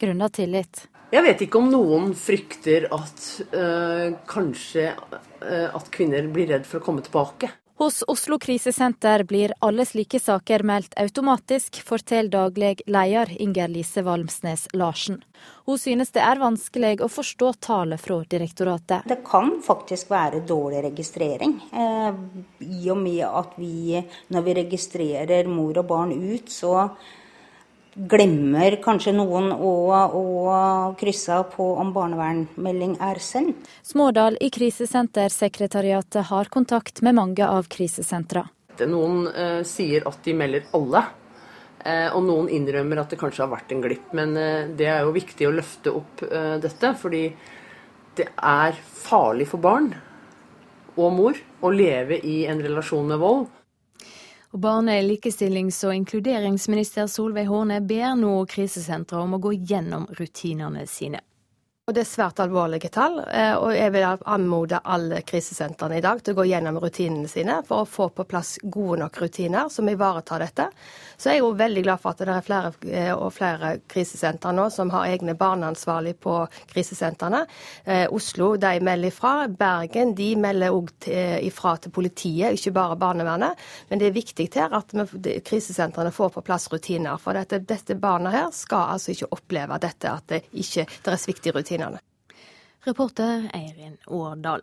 grunnet 0.00 0.36
tillit. 0.40 0.86
Jeg 1.14 1.22
vet 1.22 1.42
ikke 1.44 1.60
om 1.60 1.68
noen 1.70 2.14
frykter 2.18 2.88
at 2.94 3.26
øh, 3.54 4.16
kanskje 4.26 4.88
øh, 4.94 5.68
at 5.68 5.92
kvinner 5.94 6.26
blir 6.32 6.50
redd 6.50 6.66
for 6.66 6.80
å 6.80 6.86
komme 6.88 7.04
tilbake. 7.06 7.52
Hos 7.76 8.04
Oslo 8.06 8.38
krisesenter 8.38 9.24
blir 9.26 9.52
alle 9.58 9.82
slike 9.82 10.20
saker 10.22 10.62
meldt 10.62 10.92
automatisk, 10.94 11.80
forteller 11.82 12.30
daglig 12.30 12.84
leder 12.86 13.32
Inger 13.42 13.72
Lise 13.72 14.04
Valmsnes 14.06 14.68
Larsen. 14.78 15.18
Hun 15.66 15.80
synes 15.82 16.14
det 16.14 16.22
er 16.22 16.38
vanskelig 16.38 17.00
å 17.02 17.08
forstå 17.10 17.50
tallet 17.66 18.00
fra 18.02 18.20
direktoratet. 18.30 19.08
Det 19.10 19.18
kan 19.26 19.56
faktisk 19.66 20.12
være 20.14 20.44
dårlig 20.46 20.84
registrering. 20.86 21.56
Eh, 21.74 22.22
I 22.62 22.90
og 22.94 23.02
med 23.02 23.26
at 23.26 23.58
vi, 23.58 23.98
når 24.30 24.46
vi 24.46 24.56
registrerer 24.62 25.50
mor 25.50 25.82
og 25.82 25.90
barn 25.90 26.14
ut, 26.14 26.46
så 26.54 26.88
glemmer 27.94 28.76
kanskje 28.82 29.14
noen 29.14 29.50
å, 29.54 29.72
å 29.94 30.24
krysse 30.98 31.40
på 31.54 31.66
om 31.80 31.92
barnevernmelding 31.94 32.96
er 33.02 33.20
sendt. 33.22 33.68
Smådal 33.86 34.38
i 34.42 34.50
Krisesentersekretariatet 34.54 36.30
har 36.30 36.50
kontakt 36.52 37.02
med 37.06 37.16
mange 37.18 37.46
av 37.46 37.68
krisesentra. 37.70 38.46
Noen 38.90 39.28
eh, 39.30 39.60
sier 39.68 40.06
at 40.10 40.24
de 40.26 40.34
melder 40.34 40.66
alle, 40.74 41.04
eh, 41.84 42.08
og 42.10 42.24
noen 42.26 42.50
innrømmer 42.50 43.04
at 43.04 43.14
det 43.14 43.20
kanskje 43.20 43.44
har 43.44 43.52
vært 43.52 43.74
en 43.74 43.84
glipp. 43.84 44.08
Men 44.18 44.34
eh, 44.40 44.72
det 44.74 44.90
er 44.90 45.04
jo 45.06 45.14
viktig 45.14 45.46
å 45.46 45.54
løfte 45.54 45.94
opp 45.94 46.24
eh, 46.26 46.56
dette, 46.62 46.94
fordi 46.98 47.28
det 48.18 48.30
er 48.34 48.74
farlig 48.78 49.46
for 49.50 49.62
barn 49.62 49.92
og 50.94 51.10
mor 51.14 51.38
å 51.64 51.70
leve 51.74 52.20
i 52.22 52.44
en 52.46 52.60
relasjon 52.62 53.08
med 53.10 53.22
vold. 53.22 53.46
Og 54.54 54.60
Barne-, 54.62 55.00
likestillings- 55.02 55.82
og 55.82 55.96
inkluderingsminister 55.96 57.08
Solveig 57.10 57.48
Horne 57.50 57.80
ber 57.82 58.12
nå 58.14 58.36
krisesentre 58.46 59.18
om 59.18 59.34
å 59.34 59.40
gå 59.42 59.50
gjennom 59.66 60.06
rutinene 60.14 60.86
sine. 60.86 61.24
Og 61.84 61.92
Det 61.94 62.00
er 62.00 62.06
svært 62.08 62.38
alvorlige 62.40 62.88
tall, 62.88 63.18
eh, 63.28 63.52
og 63.60 63.74
jeg 63.76 63.92
vil 63.92 64.06
anmode 64.08 64.78
alle 64.88 65.18
krisesentrene 65.20 65.98
i 65.98 66.00
dag 66.00 66.22
til 66.24 66.32
å 66.32 66.38
gå 66.38 66.46
gjennom 66.48 66.78
rutinene 66.80 67.28
sine 67.28 67.58
for 67.68 67.82
å 67.82 67.88
få 67.88 68.06
på 68.08 68.24
plass 68.24 68.54
gode 68.62 69.02
nok 69.02 69.18
rutiner 69.20 69.68
som 69.68 69.90
ivaretar 69.92 70.40
dette. 70.40 70.64
Så 71.20 71.28
jeg 71.28 71.42
er 71.42 71.42
jo 71.42 71.50
veldig 71.52 71.82
glad 71.84 72.00
for 72.00 72.14
at 72.14 72.22
det 72.24 72.32
er 72.32 72.46
flere 72.46 72.70
eh, 72.88 73.10
og 73.12 73.34
flere 73.36 73.74
krisesentre 73.84 74.54
nå 74.56 74.70
som 74.72 74.88
har 74.94 75.10
egne 75.10 75.34
barneansvarlige 75.36 76.16
på 76.24 76.38
krisesentrene. 76.72 77.42
Eh, 77.84 78.06
Oslo 78.08 78.54
de 78.56 78.80
melder 78.80 79.12
ifra. 79.12 79.34
Bergen 79.52 80.16
de 80.16 80.30
melder 80.40 80.72
òg 80.72 80.88
ifra 81.04 81.74
til 81.76 81.92
politiet, 81.92 82.56
ikke 82.56 82.72
bare 82.80 82.96
barnevernet. 82.96 83.60
Men 83.90 84.00
det 84.00 84.08
er 84.08 84.16
viktig 84.16 84.48
her 84.56 84.72
at 84.80 84.96
krisesentrene 85.44 86.16
får 86.16 86.32
på 86.38 86.46
plass 86.48 86.70
rutiner. 86.72 87.20
For 87.20 87.36
dette, 87.36 87.60
dette 87.60 88.00
barna 88.00 88.32
her 88.32 88.48
skal 88.56 88.96
altså 88.96 89.12
ikke 89.12 89.32
oppleve 89.36 89.82
dette, 89.84 90.16
at 90.16 90.32
det 90.32 90.42
ikke 90.48 90.88
det 90.88 91.12
er 91.12 91.20
svikt 91.20 91.52
i 91.52 91.52
rutinene 91.52 91.73
rutinene. 91.74 92.00
Reporter 92.84 93.50
Eirin 93.54 93.96
Årdal. 94.06 94.62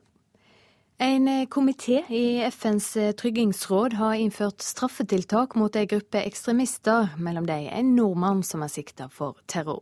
En 0.98 1.48
komité 1.48 2.04
i 2.10 2.44
FNs 2.52 2.98
tryggingsråd 3.18 3.94
har 3.94 4.14
innført 4.14 4.62
straffetiltak 4.62 5.56
mot 5.56 5.76
ei 5.76 5.88
gruppe 5.90 6.22
ekstremister, 6.22 7.16
mellom 7.18 7.48
dem 7.50 7.66
en 7.74 7.96
nordmann 7.96 8.44
som 8.44 8.62
er 8.62 8.70
sikta 8.70 9.10
for 9.10 9.40
terror. 9.48 9.82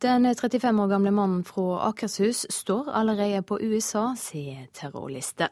Den 0.00 0.24
35 0.24 0.80
år 0.80 0.88
gamle 0.88 1.12
mannen 1.12 1.44
fra 1.44 1.90
Akershus 1.90 2.46
står 2.50 2.88
allerede 2.88 3.42
på 3.42 3.60
USA 3.60 4.14
sin 4.16 4.66
terrorliste. 4.72 5.50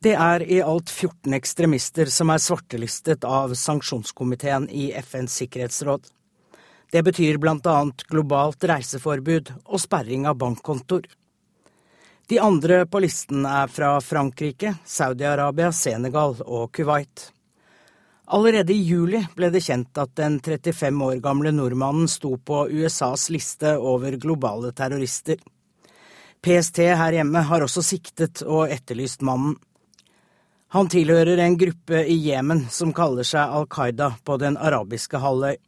Det 0.00 0.14
er 0.14 0.42
i 0.46 0.62
alt 0.62 0.90
14 0.90 1.34
ekstremister 1.34 2.06
som 2.06 2.30
er 2.30 2.38
svartelistet 2.38 3.26
av 3.26 3.52
sanksjonskomiteen 3.54 4.70
i 4.70 4.92
FNs 5.02 5.34
sikkerhetsråd. 5.42 6.06
Det 6.90 7.02
betyr 7.06 7.38
blant 7.38 7.66
annet 7.70 8.02
globalt 8.10 8.64
reiseforbud 8.66 9.52
og 9.64 9.80
sperring 9.80 10.26
av 10.26 10.38
bankkontoer. 10.40 11.06
De 12.30 12.38
andre 12.38 12.84
på 12.86 13.00
listen 13.02 13.46
er 13.46 13.70
fra 13.70 13.96
Frankrike, 14.00 14.76
Saudi-Arabia, 14.86 15.72
Senegal 15.74 16.36
og 16.46 16.70
Kuwait. 16.74 17.30
Allerede 18.30 18.72
i 18.72 18.82
juli 18.86 19.24
ble 19.34 19.48
det 19.50 19.64
kjent 19.64 19.98
at 19.98 20.12
den 20.18 20.36
35 20.38 21.00
år 21.06 21.16
gamle 21.22 21.50
nordmannen 21.50 22.06
sto 22.10 22.36
på 22.38 22.68
USAs 22.70 23.26
liste 23.34 23.72
over 23.74 24.14
globale 24.22 24.70
terrorister. 24.70 25.40
PST 26.40 26.78
her 26.86 27.18
hjemme 27.18 27.42
har 27.50 27.66
også 27.66 27.82
siktet 27.82 28.44
og 28.46 28.70
etterlyst 28.70 29.26
mannen. 29.26 29.56
Han 30.70 30.86
tilhører 30.86 31.42
en 31.42 31.58
gruppe 31.58 32.04
i 32.06 32.14
Jemen 32.28 32.62
som 32.70 32.94
kaller 32.94 33.26
seg 33.26 33.50
Al 33.58 33.66
Qaida 33.66 34.12
på 34.22 34.38
den 34.38 34.54
arabiske 34.54 35.18
halvøy. 35.18 35.58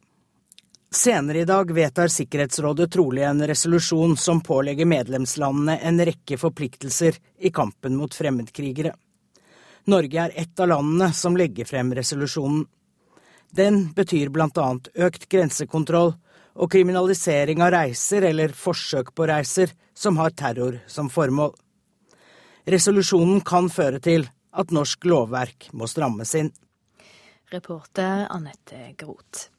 Senere 0.93 1.39
i 1.39 1.45
dag 1.45 1.71
vedtar 1.71 2.07
Sikkerhetsrådet 2.07 2.91
trolig 2.91 3.23
en 3.23 3.47
resolusjon 3.47 4.17
som 4.17 4.41
pålegger 4.45 4.85
medlemslandene 4.85 5.79
en 5.81 6.01
rekke 6.05 6.37
forpliktelser 6.37 7.15
i 7.39 7.49
kampen 7.49 7.95
mot 7.97 8.13
fremmedkrigere. 8.13 8.91
Norge 9.89 10.19
er 10.21 10.35
ett 10.35 10.59
av 10.59 10.69
landene 10.69 11.07
som 11.17 11.37
legger 11.37 11.65
frem 11.65 11.89
resolusjonen. 11.97 12.67
Den 13.49 13.87
betyr 13.97 14.29
blant 14.29 14.57
annet 14.61 14.91
økt 14.93 15.25
grensekontroll 15.33 16.13
og 16.53 16.71
kriminalisering 16.71 17.65
av 17.65 17.73
reiser 17.73 18.29
eller 18.29 18.53
forsøk 18.53 19.09
på 19.17 19.27
reiser 19.33 19.73
som 19.97 20.21
har 20.21 20.37
terror 20.37 20.77
som 20.85 21.09
formål. 21.09 21.55
Resolusjonen 22.69 23.41
kan 23.41 23.71
føre 23.73 23.97
til 23.97 24.29
at 24.53 24.69
norsk 24.69 25.09
lovverk 25.09 25.71
må 25.73 25.89
strammes 25.89 26.35
inn. 26.37 26.53
Reporter 27.49 28.27
Anette 28.29 28.93
Groth. 29.01 29.52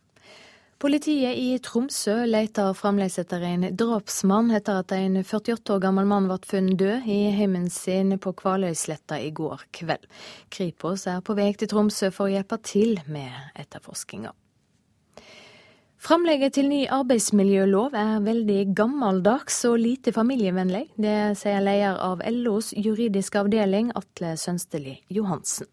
Politiet 0.85 1.39
i 1.41 1.55
Tromsø 1.65 2.27
leter 2.29 2.75
fremdeles 2.77 3.15
etter 3.23 3.41
en 3.49 3.63
drapsmann 3.73 4.51
etter 4.53 4.83
at 4.83 4.93
en 4.93 5.17
48 5.23 5.73
år 5.73 5.81
gammel 5.81 6.05
mann 6.05 6.27
ble 6.29 6.37
funnet 6.45 6.77
død 6.77 7.07
i 7.09 7.17
heimen 7.33 7.71
sin 7.73 8.13
på 8.21 8.35
Kvaløysletta 8.37 9.17
i 9.17 9.31
går 9.33 9.65
kveld. 9.73 10.05
Kripos 10.53 11.07
er 11.09 11.25
på 11.25 11.39
vei 11.41 11.49
til 11.57 11.73
Tromsø 11.73 12.13
for 12.13 12.29
å 12.29 12.35
hjelpe 12.35 12.61
til 12.61 13.01
med 13.09 13.33
etterforskninga. 13.65 14.35
Framlegget 16.05 16.59
til 16.59 16.69
ny 16.69 16.85
arbeidsmiljølov 16.93 17.97
er 17.97 18.21
veldig 18.29 18.63
gammeldags 18.77 19.63
og 19.65 19.81
lite 19.81 20.13
familievennlig. 20.13 20.91
Det 21.01 21.19
sier 21.41 21.65
leder 21.65 21.97
av 21.97 22.21
LOs 22.29 22.75
juridiske 22.77 23.41
avdeling, 23.41 23.89
Atle 23.97 24.37
Sønsteli 24.37 24.99
Johansen. 25.09 25.65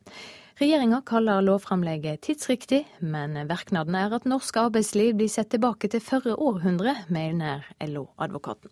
Regjeringa 0.61 1.01
kaller 1.05 1.41
lovframlegget 1.41 2.21
tidsriktig, 2.21 2.83
men 2.99 3.33
verknaden 3.49 3.95
er 3.97 4.11
at 4.13 4.27
norsk 4.29 4.59
arbeidsliv 4.61 5.15
blir 5.17 5.29
sett 5.33 5.49
tilbake 5.49 5.89
til 5.89 6.03
forrige 6.05 6.35
århundre, 6.37 6.93
mener 7.09 7.63
LO-advokaten. 7.81 8.69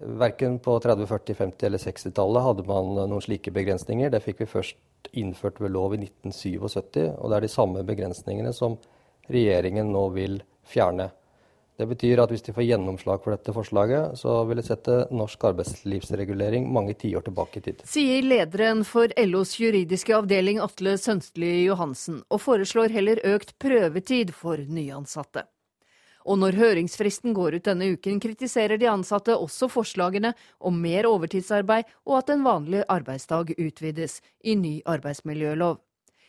Verken 0.00 0.56
på 0.64 0.78
30-, 0.80 1.04
40-, 1.10 1.36
50- 1.36 1.66
eller 1.68 1.82
60-tallet 1.82 2.46
hadde 2.46 2.64
man 2.64 2.94
noen 2.96 3.20
slike 3.20 3.52
begrensninger. 3.52 4.08
Det 4.08 4.22
fikk 4.24 4.40
vi 4.40 4.48
først 4.54 5.12
innført 5.12 5.60
ved 5.60 5.74
lov 5.76 5.92
i 5.92 6.00
1977, 6.00 7.04
og 7.18 7.28
det 7.28 7.36
er 7.36 7.44
de 7.44 7.52
samme 7.58 7.84
begrensningene 7.92 8.56
som 8.56 8.78
regjeringen 9.28 9.92
nå 9.92 10.06
vil 10.16 10.40
fjerne. 10.64 11.10
Det 11.80 11.86
betyr 11.88 12.20
at 12.20 12.30
hvis 12.30 12.44
de 12.44 12.52
får 12.52 12.66
gjennomslag 12.66 13.22
for 13.24 13.32
dette 13.32 13.52
forslaget, 13.56 14.18
så 14.20 14.34
vil 14.48 14.60
det 14.60 14.66
sette 14.66 14.98
norsk 15.14 15.46
arbeidslivsregulering 15.52 16.66
mange 16.72 16.94
tiår 17.00 17.24
tilbake 17.26 17.62
i 17.62 17.64
tid. 17.64 17.80
Sier 17.88 18.26
lederen 18.26 18.84
for 18.84 19.12
LOs 19.16 19.56
juridiske 19.60 20.14
avdeling 20.18 20.60
Atle 20.62 20.98
Sønstli 21.00 21.62
Johansen, 21.64 22.20
og 22.28 22.44
foreslår 22.44 22.92
heller 22.92 23.22
økt 23.24 23.56
prøvetid 23.62 24.34
for 24.36 24.60
nyansatte. 24.60 25.46
Og 26.22 26.38
når 26.38 26.58
høringsfristen 26.60 27.32
går 27.34 27.56
ut 27.58 27.66
denne 27.66 27.88
uken, 27.96 28.20
kritiserer 28.22 28.78
de 28.78 28.86
ansatte 28.90 29.34
også 29.34 29.66
forslagene 29.72 30.34
om 30.60 30.76
mer 30.78 31.08
overtidsarbeid 31.08 31.88
og 32.06 32.20
at 32.20 32.30
en 32.34 32.44
vanlig 32.46 32.84
arbeidsdag 32.86 33.56
utvides 33.56 34.20
i 34.44 34.54
ny 34.54 34.76
arbeidsmiljølov. 34.86 35.80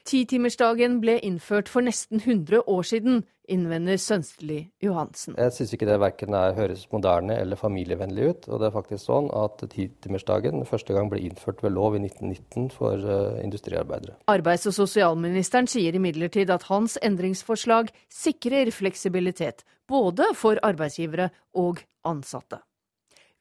Titimersdagen 0.04 0.98
ble 1.00 1.16
innført 1.24 1.70
for 1.72 1.86
nesten 1.86 2.20
100 2.20 2.66
år 2.68 2.84
siden, 2.84 3.22
innvender 3.48 3.98
Sønsteli 4.00 4.58
Johansen. 4.84 5.36
Jeg 5.40 5.52
syns 5.56 5.74
ikke 5.76 5.88
det 5.88 5.96
verken 6.00 6.36
er, 6.36 6.56
høres 6.58 6.84
moderne 6.92 7.36
eller 7.40 7.60
familievennlig 7.60 8.28
ut. 8.30 8.48
Og 8.50 8.60
det 8.60 8.68
er 8.68 8.76
faktisk 8.76 9.04
sånn 9.06 9.30
at 9.36 9.64
titimersdagen 9.72 10.64
første 10.68 10.96
gang 10.96 11.12
ble 11.12 11.22
innført 11.24 11.64
ved 11.64 11.76
lov 11.76 11.98
i 11.98 12.04
1919 12.04 12.70
for 12.76 13.00
uh, 13.00 13.40
industriarbeidere. 13.44 14.18
Arbeids- 14.32 14.68
og 14.72 14.76
sosialministeren 14.76 15.68
sier 15.72 15.96
imidlertid 15.96 16.52
at 16.52 16.68
hans 16.72 16.98
endringsforslag 17.04 17.92
sikrer 18.12 18.72
fleksibilitet, 18.76 19.64
både 19.88 20.30
for 20.40 20.60
arbeidsgivere 20.64 21.30
og 21.60 21.84
ansatte. 22.08 22.60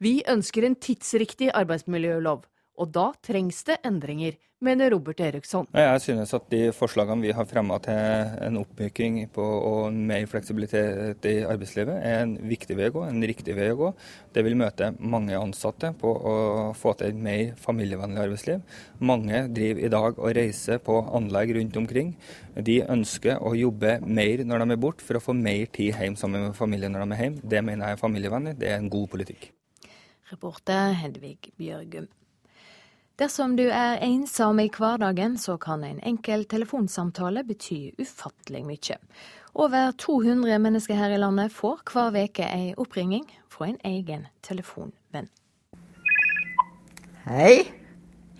Vi 0.02 0.20
ønsker 0.26 0.66
en 0.66 0.78
tidsriktig 0.82 1.52
arbeidsmiljølov, 1.54 2.46
og 2.78 2.94
da 2.94 3.12
trengs 3.22 3.62
det 3.68 3.78
endringer, 3.86 4.34
mener 4.62 4.92
Robert 4.94 5.20
Eriksson. 5.20 5.66
Jeg 5.74 6.00
synes 6.04 6.32
at 6.36 6.46
de 6.52 6.60
forslagene 6.76 7.24
vi 7.24 7.34
har 7.34 7.46
fremma 7.48 7.78
til 7.82 7.98
en 8.46 8.58
oppmyking 8.60 9.18
på, 9.34 9.42
og 9.42 9.94
mer 9.94 10.26
fleksibilitet 10.30 11.26
i 11.28 11.34
arbeidslivet, 11.48 11.98
er 11.98 12.22
en 12.22 12.36
viktig 12.50 12.76
vei 12.78 12.90
å 12.90 12.94
gå, 12.96 13.04
en 13.08 13.26
riktig 13.32 13.56
vei 13.58 13.70
å 13.72 13.78
gå. 13.78 13.90
Det 14.34 14.44
vil 14.46 14.58
møte 14.58 14.92
mange 14.98 15.38
ansatte 15.38 15.92
på 15.98 16.12
å 16.12 16.34
få 16.78 16.94
til 16.98 17.12
et 17.12 17.22
mer 17.28 17.56
familievennlig 17.60 18.24
arbeidsliv. 18.26 18.62
Mange 19.02 19.44
driver 19.54 19.82
i 19.82 19.92
dag 19.96 20.22
og 20.22 20.36
reiser 20.38 20.82
på 20.84 21.00
anlegg 21.18 21.56
rundt 21.58 21.80
omkring. 21.82 22.14
De 22.54 22.80
ønsker 22.86 23.42
å 23.42 23.54
jobbe 23.58 23.98
mer 24.06 24.44
når 24.46 24.64
de 24.64 24.76
er 24.76 24.84
borte, 24.86 25.04
for 25.04 25.18
å 25.18 25.24
få 25.24 25.36
mer 25.36 25.66
tid 25.74 25.98
hjemme 25.98 26.20
sammen 26.20 26.48
med 26.48 26.58
familien 26.58 26.94
når 26.94 27.06
de 27.06 27.18
er 27.18 27.26
hjemme. 27.26 27.44
Det 27.54 27.66
mener 27.66 27.90
jeg 27.90 27.98
er 27.98 28.06
familievennlig, 28.06 28.56
det 28.62 28.70
er 28.70 28.80
en 28.80 28.90
god 28.92 29.10
politikk. 29.12 29.50
Reporter 30.32 30.94
Hedvig 30.96 31.52
Bjørgum. 31.60 32.06
Dersom 33.22 33.52
du 33.54 33.68
er 33.70 34.00
ensom 34.02 34.58
i 34.58 34.70
hverdagen, 34.72 35.36
så 35.38 35.54
kan 35.60 35.84
en 35.86 36.00
enkel 36.02 36.40
telefonsamtale 36.50 37.44
bety 37.46 37.92
ufattelig 38.02 38.64
mye. 38.66 38.96
Over 39.54 39.92
200 39.94 40.58
mennesker 40.58 40.98
her 40.98 41.14
i 41.14 41.20
landet 41.22 41.54
får 41.54 41.84
hver 41.92 42.18
uke 42.18 42.48
ei 42.48 42.72
oppringing 42.74 43.28
fra 43.52 43.68
en 43.70 43.78
egen 43.86 44.26
telefonvenn. 44.42 45.30
Hei. 47.28 47.70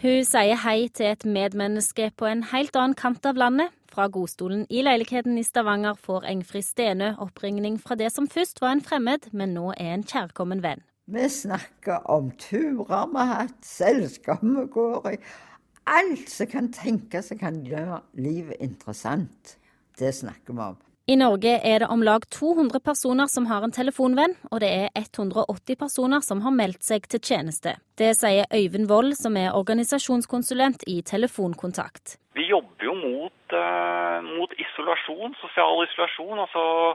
Hun 0.02 0.26
sier 0.26 0.58
hei 0.64 0.88
til 0.90 1.12
et 1.12 1.28
medmenneske 1.30 2.10
på 2.18 2.26
en 2.26 2.42
helt 2.50 2.74
annen 2.74 2.98
kant 2.98 3.22
av 3.28 3.38
landet. 3.38 3.70
Fra 3.92 4.08
godstolen 4.10 4.66
i 4.66 4.82
leiligheten 4.82 5.38
i 5.38 5.46
Stavanger 5.46 5.94
får 5.94 6.26
Engfrid 6.32 6.66
Stenø 6.66 7.14
oppringning 7.22 7.78
fra 7.78 7.94
det 7.94 8.10
som 8.10 8.26
først 8.26 8.58
var 8.64 8.74
en 8.74 8.82
fremmed, 8.82 9.30
men 9.30 9.54
nå 9.54 9.76
er 9.76 9.94
en 9.94 10.02
kjærkommen 10.02 10.64
venn. 10.64 10.82
Vi 11.06 11.28
snakker 11.28 12.10
om 12.10 12.30
turer 12.30 13.06
vi 13.10 13.18
har 13.18 13.26
hatt, 13.26 13.64
selskap 13.66 14.38
vi 14.42 14.62
går 14.70 15.08
i. 15.10 15.16
Alt 15.90 16.28
som 16.30 16.46
kan 16.46 16.68
tenkes 16.72 17.32
som 17.32 17.40
kan 17.40 17.56
gjøre 17.66 17.98
livet 18.14 18.62
interessant. 18.62 19.56
Det 19.98 20.12
snakker 20.14 20.54
vi 20.54 20.62
om. 20.62 20.76
I 21.10 21.16
Norge 21.18 21.56
er 21.66 21.82
det 21.82 21.88
om 21.90 22.04
lag 22.06 22.22
200 22.30 22.78
personer 22.86 23.26
som 23.26 23.48
har 23.50 23.64
en 23.66 23.74
telefonvenn, 23.74 24.36
og 24.52 24.60
det 24.62 24.70
er 24.70 24.92
180 24.94 25.74
personer 25.80 26.22
som 26.22 26.44
har 26.44 26.54
meldt 26.54 26.86
seg 26.86 27.08
til 27.10 27.18
tjeneste. 27.18 27.74
Det 27.98 28.12
sier 28.14 28.46
Øyvind 28.54 28.86
Wold, 28.86 29.16
som 29.18 29.34
er 29.36 29.56
organisasjonskonsulent 29.58 30.86
i 30.86 31.00
Telefonkontakt. 31.02 32.14
Vi 32.38 32.46
jobber 32.46 32.86
jo 32.86 32.94
mot, 32.94 33.56
eh, 33.58 34.22
mot 34.38 34.54
isolasjon, 34.54 35.34
sosial 35.42 35.82
isolasjon. 35.88 36.38
altså 36.38 36.94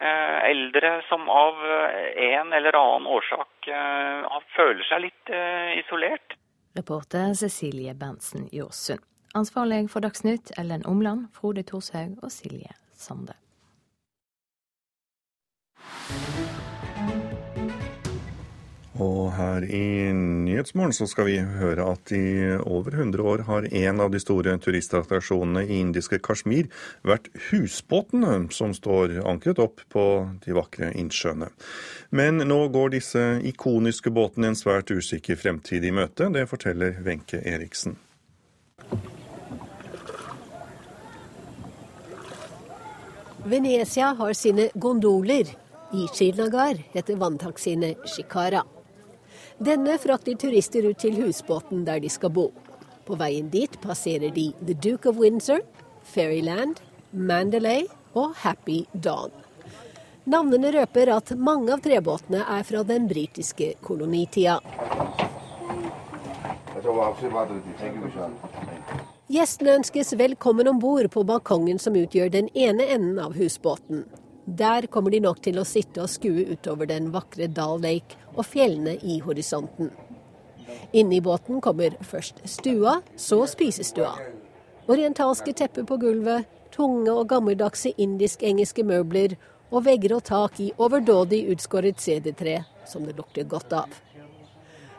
eldre 0.00 1.02
som 1.08 1.28
av 1.28 1.54
eh, 1.66 2.34
en 2.34 2.52
eller 2.52 2.76
annen 2.76 3.06
årsak 3.06 3.68
eh, 3.68 4.38
føler 4.56 4.84
seg 4.88 5.04
litt 5.06 5.34
isolert. 5.80 6.36
Reporter 6.76 7.34
Cecilie 7.34 7.94
Berntsen 7.94 8.48
Jåsund. 8.52 9.04
Ansvarlig 9.34 9.84
for 9.90 10.02
Dagsnytt 10.02 10.50
Ellen 10.58 10.82
Omland, 10.86 11.28
Frode 11.34 11.62
Thorshaug 11.62 12.18
og 12.22 12.32
Silje 12.34 12.74
Sande. 12.98 13.36
Og 19.00 19.30
her 19.32 19.64
i 19.64 20.12
Nyhetsmorgen 20.12 20.92
så 20.92 21.06
skal 21.08 21.24
vi 21.30 21.38
høre 21.40 21.86
at 21.88 22.10
i 22.12 22.52
over 22.60 22.92
100 22.98 23.24
år 23.24 23.42
har 23.48 23.68
en 23.72 24.00
av 24.04 24.10
de 24.12 24.20
store 24.20 24.52
turistattraksjonene 24.60 25.62
i 25.64 25.78
indiske 25.80 26.18
Kashmir 26.20 26.68
vært 27.08 27.30
husbåtene 27.48 28.50
som 28.52 28.74
står 28.76 29.22
ankret 29.24 29.62
opp 29.62 29.80
på 29.92 30.04
de 30.44 30.52
vakre 30.56 30.90
innsjøene. 31.00 31.48
Men 32.12 32.44
nå 32.44 32.58
går 32.74 32.92
disse 32.92 33.22
ikoniske 33.48 34.12
båtene 34.12 34.50
en 34.52 34.58
svært 34.58 34.92
usikker 34.92 35.38
fremtid 35.40 35.86
i 35.86 35.94
møte. 35.96 36.28
Det 36.34 36.44
forteller 36.50 37.00
Wenche 37.06 37.40
Eriksen. 37.40 37.96
Venezia 43.48 44.12
har 44.18 44.36
sine 44.36 44.68
gondoler. 44.74 45.48
I 45.90 46.04
Srinagar 46.12 46.76
heter 46.92 47.16
vanntaxiene 47.18 47.94
shikara. 48.04 48.60
Denne 49.60 49.98
frakter 50.00 50.38
turister 50.40 50.86
ut 50.88 51.02
til 51.02 51.18
husbåten 51.20 51.82
der 51.84 51.98
de 52.00 52.08
skal 52.08 52.30
bo. 52.32 52.46
På 53.04 53.16
veien 53.20 53.50
dit 53.52 53.74
passerer 53.82 54.32
de 54.32 54.46
The 54.56 54.72
Duke 54.72 55.10
of 55.10 55.18
Windsor, 55.20 55.60
Fairyland, 56.00 56.80
Mandalay 57.12 57.84
og 58.16 58.32
Happy 58.40 58.86
Dawn. 58.94 59.28
Navnene 60.24 60.70
røper 60.72 61.12
at 61.12 61.34
mange 61.36 61.74
av 61.74 61.82
trebåtene 61.84 62.40
er 62.40 62.64
fra 62.64 62.80
den 62.88 63.04
britiske 63.10 63.74
kolonitida. 63.84 64.56
Gjestene 69.28 69.76
ønskes 69.82 70.14
velkommen 70.16 70.72
om 70.72 70.80
bord 70.80 71.10
på 71.12 71.26
balkongen 71.28 71.78
som 71.78 72.00
utgjør 72.00 72.32
den 72.32 72.48
ene 72.56 72.88
enden 72.96 73.20
av 73.20 73.36
husbåten. 73.36 74.06
Der 74.50 74.86
kommer 74.86 75.10
de 75.14 75.20
nok 75.22 75.38
til 75.44 75.60
å 75.60 75.66
sitte 75.68 76.02
og 76.02 76.10
skue 76.10 76.42
utover 76.50 76.88
den 76.90 77.12
vakre 77.14 77.46
Dal 77.46 77.78
Lake 77.78 78.16
og 78.34 78.42
fjellene 78.48 78.96
i 78.98 79.20
horisonten. 79.22 79.92
Inne 80.90 81.20
i 81.20 81.22
båten 81.22 81.60
kommer 81.62 81.94
først 82.02 82.40
stua, 82.50 82.96
så 83.14 83.44
spisestua. 83.46 84.16
Orientalske 84.90 85.54
tepper 85.54 85.86
på 85.86 86.00
gulvet, 86.02 86.48
tunge 86.74 87.12
og 87.12 87.28
gammeldagse 87.30 87.92
indisk-engelske 87.94 88.82
møbler 88.86 89.36
og 89.70 89.84
vegger 89.86 90.16
og 90.16 90.24
tak 90.26 90.58
i 90.58 90.72
overdådig 90.82 91.44
utskåret 91.54 92.02
cd-tre, 92.02 92.56
som 92.90 93.06
det 93.06 93.14
lukter 93.20 93.46
godt 93.46 93.76
av. 93.84 93.94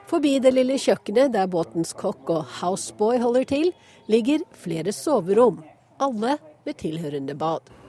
Forbi 0.07 0.37
det 0.43 0.55
lille 0.55 0.79
kjøkkenet 0.79 1.35
der 1.35 1.51
båtens 1.51 1.91
kokk 1.97 2.31
og 2.31 2.47
houseboy 2.61 3.19
holder 3.19 3.51
til, 3.51 3.75
ligger 4.07 4.47
flere 4.55 4.95
soverom, 4.95 5.59
alle 5.99 6.37
med 6.63 6.79
tilhørende 6.79 7.35
bad. 7.35 7.80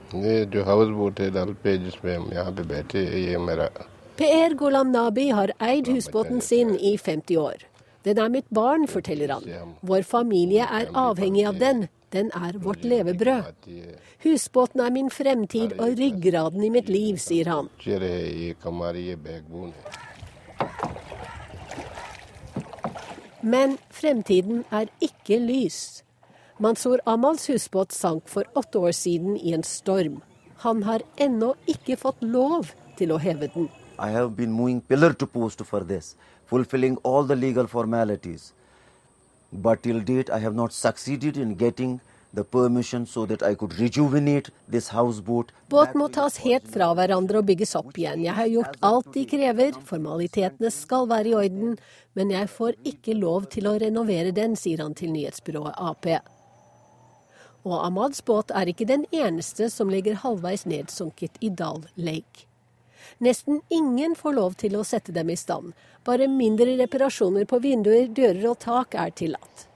Per 4.17 4.53
Golam 4.53 4.91
Nabi 4.91 5.29
har 5.29 5.51
eid 5.59 5.87
husbåten 5.89 6.41
sin 6.41 6.75
i 6.75 6.97
50 6.97 7.37
år. 7.37 7.65
Den 8.03 8.19
er 8.19 8.29
mitt 8.29 8.49
barn, 8.49 8.87
forteller 8.87 9.31
han. 9.33 9.75
Vår 9.81 10.03
familie 10.03 10.67
er 10.69 10.91
avhengig 10.93 11.45
av 11.47 11.57
den. 11.59 11.87
Den 12.13 12.29
er 12.35 12.59
vårt 12.61 12.83
levebrød. 12.83 13.65
Husbåten 14.23 14.83
er 14.85 14.91
min 14.93 15.09
fremtid 15.09 15.73
og 15.79 15.97
ryggraden 15.97 16.63
i 16.63 16.69
mitt 16.69 16.89
liv, 16.89 17.17
sier 17.17 17.49
han. 17.49 17.71
Men 23.41 23.77
fremtiden 23.89 24.63
er 24.71 24.91
ikke 25.01 25.39
lys. 25.41 26.03
Mansour 26.59 26.99
Amals 27.05 27.49
husbåt 27.49 27.91
sank 27.91 28.27
for 28.29 28.45
åtte 28.53 28.77
år 28.77 28.91
siden 28.91 29.37
i 29.37 29.53
en 29.53 29.63
storm. 29.63 30.19
Han 30.61 30.83
har 30.83 31.01
ennå 31.17 31.55
ikke 31.65 31.95
fått 31.97 32.21
lov 32.21 32.69
til 32.97 33.09
å 33.09 33.17
heve 33.17 33.47
den. 33.55 33.69
I 33.97 34.11
have 34.13 34.35
been 34.37 34.51
moving 34.51 34.81
pillar 34.81 35.13
to 35.13 35.25
post 35.25 35.63
for 35.65 35.81
this, 35.81 36.15
fulfilling 36.45 36.97
all 37.03 37.25
the 37.25 37.35
legal 37.35 37.67
formalities. 37.67 38.53
But 39.51 39.81
till 39.81 40.01
date, 40.01 40.29
I 40.29 40.39
have 40.39 40.53
not 40.55 40.73
succeeded 40.73 41.37
in 41.37 41.55
getting 41.55 41.99
the 42.33 42.43
permission 42.43 43.07
so 43.07 43.25
that 43.25 43.41
I 43.41 43.55
could 43.55 43.73
rejuvenate 43.79 44.51
this 44.69 44.89
houseboat. 44.89 45.51
Båt 45.69 45.97
må 45.97 46.07
tas 46.13 46.37
helt 46.45 46.69
fra 46.69 46.91
hverandre 46.93 47.41
og 47.41 47.49
bygges 47.49 47.73
opp 47.81 47.97
igjen. 47.97 48.21
Jeg 48.27 48.37
har 48.37 48.51
gjort 48.53 48.77
alt 48.81 49.09
de 49.17 49.25
krever, 49.25 49.73
formalitetene 49.89 50.69
skal 50.69 51.09
være 51.09 51.33
i 51.33 51.35
orden, 51.41 51.75
men 52.13 52.37
jeg 52.37 52.49
får 52.49 52.77
ikke 52.93 53.17
lov 53.17 53.49
til 53.49 53.69
å 53.69 53.77
renovere 53.81 54.31
den, 54.31 54.53
sier 54.53 54.85
han 54.85 54.93
til 54.93 55.13
nyhetsbyrået 55.17 55.81
Ap. 55.81 56.09
Og 57.63 57.77
Ahmads 57.79 58.23
båt 58.25 58.51
er 58.51 58.67
ikke 58.67 58.87
den 58.89 59.05
eneste 59.15 59.69
som 59.71 59.91
ligger 59.91 60.19
halvveis 60.23 60.65
nedsunket 60.67 61.37
i 61.39 61.49
Dal 61.49 61.85
Lake. 61.95 62.47
Nesten 63.23 63.61
ingen 63.71 64.15
får 64.19 64.33
lov 64.35 64.55
til 64.59 64.75
å 64.75 64.83
sette 64.87 65.13
dem 65.15 65.29
i 65.31 65.37
stand. 65.39 65.71
Bare 66.03 66.27
mindre 66.27 66.75
reparasjoner 66.79 67.45
på 67.47 67.61
vinduer, 67.63 68.09
dører 68.11 68.49
og 68.51 68.59
tak 68.63 68.97
er 68.99 69.13
tillatt. 69.15 69.67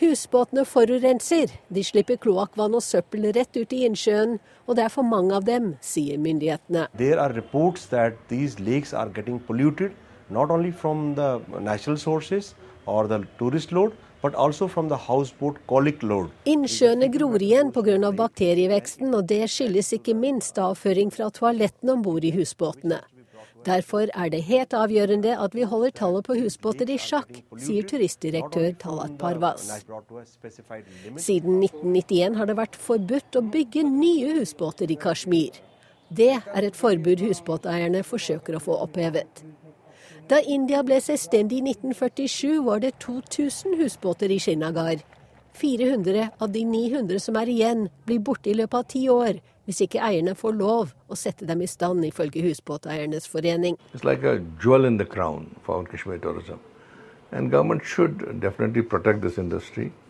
Husbåtene 0.00 0.64
forurenser. 0.66 1.52
De 1.70 1.84
slipper 1.86 2.18
kloakkvann 2.18 2.74
og 2.74 2.82
søppel 2.82 3.28
rett 3.36 3.54
ut 3.54 3.72
i 3.72 3.84
innsjøen, 3.86 4.40
og 4.66 4.74
det 4.74 4.88
er 4.88 4.90
for 4.90 5.06
mange 5.06 5.36
av 5.36 5.46
dem, 5.46 5.76
sier 5.78 6.18
myndighetene. 6.18 6.88
There 6.98 7.20
are 7.22 7.32
reports 7.32 7.86
that 7.94 8.18
these 8.28 8.58
lakes 8.58 8.92
are 8.92 9.08
getting 9.08 9.38
polluted, 9.38 9.94
not 10.30 10.50
only 10.50 10.72
from 10.72 11.14
the 11.14 11.38
natural 11.60 11.96
sources 11.96 12.54
or 12.86 13.06
Innsjøene 16.48 17.10
gror 17.12 17.42
igjen 17.44 17.72
pga. 17.74 17.98
bakterieveksten, 18.16 19.12
og 19.12 19.26
det 19.28 19.42
skyldes 19.52 19.92
ikke 19.98 20.14
minst 20.16 20.56
avføring 20.56 21.12
fra 21.12 21.28
toalettene 21.28 21.92
om 21.92 22.04
bord 22.06 22.24
i 22.24 22.32
husbåtene. 22.32 23.02
Derfor 23.64 24.10
er 24.12 24.28
det 24.32 24.42
helt 24.44 24.74
avgjørende 24.76 25.36
at 25.40 25.54
vi 25.56 25.64
holder 25.68 25.92
tallet 25.96 26.26
på 26.26 26.36
husbåter 26.36 26.90
i 26.92 26.98
sjakk, 27.00 27.30
sier 27.56 27.86
turistdirektør 27.88 28.74
Talat 28.80 29.16
Parvas. 29.20 29.66
Siden 31.16 31.62
1991 31.64 32.36
har 32.36 32.48
det 32.48 32.58
vært 32.60 32.76
forbudt 32.76 33.40
å 33.40 33.44
bygge 33.44 33.86
nye 33.88 34.38
husbåter 34.40 34.92
i 34.92 34.98
Kashmir. 35.00 35.60
Det 36.12 36.34
er 36.36 36.68
et 36.68 36.76
forbud 36.76 37.24
husbåteierne 37.24 38.04
forsøker 38.04 38.58
å 38.58 38.64
få 38.68 38.76
opphevet. 38.84 39.44
Da 40.24 40.38
India 40.40 40.78
ble 40.80 40.96
selvstendig 41.04 41.58
i 41.60 41.64
1947, 41.74 42.62
var 42.64 42.78
det 42.80 42.94
2000 43.04 43.74
husbåter 43.76 44.32
i 44.32 44.38
Srinagar. 44.40 45.02
400 45.60 46.30
av 46.40 46.52
de 46.54 46.62
900 46.64 47.20
som 47.20 47.36
er 47.36 47.50
igjen, 47.52 47.82
blir 48.08 48.22
borte 48.24 48.48
i 48.48 48.54
løpet 48.56 48.78
av 48.78 48.86
ti 48.88 49.02
år, 49.12 49.42
hvis 49.68 49.82
ikke 49.84 50.00
eierne 50.00 50.32
får 50.32 50.56
lov 50.56 50.94
å 51.12 51.18
sette 51.18 51.44
dem 51.44 51.60
i 51.60 51.68
stand, 51.68 52.06
ifølge 52.08 52.40
Husbåteiernes 52.40 53.28
forening. 53.28 53.76
It's 53.92 54.04
like 54.04 54.24
a 54.24 54.40
jewel 54.62 54.88
in 54.88 54.96
the 54.96 55.04
crown 55.04 55.50
for 55.62 55.84
Kashmir 55.84 56.18
tourism. 56.24 56.56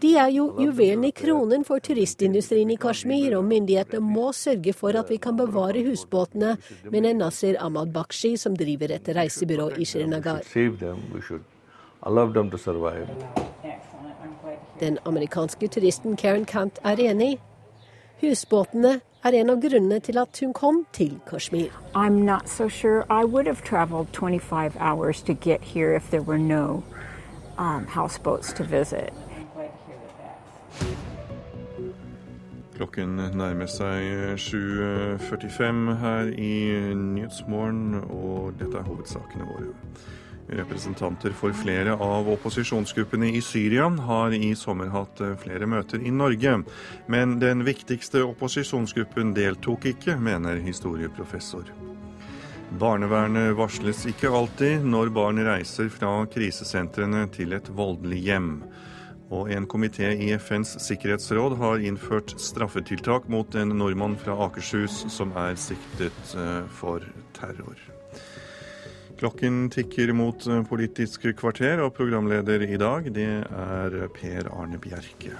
De 0.00 0.16
er 0.16 0.28
jo 0.28 0.44
juvelen 0.60 1.04
i 1.04 1.10
kronen 1.16 1.62
for 1.64 1.80
turistindustrien 1.80 2.70
i 2.70 2.76
Kashmir, 2.76 3.36
og 3.38 3.46
myndighetene 3.48 4.00
må 4.04 4.32
sørge 4.36 4.74
for 4.76 4.98
at 5.00 5.08
vi 5.08 5.16
kan 5.16 5.36
bevare 5.38 5.86
husbåtene, 5.86 6.58
mener 6.92 7.14
Nasir 7.16 7.56
Ahmad 7.64 7.94
Bakshi, 7.94 8.36
som 8.36 8.56
driver 8.56 8.92
et 8.92 9.08
reisebyrå 9.16 9.70
i 9.80 9.84
Srinagar. 9.88 10.44
Den 14.80 14.98
amerikanske 15.06 15.68
turisten 15.68 16.16
Karen 16.16 16.44
Kant 16.44 16.78
er 16.84 17.00
enig. 17.00 17.38
Husbåtene 18.20 19.00
er 19.24 19.32
en 19.32 19.50
av 19.50 19.62
grunnene 19.62 20.00
til 20.04 20.18
at 20.20 20.40
hun 20.44 20.52
kom 20.52 20.86
til 20.92 21.20
Kashmir. 21.26 21.72
I'm 21.94 22.20
not 22.26 22.48
so 22.48 22.68
sure 22.68 23.06
I 23.08 23.24
would 23.24 23.46
have 23.46 23.64
traveled 23.64 24.12
25 24.12 24.76
hours 24.76 25.22
to 25.22 25.32
get 25.32 25.62
here 25.62 25.94
if 25.94 26.10
there 26.10 26.22
were 26.22 26.38
no 26.38 26.82
um, 27.58 27.86
houseboats 27.86 28.52
to 28.52 28.64
visit. 28.64 29.12
Klokken 32.74 33.14
nærmer 33.38 33.68
seg 33.70 34.34
7.45 34.42 35.94
her 36.00 36.32
i 36.34 36.54
Nyhetsmorgen, 36.98 38.00
og 38.10 38.56
dette 38.58 38.80
er 38.80 38.88
hovedsakene 38.88 39.46
våre. 39.46 39.70
Representanter 40.58 41.32
for 41.32 41.54
flere 41.56 41.94
av 41.94 42.28
opposisjonsgruppene 42.34 43.30
i 43.32 43.40
Syria 43.40 43.86
har 44.08 44.34
i 44.36 44.50
sommer 44.58 44.90
hatt 44.92 45.22
flere 45.40 45.70
møter 45.70 46.02
i 46.02 46.12
Norge. 46.12 46.58
Men 47.08 47.38
den 47.40 47.64
viktigste 47.64 48.26
opposisjonsgruppen 48.26 49.32
deltok 49.38 49.86
ikke, 49.94 50.18
mener 50.20 50.60
historieprofessor. 50.66 51.70
Barnevernet 52.80 53.52
varsles 53.58 54.02
ikke 54.08 54.32
alltid 54.34 54.84
når 54.88 55.12
barn 55.14 55.38
reiser 55.46 55.90
fra 55.92 56.16
krisesentrene 56.30 57.26
til 57.34 57.54
et 57.54 57.68
voldelig 57.76 58.22
hjem. 58.24 58.50
Og 59.34 59.50
en 59.52 59.66
komité 59.70 60.10
i 60.12 60.30
FNs 60.38 60.76
sikkerhetsråd 60.84 61.56
har 61.60 61.84
innført 61.84 62.34
straffetiltak 62.40 63.28
mot 63.32 63.54
en 63.54 63.76
nordmann 63.78 64.16
fra 64.20 64.36
Akershus 64.46 65.04
som 65.12 65.32
er 65.38 65.56
siktet 65.60 66.34
eh, 66.36 66.62
for 66.80 67.04
terror. 67.36 67.78
Klokken 69.20 69.68
tikker 69.70 70.12
mot 70.12 70.44
Politisk 70.68 71.28
kvarter, 71.38 71.80
og 71.84 71.94
programleder 71.94 72.66
i 72.66 72.76
dag 72.80 73.06
det 73.14 73.30
er 73.46 74.00
Per 74.16 74.50
Arne 74.50 74.80
Bjerke. 74.82 75.38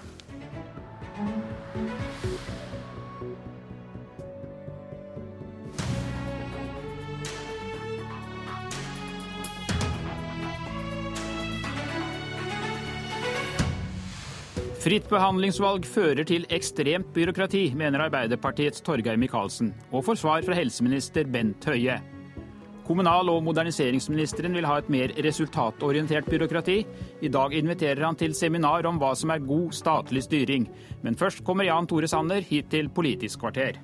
Fritt 14.85 15.07
behandlingsvalg 15.09 15.87
fører 15.89 16.27
til 16.29 16.43
ekstremt 16.53 17.07
byråkrati, 17.17 17.71
mener 17.73 18.03
Arbeiderpartiets 18.05 18.83
Torgeir 18.85 19.17
Micaelsen, 19.17 19.71
og 19.89 20.05
får 20.05 20.19
svar 20.21 20.45
fra 20.45 20.59
helseminister 20.59 21.25
Bent 21.25 21.65
Høie. 21.65 21.95
Kommunal- 22.85 23.31
og 23.33 23.41
moderniseringsministeren 23.47 24.53
vil 24.53 24.69
ha 24.69 24.77
et 24.83 24.91
mer 24.93 25.15
resultatorientert 25.25 26.29
byråkrati. 26.29 26.77
I 27.25 27.33
dag 27.33 27.57
inviterer 27.57 28.05
han 28.05 28.21
til 28.21 28.37
seminar 28.37 28.85
om 28.85 29.01
hva 29.01 29.15
som 29.17 29.33
er 29.33 29.41
god 29.41 29.73
statlig 29.73 30.27
styring. 30.29 30.69
Men 31.01 31.17
først 31.17 31.41
kommer 31.49 31.65
Jan 31.65 31.89
Tore 31.89 32.07
Sanner 32.07 32.45
hit 32.45 32.69
til 32.69 32.93
Politisk 32.93 33.41
kvarter. 33.41 33.81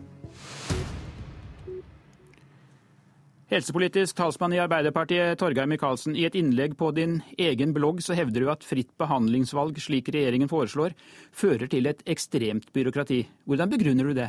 Helsepolitisk 3.51 4.15
talsmann 4.15 4.53
i 4.55 4.61
Arbeiderpartiet, 4.63 5.35
Torgeir 5.41 5.67
Micaelsen. 5.67 6.15
I 6.15 6.29
et 6.29 6.37
innlegg 6.39 6.77
på 6.79 6.93
din 6.95 7.17
egen 7.35 7.73
blogg 7.75 7.99
så 8.07 8.15
hevder 8.15 8.45
du 8.45 8.51
at 8.53 8.63
fritt 8.63 8.93
behandlingsvalg, 9.01 9.81
slik 9.83 10.13
regjeringen 10.15 10.47
foreslår, 10.51 10.95
fører 11.35 11.67
til 11.73 11.91
et 11.91 12.05
ekstremt 12.15 12.69
byråkrati. 12.71 13.25
Hvordan 13.51 13.73
begrunner 13.73 14.07
du 14.07 14.15
det? 14.21 14.29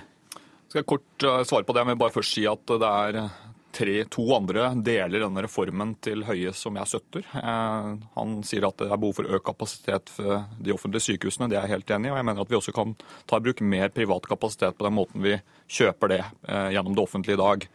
Skal 0.72 0.82
jeg 0.82 0.90
kort 0.90 1.28
eh, 1.28 1.44
svare 1.46 1.70
på 1.70 1.78
det, 1.78 1.86
men 1.86 2.02
bare 2.02 2.16
først 2.16 2.34
si 2.34 2.48
at 2.50 2.66
det 2.66 2.90
er 2.90 3.22
tre, 3.78 3.96
to 4.10 4.26
andre 4.34 4.72
deler 4.90 5.28
denne 5.28 5.46
reformen 5.46 5.94
til 6.02 6.26
Høie 6.26 6.58
som 6.58 6.82
jeg 6.82 6.90
støtter. 6.90 7.30
Eh, 7.46 7.94
han 8.18 8.36
sier 8.48 8.72
at 8.72 8.82
det 8.82 8.90
er 8.90 9.06
behov 9.06 9.20
for 9.22 9.38
økt 9.38 9.50
kapasitet 9.54 10.10
for 10.18 10.50
de 10.58 10.74
offentlige 10.74 11.12
sykehusene. 11.12 11.54
Det 11.54 11.62
er 11.62 11.70
jeg 11.70 11.78
helt 11.78 11.98
enig 12.00 12.10
i. 12.10 12.18
Og 12.18 12.24
jeg 12.24 12.32
mener 12.34 12.42
at 12.42 12.58
vi 12.58 12.64
også 12.64 12.74
kan 12.74 12.98
ta 13.30 13.38
i 13.38 13.46
bruk 13.52 13.62
mer 13.62 13.94
privat 13.94 14.26
kapasitet 14.34 14.82
på 14.82 14.90
den 14.90 14.98
måten 14.98 15.30
vi 15.30 15.38
kjøper 15.70 16.18
det 16.18 16.24
eh, 16.26 16.72
gjennom 16.74 16.98
det 16.98 17.06
offentlige 17.06 17.38
i 17.38 17.46
dag. 17.46 17.74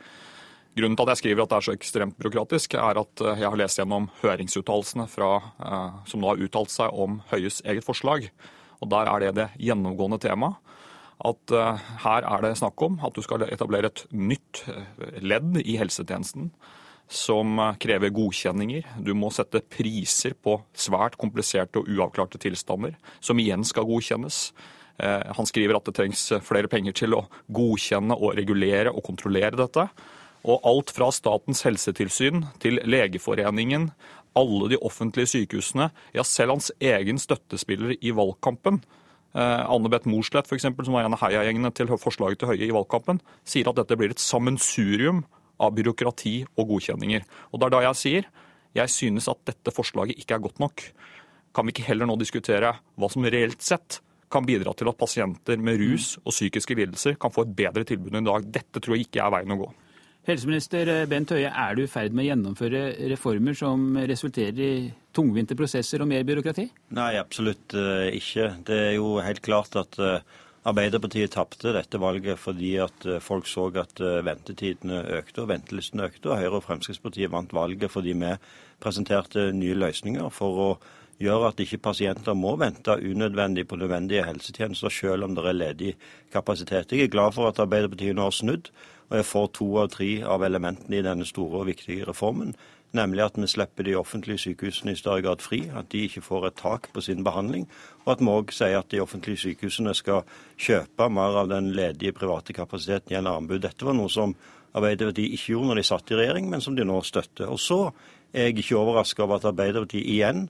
Grunnen 0.76 0.92
til 0.92 1.06
at 1.06 1.14
jeg 1.14 1.22
skriver 1.22 1.46
at 1.46 1.52
det 1.52 1.56
er 1.56 1.64
så 1.64 1.72
ekstremt 1.72 2.18
byråkratisk, 2.20 2.74
er 2.76 2.98
at 3.00 3.20
eh, 3.24 3.38
jeg 3.40 3.48
har 3.48 3.56
lest 3.56 3.78
gjennom 3.80 4.10
høringsuttalelsene 4.20 5.06
som 5.08 6.20
nå 6.20 6.28
har 6.28 6.42
uttalt 6.44 6.72
seg 6.72 6.92
om 6.92 7.22
Høies 7.30 7.62
eget 7.64 7.86
forslag. 7.86 8.26
Og 8.84 8.90
Der 8.92 9.08
er 9.08 9.24
det 9.24 9.30
det 9.38 9.46
gjennomgående 9.56 10.20
temaet. 10.20 10.60
At 11.24 11.48
uh, 11.48 11.80
her 12.04 12.26
er 12.28 12.42
det 12.44 12.58
snakk 12.60 12.82
om 12.84 12.98
at 13.00 13.16
du 13.16 13.22
skal 13.24 13.46
etablere 13.46 13.88
et 13.88 14.02
nytt 14.12 14.66
ledd 15.24 15.56
i 15.62 15.78
helsetjenesten 15.80 16.50
som 17.08 17.56
krever 17.80 18.12
godkjenninger. 18.12 18.84
Du 19.00 19.14
må 19.16 19.30
sette 19.32 19.62
priser 19.64 20.34
på 20.36 20.58
svært 20.76 21.16
kompliserte 21.16 21.80
og 21.80 21.88
uavklarte 21.88 22.36
tilstander, 22.42 22.98
som 23.24 23.40
igjen 23.40 23.64
skal 23.64 23.88
godkjennes. 23.88 24.50
Han 25.00 25.48
skriver 25.48 25.78
at 25.78 25.88
det 25.88 25.96
trengs 25.96 26.26
flere 26.44 26.68
penger 26.68 26.98
til 27.00 27.16
å 27.16 27.22
godkjenne 27.48 28.12
og 28.18 28.36
regulere 28.36 28.92
og 28.92 29.06
kontrollere 29.06 29.56
dette. 29.56 29.86
Og 30.47 30.62
alt 30.68 30.93
fra 30.94 31.09
Statens 31.14 31.64
helsetilsyn 31.66 32.44
til 32.62 32.78
Legeforeningen, 32.86 33.90
alle 34.36 34.70
de 34.70 34.78
offentlige 34.85 35.32
sykehusene, 35.32 35.90
ja 36.14 36.23
selv 36.27 36.55
hans 36.55 36.70
egen 36.78 37.18
støttespiller 37.18 37.97
i 37.98 38.12
valgkampen, 38.14 38.82
eh, 39.35 39.64
Anne 39.66 39.90
Beth 39.90 40.06
Morsleth, 40.06 40.52
f.eks., 40.52 40.68
som 40.68 40.94
var 40.94 41.06
en 41.06 41.16
av 41.16 41.24
heiagjengene 41.24 41.73
til 41.74 41.90
forslaget 41.98 42.43
til 42.43 42.52
Høie 42.52 42.68
i 42.68 42.74
valgkampen, 42.74 43.20
sier 43.48 43.73
at 43.73 43.81
dette 43.81 43.98
blir 43.98 44.14
et 44.14 44.23
sammensurium 44.23 45.24
av 45.59 45.74
byråkrati 45.74 46.44
og 46.55 46.74
godkjenninger. 46.74 47.24
Og 47.51 47.60
det 47.60 47.66
er 47.66 47.74
da 47.74 47.86
jeg 47.89 48.02
sier 48.02 48.35
jeg 48.77 48.93
synes 48.93 49.28
at 49.32 49.40
dette 49.48 49.73
forslaget 49.73 50.20
ikke 50.20 50.36
er 50.36 50.43
godt 50.44 50.60
nok. 50.60 50.82
Kan 51.56 51.64
vi 51.64 51.73
ikke 51.73 51.86
heller 51.89 52.09
nå 52.09 52.18
diskutere 52.20 52.74
hva 53.01 53.09
som 53.09 53.24
reelt 53.24 53.64
sett 53.64 54.02
kan 54.32 54.44
bidra 54.44 54.74
til 54.77 54.90
at 54.90 54.98
pasienter 55.01 55.60
med 55.62 55.81
rus 55.81 56.16
og 56.24 56.35
psykiske 56.35 56.77
lidelser 56.77 57.16
kan 57.20 57.32
få 57.32 57.47
et 57.47 57.55
bedre 57.56 57.86
tilbud 57.89 58.12
enn 58.12 58.27
i 58.27 58.28
dag? 58.28 58.48
Dette 58.59 58.82
tror 58.82 58.98
jeg 58.98 59.06
ikke 59.06 59.23
er 59.24 59.32
veien 59.32 59.55
å 59.55 59.60
gå. 59.62 59.70
Helseminister 60.26 60.88
Bent 61.06 61.30
Høie, 61.30 61.46
er 61.46 61.76
du 61.78 61.84
i 61.84 61.90
ferd 61.90 62.14
med 62.16 62.24
å 62.24 62.30
gjennomføre 62.32 62.80
reformer 63.12 63.54
som 63.54 63.92
resulterer 64.10 64.58
i 64.58 64.88
tungvinte 65.14 65.54
prosesser 65.54 66.02
og 66.02 66.10
mer 66.10 66.24
byråkrati? 66.26 66.64
Nei, 66.98 67.12
absolutt 67.20 67.76
eh, 67.78 68.08
ikke. 68.18 68.48
Det 68.66 68.80
er 68.88 68.92
jo 68.96 69.20
helt 69.22 69.42
klart 69.46 69.78
at 69.78 69.94
eh, 70.02 70.18
Arbeiderpartiet 70.66 71.30
tapte 71.36 71.70
dette 71.76 72.00
valget 72.02 72.40
fordi 72.42 72.72
at 72.82 73.06
eh, 73.06 73.22
folk 73.22 73.46
så 73.46 73.68
at 73.78 74.02
ventetidene 74.26 75.04
økte 75.20 75.44
og 75.44 75.52
ventelistene 75.52 76.08
økte. 76.10 76.32
Og 76.32 76.42
Høyre 76.42 76.58
og 76.58 76.66
Fremskrittspartiet 76.66 77.30
vant 77.30 77.54
valget 77.54 77.94
fordi 77.94 78.16
vi 78.18 78.34
presenterte 78.82 79.52
nye 79.54 79.78
løsninger 79.78 80.26
for 80.34 80.62
å 80.64 80.70
gjøre 81.22 81.52
at 81.52 81.62
ikke 81.62 81.80
pasienter 81.86 82.34
må 82.36 82.56
vente 82.60 82.98
unødvendig 82.98 83.64
på 83.70 83.78
nødvendige 83.78 84.26
helsetjenester 84.26 84.92
selv 84.92 85.30
om 85.30 85.38
det 85.38 85.46
er 85.46 85.56
ledig 85.62 85.94
kapasitet. 86.34 86.92
Jeg 86.92 87.06
er 87.06 87.14
glad 87.14 87.38
for 87.38 87.48
at 87.48 87.62
Arbeiderpartiet 87.62 88.18
nå 88.18 88.26
har 88.26 88.34
snudd 88.34 88.74
og 89.08 89.18
jeg 89.20 89.28
får 89.28 89.52
to 89.58 89.68
av 89.82 89.92
tre 89.94 90.10
av 90.26 90.44
elementene 90.46 90.98
i 90.98 91.04
denne 91.04 91.26
store 91.28 91.62
og 91.62 91.68
viktige 91.68 92.06
reformen. 92.08 92.54
Nemlig 92.96 93.24
at 93.24 93.36
vi 93.36 93.48
slipper 93.50 93.84
de 93.84 93.96
offentlige 93.98 94.40
sykehusene 94.44 94.94
i 94.94 94.98
større 94.98 95.22
grad 95.24 95.42
fri, 95.44 95.66
at 95.74 95.90
de 95.92 96.04
ikke 96.06 96.22
får 96.24 96.46
et 96.46 96.58
tak 96.58 96.88
på 96.94 97.02
sin 97.04 97.24
behandling. 97.26 97.66
Og 98.04 98.12
at 98.14 98.22
vi 98.22 98.30
òg 98.32 98.54
sier 98.54 98.78
at 98.78 98.90
de 98.90 99.02
offentlige 99.02 99.42
sykehusene 99.42 99.94
skal 99.94 100.22
kjøpe 100.56 101.08
mer 101.12 101.40
av 101.42 101.50
den 101.50 101.72
ledige 101.76 102.14
private 102.16 102.56
kapasiteten 102.56 103.14
gjennom 103.14 103.42
anbud. 103.42 103.60
Dette 103.66 103.86
var 103.86 103.98
noe 103.98 104.12
som 104.12 104.36
Arbeiderpartiet 104.76 105.32
ikke 105.32 105.54
gjorde 105.54 105.70
når 105.70 105.80
de 105.80 105.88
satt 105.88 106.10
i 106.12 106.18
regjering, 106.18 106.48
men 106.52 106.60
som 106.60 106.76
de 106.76 106.84
nå 106.84 107.00
støtter. 107.04 107.48
Og 107.48 107.60
så 107.60 107.80
er 108.32 108.50
jeg 108.50 108.60
ikke 108.60 108.80
overraska 108.80 109.24
over 109.24 109.40
at 109.40 109.48
Arbeiderpartiet 109.48 110.04
igjen 110.04 110.46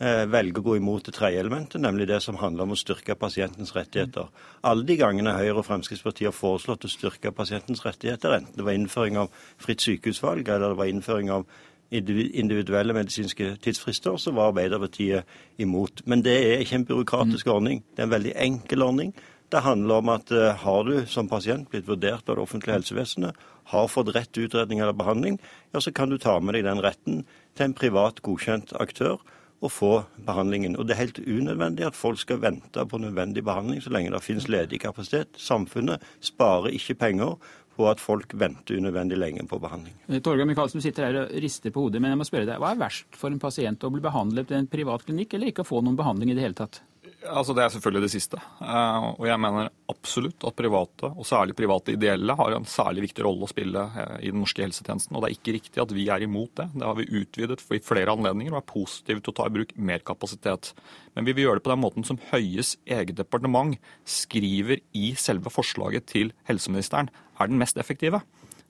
velger 0.00 0.62
å 0.62 0.64
gå 0.64 0.74
imot 0.78 1.04
det 1.04 1.12
tredje 1.12 1.42
elementet, 1.42 1.76
nemlig 1.84 2.06
det 2.08 2.22
som 2.24 2.38
handler 2.40 2.64
om 2.64 2.72
å 2.72 2.78
styrke 2.80 3.18
pasientens 3.20 3.74
rettigheter. 3.76 4.30
Alle 4.64 4.86
de 4.88 4.96
gangene 4.96 5.34
Høyre 5.36 5.58
og 5.60 5.66
Fremskrittspartiet 5.66 6.30
har 6.30 6.36
foreslått 6.36 6.86
å 6.88 6.92
styrke 6.92 7.34
pasientens 7.36 7.84
rettigheter, 7.84 8.32
enten 8.38 8.56
det 8.56 8.64
var 8.64 8.78
innføring 8.78 9.18
av 9.20 9.28
fritt 9.60 9.84
sykehusvalg 9.84 10.48
eller 10.48 10.72
det 10.72 10.80
var 10.80 10.88
innføring 10.88 11.28
av 11.34 11.44
individuelle 11.90 12.94
medisinske 12.94 13.56
tidsfrister, 13.62 14.16
så 14.16 14.32
var 14.32 14.52
Arbeiderpartiet 14.52 15.24
imot. 15.58 16.04
Men 16.06 16.22
det 16.22 16.36
er 16.38 16.62
ikke 16.62 16.78
en 16.78 16.86
byråkratisk 16.86 17.46
mm. 17.46 17.52
ordning. 17.52 17.82
Det 17.96 18.02
er 18.02 18.08
en 18.08 18.14
veldig 18.14 18.34
enkel 18.36 18.86
ordning. 18.86 19.12
Det 19.50 19.64
handler 19.66 19.98
om 19.98 20.12
at 20.14 20.30
uh, 20.30 20.52
har 20.54 20.84
du 20.86 20.94
som 21.10 21.28
pasient 21.28 21.68
blitt 21.70 21.88
vurdert 21.88 22.28
av 22.28 22.38
det 22.38 22.44
offentlige 22.44 22.78
helsevesenet, 22.78 23.34
har 23.70 23.90
fått 23.90 24.14
rett 24.14 24.38
utredning 24.38 24.80
eller 24.80 24.94
behandling, 24.96 25.36
ja, 25.74 25.80
så 25.82 25.92
kan 25.94 26.10
du 26.10 26.18
ta 26.18 26.38
med 26.40 26.56
deg 26.56 26.64
den 26.66 26.82
retten 26.82 27.20
til 27.54 27.66
en 27.66 27.74
privat 27.74 28.22
godkjent 28.26 28.72
aktør 28.78 29.18
og 29.60 29.72
få 29.72 29.92
behandlingen. 30.26 30.76
Og 30.76 30.86
Det 30.86 30.94
er 30.94 31.04
helt 31.04 31.18
unødvendig 31.18 31.86
at 31.86 31.96
folk 31.96 32.18
skal 32.18 32.40
vente 32.40 32.86
på 32.86 32.98
nødvendig 32.98 33.44
behandling 33.44 33.82
så 33.82 33.90
lenge 33.90 34.10
det 34.10 34.22
finnes 34.24 34.48
ledig 34.48 34.80
kapasitet. 34.80 35.28
Samfunnet 35.36 36.00
sparer 36.20 36.72
ikke 36.72 36.94
penger 36.94 37.36
på 37.76 37.88
at 37.90 38.00
folk 38.00 38.34
venter 38.34 38.76
unødvendig 38.76 39.18
lenge 39.18 39.46
på 39.48 39.58
behandling. 39.58 39.94
Eh, 40.08 40.20
Torgeir 40.20 40.48
Micaelsen, 40.48 40.80
du 40.80 40.84
sitter 40.84 41.06
her 41.06 41.20
og 41.22 41.34
rister 41.42 41.70
på 41.70 41.86
hodet, 41.86 42.02
men 42.02 42.10
jeg 42.10 42.20
må 42.20 42.28
spørre 42.28 42.48
deg, 42.48 42.60
hva 42.60 42.74
er 42.74 42.82
verst 42.82 43.16
for 43.16 43.32
en 43.32 43.40
pasient 43.40 43.84
å 43.84 43.92
bli 43.92 44.02
behandlet 44.04 44.50
i 44.50 44.58
en 44.58 44.70
privat 44.70 45.04
klinikk, 45.06 45.34
eller 45.34 45.52
ikke 45.52 45.64
å 45.64 45.70
få 45.70 45.80
noen 45.84 45.96
behandling 45.96 46.32
i 46.32 46.36
det 46.36 46.44
hele 46.44 46.58
tatt? 46.58 46.82
Altså 47.20 47.52
Det 47.52 47.62
er 47.62 47.72
selvfølgelig 47.74 48.06
det 48.06 48.12
siste. 48.14 48.38
Eh, 48.64 49.06
og 49.12 49.26
jeg 49.28 49.40
mener 49.42 49.68
absolutt 49.92 50.44
at 50.48 50.56
private, 50.56 51.10
og 51.10 51.26
særlig 51.28 51.56
private 51.58 51.92
ideelle, 51.92 52.36
har 52.36 52.54
en 52.56 52.64
særlig 52.64 53.04
viktig 53.08 53.24
rolle 53.26 53.44
å 53.44 53.50
spille 53.50 53.82
eh, 53.92 54.14
i 54.24 54.30
den 54.32 54.40
norske 54.40 54.64
helsetjenesten. 54.64 55.16
Og 55.16 55.22
det 55.22 55.28
er 55.28 55.36
ikke 55.36 55.54
riktig 55.58 55.82
at 55.84 55.92
vi 55.92 56.06
er 56.08 56.24
imot 56.24 56.54
det. 56.56 56.70
Det 56.72 56.86
har 56.86 56.96
vi 56.96 57.08
utvidet 57.20 57.60
i 57.60 57.82
flere 57.84 58.14
anledninger 58.16 58.56
og 58.56 58.62
er 58.62 58.72
positive 58.72 59.20
til 59.20 59.34
å 59.34 59.36
ta 59.36 59.48
i 59.50 59.54
bruk 59.58 59.74
mer 59.76 60.00
kapasitet. 60.06 60.72
Men 61.12 61.28
vi 61.28 61.36
vil 61.36 61.48
gjøre 61.48 61.60
det 61.60 61.66
på 61.68 61.74
den 61.74 61.84
måten 61.84 62.08
som 62.08 62.20
Høies 62.30 62.76
eget 62.88 63.18
departement 63.20 63.76
skriver 64.08 64.80
i 64.96 65.12
selve 65.20 65.52
forslaget 65.52 66.08
til 66.08 66.32
helseministeren 66.48 67.12
er 67.12 67.52
den 67.52 67.60
mest 67.60 67.76
effektive. 67.80 68.22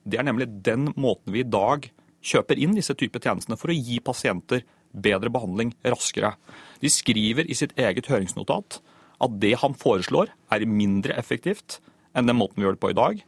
Det 0.03 0.19
er 0.19 0.27
nemlig 0.27 0.49
den 0.65 0.89
måten 0.99 1.31
vi 1.31 1.45
i 1.45 1.47
dag 1.47 1.87
kjøper 2.21 2.59
inn 2.61 2.75
disse 2.77 2.93
typer 2.97 3.21
tjenestene 3.23 3.57
for 3.57 3.71
å 3.71 3.77
gi 3.77 3.99
pasienter 4.03 4.65
bedre 4.93 5.31
behandling 5.33 5.73
raskere. 5.85 6.33
De 6.81 6.89
skriver 6.91 7.47
i 7.47 7.57
sitt 7.57 7.73
eget 7.79 8.09
høringsnotat 8.11 8.79
at 9.21 9.37
det 9.41 9.53
han 9.61 9.77
foreslår 9.77 10.31
er 10.53 10.65
mindre 10.67 11.15
effektivt 11.19 11.79
enn 12.17 12.27
den 12.27 12.39
måten 12.39 12.59
vi 12.59 12.67
gjør 12.67 12.77
det 12.77 12.83
på 12.83 12.91
i 12.91 12.97
dag. 12.97 13.21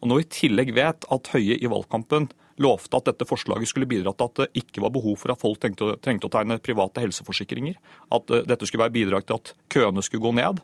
Og 0.00 0.08
når 0.08 0.20
vi 0.20 0.24
i 0.24 0.34
tillegg 0.36 0.70
vet 0.76 1.06
at 1.12 1.32
Høie 1.34 1.58
i 1.58 1.70
valgkampen 1.70 2.30
lovte 2.60 2.98
at 2.98 3.08
dette 3.08 3.26
forslaget 3.28 3.68
skulle 3.68 3.88
bidra 3.88 4.12
til 4.14 4.28
at 4.28 4.40
det 4.42 4.62
ikke 4.62 4.82
var 4.84 4.92
behov 4.94 5.16
for 5.20 5.32
at 5.32 5.40
folk 5.40 5.60
trengte, 5.60 5.94
trengte 6.04 6.28
å 6.28 6.32
tegne 6.32 6.60
private 6.62 7.02
helseforsikringer, 7.04 7.76
at 8.12 8.32
eh, 8.32 8.44
dette 8.48 8.68
skulle 8.68 8.84
være 8.84 8.96
bidrag 8.96 9.26
til 9.28 9.40
at 9.40 9.52
køene 9.72 10.04
skulle 10.04 10.24
gå 10.26 10.34
ned, 10.36 10.60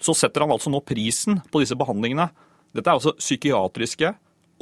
så 0.00 0.14
setter 0.16 0.46
han 0.46 0.54
altså 0.54 0.72
nå 0.72 0.80
prisen 0.86 1.42
på 1.52 1.62
disse 1.62 1.76
behandlingene. 1.78 2.30
Dette 2.72 2.88
er 2.88 2.98
altså 3.00 3.16
psykiatriske 3.18 4.14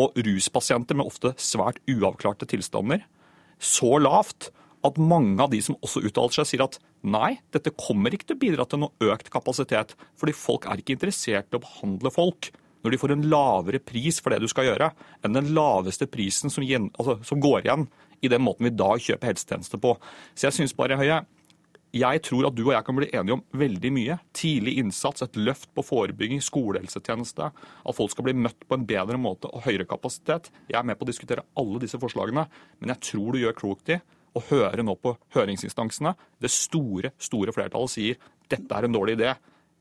og 0.02 0.16
ruspasienter 0.24 0.98
med 0.98 1.10
ofte 1.10 1.34
svært 1.42 1.78
uavklarte 1.90 2.48
tilstander. 2.48 3.04
Så 3.58 3.98
lavt 4.00 4.50
at 4.90 5.00
mange 5.00 5.42
av 5.42 5.52
de 5.52 5.60
som 5.64 5.76
også 5.78 6.02
uttaler 6.06 6.34
seg, 6.38 6.48
sier 6.50 6.64
at 6.64 6.78
nei, 7.06 7.36
dette 7.54 7.74
kommer 7.78 8.14
ikke 8.14 8.30
til 8.30 8.38
å 8.38 8.42
bidra 8.44 8.66
til 8.68 8.82
noe 8.84 9.10
økt 9.12 9.30
kapasitet. 9.34 9.94
Fordi 10.18 10.34
folk 10.36 10.68
er 10.68 10.82
ikke 10.82 10.96
interessert 10.96 11.52
i 11.52 11.58
å 11.58 11.64
behandle 11.64 12.12
folk 12.14 12.50
når 12.84 12.94
de 12.94 12.98
får 13.00 13.14
en 13.14 13.24
lavere 13.30 13.80
pris 13.82 14.20
for 14.22 14.30
det 14.30 14.42
du 14.42 14.48
skal 14.50 14.68
gjøre, 14.68 14.92
enn 15.26 15.34
den 15.34 15.50
laveste 15.56 16.06
prisen 16.10 16.52
som, 16.52 16.62
altså, 16.62 17.18
som 17.26 17.40
går 17.42 17.64
igjen 17.66 17.88
i 18.22 18.30
den 18.30 18.42
måten 18.42 18.66
vi 18.66 18.70
i 18.72 18.78
dag 18.78 19.02
kjøper 19.02 19.32
helsetjenester 19.32 19.82
på. 19.82 19.96
Så 20.34 20.48
jeg 20.48 20.58
synes 20.60 20.76
bare, 20.78 20.98
Høie, 20.98 21.20
jeg 21.96 22.20
tror 22.26 22.48
at 22.48 22.56
du 22.56 22.66
og 22.66 22.74
jeg 22.74 22.84
kan 22.84 22.96
bli 22.98 23.08
enige 23.16 23.38
om 23.38 23.44
veldig 23.56 23.90
mye. 23.96 24.18
Tidlig 24.36 24.76
innsats, 24.82 25.24
et 25.24 25.38
løft 25.40 25.70
på 25.76 25.84
forebygging, 25.86 26.42
skolehelsetjeneste. 26.44 27.48
At 27.48 27.96
folk 27.96 28.12
skal 28.12 28.26
bli 28.26 28.36
møtt 28.36 28.66
på 28.68 28.76
en 28.76 28.84
bedre 28.88 29.16
måte 29.20 29.48
og 29.48 29.64
høyere 29.64 29.88
kapasitet. 29.88 30.50
Jeg 30.68 30.78
er 30.80 30.86
med 30.86 30.98
på 31.00 31.06
å 31.06 31.10
diskutere 31.10 31.46
alle 31.58 31.80
disse 31.82 32.00
forslagene, 32.00 32.44
men 32.78 32.92
jeg 32.92 33.04
tror 33.08 33.32
du 33.32 33.40
gjør 33.40 33.56
klokt 33.56 33.94
i 33.94 34.00
å 34.38 34.46
høre 34.50 34.86
nå 34.86 34.96
på 35.02 35.14
høringsinstansene. 35.36 36.14
Det 36.40 36.50
store, 36.52 37.12
store 37.20 37.54
flertallet 37.56 37.94
sier 37.94 38.18
dette 38.48 38.74
er 38.74 38.88
en 38.88 38.96
dårlig 38.96 39.18
idé. 39.18 39.34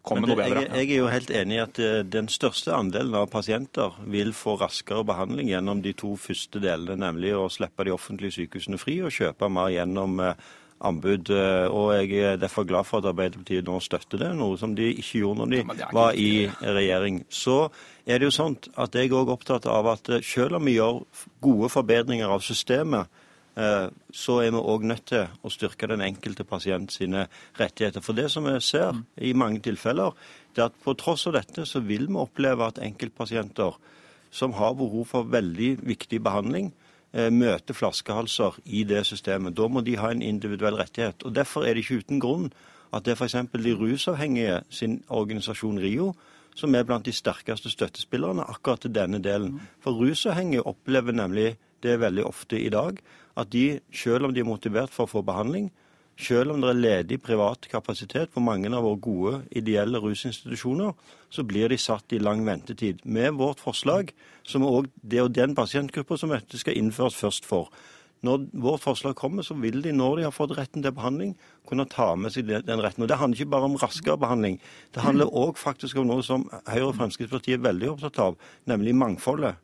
Kom 0.07 0.21
med 0.23 0.31
noe 0.31 0.39
bedre. 0.39 0.63
Jeg, 0.63 0.71
jeg, 0.71 0.91
er 0.91 1.01
jo 1.01 1.09
helt 1.11 1.31
enig 1.35 1.57
i 1.57 1.63
at 1.63 1.81
eh, 1.83 1.97
den 2.07 2.29
største 2.31 2.75
andelen 2.75 3.15
av 3.19 3.27
pasienter 3.31 3.97
vil 4.07 4.31
få 4.35 4.55
raskere 4.61 5.03
behandling 5.07 5.51
gjennom 5.51 5.81
de 5.83 5.93
to 5.97 6.13
første 6.19 6.61
delene, 6.63 6.95
nemlig 7.01 7.33
å 7.35 7.47
slippe 7.51 7.87
de 7.87 7.95
offentlige 7.95 8.37
sykehusene 8.37 8.79
fri 8.79 9.01
og 9.03 9.13
kjøpe 9.15 9.49
mer 9.51 9.73
gjennom 9.73 10.21
eh, 10.23 10.47
anbud. 10.87 11.33
Eh, 11.33 11.65
og 11.67 11.91
jeg 11.97 12.23
er 12.23 12.39
derfor 12.39 12.67
glad 12.69 12.87
for 12.87 13.01
at 13.01 13.11
Arbeiderpartiet 13.11 13.67
nå 13.67 13.81
støtter 13.83 14.23
det, 14.23 14.31
noe 14.39 14.55
som 14.59 14.75
de 14.77 14.93
ikke 14.93 15.23
gjorde 15.25 15.43
når 15.43 15.53
de 15.55 15.85
var 15.99 16.15
i 16.15 16.31
regjering. 16.63 17.23
Så 17.27 17.59
er 18.07 18.21
det 18.21 18.29
jo 18.29 18.37
sånn 18.39 18.59
at 18.79 18.95
jeg 18.95 19.11
er 19.11 19.19
òg 19.19 19.33
opptatt 19.35 19.67
av 19.71 19.91
at 19.97 20.11
selv 20.23 20.61
om 20.61 20.67
vi 20.67 20.77
gjør 20.77 21.03
gode 21.43 21.71
forbedringer 21.73 22.31
av 22.31 22.45
systemet, 22.45 23.11
så 23.57 24.33
er 24.43 24.51
vi 24.53 24.59
òg 24.61 24.83
nødt 24.85 25.07
til 25.09 25.23
å 25.41 25.49
styrke 25.49 25.87
den 25.89 26.03
enkelte 26.05 26.43
pasient 26.45 26.91
sine 26.93 27.23
rettigheter. 27.57 28.03
For 28.05 28.13
det 28.13 28.27
som 28.29 28.45
vi 28.45 28.53
ser 28.61 28.91
mm. 28.93 28.99
i 29.25 29.31
mange 29.33 29.63
tilfeller, 29.65 30.13
det 30.53 30.61
er 30.61 30.69
at 30.69 30.77
på 30.83 30.93
tross 30.99 31.25
av 31.29 31.33
dette 31.39 31.65
så 31.65 31.81
vil 31.81 32.05
vi 32.05 32.19
oppleve 32.21 32.67
at 32.67 32.81
enkeltpasienter 32.85 33.79
som 34.29 34.53
har 34.53 34.77
behov 34.77 35.07
for 35.09 35.29
veldig 35.33 35.77
viktig 35.87 36.21
behandling, 36.23 36.71
eh, 37.13 37.29
møter 37.33 37.73
flaskehalser 37.73 38.59
i 38.65 38.83
det 38.83 39.05
systemet. 39.09 39.55
Da 39.57 39.67
må 39.67 39.81
de 39.81 39.97
ha 39.97 40.11
en 40.11 40.21
individuell 40.21 40.77
rettighet. 40.77 41.25
Og 41.25 41.33
Derfor 41.33 41.65
er 41.65 41.73
det 41.73 41.85
ikke 41.85 42.01
uten 42.03 42.19
grunn 42.19 42.51
at 42.93 43.05
det 43.05 43.15
er 43.15 43.21
f.eks. 43.21 43.35
de 43.53 43.73
rusavhengige 43.75 44.61
sin 44.69 45.03
organisasjon 45.09 45.79
RIO 45.79 46.13
som 46.55 46.75
er 46.75 46.83
blant 46.83 47.05
de 47.05 47.13
sterkeste 47.13 47.69
støttespillerne 47.69 48.45
akkurat 48.49 48.81
til 48.81 48.93
denne 48.95 49.19
delen. 49.21 49.51
Mm. 49.57 49.59
For 49.79 49.91
rusavhengige 49.91 50.65
opplever 50.65 51.11
nemlig 51.11 51.57
det 51.83 51.99
veldig 51.99 52.25
ofte 52.25 52.59
i 52.59 52.69
dag 52.69 52.97
at 53.37 53.51
de, 53.53 53.79
selv 53.93 54.27
om 54.27 54.33
de 54.33 54.41
er 54.41 54.49
motivert 54.49 54.93
for 54.93 55.05
å 55.05 55.11
få 55.17 55.23
behandling, 55.25 55.69
selv 56.17 56.55
om 56.55 56.63
det 56.63 56.69
er 56.71 56.79
ledig 56.79 57.19
privat 57.21 57.67
kapasitet 57.69 58.31
på 58.33 58.41
mange 58.41 58.71
av 58.73 58.81
våre 58.81 58.97
gode 59.05 59.33
ideelle 59.59 60.01
rusinstitusjoner, 60.01 60.95
så 61.29 61.45
blir 61.45 61.69
de 61.69 61.77
satt 61.77 62.15
i 62.17 62.21
lang 62.21 62.41
ventetid. 62.45 63.03
Med 63.05 63.37
vårt 63.37 63.61
forslag, 63.61 64.09
som 64.41 64.65
er 64.65 64.89
det 65.03 65.21
og 65.21 65.35
den 65.37 65.53
pasientgruppa 65.55 66.17
som 66.17 66.33
dette 66.33 66.57
skal 66.57 66.79
innføres 66.79 67.19
først 67.19 67.45
for. 67.45 67.69
Når 68.25 68.47
vårt 68.57 68.81
forslag 68.81 69.13
kommer, 69.15 69.45
så 69.45 69.53
vil 69.61 69.83
de, 69.83 69.91
når 69.93 70.17
de 70.17 70.25
har 70.25 70.33
fått 70.33 70.55
retten 70.57 70.81
til 70.81 70.95
behandling, 70.95 71.35
kunne 71.69 71.85
ta 71.85 72.15
med 72.17 72.33
seg 72.33 72.49
den 72.49 72.81
retten. 72.81 73.05
Og 73.05 73.09
Det 73.09 73.19
handler 73.21 73.37
ikke 73.37 73.53
bare 73.53 73.69
om 73.69 73.77
raskere 73.77 74.17
behandling. 74.17 74.57
Det 74.93 75.03
handler 75.05 75.29
òg 75.29 75.61
om 76.01 76.07
noe 76.07 76.23
som 76.25 76.49
Høyre 76.65 76.89
og 76.89 76.95
Fremskrittspartiet 76.97 77.59
er 77.59 77.67
veldig 77.69 77.93
opptatt 77.93 78.19
av, 78.19 78.37
nemlig 78.65 78.95
mangfoldet. 78.95 79.61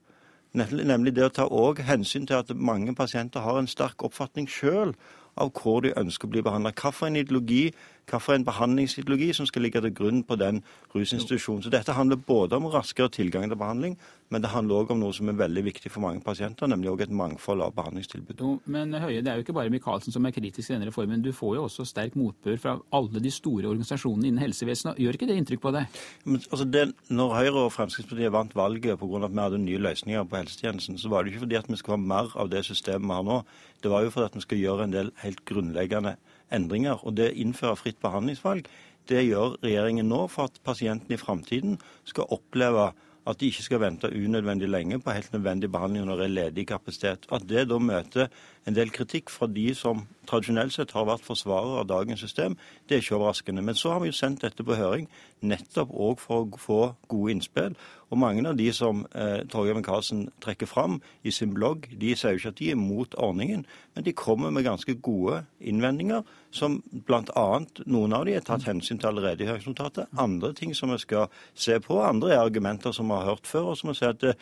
Nemlig 0.53 1.15
det 1.17 1.25
å 1.25 1.33
ta 1.33 1.45
hensyn 1.81 2.27
til 2.29 2.37
at 2.37 2.51
mange 2.53 2.93
pasienter 2.95 3.41
har 3.41 3.57
en 3.57 3.69
sterk 3.69 4.03
oppfatning 4.05 4.45
sjøl 4.45 4.93
av 5.41 5.49
hvor 5.57 5.81
de 5.81 5.95
ønsker 5.97 6.29
å 6.29 6.33
bli 6.33 6.43
behandla. 6.45 6.75
Hvilken 6.77 7.17
ideologi 7.17 7.71
hvilken 8.09 8.45
behandlingsideologi 8.45 9.33
som 9.33 9.45
skal 9.45 9.63
ligge 9.65 9.81
til 9.81 9.93
grunn 9.95 10.23
på 10.23 10.35
den 10.35 10.61
rusinstitusjonen. 10.95 11.63
Så 11.63 11.71
Dette 11.73 11.93
handler 11.93 12.15
både 12.15 12.55
om 12.55 12.65
raskere 12.65 13.09
tilgang 13.09 13.49
til 13.49 13.57
behandling, 13.57 13.97
men 14.29 14.41
det 14.41 14.49
handler 14.49 14.81
òg 14.81 14.91
om 14.91 14.99
noe 14.99 15.13
som 15.13 15.29
er 15.29 15.37
veldig 15.37 15.63
viktig 15.63 15.91
for 15.91 16.01
mange 16.01 16.21
pasienter, 16.21 16.67
nemlig 16.67 16.89
også 16.89 17.03
et 17.07 17.13
mangfold 17.13 17.61
av 17.61 17.73
behandlingstilbud. 17.77 18.39
Jo, 18.41 18.59
men 18.65 18.93
Høie, 18.93 19.21
det 19.21 19.31
er 19.31 19.37
jo 19.37 19.45
ikke 19.45 19.53
bare 19.53 19.69
Micaelsen 19.73 20.13
som 20.13 20.25
er 20.25 20.33
kritisk 20.33 20.67
til 20.67 20.77
denne 20.77 20.89
reformen. 20.89 21.21
Du 21.21 21.31
får 21.35 21.55
jo 21.57 21.65
også 21.67 21.85
sterk 21.85 22.17
motbør 22.19 22.57
fra 22.61 22.75
alle 22.91 23.21
de 23.23 23.31
store 23.31 23.69
organisasjonene 23.69 24.29
innen 24.29 24.43
helsevesenet. 24.43 24.99
Gjør 25.01 25.19
ikke 25.19 25.29
det 25.29 25.37
inntrykk 25.37 25.63
på 25.63 25.73
deg? 25.75 26.01
Men, 26.25 26.41
altså 26.49 26.65
det, 26.65 26.85
når 27.13 27.35
Høyre 27.37 27.65
og 27.67 27.73
Fremskrittspartiet 27.75 28.33
vant 28.33 28.55
valget 28.57 28.99
pga. 28.99 29.23
at 29.23 29.35
vi 29.35 29.43
hadde 29.45 29.63
nye 29.63 29.83
løsninger 29.87 30.23
på 30.23 30.39
helsetjenesten, 30.41 30.97
så 30.97 31.09
var 31.09 31.23
det 31.23 31.33
ikke 31.33 31.45
fordi 31.45 31.61
at 31.61 31.69
vi 31.69 31.77
skulle 31.77 31.99
ha 31.99 32.07
mer 32.13 32.33
av 32.35 32.49
det 32.49 32.65
systemet 32.65 33.07
vi 33.07 33.17
har 33.19 33.27
nå. 33.27 33.43
Det 33.83 33.91
var 33.91 34.03
jo 34.03 34.09
fordi 34.09 34.31
at 34.31 34.35
vi 34.35 34.47
skal 34.47 34.63
gjøre 34.63 34.87
en 34.87 34.95
del 34.95 35.11
helt 35.21 35.45
grunnleggende 35.45 36.17
endringer. 36.55 37.01
Og 37.03 37.17
det 37.17 37.31
å 37.31 37.39
innføre 37.45 37.79
fritt 37.79 37.99
behandlingsvalg, 38.03 38.67
det 39.11 39.25
gjør 39.25 39.57
regjeringen 39.63 40.07
nå 40.07 40.25
for 40.31 40.47
at 40.47 40.61
pasientene 40.63 41.17
i 41.17 41.21
framtiden 41.21 41.79
skal 42.07 42.29
oppleve 42.31 42.91
at 43.27 43.39
de 43.39 43.49
ikke 43.49 43.63
skal 43.63 43.81
vente 43.83 44.11
unødvendig 44.11 44.67
lenge 44.67 44.99
på 44.99 45.15
helt 45.15 45.31
nødvendig 45.35 45.69
behandling 45.71 46.07
når 46.07 46.19
det 46.19 46.25
er 46.25 46.35
ledig 46.37 46.65
kapasitet. 46.71 47.27
At 47.31 47.45
det 47.47 47.69
da 47.71 47.79
møter 47.79 48.31
en 48.65 48.75
del 48.75 48.91
kritikk 48.95 49.31
fra 49.33 49.47
de 49.51 49.73
som 49.75 50.05
tradisjonelt 50.29 50.71
sett 50.75 50.93
har 50.95 51.07
vært 51.07 51.25
forsvarere 51.27 51.81
av 51.81 51.89
dagens 51.89 52.21
system, 52.23 52.55
det 52.87 52.95
er 52.95 53.03
ikke 53.03 53.17
overraskende. 53.17 53.63
Men 53.65 53.75
så 53.75 53.91
har 53.91 54.03
vi 54.03 54.11
jo 54.11 54.15
sendt 54.15 54.43
dette 54.45 54.63
på 54.63 54.77
høring 54.79 55.09
nettopp 55.43 55.91
òg 55.91 56.21
for 56.23 56.45
å 56.45 56.59
få 56.59 56.79
gode 57.11 57.35
innspill. 57.35 57.75
Og 58.13 58.19
mange 58.21 58.45
av 58.47 58.55
de 58.55 58.69
som 58.75 59.03
eh, 59.17 59.41
Torgeir 59.49 59.75
Micaelsen 59.75 60.27
trekker 60.43 60.69
fram 60.69 60.99
i 61.25 61.33
sin 61.33 61.53
blogg, 61.55 61.89
de 61.99 62.13
sier 62.15 62.35
jo 62.35 62.41
ikke 62.43 62.53
at 62.53 62.59
de 62.61 62.71
er 62.71 62.79
mot 62.79 63.17
ordningen, 63.17 63.65
men 63.95 64.05
de 64.05 64.15
kommer 64.15 64.53
med 64.53 64.67
ganske 64.67 64.95
gode 65.03 65.41
innvendinger, 65.59 66.23
som 66.53 66.79
bl.a. 67.07 67.47
noen 67.89 68.13
av 68.15 68.27
de 68.29 68.37
er 68.37 68.45
tatt 68.45 68.67
hensyn 68.69 69.01
til 69.01 69.09
allerede 69.09 69.43
i 69.43 69.49
høringsnotatet. 69.49 70.13
Andre 70.21 70.53
ting 70.55 70.75
som 70.77 70.93
vi 70.93 71.01
skal 71.01 71.31
se 71.57 71.79
på, 71.83 71.99
andre 72.05 72.35
er 72.35 72.43
argumenter 72.45 72.93
som 72.93 73.09
vi 73.09 73.17
har 73.17 73.33
hørt 73.33 73.49
før, 73.49 73.73
og 73.73 73.81
som 73.81 73.91
vi 73.91 73.97
ser 73.97 74.13
at 74.13 74.37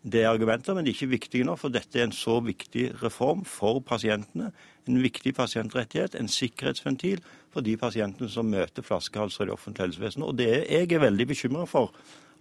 Det 0.00 0.22
er 0.22 0.30
argumenter, 0.30 0.72
men 0.72 0.86
de 0.86 0.94
er 0.94 0.96
ikke 0.96 1.12
viktige 1.12 1.44
nå, 1.44 1.58
for 1.60 1.72
dette 1.72 1.98
er 2.00 2.06
en 2.06 2.14
så 2.16 2.38
viktig 2.40 2.86
reform 3.02 3.42
for 3.44 3.82
pasientene. 3.84 4.48
En 4.88 5.02
viktig 5.02 5.34
pasientrettighet, 5.36 6.16
en 6.16 6.30
sikkerhetsventil 6.30 7.20
for 7.52 7.60
de 7.66 7.76
pasientene 7.76 8.30
som 8.32 8.48
møter 8.48 8.86
flaskehalser 8.86 9.44
i 9.44 9.50
det 9.50 9.54
offentlige 9.58 9.90
helsevesenet. 9.90 10.26
Og 10.26 10.38
det 10.38 10.48
jeg 10.70 10.88
er 10.88 11.04
veldig 11.04 11.26
bekymra 11.34 11.66
for 11.68 11.92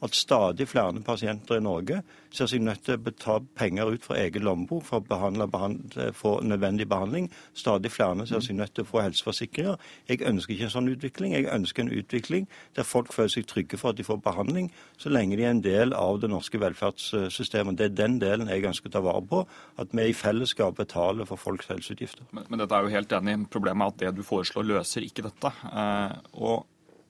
at 0.06 0.16
stadig 0.16 0.68
flere 0.70 1.02
pasienter 1.06 1.60
i 1.60 1.64
Norge 1.64 2.02
ser 2.32 2.48
seg 2.50 2.62
nødt 2.64 2.84
til 2.86 2.96
å 2.96 3.02
betale 3.04 3.46
penger 3.58 3.94
ut 3.96 4.06
fra 4.06 4.18
egen 4.22 4.46
lommebok 4.46 4.86
for 4.88 5.02
å 5.02 5.06
behandle, 5.06 5.48
behandle, 5.50 6.10
få 6.16 6.38
nødvendig 6.46 6.88
behandling. 6.90 7.30
Stadig 7.58 7.92
flere 7.92 8.28
ser 8.30 8.44
seg 8.46 8.58
nødt 8.60 8.76
til 8.78 8.86
å 8.86 8.90
få 8.90 9.04
helseforsikringer. 9.04 9.78
Jeg 10.10 10.24
ønsker 10.30 10.56
ikke 10.56 10.70
en 10.70 10.76
sånn 10.76 10.92
utvikling. 10.94 11.36
Jeg 11.36 11.50
ønsker 11.54 11.86
en 11.86 11.94
utvikling 11.94 12.48
der 12.78 12.88
folk 12.88 13.14
føler 13.16 13.34
seg 13.34 13.50
trygge 13.50 13.80
for 13.82 13.92
at 13.92 14.00
de 14.00 14.08
får 14.08 14.22
behandling, 14.24 14.70
så 14.98 15.12
lenge 15.12 15.40
de 15.40 15.46
er 15.48 15.54
en 15.54 15.64
del 15.66 15.96
av 15.98 16.22
det 16.22 16.32
norske 16.32 16.62
velferdssystemet. 16.62 17.80
Det 17.80 17.90
er 17.90 17.96
den 17.98 18.20
delen 18.22 18.52
jeg 18.52 18.68
ønsker 18.70 18.92
å 18.92 18.98
ta 18.98 19.04
vare 19.06 19.26
på. 19.30 19.44
At 19.82 19.96
vi 19.96 20.10
i 20.10 20.16
fellesskap 20.16 20.78
betaler 20.80 21.28
for 21.30 21.42
folks 21.42 21.70
helseutgifter. 21.72 22.28
Men, 22.32 22.46
men 22.50 22.62
dette 22.62 22.76
er 22.76 22.86
jo 22.86 22.94
helt 22.94 23.16
enig. 23.20 23.40
Problemet 23.52 23.88
er 23.88 23.96
at 23.96 24.04
det 24.04 24.20
du 24.20 24.28
foreslår, 24.28 24.68
løser 24.70 25.06
ikke 25.06 25.26
dette. 25.28 25.52
Eh, 25.70 26.20
og 26.40 26.68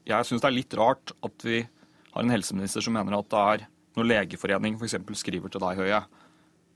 jeg 0.09 0.25
syns 0.25 0.41
det 0.43 0.49
er 0.49 0.57
litt 0.57 0.79
rart 0.79 1.13
at 1.25 1.45
vi 1.45 1.61
har 2.13 2.23
en 2.25 2.33
helseminister 2.33 2.83
som 2.83 2.95
mener 2.95 3.17
at 3.17 3.29
det 3.31 3.43
er 3.53 3.67
når 3.97 4.07
Legeforeningen 4.07 4.79
f.eks. 4.79 4.95
skriver 5.19 5.51
til 5.51 5.63
deg, 5.63 5.81
Høie, 5.81 6.01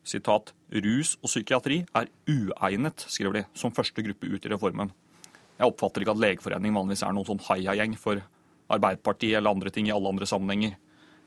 sitat, 0.03 0.51
rus 0.83 1.15
og 1.21 1.29
psykiatri 1.29 1.83
er 1.95 2.09
uegnet, 2.27 3.05
skriver 3.07 3.39
de, 3.39 3.43
som 3.55 3.73
første 3.75 4.03
gruppe 4.03 4.27
ut 4.27 4.45
i 4.45 4.51
reformen. 4.51 4.91
Jeg 5.59 5.69
oppfatter 5.69 6.03
ikke 6.03 6.15
at 6.15 6.23
Legeforeningen 6.23 6.79
vanligvis 6.79 7.05
er 7.05 7.13
noen 7.15 7.29
sånn 7.29 7.43
heiagjeng 7.47 7.95
for 7.99 8.23
Arbeiderpartiet 8.73 9.37
eller 9.37 9.53
andre 9.53 9.71
ting 9.73 9.87
i 9.87 9.93
alle 9.93 10.09
andre 10.09 10.27
sammenhenger. 10.27 10.75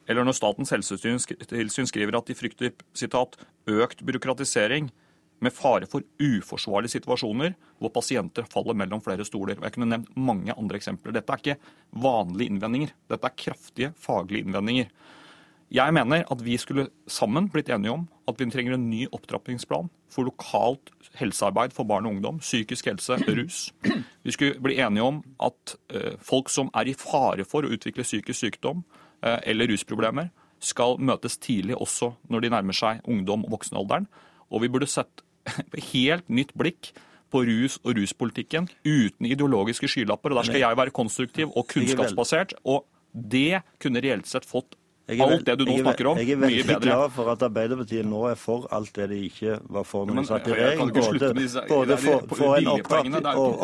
Eller 0.06 0.26
når 0.26 0.36
Statens 0.38 0.72
helsetilsyn 0.74 1.88
skriver 1.88 2.18
at 2.18 2.28
de 2.28 2.36
frykter 2.38 2.74
sitat, 2.96 3.38
økt 3.66 4.04
byråkratisering 4.06 4.90
med 5.44 5.52
fare 5.52 5.88
for 5.90 6.04
uforsvarlige 6.22 6.96
situasjoner 6.96 7.54
hvor 7.80 7.92
pasienter 7.92 8.46
faller 8.48 8.76
mellom 8.78 9.02
flere 9.04 9.24
stoler. 9.26 9.58
Og 9.58 9.66
Jeg 9.66 9.76
kunne 9.76 9.90
nevnt 9.90 10.16
mange 10.16 10.54
andre 10.56 10.80
eksempler. 10.80 11.14
Dette 11.16 11.32
er 11.32 11.42
ikke 11.42 11.58
vanlige 12.02 12.52
innvendinger. 12.52 12.94
Dette 13.10 13.28
er 13.28 13.38
kraftige 13.44 13.92
faglige 14.00 14.46
innvendinger. 14.46 14.90
Jeg 15.74 15.92
mener 15.92 16.22
at 16.30 16.42
vi 16.46 16.54
skulle 16.62 16.86
sammen 17.10 17.48
blitt 17.50 17.68
enige 17.74 17.90
om 17.90 18.04
at 18.30 18.38
vi 18.38 18.46
trenger 18.50 18.76
en 18.76 18.86
ny 18.90 19.06
opptrappingsplan 19.10 19.88
for 20.08 20.28
lokalt 20.28 20.92
helsearbeid 21.18 21.74
for 21.74 21.88
barn 21.88 22.06
og 22.06 22.14
ungdom, 22.14 22.38
psykisk 22.38 22.86
helse, 22.86 23.18
rus. 23.26 23.72
Vi 24.22 24.34
skulle 24.34 24.60
bli 24.62 24.78
enige 24.78 25.02
om 25.02 25.22
at 25.42 25.74
uh, 25.94 26.14
folk 26.22 26.52
som 26.54 26.70
er 26.74 26.86
i 26.86 26.94
fare 26.94 27.44
for 27.44 27.66
å 27.66 27.72
utvikle 27.74 28.06
psykisk 28.06 28.46
sykdom 28.46 28.84
uh, 29.26 29.40
eller 29.42 29.72
rusproblemer, 29.72 30.30
skal 30.62 31.00
møtes 31.02 31.36
tidlig 31.42 31.76
også 31.76 32.14
når 32.30 32.46
de 32.46 32.52
nærmer 32.54 32.76
seg 32.76 33.02
ungdom 33.04 33.44
og 33.44 33.58
voksenalderen. 33.58 34.06
Og 34.54 34.62
vi 34.62 34.70
burde 34.70 34.88
sett 34.88 35.25
helt 35.92 36.28
nytt 36.28 36.54
blikk 36.58 36.92
på 37.32 37.42
rus 37.46 37.78
og 37.82 37.96
ruspolitikken 37.98 38.68
uten 38.86 39.28
ideologiske 39.28 39.90
skylapper. 39.90 40.32
Og 40.32 40.40
der 40.40 40.50
skal 40.50 40.62
jeg 40.62 40.78
være 40.78 40.94
konstruktiv 40.94 41.52
og 41.54 41.66
kunnskapsbasert. 41.72 42.54
Og 42.64 42.86
det 43.12 43.62
kunne 43.82 44.02
reelt 44.04 44.28
sett 44.30 44.46
fått 44.46 44.76
alt 45.06 45.46
det 45.46 45.54
du 45.60 45.64
nå 45.68 45.76
snakker 45.78 46.08
om, 46.10 46.18
mye 46.18 46.34
bedre. 46.34 46.50
Jeg 46.50 46.62
er 46.64 46.66
veldig 46.66 46.76
glad 46.82 47.12
for 47.14 47.30
at 47.30 47.42
Arbeiderpartiet 47.46 48.08
nå 48.08 48.22
er 48.30 48.38
for 48.40 48.66
alt 48.74 48.90
det 48.96 49.06
de 49.12 49.20
ikke 49.28 49.58
var 49.76 49.86
for 49.86 50.08
når 50.08 50.18
de 50.18 50.24
satt 50.30 50.48
i 50.48 50.56
regjering. 50.56 50.92
Både, 50.96 51.30
både 51.70 51.98
for, 52.02 52.26
for 52.34 52.56
en 52.58 52.70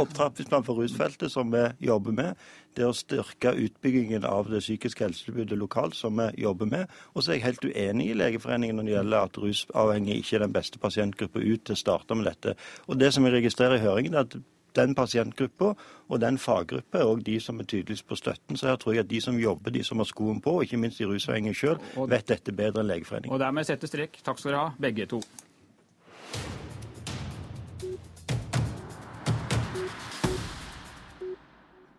opptrappingsplan 0.04 0.66
for 0.66 0.78
rusfeltet, 0.78 1.32
som 1.34 1.50
vi 1.50 1.64
jobber 1.88 2.14
med, 2.14 2.46
det 2.78 2.86
å 2.86 2.94
styrke 2.96 3.52
utbyggingen 3.58 4.24
av 4.28 4.48
det 4.52 4.62
psykiske 4.62 5.04
helsetilbudet 5.04 5.58
lokalt, 5.58 5.98
som 5.98 6.16
vi 6.22 6.30
jobber 6.46 6.70
med. 6.70 6.96
Og 7.12 7.24
så 7.24 7.32
er 7.32 7.40
jeg 7.40 7.46
helt 7.48 7.66
uenig 7.66 8.08
i 8.12 8.16
Legeforeningen 8.16 8.78
når 8.78 8.88
det 8.88 8.96
gjelder 8.96 9.26
at 9.26 9.42
rusavhengige 9.42 10.22
ikke 10.22 10.38
er 10.38 10.46
den 10.46 10.56
beste 10.56 10.80
pasientgruppa 10.82 11.42
ut 11.42 11.66
til 11.66 11.76
å 11.76 11.82
starte 11.82 12.16
med 12.16 12.30
dette. 12.30 12.56
Og 12.86 13.02
det 13.02 13.12
som 13.12 13.26
jeg 13.26 13.40
registrerer 13.40 13.80
i 13.80 13.84
høringen, 13.84 14.14
er 14.14 14.28
at 14.28 14.38
den 14.78 14.94
pasientgruppa 14.98 15.74
og 16.08 16.20
den 16.20 16.38
faggruppa 16.38 17.00
er 17.00 17.10
òg 17.10 17.22
de 17.26 17.38
som 17.40 17.60
er 17.60 17.68
tydeligst 17.68 18.06
på 18.08 18.18
støtten. 18.18 18.56
Så 18.56 18.68
her 18.70 18.80
tror 18.80 18.96
jeg 18.96 19.06
at 19.06 19.12
de 19.12 19.20
som 19.20 19.38
jobber, 19.40 19.72
de 19.74 19.84
som 19.84 20.02
har 20.02 20.08
skoen 20.08 20.42
på, 20.44 20.58
og 20.58 20.66
ikke 20.66 20.80
minst 20.80 21.00
de 21.00 21.08
rusavhengige 21.08 21.60
sjøl, 21.62 21.80
vet 22.08 22.28
dette 22.28 22.52
bedre 22.56 22.84
enn 22.84 22.92
Legeforeningen. 22.92 23.32
Og 23.34 23.40
dermed 23.40 23.68
sette 23.68 23.88
strek. 23.90 24.20
Takk 24.24 24.40
skal 24.40 24.54
dere 24.54 24.66
ha, 24.66 24.76
begge 24.80 25.08
to. 25.08 25.22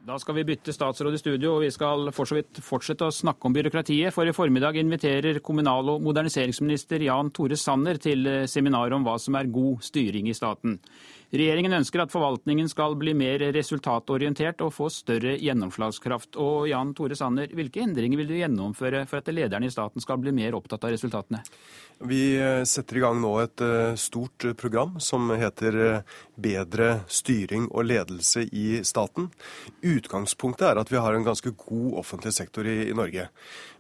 Da 0.04 0.18
skal 0.20 0.36
vi 0.36 0.44
bytte 0.44 0.74
statsråd 0.76 1.16
i 1.16 1.20
studio, 1.22 1.54
og 1.56 1.62
vi 1.64 1.70
skal 1.72 2.10
for 2.12 2.28
så 2.28 2.36
vidt 2.36 2.60
fortsette 2.62 3.08
å 3.08 3.14
snakke 3.16 3.48
om 3.48 3.54
byråkratiet. 3.56 4.12
For 4.12 4.28
i 4.28 4.34
formiddag 4.36 4.76
inviterer 4.82 5.40
kommunal- 5.40 5.94
og 5.94 6.04
moderniseringsminister 6.04 7.06
Jan 7.08 7.32
Tore 7.32 7.56
Sanner 7.56 7.98
til 8.04 8.28
seminar 8.52 8.91
om 8.94 9.08
hva 9.08 9.16
som 9.18 9.40
er 9.40 9.48
god 9.48 9.80
styring 9.88 10.28
i 10.28 10.36
staten. 10.36 10.76
Regjeringen 11.34 11.74
ønsker 11.74 12.04
at 12.04 12.12
forvaltningen 12.14 12.68
skal 12.70 12.94
bli 13.02 13.16
mer 13.18 13.42
resultatorientert 13.56 14.60
og 14.62 14.70
få 14.76 14.86
større 14.94 15.32
gjennomslagskraft. 15.42 16.38
Og 16.38 16.68
Jan 16.70 16.92
Tore 16.94 17.18
Sanner, 17.18 17.50
hvilke 17.58 17.82
endringer 17.82 18.22
vil 18.22 18.30
du 18.30 18.36
gjennomføre 18.38 19.02
for 19.10 19.18
at 19.18 19.32
lederne 19.34 19.66
i 19.66 19.74
staten 19.74 20.04
skal 20.04 20.22
bli 20.22 20.30
mer 20.36 20.54
opptatt 20.54 20.86
av 20.86 20.94
resultatene? 20.94 21.42
Vi 22.06 22.36
eh, 22.38 22.62
setter 22.70 23.00
i 23.00 23.02
gang 23.02 23.18
nå 23.22 23.32
et 23.42 23.64
eh, 23.66 23.96
stort 23.98 24.46
program 24.60 25.00
som 25.02 25.32
heter 25.34 25.80
eh, 25.82 26.20
Bedre 26.34 27.04
styring 27.14 27.68
og 27.70 27.86
ledelse 27.86 28.48
i 28.50 28.82
staten. 28.86 29.28
Utgangspunktet 29.86 30.66
er 30.70 30.82
at 30.82 30.90
vi 30.90 31.02
har 31.02 31.14
en 31.14 31.26
ganske 31.26 31.54
god 31.54 32.00
offentlig 32.02 32.34
sektor 32.34 32.66
i, 32.68 32.90
i 32.90 32.96
Norge. 32.98 33.28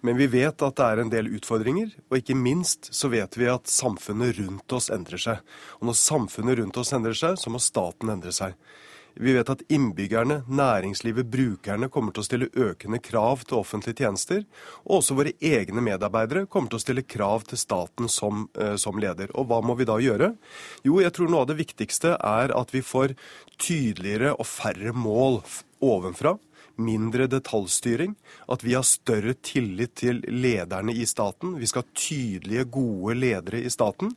Men 0.05 0.19
vi 0.19 0.27
vet 0.29 0.61
at 0.61 0.77
det 0.77 0.85
er 0.85 1.01
en 1.01 1.11
del 1.11 1.31
utfordringer, 1.33 1.93
og 2.09 2.19
ikke 2.19 2.37
minst 2.37 2.91
så 2.93 3.09
vet 3.09 3.37
vi 3.39 3.49
at 3.49 3.71
samfunnet 3.71 4.37
rundt 4.37 4.77
oss 4.77 4.91
endrer 4.93 5.21
seg. 5.21 5.41
Og 5.79 5.89
når 5.89 5.97
samfunnet 5.97 6.59
rundt 6.61 6.79
oss 6.81 6.93
endrer 6.93 7.17
seg, 7.17 7.39
så 7.43 7.53
må 7.53 7.61
staten 7.61 8.11
endre 8.13 8.33
seg. 8.35 8.55
Vi 9.13 9.33
vet 9.35 9.49
at 9.49 9.61
innbyggerne, 9.69 10.39
næringslivet, 10.49 11.27
brukerne 11.29 11.89
kommer 11.93 12.13
til 12.13 12.23
å 12.23 12.25
stille 12.25 12.49
økende 12.57 12.97
krav 13.03 13.43
til 13.45 13.59
offentlige 13.59 14.01
tjenester. 14.01 14.41
Og 14.87 15.01
også 15.01 15.17
våre 15.19 15.35
egne 15.37 15.83
medarbeidere 15.85 16.47
kommer 16.49 16.73
til 16.73 16.79
å 16.79 16.83
stille 16.83 17.05
krav 17.05 17.45
til 17.49 17.61
staten 17.61 18.09
som, 18.09 18.47
uh, 18.57 18.73
som, 18.81 18.97
leder. 18.97 19.29
Og 19.37 19.51
hva 19.51 19.61
må 19.61 19.77
vi 19.77 19.85
da 19.89 19.99
gjøre? 20.01 20.31
Jo, 20.87 20.97
jeg 21.03 21.13
tror 21.13 21.29
noe 21.29 21.45
av 21.45 21.51
det 21.51 21.59
viktigste 21.61 22.15
er 22.17 22.55
at 22.57 22.73
vi 22.73 22.81
får 22.81 23.13
tydeligere 23.61 24.33
og 24.33 24.49
færre 24.49 24.95
mål 24.97 25.43
ovenfra 25.83 26.37
mindre 26.75 27.27
detaljstyring, 27.27 28.15
at 28.47 28.63
vi 28.63 28.73
har 28.73 28.85
større 28.87 29.33
tillit 29.33 29.95
til 29.99 30.21
lederne 30.27 30.93
i 30.95 31.05
staten. 31.05 31.55
Vi 31.59 31.69
skal 31.69 31.83
ha 31.83 31.97
tydelige, 31.97 32.65
gode 32.73 33.15
ledere 33.17 33.61
i 33.61 33.69
staten. 33.69 34.13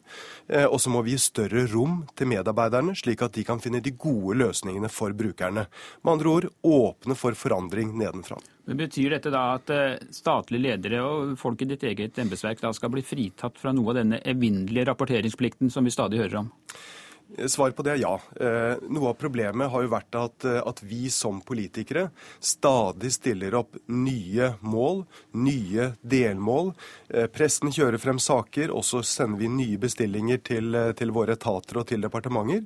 Eh, 0.49 0.65
og 0.65 0.81
så 0.81 0.93
må 0.93 1.03
vi 1.05 1.17
gi 1.17 1.23
større 1.27 1.67
rom 1.73 2.05
til 2.17 2.31
medarbeiderne, 2.33 2.97
slik 2.97 3.23
at 3.27 3.37
de 3.37 3.45
kan 3.47 3.61
finne 3.63 3.83
de 3.85 3.93
gode 3.93 4.39
løsningene 4.41 4.91
for 4.93 5.17
brukerne. 5.17 5.67
Med 6.03 6.13
andre 6.13 6.33
ord 6.33 6.51
åpne 6.63 7.19
for 7.19 7.37
forandring 7.37 7.97
nedenfra. 7.99 8.41
Men 8.67 8.81
Betyr 8.81 9.13
dette 9.15 9.31
da 9.31 9.45
at 9.55 9.71
eh, 9.71 9.99
statlige 10.15 10.65
ledere 10.65 11.03
og 11.07 11.37
folk 11.39 11.63
i 11.63 11.71
ditt 11.71 11.85
eget 11.87 12.19
embetsverk 12.19 12.65
skal 12.75 12.93
bli 12.93 13.05
fritatt 13.07 13.61
fra 13.61 13.75
noe 13.77 13.93
av 13.93 14.01
denne 14.01 14.23
evinnelige 14.27 14.89
rapporteringsplikten 14.89 15.71
som 15.71 15.87
vi 15.87 15.95
stadig 15.95 16.25
hører 16.25 16.41
om? 16.43 16.55
Svaret 17.27 17.77
på 17.77 17.83
det 17.83 17.97
er 17.97 17.99
ja. 18.05 18.15
Eh, 18.39 18.79
noe 18.87 19.11
av 19.11 19.17
problemet 19.19 19.71
har 19.73 19.83
jo 19.83 19.91
vært 19.91 20.17
at, 20.19 20.45
eh, 20.47 20.61
at, 20.63 20.79
vi 20.87 21.11
som 21.11 21.41
politikere 21.43 22.07
stadig 22.39 23.11
stiller 23.17 23.57
opp 23.59 23.75
nye 23.91 24.53
mål, 24.63 25.03
nye 25.35 25.89
delmål. 26.07 26.71
Eh, 27.11 27.27
pressen 27.27 27.73
kjører 27.75 27.99
frem 27.99 28.21
saker, 28.23 28.71
og 28.71 28.85
så 28.87 29.03
sender 29.03 29.43
vi 29.43 29.51
nye 29.51 29.81
bestillinger 29.83 30.39
til, 30.47 30.79
til 30.95 31.13
våre 31.17 31.35
etater 31.35 31.81
og 31.83 31.89
til 31.91 32.07
departementer. 32.07 32.63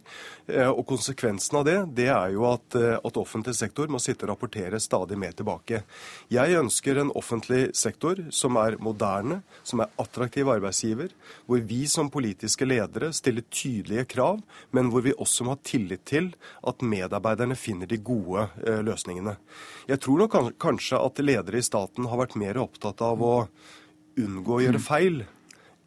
Og 0.50 0.82
konsekvensen 0.88 1.60
av 1.60 1.64
det, 1.64 1.76
det 1.96 2.08
er 2.10 2.32
jo 2.34 2.42
at, 2.50 2.74
at 2.74 3.18
offentlig 3.20 3.54
sektor 3.54 3.88
må 3.88 4.00
sitte 4.02 4.26
og 4.26 4.32
rapportere 4.32 4.80
stadig 4.82 5.16
mer 5.20 5.32
tilbake. 5.36 5.84
Jeg 6.32 6.58
ønsker 6.58 6.98
en 7.00 7.12
offentlig 7.16 7.70
sektor 7.78 8.18
som 8.34 8.58
er 8.60 8.76
moderne, 8.82 9.40
som 9.62 9.84
er 9.84 9.92
attraktiv 10.02 10.50
arbeidsgiver, 10.50 11.14
hvor 11.46 11.62
vi 11.70 11.84
som 11.90 12.10
politiske 12.10 12.66
ledere 12.66 13.12
stiller 13.14 13.46
tydelige 13.46 14.08
krav 14.10 14.42
men 14.76 14.90
hvor 14.92 15.04
vi 15.04 15.16
også 15.16 15.46
må 15.46 15.56
ha 15.56 15.62
tillit 15.66 16.04
til 16.08 16.30
at 16.66 16.84
medarbeiderne 16.84 17.56
finner 17.58 17.90
de 17.90 18.00
gode 18.04 18.46
eh, 18.66 18.80
løsningene. 18.86 19.36
Jeg 19.90 20.02
tror 20.04 20.24
nok 20.24 20.38
kanskje 20.62 21.00
at 21.00 21.22
ledere 21.24 21.60
i 21.60 21.66
staten 21.66 22.08
har 22.10 22.20
vært 22.20 22.38
mer 22.40 22.60
opptatt 22.62 23.02
av 23.04 23.22
å 23.22 23.34
unngå 24.20 24.56
å 24.56 24.64
gjøre 24.64 24.82
feil 24.82 25.22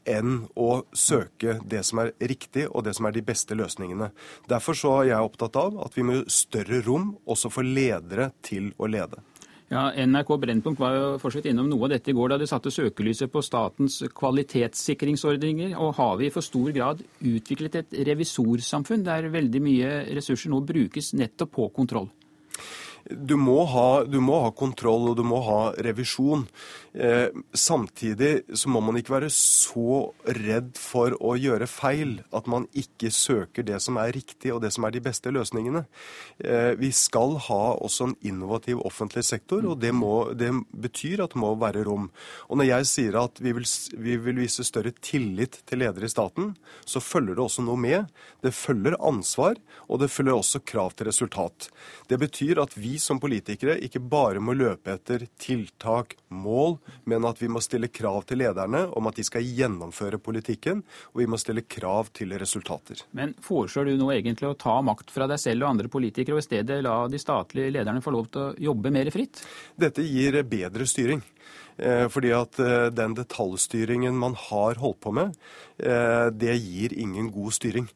enn 0.09 0.45
å 0.59 0.83
søke 0.91 1.57
det 1.69 1.83
som 1.87 2.01
er 2.03 2.11
riktig 2.19 2.65
og 2.69 2.83
det 2.87 2.95
som 2.97 3.07
er 3.07 3.15
de 3.15 3.23
beste 3.25 3.55
løsningene. 3.55 4.09
Derfor 4.51 4.77
så 4.77 4.95
er 4.99 5.13
jeg 5.13 5.29
opptatt 5.29 5.59
av 5.59 5.77
at 5.85 5.95
vi 5.97 6.05
må 6.05 6.17
gi 6.17 6.23
større 6.33 6.81
rom 6.83 7.13
også 7.23 7.51
for 7.53 7.67
ledere 7.67 8.31
til 8.43 8.73
å 8.77 8.89
lede. 8.91 9.21
Ja, 9.71 9.87
NRK 9.95 10.35
Brennpunkt 10.41 10.81
var 10.81 10.95
jo 10.95 11.05
fortsatt 11.21 11.47
innom 11.49 11.69
noe 11.71 11.87
av 11.87 11.93
dette 11.95 12.11
i 12.11 12.15
går 12.15 12.33
da 12.33 12.37
de 12.41 12.47
satte 12.49 12.71
søkelyset 12.73 13.31
på 13.31 13.41
statens 13.45 14.01
kvalitetssikringsordninger. 14.15 15.77
Og 15.79 15.95
har 15.97 16.17
vi 16.19 16.27
i 16.27 16.33
for 16.33 16.45
stor 16.45 16.73
grad 16.75 17.01
utviklet 17.23 17.79
et 17.79 17.95
revisorsamfunn 18.11 19.05
der 19.07 19.31
veldig 19.33 19.63
mye 19.63 19.93
ressurser 20.13 20.53
nå 20.53 20.61
brukes 20.67 21.13
nettopp 21.17 21.55
på 21.55 21.69
kontroll? 21.79 22.11
Du 23.09 23.35
må, 23.35 23.57
ha, 23.67 24.03
du 24.07 24.19
må 24.23 24.39
ha 24.45 24.51
kontroll 24.55 25.09
og 25.11 25.17
du 25.19 25.25
må 25.27 25.41
ha 25.43 25.59
revisjon. 25.83 26.45
Eh, 26.93 27.33
samtidig 27.57 28.43
så 28.53 28.69
må 28.69 28.79
man 28.85 28.99
ikke 28.99 29.15
være 29.15 29.29
så 29.33 30.13
redd 30.37 30.77
for 30.77 31.15
å 31.17 31.33
gjøre 31.35 31.65
feil 31.67 32.19
at 32.31 32.45
man 32.51 32.67
ikke 32.77 33.09
søker 33.09 33.65
det 33.65 33.79
som 33.81 33.97
er 33.97 34.13
riktig 34.13 34.53
og 34.53 34.61
det 34.63 34.69
som 34.75 34.85
er 34.85 34.93
de 34.93 35.01
beste 35.03 35.33
løsningene. 35.33 35.83
Eh, 36.37 36.77
vi 36.79 36.93
skal 36.95 37.35
ha 37.49 37.61
også 37.73 38.11
en 38.11 38.15
innovativ 38.21 38.83
offentlig 38.85 39.25
sektor, 39.27 39.65
og 39.67 39.81
det, 39.81 39.91
må, 39.97 40.31
det, 40.37 40.53
betyr 40.71 41.25
at 41.25 41.33
det 41.33 41.41
må 41.41 41.51
være 41.59 41.83
rom. 41.87 42.07
Og 42.47 42.61
når 42.61 42.69
jeg 42.69 42.91
sier 42.93 43.19
at 43.23 43.41
vi 43.43 43.55
vil, 43.57 43.67
vi 43.97 44.19
vil 44.29 44.39
vise 44.45 44.63
større 44.67 44.93
tillit 45.03 45.59
til 45.67 45.83
ledere 45.83 46.07
i 46.07 46.13
staten, 46.13 46.53
så 46.85 47.03
følger 47.03 47.35
det 47.35 47.47
også 47.47 47.65
noe 47.65 47.79
med. 47.79 48.13
Det 48.45 48.53
følger 48.55 48.99
ansvar, 49.01 49.59
og 49.89 50.03
det 50.03 50.11
følger 50.13 50.37
også 50.37 50.63
krav 50.63 50.95
til 50.95 51.09
resultat. 51.09 51.71
Det 52.07 52.21
betyr 52.21 52.61
at 52.63 52.77
vi 52.77 52.92
som 53.01 53.19
politikere 53.21 53.77
ikke 53.85 54.01
bare 54.01 54.41
må 54.43 54.55
løpe 54.57 54.93
etter 54.93 55.25
tiltak, 55.41 56.15
mål, 56.33 56.77
men 57.09 57.25
at 57.29 57.41
vi 57.41 57.49
må 57.51 57.61
stille 57.63 57.89
krav 57.93 58.23
til 58.29 58.41
lederne 58.41 58.85
om 58.97 59.09
at 59.09 59.19
de 59.19 59.25
skal 59.27 59.45
gjennomføre 59.45 60.19
politikken, 60.23 60.81
og 61.13 61.21
vi 61.21 61.29
må 61.29 61.39
stille 61.41 61.65
krav 61.65 62.09
til 62.15 62.33
resultater. 62.39 63.03
Men 63.11 63.35
foreslår 63.43 63.91
du 63.91 63.97
nå 64.01 64.09
egentlig 64.15 64.49
å 64.49 64.57
ta 64.59 64.79
makt 64.85 65.13
fra 65.13 65.27
deg 65.29 65.41
selv 65.41 65.65
og 65.65 65.73
andre 65.73 65.91
politikere, 65.93 66.37
og 66.37 66.43
i 66.43 66.47
stedet 66.47 66.81
la 66.85 66.97
de 67.11 67.21
statlige 67.21 67.73
lederne 67.77 68.03
få 68.03 68.15
lov 68.15 68.31
til 68.33 68.43
å 68.45 68.53
jobbe 68.71 68.93
mer 68.93 69.11
fritt? 69.13 69.43
Dette 69.79 70.05
gir 70.05 70.41
bedre 70.47 70.87
styring. 70.89 71.23
Eh, 71.77 72.07
fordi 72.09 72.31
at 72.35 72.59
eh, 72.61 72.87
den 72.93 73.15
detaljstyringen 73.17 74.17
man 74.17 74.35
har 74.37 74.77
holdt 74.81 74.99
på 75.01 75.13
med, 75.15 75.33
eh, 75.81 76.27
det 76.29 76.55
gir 76.61 76.93
ingen 76.93 77.31
god 77.33 77.53
styring. 77.53 77.87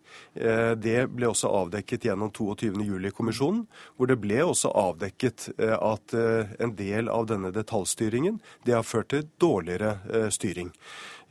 Det 0.78 1.08
ble 1.10 1.30
også 1.32 1.50
avdekket 1.50 2.06
gjennom 2.06 2.30
22. 2.30 2.84
juli-kommisjonen, 2.86 3.64
hvor 3.98 4.10
det 4.10 4.20
ble 4.22 4.44
også 4.46 4.70
avdekket 4.70 5.48
at 5.58 6.14
en 6.14 6.74
del 6.78 7.10
av 7.10 7.26
denne 7.32 7.50
detaljstyringen 7.56 8.38
det 8.66 8.76
har 8.78 8.86
ført 8.86 9.10
til 9.14 9.26
dårligere 9.42 10.30
styring. 10.34 10.70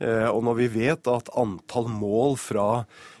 Og 0.03 0.41
når 0.43 0.59
vi 0.59 0.67
vet 0.75 1.07
at 1.07 1.31
antall 1.39 1.87
mål 1.87 2.35
fra 2.41 2.67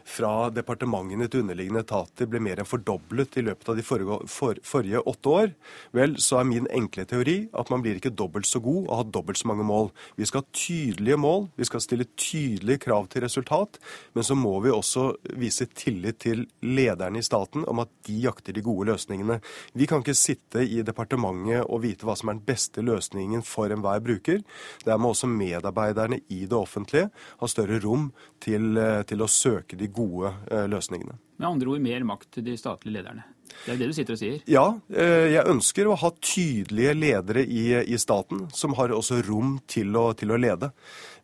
fra 0.07 0.49
departementene 0.53 1.27
til 1.27 1.43
underliggende 1.43 1.83
etater 1.83 2.29
ble 2.31 2.39
mer 2.43 2.61
enn 2.61 2.67
fordoblet 2.67 3.37
i 3.39 3.43
løpet 3.43 3.71
av 3.71 3.77
de 3.77 3.83
forrige, 3.85 4.19
for, 4.31 4.59
forrige, 4.65 5.01
åtte 5.09 5.33
år, 5.33 5.51
vel, 5.95 6.15
så 6.21 6.39
er 6.39 6.47
min 6.47 6.69
enkle 6.73 7.03
teori 7.09 7.37
at 7.57 7.71
man 7.73 7.83
blir 7.83 7.99
ikke 7.99 8.13
dobbelt 8.15 8.47
så 8.47 8.61
god 8.63 8.87
og 8.87 8.93
har 9.01 9.09
dobbelt 9.17 9.41
så 9.41 9.49
mange 9.51 9.65
mål. 9.67 9.91
Vi 10.15 10.27
skal 10.29 10.43
ha 10.43 10.55
tydelige 10.55 11.19
mål, 11.19 11.49
vi 11.59 11.67
skal 11.67 11.83
stille 11.83 12.07
tydelige 12.15 12.81
krav 12.87 13.09
til 13.11 13.25
resultat, 13.25 13.79
men 14.15 14.25
så 14.27 14.37
må 14.39 14.55
vi 14.63 14.73
også 14.73 15.09
vise 15.37 15.67
tillit 15.75 16.21
til 16.23 16.45
lederne 16.63 17.19
i 17.19 17.27
staten 17.27 17.67
om 17.67 17.83
at 17.83 17.91
de 18.07 18.17
jakter 18.23 18.55
de 18.55 18.63
gode 18.65 18.87
løsningene. 18.91 19.41
Vi 19.77 19.89
kan 19.89 20.03
ikke 20.03 20.17
sitte 20.17 20.63
i 20.63 20.81
departementet 20.87 21.67
og 21.67 21.83
vite 21.83 22.07
hva 22.07 22.15
som 22.17 22.31
er 22.31 22.39
den 22.39 22.47
beste 22.47 22.83
løsningen 22.85 23.43
for 23.45 23.73
enhver 23.73 24.01
bruker. 24.03 24.41
Der 24.87 25.01
må 25.01 25.11
også 25.11 25.29
medarbeiderne 25.29 26.21
i 26.31 26.45
det 26.47 26.57
offentlige 26.57 27.11
ha 27.11 27.51
større 27.51 27.81
rom 27.83 28.09
til, 28.43 28.77
eh, 28.77 29.03
til 29.03 29.21
å 29.21 29.29
søke 29.31 29.77
de 29.77 29.87
gode 29.87 29.96
gode 29.97 30.33
eh, 30.51 30.67
løsningene. 30.69 31.17
Med 31.37 31.49
andre 31.49 31.73
ord 31.73 31.83
mer 31.83 32.05
makt 32.07 32.31
til 32.37 32.45
de 32.47 32.55
statlige 32.59 32.99
lederne. 32.99 33.25
Det 33.65 33.73
er 33.73 33.79
det 33.79 33.87
du 33.89 33.95
sitter 33.95 34.15
og 34.15 34.19
sier? 34.21 34.39
Ja, 34.49 34.65
eh, 34.91 35.27
jeg 35.33 35.49
ønsker 35.49 35.89
å 35.89 35.97
ha 35.97 36.11
tydelige 36.21 36.93
ledere 36.97 37.43
i, 37.43 37.65
i 37.81 37.99
staten, 38.01 38.45
som 38.53 38.75
har 38.77 38.93
også 38.93 39.21
rom 39.27 39.57
til 39.69 39.95
å, 39.97 40.11
til 40.17 40.33
å, 40.33 40.39
lede. 40.41 40.71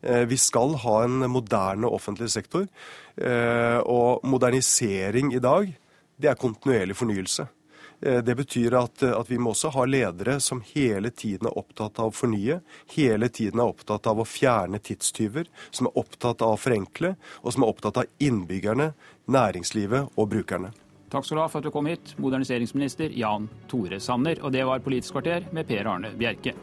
Eh, 0.02 0.24
vi 0.30 0.38
skal 0.40 0.76
ha 0.84 0.96
en 1.04 1.26
moderne 1.30 1.90
offentlig 1.90 2.32
sektor, 2.34 2.68
og 3.14 4.24
modernisering 4.26 5.28
i 5.36 5.38
dag, 5.38 5.68
det 6.18 6.32
er 6.32 6.38
kontinuerlig 6.38 6.96
fornyelse. 6.98 7.44
Eh, 8.00 8.22
det 8.24 8.34
betyr 8.34 8.74
at, 8.74 9.02
eh, 9.02 9.12
at, 9.20 9.30
vi 9.30 9.38
må 9.38 9.54
også 9.54 9.70
ha 9.74 9.84
ledere 9.84 10.38
som 10.40 10.62
hele 10.74 11.10
tiden 11.10 11.48
er 11.48 11.58
opptatt 11.58 11.98
av 11.98 12.12
å 12.12 12.14
fornye, 12.14 12.60
hele 12.94 13.28
tiden 13.28 13.60
er 13.60 13.72
opptatt 13.72 14.06
av 14.10 14.20
å 14.20 14.28
fjerne 14.28 14.78
tidstyver, 14.78 15.48
som 15.70 15.88
er 15.88 15.98
opptatt 15.98 16.42
av 16.42 16.56
å 16.56 16.60
forenkle, 16.60 17.14
og 17.42 17.52
som 17.52 17.64
er 17.64 17.74
opptatt 17.74 18.02
av 18.02 18.10
innbyggerne, 18.18 18.92
næringslivet 19.26 20.16
og 20.16 20.28
brukerne. 20.28 20.74
Takk 21.14 21.24
skal 21.24 21.38
du 21.38 21.42
ha 21.44 21.48
for 21.48 21.62
at 21.62 21.68
du 21.68 21.70
kom 21.70 21.86
hit, 21.86 22.16
moderniseringsminister 22.18 23.12
Jan 23.14 23.46
Tore 23.70 24.00
Sanner. 24.02 24.40
Og 24.42 24.50
det 24.52 24.64
var 24.66 24.82
Politisk 24.82 25.14
kvarter 25.14 25.46
med 25.54 25.68
Per 25.68 25.86
Arne 25.86 26.10
Bjerke. 26.18 26.56